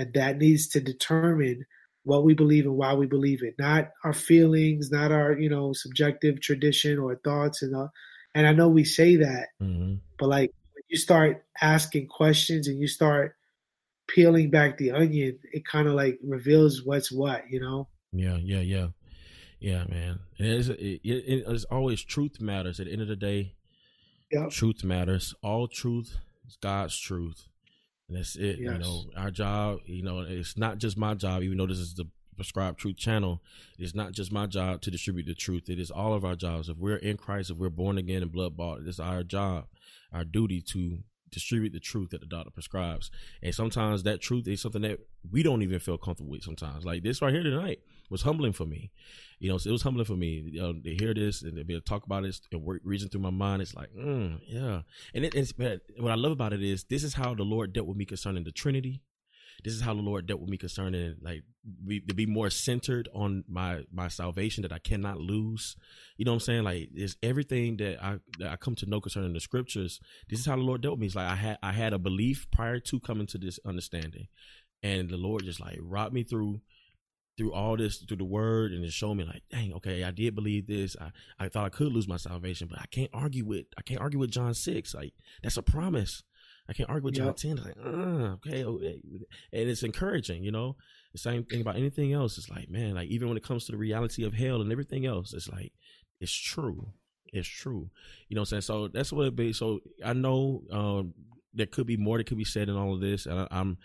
and 0.00 0.14
that 0.14 0.38
needs 0.38 0.68
to 0.68 0.80
determine 0.80 1.66
what 2.04 2.24
we 2.24 2.32
believe 2.32 2.64
and 2.64 2.76
why 2.76 2.94
we 2.94 3.06
believe 3.06 3.42
it 3.42 3.54
not 3.58 3.90
our 4.04 4.14
feelings 4.14 4.90
not 4.90 5.12
our 5.12 5.38
you 5.38 5.50
know 5.50 5.72
subjective 5.74 6.40
tradition 6.40 6.98
or 6.98 7.16
thoughts 7.16 7.62
and 7.62 7.76
uh, 7.76 7.88
and 8.34 8.46
i 8.46 8.52
know 8.52 8.68
we 8.68 8.84
say 8.84 9.16
that 9.16 9.48
mm-hmm. 9.62 9.94
but 10.18 10.28
like 10.28 10.50
when 10.72 10.82
you 10.88 10.96
start 10.96 11.44
asking 11.60 12.06
questions 12.06 12.66
and 12.66 12.78
you 12.78 12.88
start 12.88 13.36
peeling 14.14 14.50
back 14.50 14.76
the 14.78 14.90
onion 14.90 15.38
it 15.52 15.64
kind 15.64 15.88
of 15.88 15.94
like 15.94 16.18
reveals 16.22 16.82
what's 16.84 17.10
what 17.12 17.42
you 17.50 17.60
know 17.60 17.88
yeah 18.12 18.36
yeah 18.36 18.60
yeah 18.60 18.86
yeah 19.60 19.84
man 19.88 20.18
it 20.38 20.46
is 20.46 20.68
it, 20.68 21.00
it, 21.04 21.44
it's 21.46 21.64
always 21.64 22.02
truth 22.02 22.40
matters 22.40 22.80
at 22.80 22.86
the 22.86 22.92
end 22.92 23.02
of 23.02 23.08
the 23.08 23.16
day 23.16 23.54
yep. 24.30 24.50
truth 24.50 24.82
matters 24.82 25.34
all 25.42 25.68
truth 25.68 26.16
is 26.46 26.56
god's 26.60 26.98
truth 26.98 27.46
and 28.10 28.18
that's 28.18 28.34
it. 28.36 28.58
Yes. 28.58 28.72
You 28.72 28.78
know, 28.78 29.04
our 29.16 29.30
job, 29.30 29.80
you 29.86 30.02
know, 30.02 30.20
it's 30.20 30.58
not 30.58 30.78
just 30.78 30.98
my 30.98 31.14
job, 31.14 31.42
even 31.42 31.56
though 31.56 31.66
this 31.66 31.78
is 31.78 31.94
the 31.94 32.06
Prescribed 32.34 32.78
Truth 32.78 32.96
channel, 32.96 33.40
it's 33.78 33.94
not 33.94 34.12
just 34.12 34.32
my 34.32 34.46
job 34.46 34.80
to 34.82 34.90
distribute 34.90 35.26
the 35.26 35.34
truth. 35.34 35.68
It 35.68 35.78
is 35.78 35.90
all 35.90 36.12
of 36.12 36.24
our 36.24 36.34
jobs. 36.34 36.68
If 36.68 36.78
we're 36.78 36.96
in 36.96 37.16
Christ, 37.16 37.50
if 37.50 37.58
we're 37.58 37.70
born 37.70 37.98
again 37.98 38.22
and 38.22 38.32
blood 38.32 38.56
bought, 38.56 38.80
it's 38.84 38.98
our 38.98 39.22
job, 39.22 39.66
our 40.12 40.24
duty 40.24 40.60
to 40.72 40.98
distribute 41.30 41.72
the 41.72 41.80
truth 41.80 42.10
that 42.10 42.20
the 42.20 42.26
doctor 42.26 42.50
prescribes. 42.50 43.10
And 43.42 43.54
sometimes 43.54 44.02
that 44.02 44.20
truth 44.20 44.46
is 44.48 44.60
something 44.60 44.82
that 44.82 44.98
we 45.30 45.42
don't 45.42 45.62
even 45.62 45.78
feel 45.78 45.98
comfortable 45.98 46.30
with 46.30 46.42
sometimes. 46.42 46.84
Like 46.84 47.02
this 47.02 47.22
right 47.22 47.32
here 47.32 47.42
tonight 47.42 47.80
was 48.10 48.22
humbling 48.22 48.52
for 48.52 48.66
me. 48.66 48.90
You 49.38 49.50
know, 49.50 49.58
so 49.58 49.70
it 49.70 49.72
was 49.72 49.82
humbling 49.82 50.04
for 50.04 50.16
me 50.16 50.42
you 50.52 50.60
know, 50.60 50.72
to 50.72 50.94
hear 50.94 51.14
this 51.14 51.42
and 51.42 51.56
to 51.56 51.64
be 51.64 51.74
able 51.74 51.82
to 51.82 51.88
talk 51.88 52.04
about 52.04 52.24
this 52.24 52.40
and 52.52 52.62
work 52.62 52.82
reason 52.84 53.08
through 53.08 53.22
my 53.22 53.30
mind. 53.30 53.62
It's 53.62 53.74
like, 53.74 53.88
mm, 53.94 54.38
yeah. 54.46 54.82
And 55.14 55.24
it, 55.24 55.34
it's, 55.34 55.52
what 55.56 56.12
I 56.12 56.16
love 56.16 56.32
about 56.32 56.52
it 56.52 56.62
is 56.62 56.84
this 56.84 57.04
is 57.04 57.14
how 57.14 57.34
the 57.34 57.42
Lord 57.42 57.72
dealt 57.72 57.86
with 57.86 57.96
me 57.96 58.04
concerning 58.04 58.44
the 58.44 58.52
Trinity 58.52 59.02
this 59.64 59.74
is 59.74 59.80
how 59.80 59.94
the 59.94 60.02
Lord 60.02 60.26
dealt 60.26 60.40
with 60.40 60.50
me 60.50 60.56
concerning 60.56 61.16
like 61.20 61.42
be, 61.86 62.00
to 62.00 62.14
be 62.14 62.26
more 62.26 62.50
centered 62.50 63.08
on 63.14 63.44
my 63.48 63.84
my 63.92 64.08
salvation 64.08 64.62
that 64.62 64.72
I 64.72 64.78
cannot 64.78 65.18
lose. 65.18 65.76
You 66.16 66.24
know 66.24 66.32
what 66.32 66.36
I'm 66.36 66.40
saying? 66.40 66.64
Like 66.64 66.90
it's 66.94 67.16
everything 67.22 67.76
that 67.78 68.02
I 68.02 68.18
that 68.38 68.52
I 68.52 68.56
come 68.56 68.74
to 68.76 68.86
know 68.86 69.00
concerning 69.00 69.32
the 69.32 69.40
scriptures. 69.40 70.00
This 70.28 70.40
is 70.40 70.46
how 70.46 70.56
the 70.56 70.62
Lord 70.62 70.80
dealt 70.80 70.92
with 70.92 71.00
me. 71.00 71.06
It's 71.06 71.16
like 71.16 71.30
I 71.30 71.36
had 71.36 71.58
I 71.62 71.72
had 71.72 71.92
a 71.92 71.98
belief 71.98 72.46
prior 72.50 72.80
to 72.80 73.00
coming 73.00 73.26
to 73.28 73.38
this 73.38 73.58
understanding, 73.64 74.28
and 74.82 75.10
the 75.10 75.16
Lord 75.16 75.44
just 75.44 75.60
like 75.60 75.78
rocked 75.80 76.12
me 76.12 76.22
through 76.22 76.60
through 77.40 77.52
all 77.54 77.74
this 77.74 77.98
through 77.98 78.18
the 78.18 78.24
word 78.24 78.72
and 78.72 78.84
just 78.84 78.98
showed 78.98 79.14
me 79.14 79.24
like 79.24 79.42
dang 79.50 79.72
okay 79.72 80.04
i 80.04 80.10
did 80.10 80.34
believe 80.34 80.66
this 80.66 80.94
i 81.00 81.10
i 81.38 81.48
thought 81.48 81.64
i 81.64 81.70
could 81.70 81.90
lose 81.90 82.06
my 82.06 82.18
salvation 82.18 82.68
but 82.70 82.78
i 82.78 82.84
can't 82.90 83.10
argue 83.14 83.46
with 83.46 83.64
i 83.78 83.82
can't 83.82 84.00
argue 84.00 84.18
with 84.18 84.30
john 84.30 84.52
6 84.52 84.94
like 84.94 85.14
that's 85.42 85.56
a 85.56 85.62
promise 85.62 86.22
I 86.70 86.72
can't 86.72 86.88
argue 86.88 87.06
with 87.06 87.14
John 87.14 87.26
yep. 87.26 87.36
10. 87.36 87.56
Like, 87.56 87.76
okay, 87.76 88.64
okay. 88.64 89.02
And 89.52 89.68
it's 89.68 89.82
encouraging, 89.82 90.44
you 90.44 90.52
know? 90.52 90.76
The 91.12 91.18
same 91.18 91.44
thing 91.44 91.60
about 91.60 91.74
anything 91.74 92.12
else. 92.12 92.38
It's 92.38 92.48
like, 92.48 92.70
man, 92.70 92.94
like 92.94 93.08
even 93.08 93.26
when 93.26 93.36
it 93.36 93.42
comes 93.42 93.66
to 93.66 93.72
the 93.72 93.78
reality 93.78 94.22
of 94.22 94.34
hell 94.34 94.60
and 94.60 94.70
everything 94.70 95.04
else, 95.04 95.34
it's 95.34 95.48
like, 95.48 95.72
it's 96.20 96.32
true. 96.32 96.92
It's 97.32 97.48
true. 97.48 97.90
You 98.28 98.36
know 98.36 98.42
what 98.42 98.52
I'm 98.52 98.60
saying? 98.60 98.62
So 98.62 98.86
that's 98.86 99.12
what 99.12 99.26
it 99.26 99.34
be. 99.34 99.52
So 99.52 99.80
I 100.04 100.12
know 100.12 100.62
um, 100.70 101.14
there 101.52 101.66
could 101.66 101.88
be 101.88 101.96
more 101.96 102.18
that 102.18 102.28
could 102.28 102.38
be 102.38 102.44
said 102.44 102.68
in 102.68 102.76
all 102.76 102.94
of 102.94 103.00
this. 103.00 103.26
And 103.26 103.40
I, 103.40 103.48
I'm, 103.50 103.76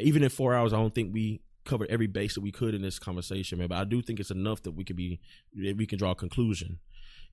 even 0.00 0.24
in 0.24 0.28
four 0.28 0.52
hours, 0.52 0.72
I 0.72 0.78
don't 0.78 0.94
think 0.94 1.14
we 1.14 1.42
covered 1.64 1.90
every 1.90 2.08
base 2.08 2.34
that 2.34 2.40
we 2.40 2.50
could 2.50 2.74
in 2.74 2.82
this 2.82 2.98
conversation, 2.98 3.58
man. 3.58 3.68
But 3.68 3.78
I 3.78 3.84
do 3.84 4.02
think 4.02 4.18
it's 4.18 4.32
enough 4.32 4.62
that 4.64 4.72
we 4.72 4.82
could 4.82 4.96
be, 4.96 5.20
we 5.54 5.86
can 5.86 5.98
draw 5.98 6.10
a 6.10 6.16
conclusion 6.16 6.80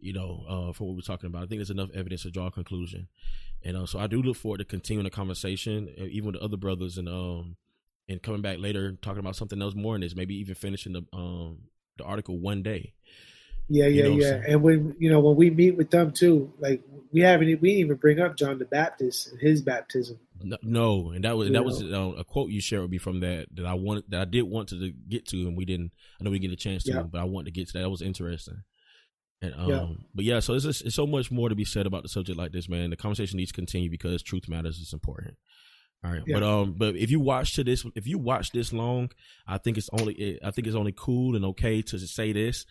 you 0.03 0.13
know, 0.13 0.43
uh, 0.47 0.73
for 0.73 0.87
what 0.87 0.95
we're 0.95 1.01
talking 1.01 1.27
about. 1.27 1.43
I 1.43 1.45
think 1.47 1.59
there's 1.59 1.69
enough 1.69 1.89
evidence 1.93 2.23
to 2.23 2.31
draw 2.31 2.47
a 2.47 2.51
conclusion, 2.51 3.07
and 3.63 3.77
uh, 3.77 3.85
so 3.85 3.99
I 3.99 4.07
do 4.07 4.21
look 4.21 4.37
forward 4.37 4.59
to 4.59 4.65
continuing 4.65 5.05
the 5.05 5.09
conversation, 5.09 5.93
uh, 5.99 6.05
even 6.05 6.27
with 6.27 6.35
the 6.35 6.41
other 6.41 6.57
brothers, 6.57 6.97
and 6.97 7.07
um, 7.07 7.57
and 8.07 8.21
coming 8.21 8.41
back 8.41 8.59
later 8.59 8.93
talking 9.01 9.19
about 9.19 9.35
something 9.35 9.61
else 9.61 9.75
more 9.75 9.95
in 9.95 10.01
this. 10.01 10.15
Maybe 10.15 10.35
even 10.35 10.55
finishing 10.55 10.93
the 10.93 11.03
um 11.13 11.59
the 11.97 12.03
article 12.03 12.39
one 12.39 12.63
day. 12.63 12.93
Yeah, 13.69 13.85
yeah, 13.85 14.03
you 14.03 14.09
know 14.09 14.15
yeah. 14.17 14.41
And 14.47 14.61
when 14.61 14.95
you 14.99 15.09
know 15.09 15.19
when 15.19 15.35
we 15.35 15.49
meet 15.49 15.77
with 15.77 15.89
them 15.89 16.11
too, 16.11 16.53
like 16.59 16.81
we 17.11 17.21
haven't 17.21 17.47
we 17.47 17.69
didn't 17.69 17.79
even 17.79 17.97
bring 17.97 18.19
up 18.19 18.35
John 18.35 18.59
the 18.59 18.65
Baptist 18.65 19.31
and 19.31 19.39
his 19.39 19.61
baptism. 19.61 20.19
No, 20.41 20.57
no 20.61 21.11
and 21.11 21.23
that 21.23 21.37
was 21.37 21.47
you 21.47 21.53
that 21.53 21.59
know? 21.59 21.65
was 21.65 21.81
uh, 21.81 22.19
a 22.19 22.23
quote 22.25 22.49
you 22.49 22.59
shared 22.59 22.81
with 22.81 22.91
me 22.91 22.97
from 22.97 23.21
that 23.21 23.47
that 23.53 23.65
I 23.65 23.73
wanted 23.75 24.03
that 24.09 24.21
I 24.21 24.25
did 24.25 24.43
want 24.43 24.69
to 24.69 24.91
get 25.07 25.27
to, 25.27 25.47
and 25.47 25.55
we 25.55 25.65
didn't. 25.65 25.91
I 26.19 26.23
know 26.23 26.31
we 26.31 26.39
didn't 26.39 26.51
get 26.51 26.59
a 26.59 26.63
chance 26.63 26.83
to, 26.83 27.03
but 27.03 27.21
I 27.21 27.23
wanted 27.23 27.45
to 27.45 27.51
get 27.51 27.67
to 27.67 27.73
that. 27.73 27.79
That 27.79 27.89
was 27.89 28.01
interesting. 28.01 28.63
And 29.43 29.53
um, 29.55 29.69
yeah. 29.69 29.87
but 30.15 30.25
yeah, 30.25 30.39
so 30.39 30.53
it's, 30.53 30.63
just, 30.63 30.85
it's 30.85 30.95
so 30.95 31.05
much 31.05 31.29
more 31.29 31.49
to 31.49 31.55
be 31.55 31.65
said 31.65 31.85
about 31.85 32.03
the 32.03 32.09
subject 32.09 32.37
like 32.37 32.53
this, 32.53 32.69
man. 32.69 32.89
The 32.91 32.95
conversation 32.95 33.37
needs 33.37 33.51
to 33.51 33.55
continue 33.55 33.89
because 33.89 34.23
truth 34.23 34.47
matters 34.47 34.79
It's 34.81 34.93
important. 34.93 35.35
All 36.03 36.11
right, 36.11 36.21
yeah. 36.25 36.39
but 36.39 36.43
um, 36.43 36.75
but 36.77 36.95
if 36.95 37.11
you 37.11 37.19
watch 37.19 37.53
to 37.55 37.63
this, 37.63 37.85
if 37.95 38.07
you 38.07 38.17
watch 38.17 38.51
this 38.51 38.71
long, 38.71 39.11
I 39.45 39.57
think 39.57 39.77
it's 39.77 39.89
only, 39.91 40.39
I 40.43 40.51
think 40.51 40.67
it's 40.67 40.75
only 40.75 40.93
cool 40.95 41.35
and 41.35 41.45
okay 41.45 41.81
to 41.81 41.99
say 41.99 42.31
this. 42.31 42.65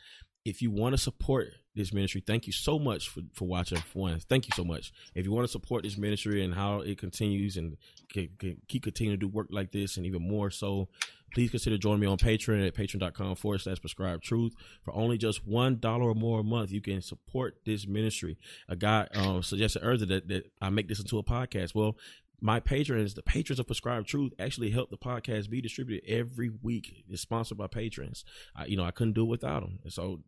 If 0.44 0.62
you 0.62 0.70
want 0.70 0.94
to 0.94 0.98
support 0.98 1.48
this 1.74 1.92
ministry, 1.92 2.22
thank 2.26 2.46
you 2.46 2.52
so 2.52 2.78
much 2.78 3.08
for, 3.08 3.20
for 3.32 3.46
watching. 3.46 3.78
For 3.78 3.98
one, 3.98 4.20
thank 4.20 4.46
you 4.46 4.52
so 4.54 4.64
much. 4.64 4.92
If 5.14 5.24
you 5.24 5.32
want 5.32 5.46
to 5.46 5.52
support 5.52 5.82
this 5.82 5.96
ministry 5.96 6.44
and 6.44 6.54
how 6.54 6.80
it 6.80 6.98
continues 6.98 7.56
and 7.56 7.76
can, 8.10 8.28
can 8.38 8.56
keep 8.68 8.82
continuing 8.82 9.18
to 9.18 9.26
do 9.26 9.32
work 9.32 9.48
like 9.50 9.72
this 9.72 9.96
and 9.96 10.06
even 10.06 10.22
more 10.22 10.50
so, 10.50 10.88
please 11.34 11.50
consider 11.50 11.78
joining 11.78 12.00
me 12.00 12.06
on 12.06 12.18
Patreon 12.18 12.66
at 12.66 12.74
patreon.com 12.74 13.36
forward 13.36 13.60
slash 13.60 13.80
prescribed 13.80 14.22
truth. 14.22 14.54
For 14.84 14.94
only 14.94 15.18
just 15.18 15.46
one 15.46 15.78
dollar 15.78 16.10
or 16.10 16.14
more 16.14 16.40
a 16.40 16.44
month, 16.44 16.70
you 16.70 16.80
can 16.80 17.00
support 17.00 17.56
this 17.64 17.86
ministry. 17.86 18.36
A 18.68 18.76
guy 18.76 19.08
um, 19.14 19.42
suggested 19.42 19.80
earlier 19.82 20.06
that, 20.06 20.28
that 20.28 20.52
I 20.60 20.70
make 20.70 20.88
this 20.88 21.00
into 21.00 21.18
a 21.18 21.22
podcast. 21.22 21.74
Well, 21.74 21.96
my 22.43 22.59
patrons, 22.59 23.14
the 23.14 23.22
patrons 23.22 23.61
of 23.61 23.68
Prescribed 23.68 24.09
Truth, 24.09 24.32
actually 24.36 24.70
help 24.70 24.90
the 24.90 24.99
podcast 24.99 25.49
be 25.49 25.61
distributed 25.61 26.11
every 26.11 26.51
week. 26.51 27.05
It's 27.09 27.22
sponsored 27.22 27.57
by 27.57 27.68
patrons. 27.68 28.24
I, 28.57 28.66
you 28.66 28.76
know, 28.76 28.84
I 28.84 28.90
couldn't 28.90 29.12
do 29.12 29.22
it 29.22 29.28
without 29.28 29.62
them. 29.62 29.78
So 29.88 30.20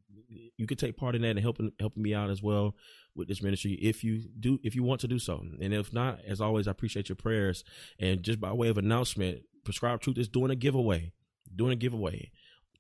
you 0.57 0.67
could 0.67 0.79
take 0.79 0.97
part 0.97 1.17
in 1.17 1.23
that 1.23 1.31
and 1.31 1.41
helping 1.41 1.73
helping 1.81 2.05
me 2.05 2.15
out 2.15 2.31
as 2.31 2.41
well 2.41 2.77
with 3.17 3.27
this 3.27 3.43
ministry 3.43 3.73
if 3.73 4.05
you 4.05 4.23
do 4.39 4.61
if 4.63 4.77
you 4.77 4.85
want 4.85 5.01
to 5.01 5.09
do 5.09 5.19
so. 5.19 5.45
And 5.61 5.75
if 5.75 5.93
not, 5.93 6.21
as 6.25 6.41
always, 6.41 6.69
I 6.69 6.71
appreciate 6.71 7.09
your 7.09 7.17
prayers. 7.17 7.65
And 7.99 8.23
just 8.23 8.41
by 8.41 8.53
way 8.53 8.69
of 8.69 8.79
announcement, 8.79 9.43
Prescribed 9.65 10.05
Truth 10.05 10.19
is 10.19 10.29
doing 10.29 10.53
a 10.53 10.57
giveaway. 10.57 11.13
Doing 11.55 11.73
a 11.73 11.77
giveaway. 11.77 12.31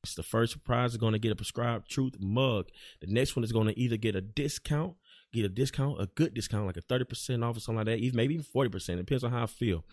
It's 0.04 0.14
the 0.14 0.22
first 0.22 0.62
prize 0.64 0.92
is 0.92 0.98
going 0.98 1.14
to 1.14 1.18
get 1.18 1.32
a 1.32 1.36
Prescribed 1.36 1.90
Truth 1.90 2.16
mug. 2.20 2.68
The 3.00 3.06
next 3.06 3.34
one 3.34 3.42
is 3.42 3.52
going 3.52 3.68
to 3.68 3.78
either 3.78 3.96
get 3.96 4.14
a 4.14 4.20
discount, 4.20 4.94
get 5.34 5.44
a 5.44 5.48
discount, 5.48 6.00
a 6.00 6.06
good 6.06 6.34
discount, 6.34 6.66
like 6.66 6.76
a 6.76 6.82
30% 6.82 7.44
off 7.44 7.56
or 7.56 7.60
something 7.60 7.78
like 7.78 7.86
that, 7.86 7.98
even 7.98 8.16
maybe 8.16 8.34
even 8.34 8.46
40%. 8.46 8.90
It 8.90 8.96
depends 8.96 9.24
on 9.24 9.32
how 9.32 9.44
I 9.44 9.46
feel. 9.46 9.84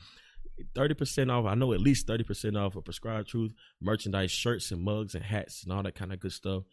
30% 0.76 1.32
off, 1.32 1.46
I 1.46 1.56
know 1.56 1.74
at 1.74 1.80
least 1.80 2.08
30% 2.08 2.60
off 2.60 2.76
of 2.76 2.86
Prescribed 2.86 3.30
Truth 3.30 3.54
merchandise, 3.82 4.32
shirts 4.32 4.72
and 4.72 4.82
mugs 4.82 5.16
and 5.16 5.24
hats 5.24 5.64
and 5.64 5.74
all 5.74 5.84
that 5.84 5.96
kind 5.96 6.14
of 6.14 6.20
good 6.20 6.34
stuff. 6.34 6.64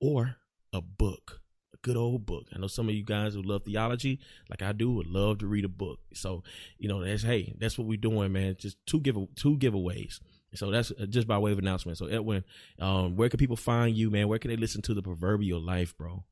Or 0.00 0.36
a 0.72 0.80
book 0.80 1.40
a 1.76 1.86
good 1.86 1.96
old 1.96 2.26
book. 2.26 2.46
I 2.54 2.58
know 2.58 2.66
some 2.66 2.88
of 2.88 2.94
you 2.94 3.04
guys 3.04 3.34
who 3.34 3.42
love 3.42 3.64
theology, 3.64 4.20
like 4.48 4.62
I 4.62 4.72
do, 4.72 4.92
would 4.92 5.06
love 5.06 5.38
to 5.38 5.46
read 5.46 5.64
a 5.64 5.68
book. 5.68 5.98
So, 6.14 6.42
you 6.78 6.88
know, 6.88 7.04
that's 7.04 7.22
hey, 7.22 7.54
that's 7.58 7.78
what 7.78 7.86
we're 7.86 7.96
doing, 7.96 8.32
man. 8.32 8.56
Just 8.58 8.78
two 8.86 9.00
give 9.00 9.16
two 9.34 9.56
giveaways. 9.56 10.20
So 10.54 10.70
that's 10.70 10.90
uh, 10.92 11.06
just 11.06 11.26
by 11.26 11.38
way 11.38 11.52
of 11.52 11.58
announcement. 11.58 11.98
So 11.98 12.06
Edwin, 12.06 12.44
um, 12.78 13.16
where 13.16 13.28
can 13.28 13.38
people 13.38 13.56
find 13.56 13.96
you, 13.96 14.10
man? 14.10 14.28
Where 14.28 14.38
can 14.38 14.50
they 14.50 14.56
listen 14.56 14.82
to 14.82 14.94
the 14.94 15.02
proverbial 15.02 15.60
life, 15.60 15.96
bro? 15.96 16.24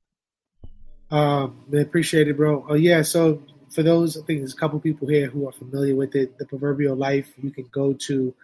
Um, 1.14 1.62
Man, 1.68 1.80
appreciate 1.80 2.26
it, 2.26 2.36
bro. 2.36 2.66
Oh 2.68 2.74
yeah, 2.74 3.02
so 3.02 3.40
for 3.70 3.84
those, 3.84 4.16
I 4.16 4.22
think 4.22 4.40
there's 4.40 4.52
a 4.52 4.56
couple 4.56 4.80
people 4.80 5.06
here 5.06 5.28
who 5.28 5.46
are 5.48 5.52
familiar 5.52 5.94
with 5.94 6.16
it. 6.16 6.38
The 6.38 6.44
proverbial 6.44 6.96
life, 6.96 7.32
you 7.40 7.52
can 7.52 7.68
go 7.70 7.92
to 8.08 8.34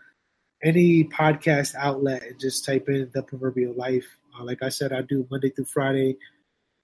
any 0.63 1.03
podcast 1.03 1.75
outlet 1.75 2.23
and 2.23 2.39
just 2.39 2.65
type 2.65 2.89
in 2.89 3.11
the 3.13 3.25
proverbial 3.25 3.75
life. 3.75 4.07
Uh, 4.39 4.45
like 4.45 4.63
I 4.63 4.69
said, 4.69 4.93
I 4.93 5.03
do 5.03 5.27
Monday 5.33 5.51
through 5.51 5.65
Friday 5.65 6.17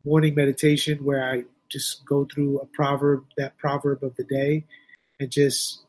morning 0.05 0.34
meditation 0.34 1.05
where 1.05 1.22
I 1.22 1.45
just 1.70 2.05
go 2.05 2.24
through 2.24 2.59
a 2.59 2.66
proverb, 2.66 3.24
that 3.37 3.57
proverb 3.57 4.03
of 4.03 4.16
the 4.16 4.24
day, 4.24 4.64
and 5.20 5.30
just 5.30 5.84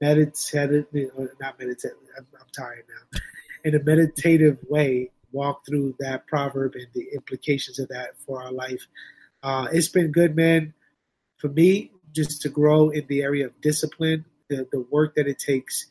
meditate, 0.00 0.86
uh, 0.94 1.24
not 1.38 1.58
meditate, 1.58 1.92
I'm, 2.16 2.26
I'm 2.40 2.46
tired 2.56 2.84
now, 2.88 3.20
in 3.62 3.74
a 3.74 3.82
meditative 3.82 4.56
way, 4.70 5.10
walk 5.32 5.64
through 5.66 5.96
that 5.98 6.26
proverb 6.26 6.74
and 6.74 6.86
the 6.94 7.08
implications 7.14 7.78
of 7.78 7.88
that 7.88 8.10
for 8.26 8.42
our 8.42 8.52
life. 8.52 8.86
Uh, 9.42 9.68
it's 9.72 9.88
been 9.88 10.12
good, 10.12 10.36
man, 10.36 10.72
for 11.38 11.48
me, 11.48 11.90
just 12.12 12.42
to 12.42 12.48
grow 12.48 12.90
in 12.90 13.06
the 13.08 13.22
area 13.22 13.46
of 13.46 13.60
discipline, 13.60 14.24
the, 14.48 14.68
the 14.70 14.86
work 14.90 15.14
that 15.16 15.26
it 15.26 15.38
takes 15.38 15.86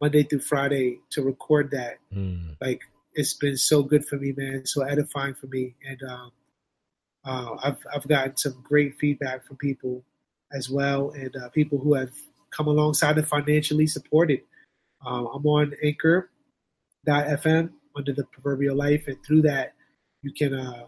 Monday 0.00 0.22
through 0.22 0.40
Friday 0.40 1.00
to 1.10 1.22
record 1.22 1.70
that. 1.72 1.98
Mm. 2.14 2.56
Like, 2.60 2.80
it's 3.14 3.34
been 3.34 3.56
so 3.56 3.82
good 3.82 4.06
for 4.06 4.16
me, 4.16 4.32
man, 4.36 4.64
so 4.64 4.82
edifying 4.82 5.34
for 5.34 5.46
me. 5.46 5.74
And 5.88 6.02
um, 6.08 6.32
uh, 7.24 7.56
I've 7.62 7.78
I've 7.94 8.08
gotten 8.08 8.36
some 8.36 8.60
great 8.62 8.96
feedback 8.98 9.44
from 9.46 9.56
people 9.56 10.04
as 10.52 10.70
well, 10.70 11.10
and 11.10 11.34
uh, 11.36 11.48
people 11.50 11.78
who 11.78 11.94
have 11.94 12.12
come 12.50 12.68
alongside 12.68 13.18
and 13.18 13.26
financially 13.26 13.86
supported. 13.86 14.40
Uh, 15.04 15.26
I'm 15.26 15.46
on 15.46 15.74
Anchor.fm 15.82 17.70
under 17.96 18.12
the 18.12 18.24
proverbial 18.24 18.76
life, 18.76 19.04
and 19.06 19.16
through 19.24 19.42
that, 19.42 19.74
you 20.22 20.32
can 20.32 20.54
uh, 20.54 20.86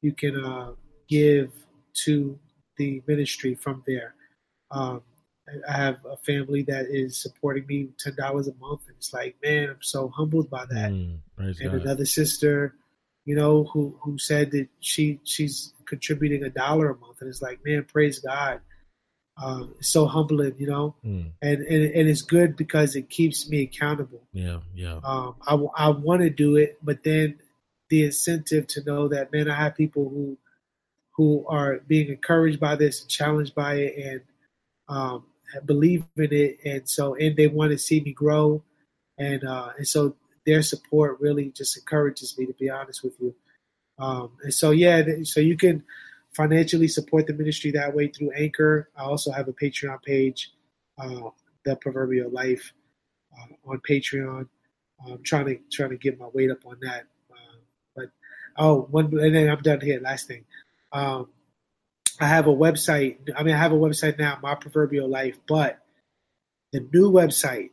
you 0.00 0.12
can 0.12 0.42
uh, 0.42 0.72
give 1.08 1.52
to 2.04 2.38
the 2.76 3.02
ministry 3.06 3.54
from 3.54 3.82
there. 3.86 4.14
Um, 4.70 5.02
I 5.68 5.72
have 5.72 6.04
a 6.04 6.16
family 6.18 6.62
that 6.64 6.86
is 6.90 7.16
supporting 7.16 7.66
me 7.66 7.88
ten 7.98 8.14
dollars 8.16 8.48
a 8.48 8.54
month, 8.54 8.82
and 8.86 8.96
it's 8.96 9.12
like, 9.12 9.36
man, 9.42 9.70
I'm 9.70 9.82
so 9.82 10.08
humbled 10.08 10.50
by 10.50 10.66
that. 10.66 10.90
Mm, 10.90 11.18
and 11.38 11.56
God. 11.58 11.74
another 11.74 12.04
sister 12.04 12.74
you 13.28 13.34
know, 13.34 13.64
who 13.64 13.94
who 14.00 14.16
said 14.16 14.52
that 14.52 14.68
she 14.80 15.20
she's 15.22 15.74
contributing 15.84 16.44
a 16.44 16.48
dollar 16.48 16.88
a 16.88 16.96
month, 16.96 17.20
and 17.20 17.28
it's 17.28 17.42
like, 17.42 17.60
man, 17.62 17.84
praise 17.84 18.20
God. 18.20 18.62
Um, 19.40 19.74
it's 19.78 19.92
so 19.92 20.06
humbling, 20.06 20.54
you 20.58 20.66
know, 20.66 20.96
mm. 21.04 21.30
and, 21.40 21.60
and 21.60 21.84
and 21.94 22.08
it's 22.08 22.22
good 22.22 22.56
because 22.56 22.96
it 22.96 23.08
keeps 23.08 23.48
me 23.48 23.62
accountable. 23.62 24.22
Yeah, 24.32 24.58
yeah. 24.74 24.98
Um, 25.04 25.36
I 25.46 25.54
I 25.76 25.88
want 25.90 26.22
to 26.22 26.30
do 26.30 26.56
it, 26.56 26.78
but 26.82 27.04
then 27.04 27.38
the 27.88 28.04
incentive 28.04 28.66
to 28.68 28.84
know 28.84 29.08
that 29.08 29.32
man, 29.32 29.48
I 29.48 29.54
have 29.54 29.76
people 29.76 30.08
who 30.08 30.36
who 31.12 31.44
are 31.48 31.80
being 31.86 32.08
encouraged 32.08 32.58
by 32.58 32.74
this, 32.76 33.00
and 33.00 33.10
challenged 33.10 33.54
by 33.54 33.74
it, 33.74 34.06
and 34.06 34.20
um, 34.88 35.24
believe 35.64 36.04
in 36.16 36.32
it, 36.32 36.58
and 36.64 36.88
so 36.88 37.14
and 37.14 37.36
they 37.36 37.46
want 37.46 37.70
to 37.70 37.78
see 37.78 38.00
me 38.00 38.12
grow, 38.12 38.62
and 39.18 39.44
uh, 39.44 39.70
and 39.76 39.86
so 39.86 40.16
their 40.46 40.62
support 40.62 41.20
really 41.20 41.50
just 41.50 41.76
encourages 41.76 42.36
me 42.38 42.46
to 42.46 42.54
be 42.54 42.70
honest 42.70 43.04
with 43.04 43.14
you. 43.20 43.34
Um, 43.98 44.32
and 44.42 44.54
so 44.54 44.70
yeah, 44.70 45.02
so 45.24 45.40
you 45.40 45.56
can 45.56 45.84
financially 46.38 46.86
support 46.86 47.26
the 47.26 47.34
ministry 47.34 47.72
that 47.72 47.94
way 47.94 48.06
through 48.06 48.30
Anchor. 48.30 48.88
I 48.96 49.02
also 49.02 49.32
have 49.32 49.48
a 49.48 49.52
Patreon 49.52 50.00
page, 50.04 50.52
uh, 50.96 51.30
the 51.64 51.74
Proverbial 51.74 52.30
Life, 52.30 52.72
uh, 53.36 53.70
on 53.70 53.80
Patreon. 53.86 54.48
I'm 55.04 55.22
trying 55.24 55.46
to 55.46 55.58
trying 55.70 55.90
to 55.90 55.96
get 55.96 56.18
my 56.18 56.28
weight 56.32 56.50
up 56.50 56.64
on 56.64 56.76
that. 56.82 57.04
Uh, 57.30 57.56
but 57.94 58.06
oh, 58.56 58.82
one 58.82 59.06
and 59.18 59.34
then 59.34 59.50
I'm 59.50 59.60
done 59.62 59.80
here. 59.80 60.00
Last 60.00 60.28
thing, 60.28 60.44
um, 60.92 61.28
I 62.20 62.28
have 62.28 62.46
a 62.46 62.54
website. 62.54 63.18
I 63.36 63.42
mean, 63.42 63.54
I 63.54 63.58
have 63.58 63.72
a 63.72 63.76
website 63.76 64.18
now, 64.18 64.38
My 64.40 64.54
Proverbial 64.54 65.08
Life, 65.08 65.38
but 65.48 65.80
the 66.72 66.86
new 66.92 67.10
website, 67.10 67.70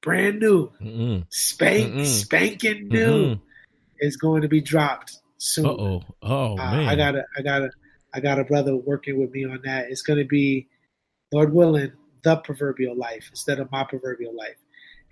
brand 0.00 0.38
new, 0.38 0.70
spank 1.28 2.06
spanking 2.06 2.88
new, 2.88 3.34
mm 3.34 3.40
is 3.98 4.18
going 4.18 4.42
to 4.42 4.48
be 4.48 4.60
dropped 4.60 5.16
soon. 5.38 6.02
Oh 6.22 6.56
man, 6.56 6.86
I 6.86 6.94
got 6.96 7.14
a, 7.14 7.24
I 7.34 7.40
got 7.40 7.62
a, 7.62 7.70
I 8.16 8.20
got 8.20 8.38
a 8.38 8.44
brother 8.44 8.74
working 8.74 9.20
with 9.20 9.30
me 9.30 9.44
on 9.44 9.60
that. 9.64 9.90
It's 9.90 10.00
going 10.00 10.18
to 10.18 10.24
be, 10.24 10.68
Lord 11.32 11.52
willing, 11.52 11.92
the 12.22 12.36
proverbial 12.36 12.96
life 12.96 13.28
instead 13.30 13.60
of 13.60 13.70
my 13.70 13.84
proverbial 13.84 14.34
life. 14.34 14.56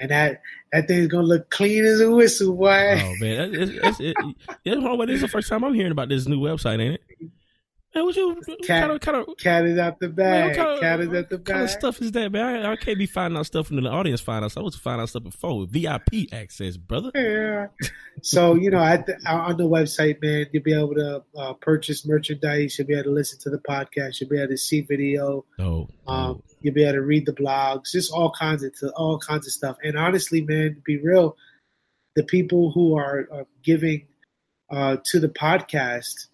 And 0.01 0.11
that 0.11 0.43
that 0.73 0.89
thing's 0.89 1.07
gonna 1.07 1.23
look 1.23 1.51
clean 1.51 1.85
as 1.85 2.01
a 2.01 2.11
whistle, 2.11 2.57
boy. 2.57 3.01
Oh 3.01 3.15
man, 3.21 3.55
it's, 3.55 3.71
it's, 3.73 4.01
it, 4.01 4.17
this 4.65 4.75
is 5.15 5.21
the 5.21 5.29
first 5.29 5.49
time 5.49 5.63
I'm 5.63 5.73
hearing 5.73 5.93
about 5.93 6.09
this 6.09 6.27
new 6.27 6.41
website, 6.41 6.81
ain't 6.81 6.95
it? 6.95 7.04
Man, 7.95 8.05
what 8.05 8.17
you 8.17 8.35
cat, 8.65 8.81
kind 8.81 8.93
of, 8.93 9.01
kind 9.01 9.17
of, 9.19 9.37
cat 9.39 9.65
is 9.67 9.79
out 9.79 10.01
the 10.01 10.09
bag. 10.09 10.57
Man, 10.57 10.81
cat 10.81 11.01
is 11.01 11.09
out 11.09 11.29
the 11.29 11.39
bag. 11.39 11.39
What 11.39 11.45
kind 11.45 11.63
of 11.63 11.71
stuff 11.71 12.03
is 12.03 12.11
that, 12.13 12.33
man? 12.33 12.67
I, 12.67 12.73
I 12.73 12.77
can't 12.77 12.99
be 12.99 13.07
finding 13.07 13.39
out 13.39 13.47
stuff 13.47 13.69
from 13.69 13.81
the 13.81 13.89
audience. 13.89 14.21
Find 14.21 14.45
out. 14.45 14.57
I 14.57 14.61
was 14.63 14.75
to 14.75 14.81
find 14.81 15.01
out 15.01 15.11
stuff 15.11 15.23
before 15.23 15.65
VIP 15.67 16.33
access, 16.33 16.77
brother. 16.77 17.13
Yeah. 17.15 17.69
so 18.23 18.57
you 18.57 18.71
know, 18.71 18.83
at 18.83 19.07
the, 19.07 19.17
on 19.31 19.57
the 19.59 19.69
website, 19.69 20.21
man, 20.21 20.47
you'll 20.53 20.65
be 20.65 20.75
able 20.75 20.95
to 20.97 21.23
uh, 21.37 21.53
purchase 21.55 22.05
merchandise. 22.05 22.77
You'll 22.77 22.89
be 22.89 22.95
able 22.95 23.05
to 23.05 23.11
listen 23.11 23.39
to 23.41 23.51
the 23.51 23.59
podcast. 23.59 24.21
You'll 24.21 24.31
be 24.31 24.39
able 24.39 24.49
to 24.49 24.59
see 24.59 24.81
video. 24.81 25.45
Oh. 25.61 25.89
Um, 26.09 26.43
you'll 26.63 26.75
be 26.75 26.83
able 26.83 26.95
to 26.95 27.03
read 27.03 27.27
the 27.27 27.33
blogs. 27.33 27.93
Just 27.93 28.13
all 28.13 28.33
kinds 28.37 28.65
of 28.65 28.73
all 28.97 29.21
kinds 29.21 29.47
of 29.47 29.53
stuff. 29.53 29.77
And 29.85 29.97
honestly, 29.97 30.41
man, 30.41 30.75
to 30.75 30.81
be 30.81 30.99
real, 30.99 31.37
the 32.17 32.25
people 32.25 32.73
who 32.73 32.97
are, 32.97 33.29
are 33.31 33.47
giving 33.63 34.09
uh, 34.69 34.97
to 35.13 35.21
the 35.21 35.29
podcast, 35.29 36.27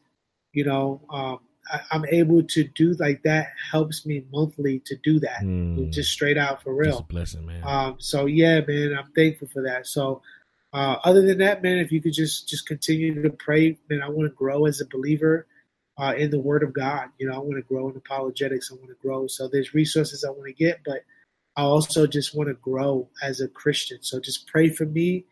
you 0.54 0.64
know. 0.64 1.02
Um, 1.10 1.40
I, 1.72 1.96
am 1.96 2.04
able 2.06 2.42
to 2.42 2.64
do 2.64 2.92
like 2.94 3.22
that 3.22 3.48
helps 3.70 4.04
me 4.04 4.24
monthly 4.32 4.80
to 4.86 4.96
do 4.96 5.20
that, 5.20 5.42
mm. 5.42 5.90
just 5.92 6.10
straight 6.10 6.38
out 6.38 6.62
for 6.62 6.74
real. 6.74 7.02
blessing, 7.08 7.46
man. 7.46 7.62
Um, 7.64 7.96
so 7.98 8.26
yeah, 8.26 8.60
man, 8.66 8.96
I'm 8.98 9.12
thankful 9.12 9.48
for 9.48 9.62
that. 9.62 9.86
So, 9.86 10.22
uh, 10.72 10.96
other 11.04 11.22
than 11.22 11.38
that, 11.38 11.62
man, 11.62 11.78
if 11.78 11.92
you 11.92 12.00
could 12.00 12.12
just 12.12 12.48
just 12.48 12.66
continue 12.66 13.22
to 13.22 13.30
pray, 13.30 13.78
man, 13.88 14.02
I 14.02 14.08
want 14.08 14.30
to 14.30 14.34
grow 14.34 14.66
as 14.66 14.80
a 14.80 14.86
believer 14.86 15.46
uh, 15.98 16.14
in 16.16 16.30
the 16.30 16.40
Word 16.40 16.62
of 16.62 16.72
God. 16.72 17.08
You 17.18 17.28
know, 17.28 17.34
I 17.34 17.38
want 17.38 17.56
to 17.56 17.62
grow 17.62 17.88
in 17.88 17.96
apologetics. 17.96 18.70
I 18.70 18.74
want 18.74 18.88
to 18.88 18.96
grow. 19.02 19.26
So 19.26 19.48
there's 19.48 19.74
resources 19.74 20.24
I 20.24 20.30
want 20.30 20.46
to 20.46 20.52
get, 20.52 20.80
but 20.84 21.04
I 21.56 21.62
also 21.62 22.06
just 22.06 22.34
want 22.34 22.48
to 22.48 22.54
grow 22.54 23.08
as 23.22 23.40
a 23.40 23.48
Christian. 23.48 23.98
So 24.02 24.20
just 24.20 24.46
pray 24.46 24.70
for 24.70 24.86
me 24.86 25.24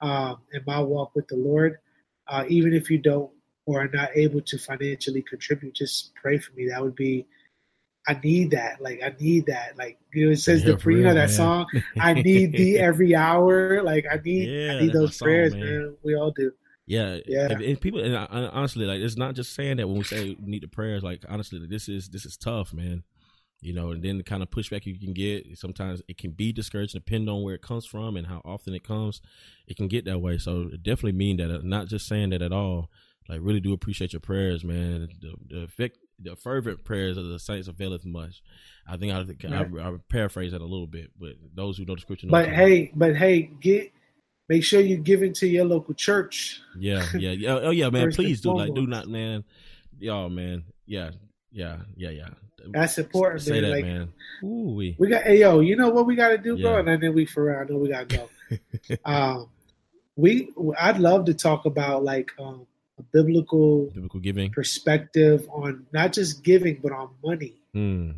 um, 0.00 0.38
in 0.52 0.62
my 0.66 0.80
walk 0.80 1.14
with 1.14 1.28
the 1.28 1.36
Lord. 1.36 1.78
Uh, 2.28 2.44
even 2.48 2.72
if 2.72 2.90
you 2.90 2.98
don't 2.98 3.30
or 3.66 3.82
are 3.82 3.88
not 3.88 4.10
able 4.16 4.40
to 4.40 4.58
financially 4.58 5.22
contribute, 5.22 5.74
just 5.74 6.12
pray 6.14 6.38
for 6.38 6.52
me. 6.54 6.68
That 6.68 6.82
would 6.82 6.96
be 6.96 7.26
I 8.06 8.18
need 8.22 8.50
that. 8.50 8.80
Like 8.80 9.00
I 9.04 9.14
need 9.20 9.46
that. 9.46 9.78
Like 9.78 9.98
you 10.12 10.26
know, 10.26 10.32
it 10.32 10.40
says 10.40 10.64
yeah, 10.64 10.74
the 10.74 10.90
you 10.90 11.02
know 11.02 11.14
that 11.14 11.14
man. 11.14 11.28
song. 11.28 11.66
I 12.00 12.14
need 12.14 12.52
thee 12.52 12.78
every 12.78 13.14
hour. 13.14 13.82
Like 13.82 14.06
I 14.10 14.16
need 14.16 14.48
yeah, 14.48 14.72
I 14.72 14.80
need 14.80 14.92
those 14.92 15.16
prayers, 15.18 15.54
man. 15.54 15.62
man. 15.62 15.96
We 16.02 16.14
all 16.14 16.32
do. 16.32 16.52
Yeah, 16.86 17.18
yeah. 17.26 17.48
And, 17.50 17.62
and 17.62 17.80
people, 17.80 18.00
and 18.00 18.16
honestly, 18.16 18.86
like 18.86 19.00
it's 19.00 19.16
not 19.16 19.34
just 19.34 19.54
saying 19.54 19.76
that 19.76 19.86
when 19.86 19.98
we 19.98 20.04
say 20.04 20.36
we 20.40 20.50
need 20.50 20.64
the 20.64 20.68
prayers. 20.68 21.02
Like 21.02 21.24
honestly, 21.28 21.64
this 21.68 21.88
is 21.88 22.08
this 22.08 22.24
is 22.26 22.36
tough, 22.36 22.74
man. 22.74 23.04
You 23.60 23.72
know, 23.72 23.92
and 23.92 24.02
then 24.02 24.18
the 24.18 24.24
kind 24.24 24.42
of 24.42 24.50
pushback 24.50 24.84
you 24.84 24.98
can 24.98 25.12
get. 25.12 25.56
Sometimes 25.56 26.02
it 26.08 26.18
can 26.18 26.32
be 26.32 26.52
discouraging, 26.52 26.98
depending 26.98 27.28
on 27.28 27.42
where 27.42 27.54
it 27.54 27.62
comes 27.62 27.86
from 27.86 28.16
and 28.16 28.26
how 28.26 28.42
often 28.44 28.74
it 28.74 28.82
comes. 28.82 29.20
It 29.68 29.76
can 29.76 29.86
get 29.86 30.04
that 30.06 30.18
way. 30.18 30.38
So 30.38 30.70
it 30.72 30.82
definitely 30.82 31.12
mean 31.12 31.36
that. 31.36 31.54
Uh, 31.54 31.60
not 31.62 31.86
just 31.86 32.08
saying 32.08 32.30
that 32.30 32.42
at 32.42 32.52
all 32.52 32.90
like 33.28 33.40
really 33.42 33.60
do 33.60 33.72
appreciate 33.72 34.12
your 34.12 34.20
prayers, 34.20 34.64
man. 34.64 35.08
The, 35.20 35.34
the 35.48 35.62
effect, 35.62 35.98
the 36.18 36.36
fervent 36.36 36.84
prayers 36.84 37.16
of 37.16 37.28
the 37.28 37.38
saints 37.38 37.68
availeth 37.68 38.04
much. 38.04 38.42
I 38.86 38.96
think 38.96 39.12
I, 39.12 39.18
I, 39.54 39.62
I, 39.62 39.88
I 39.88 39.96
paraphrase 40.10 40.52
that 40.52 40.60
a 40.60 40.64
little 40.64 40.86
bit, 40.86 41.10
but 41.18 41.32
those 41.54 41.78
who 41.78 41.84
know 41.84 41.94
the 41.94 42.00
scripture. 42.00 42.26
Know 42.26 42.32
but 42.32 42.48
hey, 42.48 42.90
but 42.94 43.16
hey, 43.16 43.42
get 43.42 43.92
make 44.48 44.64
sure 44.64 44.80
you 44.80 44.96
give 44.96 45.22
it 45.22 45.34
to 45.36 45.46
your 45.46 45.64
local 45.64 45.94
church. 45.94 46.60
Yeah, 46.78 47.06
yeah, 47.14 47.30
yeah. 47.30 47.58
Oh 47.62 47.70
yeah, 47.70 47.90
man. 47.90 48.10
Please 48.12 48.40
do 48.40 48.56
like 48.56 48.74
do 48.74 48.86
not, 48.86 49.08
man. 49.08 49.44
Y'all, 49.98 50.28
man. 50.28 50.64
Yeah, 50.86 51.10
yeah, 51.50 51.78
yeah, 51.96 52.10
yeah. 52.10 52.28
That's 52.70 52.98
important. 52.98 53.42
Say 53.42 53.60
man. 53.60 53.62
that, 53.62 53.70
like, 53.70 53.84
man. 53.84 54.12
Ooh, 54.44 54.74
we 54.74 54.96
we 54.98 55.08
got. 55.08 55.22
Hey, 55.22 55.40
yo, 55.40 55.60
you 55.60 55.76
know 55.76 55.90
what 55.90 56.06
we 56.06 56.16
got 56.16 56.28
to 56.28 56.38
do, 56.38 56.56
yeah. 56.56 56.62
bro? 56.62 56.78
And 56.78 57.02
then 57.02 57.14
we 57.14 57.24
for 57.24 57.44
real. 57.44 57.60
I 57.60 57.64
know 57.64 57.78
we 57.78 57.88
got 57.88 58.08
to 58.08 58.16
go. 58.16 58.96
um, 59.04 59.48
we 60.16 60.52
I'd 60.78 60.98
love 60.98 61.24
to 61.26 61.34
talk 61.34 61.64
about 61.64 62.04
like 62.04 62.30
um 62.38 62.66
a 62.98 63.02
biblical 63.02 63.86
biblical 63.86 64.20
giving 64.20 64.50
perspective 64.50 65.48
on 65.50 65.86
not 65.92 66.12
just 66.12 66.42
giving 66.42 66.78
but 66.82 66.92
on 66.92 67.10
money 67.24 67.54
mm. 67.74 68.14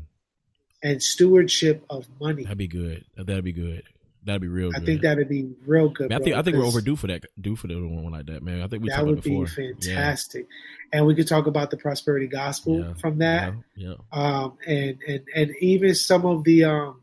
and 0.82 1.02
stewardship 1.02 1.84
of 1.90 2.06
money. 2.20 2.42
That'd 2.42 2.58
be 2.58 2.68
good. 2.68 3.04
That'd 3.16 3.44
be 3.44 3.52
good. 3.52 3.84
That'd 4.24 4.40
be 4.40 4.48
real. 4.48 4.70
I 4.74 4.78
good. 4.78 4.86
think 4.86 5.02
that'd 5.02 5.28
be 5.28 5.50
real 5.66 5.90
good. 5.90 6.08
Man, 6.08 6.20
I 6.20 6.24
think 6.24 6.36
I 6.36 6.42
think 6.42 6.56
we're 6.56 6.64
overdue 6.64 6.96
for 6.96 7.08
that. 7.08 7.24
Due 7.38 7.56
for 7.56 7.66
the 7.66 7.74
one 7.74 8.12
like 8.12 8.26
that, 8.26 8.42
man. 8.42 8.62
I 8.62 8.68
think 8.68 8.82
we 8.82 8.88
that 8.88 9.04
would 9.04 9.22
be 9.22 9.44
fantastic, 9.44 10.46
yeah. 10.48 10.98
and 10.98 11.06
we 11.06 11.14
could 11.14 11.28
talk 11.28 11.46
about 11.46 11.70
the 11.70 11.76
prosperity 11.76 12.26
gospel 12.26 12.80
yeah. 12.80 12.94
from 12.94 13.18
that. 13.18 13.52
Yeah, 13.76 13.94
yeah. 14.12 14.18
Um, 14.18 14.56
and 14.66 14.98
and 15.06 15.20
and 15.34 15.50
even 15.60 15.94
some 15.94 16.24
of 16.24 16.42
the 16.44 16.64
um, 16.64 17.02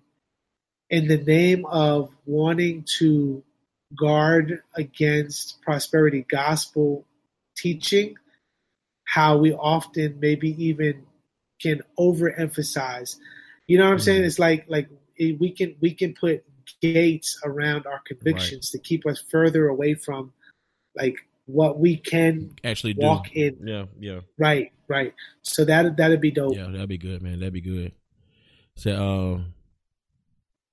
in 0.89 1.07
the 1.07 1.17
name 1.17 1.65
of 1.67 2.09
wanting 2.25 2.85
to 2.97 3.43
guard 3.95 4.63
against 4.75 5.61
prosperity 5.61 6.25
gospel 6.27 7.05
teaching, 7.55 8.15
how 9.05 9.37
we 9.37 9.53
often 9.53 10.19
maybe 10.19 10.63
even 10.63 11.03
can 11.61 11.81
overemphasize. 11.99 13.17
You 13.67 13.77
know 13.77 13.85
what 13.85 13.91
I'm 13.91 13.97
mm-hmm. 13.97 14.03
saying? 14.03 14.23
It's 14.23 14.39
like 14.39 14.65
like 14.67 14.89
we 15.19 15.51
can 15.51 15.75
we 15.79 15.93
can 15.93 16.13
put 16.13 16.43
gates 16.81 17.39
around 17.43 17.85
our 17.85 18.01
convictions 18.05 18.71
right. 18.73 18.81
to 18.81 18.87
keep 18.87 19.05
us 19.05 19.23
further 19.29 19.67
away 19.67 19.93
from 19.93 20.33
like 20.95 21.15
what 21.45 21.79
we 21.79 21.97
can 21.97 22.55
actually 22.63 22.95
walk 22.97 23.31
do. 23.31 23.39
in. 23.39 23.67
Yeah, 23.67 23.85
yeah. 23.99 24.19
Right, 24.37 24.71
right. 24.87 25.13
So 25.41 25.65
that 25.65 25.97
that'd 25.97 26.21
be 26.21 26.31
dope. 26.31 26.55
Yeah, 26.55 26.67
that'd 26.67 26.89
be 26.89 26.97
good, 26.97 27.21
man. 27.21 27.39
That'd 27.39 27.53
be 27.53 27.61
good. 27.61 27.91
So, 28.75 28.95
um, 28.95 29.53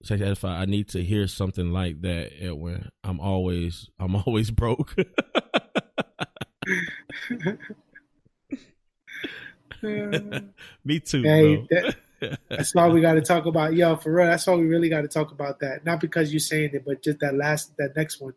say 0.03 0.15
edify. 0.15 0.61
I 0.61 0.65
need 0.65 0.89
to 0.91 1.03
hear 1.03 1.27
something 1.27 1.73
like 1.73 2.01
that, 2.03 2.33
Edwin. 2.41 2.89
I'm 3.05 3.21
always, 3.21 3.89
I'm 3.99 4.17
always 4.27 4.51
broke. 4.51 4.95
Me 10.85 11.01
too. 11.01 11.23
Hey, 11.23 11.67
that, 11.71 11.97
that's 12.49 12.75
why 12.75 12.89
we 12.89 13.01
got 13.01 13.15
to 13.15 13.21
talk 13.21 13.47
about 13.47 13.75
yo 13.75 13.97
for 13.97 14.13
real. 14.13 14.27
That's 14.27 14.47
why 14.47 14.55
we 14.55 14.67
really 14.67 14.89
got 14.89 15.03
to 15.03 15.09
talk 15.09 15.31
about 15.31 15.61
that. 15.61 15.85
Not 15.85 16.01
because 16.01 16.33
you're 16.33 16.41
saying 16.41 16.71
it, 16.73 16.85
but 16.85 17.03
just 17.03 17.21
that 17.21 17.35
last 17.35 17.77
that 17.79 17.97
next 17.97 18.21
one. 18.21 18.35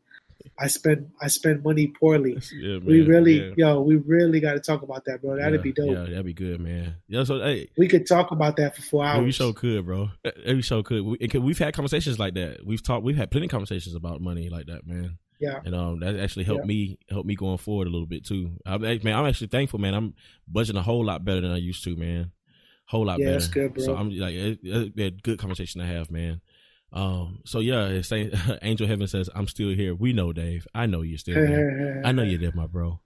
I 0.59 0.67
spend 0.67 1.11
I 1.21 1.27
spend 1.27 1.63
money 1.63 1.87
poorly. 1.87 2.37
Yeah, 2.53 2.79
man, 2.79 2.85
we 2.85 3.01
really 3.01 3.49
yeah. 3.49 3.53
yo, 3.57 3.81
we 3.81 3.95
really 3.95 4.39
got 4.39 4.53
to 4.53 4.59
talk 4.59 4.81
about 4.81 5.05
that, 5.05 5.21
bro. 5.21 5.37
That'd 5.37 5.59
yeah, 5.59 5.63
be 5.63 5.71
dope. 5.71 5.89
Yeah, 5.89 6.03
that'd 6.05 6.25
be 6.25 6.33
good, 6.33 6.59
man. 6.59 6.95
Yeah, 7.07 7.23
so 7.23 7.39
hey, 7.39 7.69
we 7.77 7.87
could 7.87 8.07
talk 8.07 8.31
about 8.31 8.57
that 8.57 8.75
for 8.75 8.81
four 8.81 9.05
hours. 9.05 9.23
we 9.23 9.31
so 9.31 9.53
could, 9.53 9.85
bro. 9.85 10.09
We 10.47 10.61
so 10.61 10.83
could. 10.83 11.03
We, 11.03 11.17
we've 11.39 11.59
had 11.59 11.73
conversations 11.73 12.19
like 12.19 12.33
that. 12.35 12.65
We've 12.65 12.81
talked. 12.81 13.03
We've 13.03 13.15
had 13.15 13.29
plenty 13.31 13.47
of 13.47 13.51
conversations 13.51 13.95
about 13.95 14.19
money 14.21 14.49
like 14.49 14.65
that, 14.65 14.85
man. 14.87 15.17
Yeah. 15.41 15.59
And 15.65 15.73
um, 15.73 15.99
that 16.01 16.17
actually 16.17 16.45
helped 16.45 16.63
yeah. 16.63 16.67
me 16.67 16.99
help 17.09 17.25
me 17.25 17.35
going 17.35 17.57
forward 17.57 17.87
a 17.87 17.89
little 17.89 18.05
bit 18.05 18.25
too. 18.25 18.51
I, 18.65 18.77
man, 18.77 19.15
I'm 19.15 19.25
actually 19.25 19.47
thankful, 19.47 19.79
man. 19.79 19.95
I'm 19.95 20.13
budgeting 20.51 20.77
a 20.77 20.83
whole 20.83 21.03
lot 21.03 21.25
better 21.25 21.41
than 21.41 21.51
I 21.51 21.57
used 21.57 21.83
to, 21.85 21.95
man. 21.95 22.31
Whole 22.85 23.05
lot 23.05 23.19
yeah, 23.19 23.25
better. 23.25 23.39
That's 23.39 23.47
good, 23.47 23.73
bro. 23.73 23.83
So 23.83 23.95
I'm 23.95 24.11
like, 24.11 24.35
it, 24.35 24.59
it, 24.63 24.99
it, 24.99 25.23
good 25.23 25.39
conversation 25.39 25.81
to 25.81 25.87
have, 25.87 26.11
man. 26.11 26.41
Um, 26.93 27.39
so 27.45 27.59
yeah, 27.59 27.85
it's 27.87 28.09
saying 28.09 28.33
Angel 28.61 28.87
Heaven 28.87 29.07
says, 29.07 29.29
I'm 29.33 29.47
still 29.47 29.69
here. 29.69 29.95
We 29.95 30.13
know, 30.13 30.31
Dave. 30.31 30.67
I 30.75 30.85
know 30.85 31.01
you're 31.01 31.17
still 31.17 31.35
there. 31.35 32.01
I 32.05 32.11
know 32.11 32.23
you're 32.23 32.39
there, 32.39 32.51
my 32.53 32.67
bro. 32.67 32.99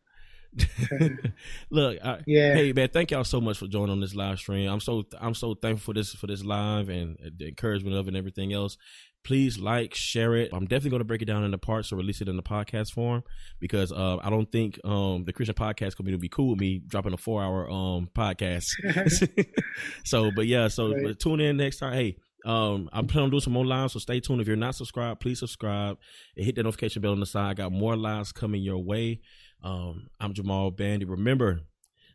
Look, 1.70 2.04
I, 2.04 2.20
yeah. 2.28 2.54
Hey 2.54 2.74
man, 2.74 2.90
thank 2.90 3.12
y'all 3.12 3.24
so 3.24 3.42
much 3.42 3.58
for 3.58 3.68
joining 3.68 3.92
on 3.92 4.00
this 4.00 4.16
live 4.16 4.40
stream. 4.40 4.70
I'm 4.70 4.80
so 4.80 5.04
I'm 5.20 5.36
so 5.36 5.54
thankful 5.54 5.94
for 5.94 5.98
this 5.98 6.14
for 6.14 6.28
this 6.28 6.44
live 6.44 6.90
and 6.90 7.18
the 7.38 7.48
encouragement 7.48 7.96
of 7.96 8.06
it 8.06 8.10
and 8.10 8.18
everything 8.18 8.54
else 8.54 8.78
please 9.26 9.58
like, 9.58 9.94
share 9.94 10.36
it. 10.36 10.52
I'm 10.54 10.66
definitely 10.66 10.92
going 10.92 11.00
to 11.02 11.06
break 11.06 11.22
it 11.22 11.26
down 11.26 11.44
into 11.44 11.58
parts 11.58 11.92
or 11.92 11.98
release 11.98 12.22
it 12.22 12.30
in 12.30 12.38
the 12.38 12.44
podcast 12.44 12.94
form 12.94 13.24
because 13.60 13.92
uh, 13.92 14.18
I 14.22 14.30
don't 14.30 14.50
think 14.52 14.80
um, 14.86 15.26
the 15.26 15.34
Christian 15.34 15.56
podcast 15.56 15.96
community 15.96 16.16
will 16.16 16.22
be 16.22 16.30
cool 16.30 16.52
with 16.52 16.60
me 16.60 16.82
dropping 16.88 17.14
a 17.14 17.18
four 17.18 17.44
hour 17.44 17.70
um, 17.70 18.08
podcast. 18.16 18.68
so, 20.06 20.32
but 20.32 20.48
yeah, 20.48 20.68
so 20.70 20.94
right. 20.94 21.20
tune 21.20 21.42
in 21.42 21.58
next 21.58 21.80
time. 21.80 21.94
Hey, 21.94 22.18
Um, 22.46 22.90
I'm 22.94 23.08
planning 23.08 23.26
on 23.26 23.30
doing 23.32 23.42
some 23.42 23.54
more 23.54 23.66
lives, 23.66 23.94
so 23.94 24.00
stay 24.00 24.20
tuned. 24.20 24.40
If 24.40 24.48
you're 24.48 24.56
not 24.56 24.76
subscribed, 24.76 25.20
please 25.20 25.40
subscribe 25.40 25.98
and 26.38 26.46
hit 26.46 26.56
that 26.56 26.64
notification 26.64 27.02
bell 27.02 27.14
on 27.14 27.20
the 27.20 27.26
side. 27.26 27.50
I 27.50 27.54
got 27.56 27.72
more 27.72 27.98
lives 27.98 28.32
coming 28.32 28.62
your 28.62 28.78
way. 28.78 29.22
Um, 29.64 30.10
I'm 30.20 30.34
Jamal 30.34 30.70
Bandy. 30.70 31.06
Remember, 31.06 31.62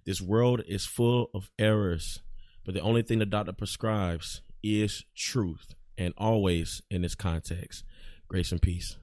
this 0.06 0.20
world 0.20 0.62
is 0.68 0.86
full 0.86 1.30
of 1.34 1.50
errors, 1.58 2.20
but 2.64 2.74
the 2.74 2.80
only 2.80 3.02
thing 3.02 3.18
the 3.18 3.26
doctor 3.26 3.52
prescribes 3.52 4.42
is 4.62 5.04
truth, 5.16 5.74
and 6.00 6.14
always 6.16 6.82
in 6.90 7.02
this 7.02 7.14
context. 7.14 7.84
Grace 8.26 8.50
and 8.50 8.62
peace. 8.62 8.96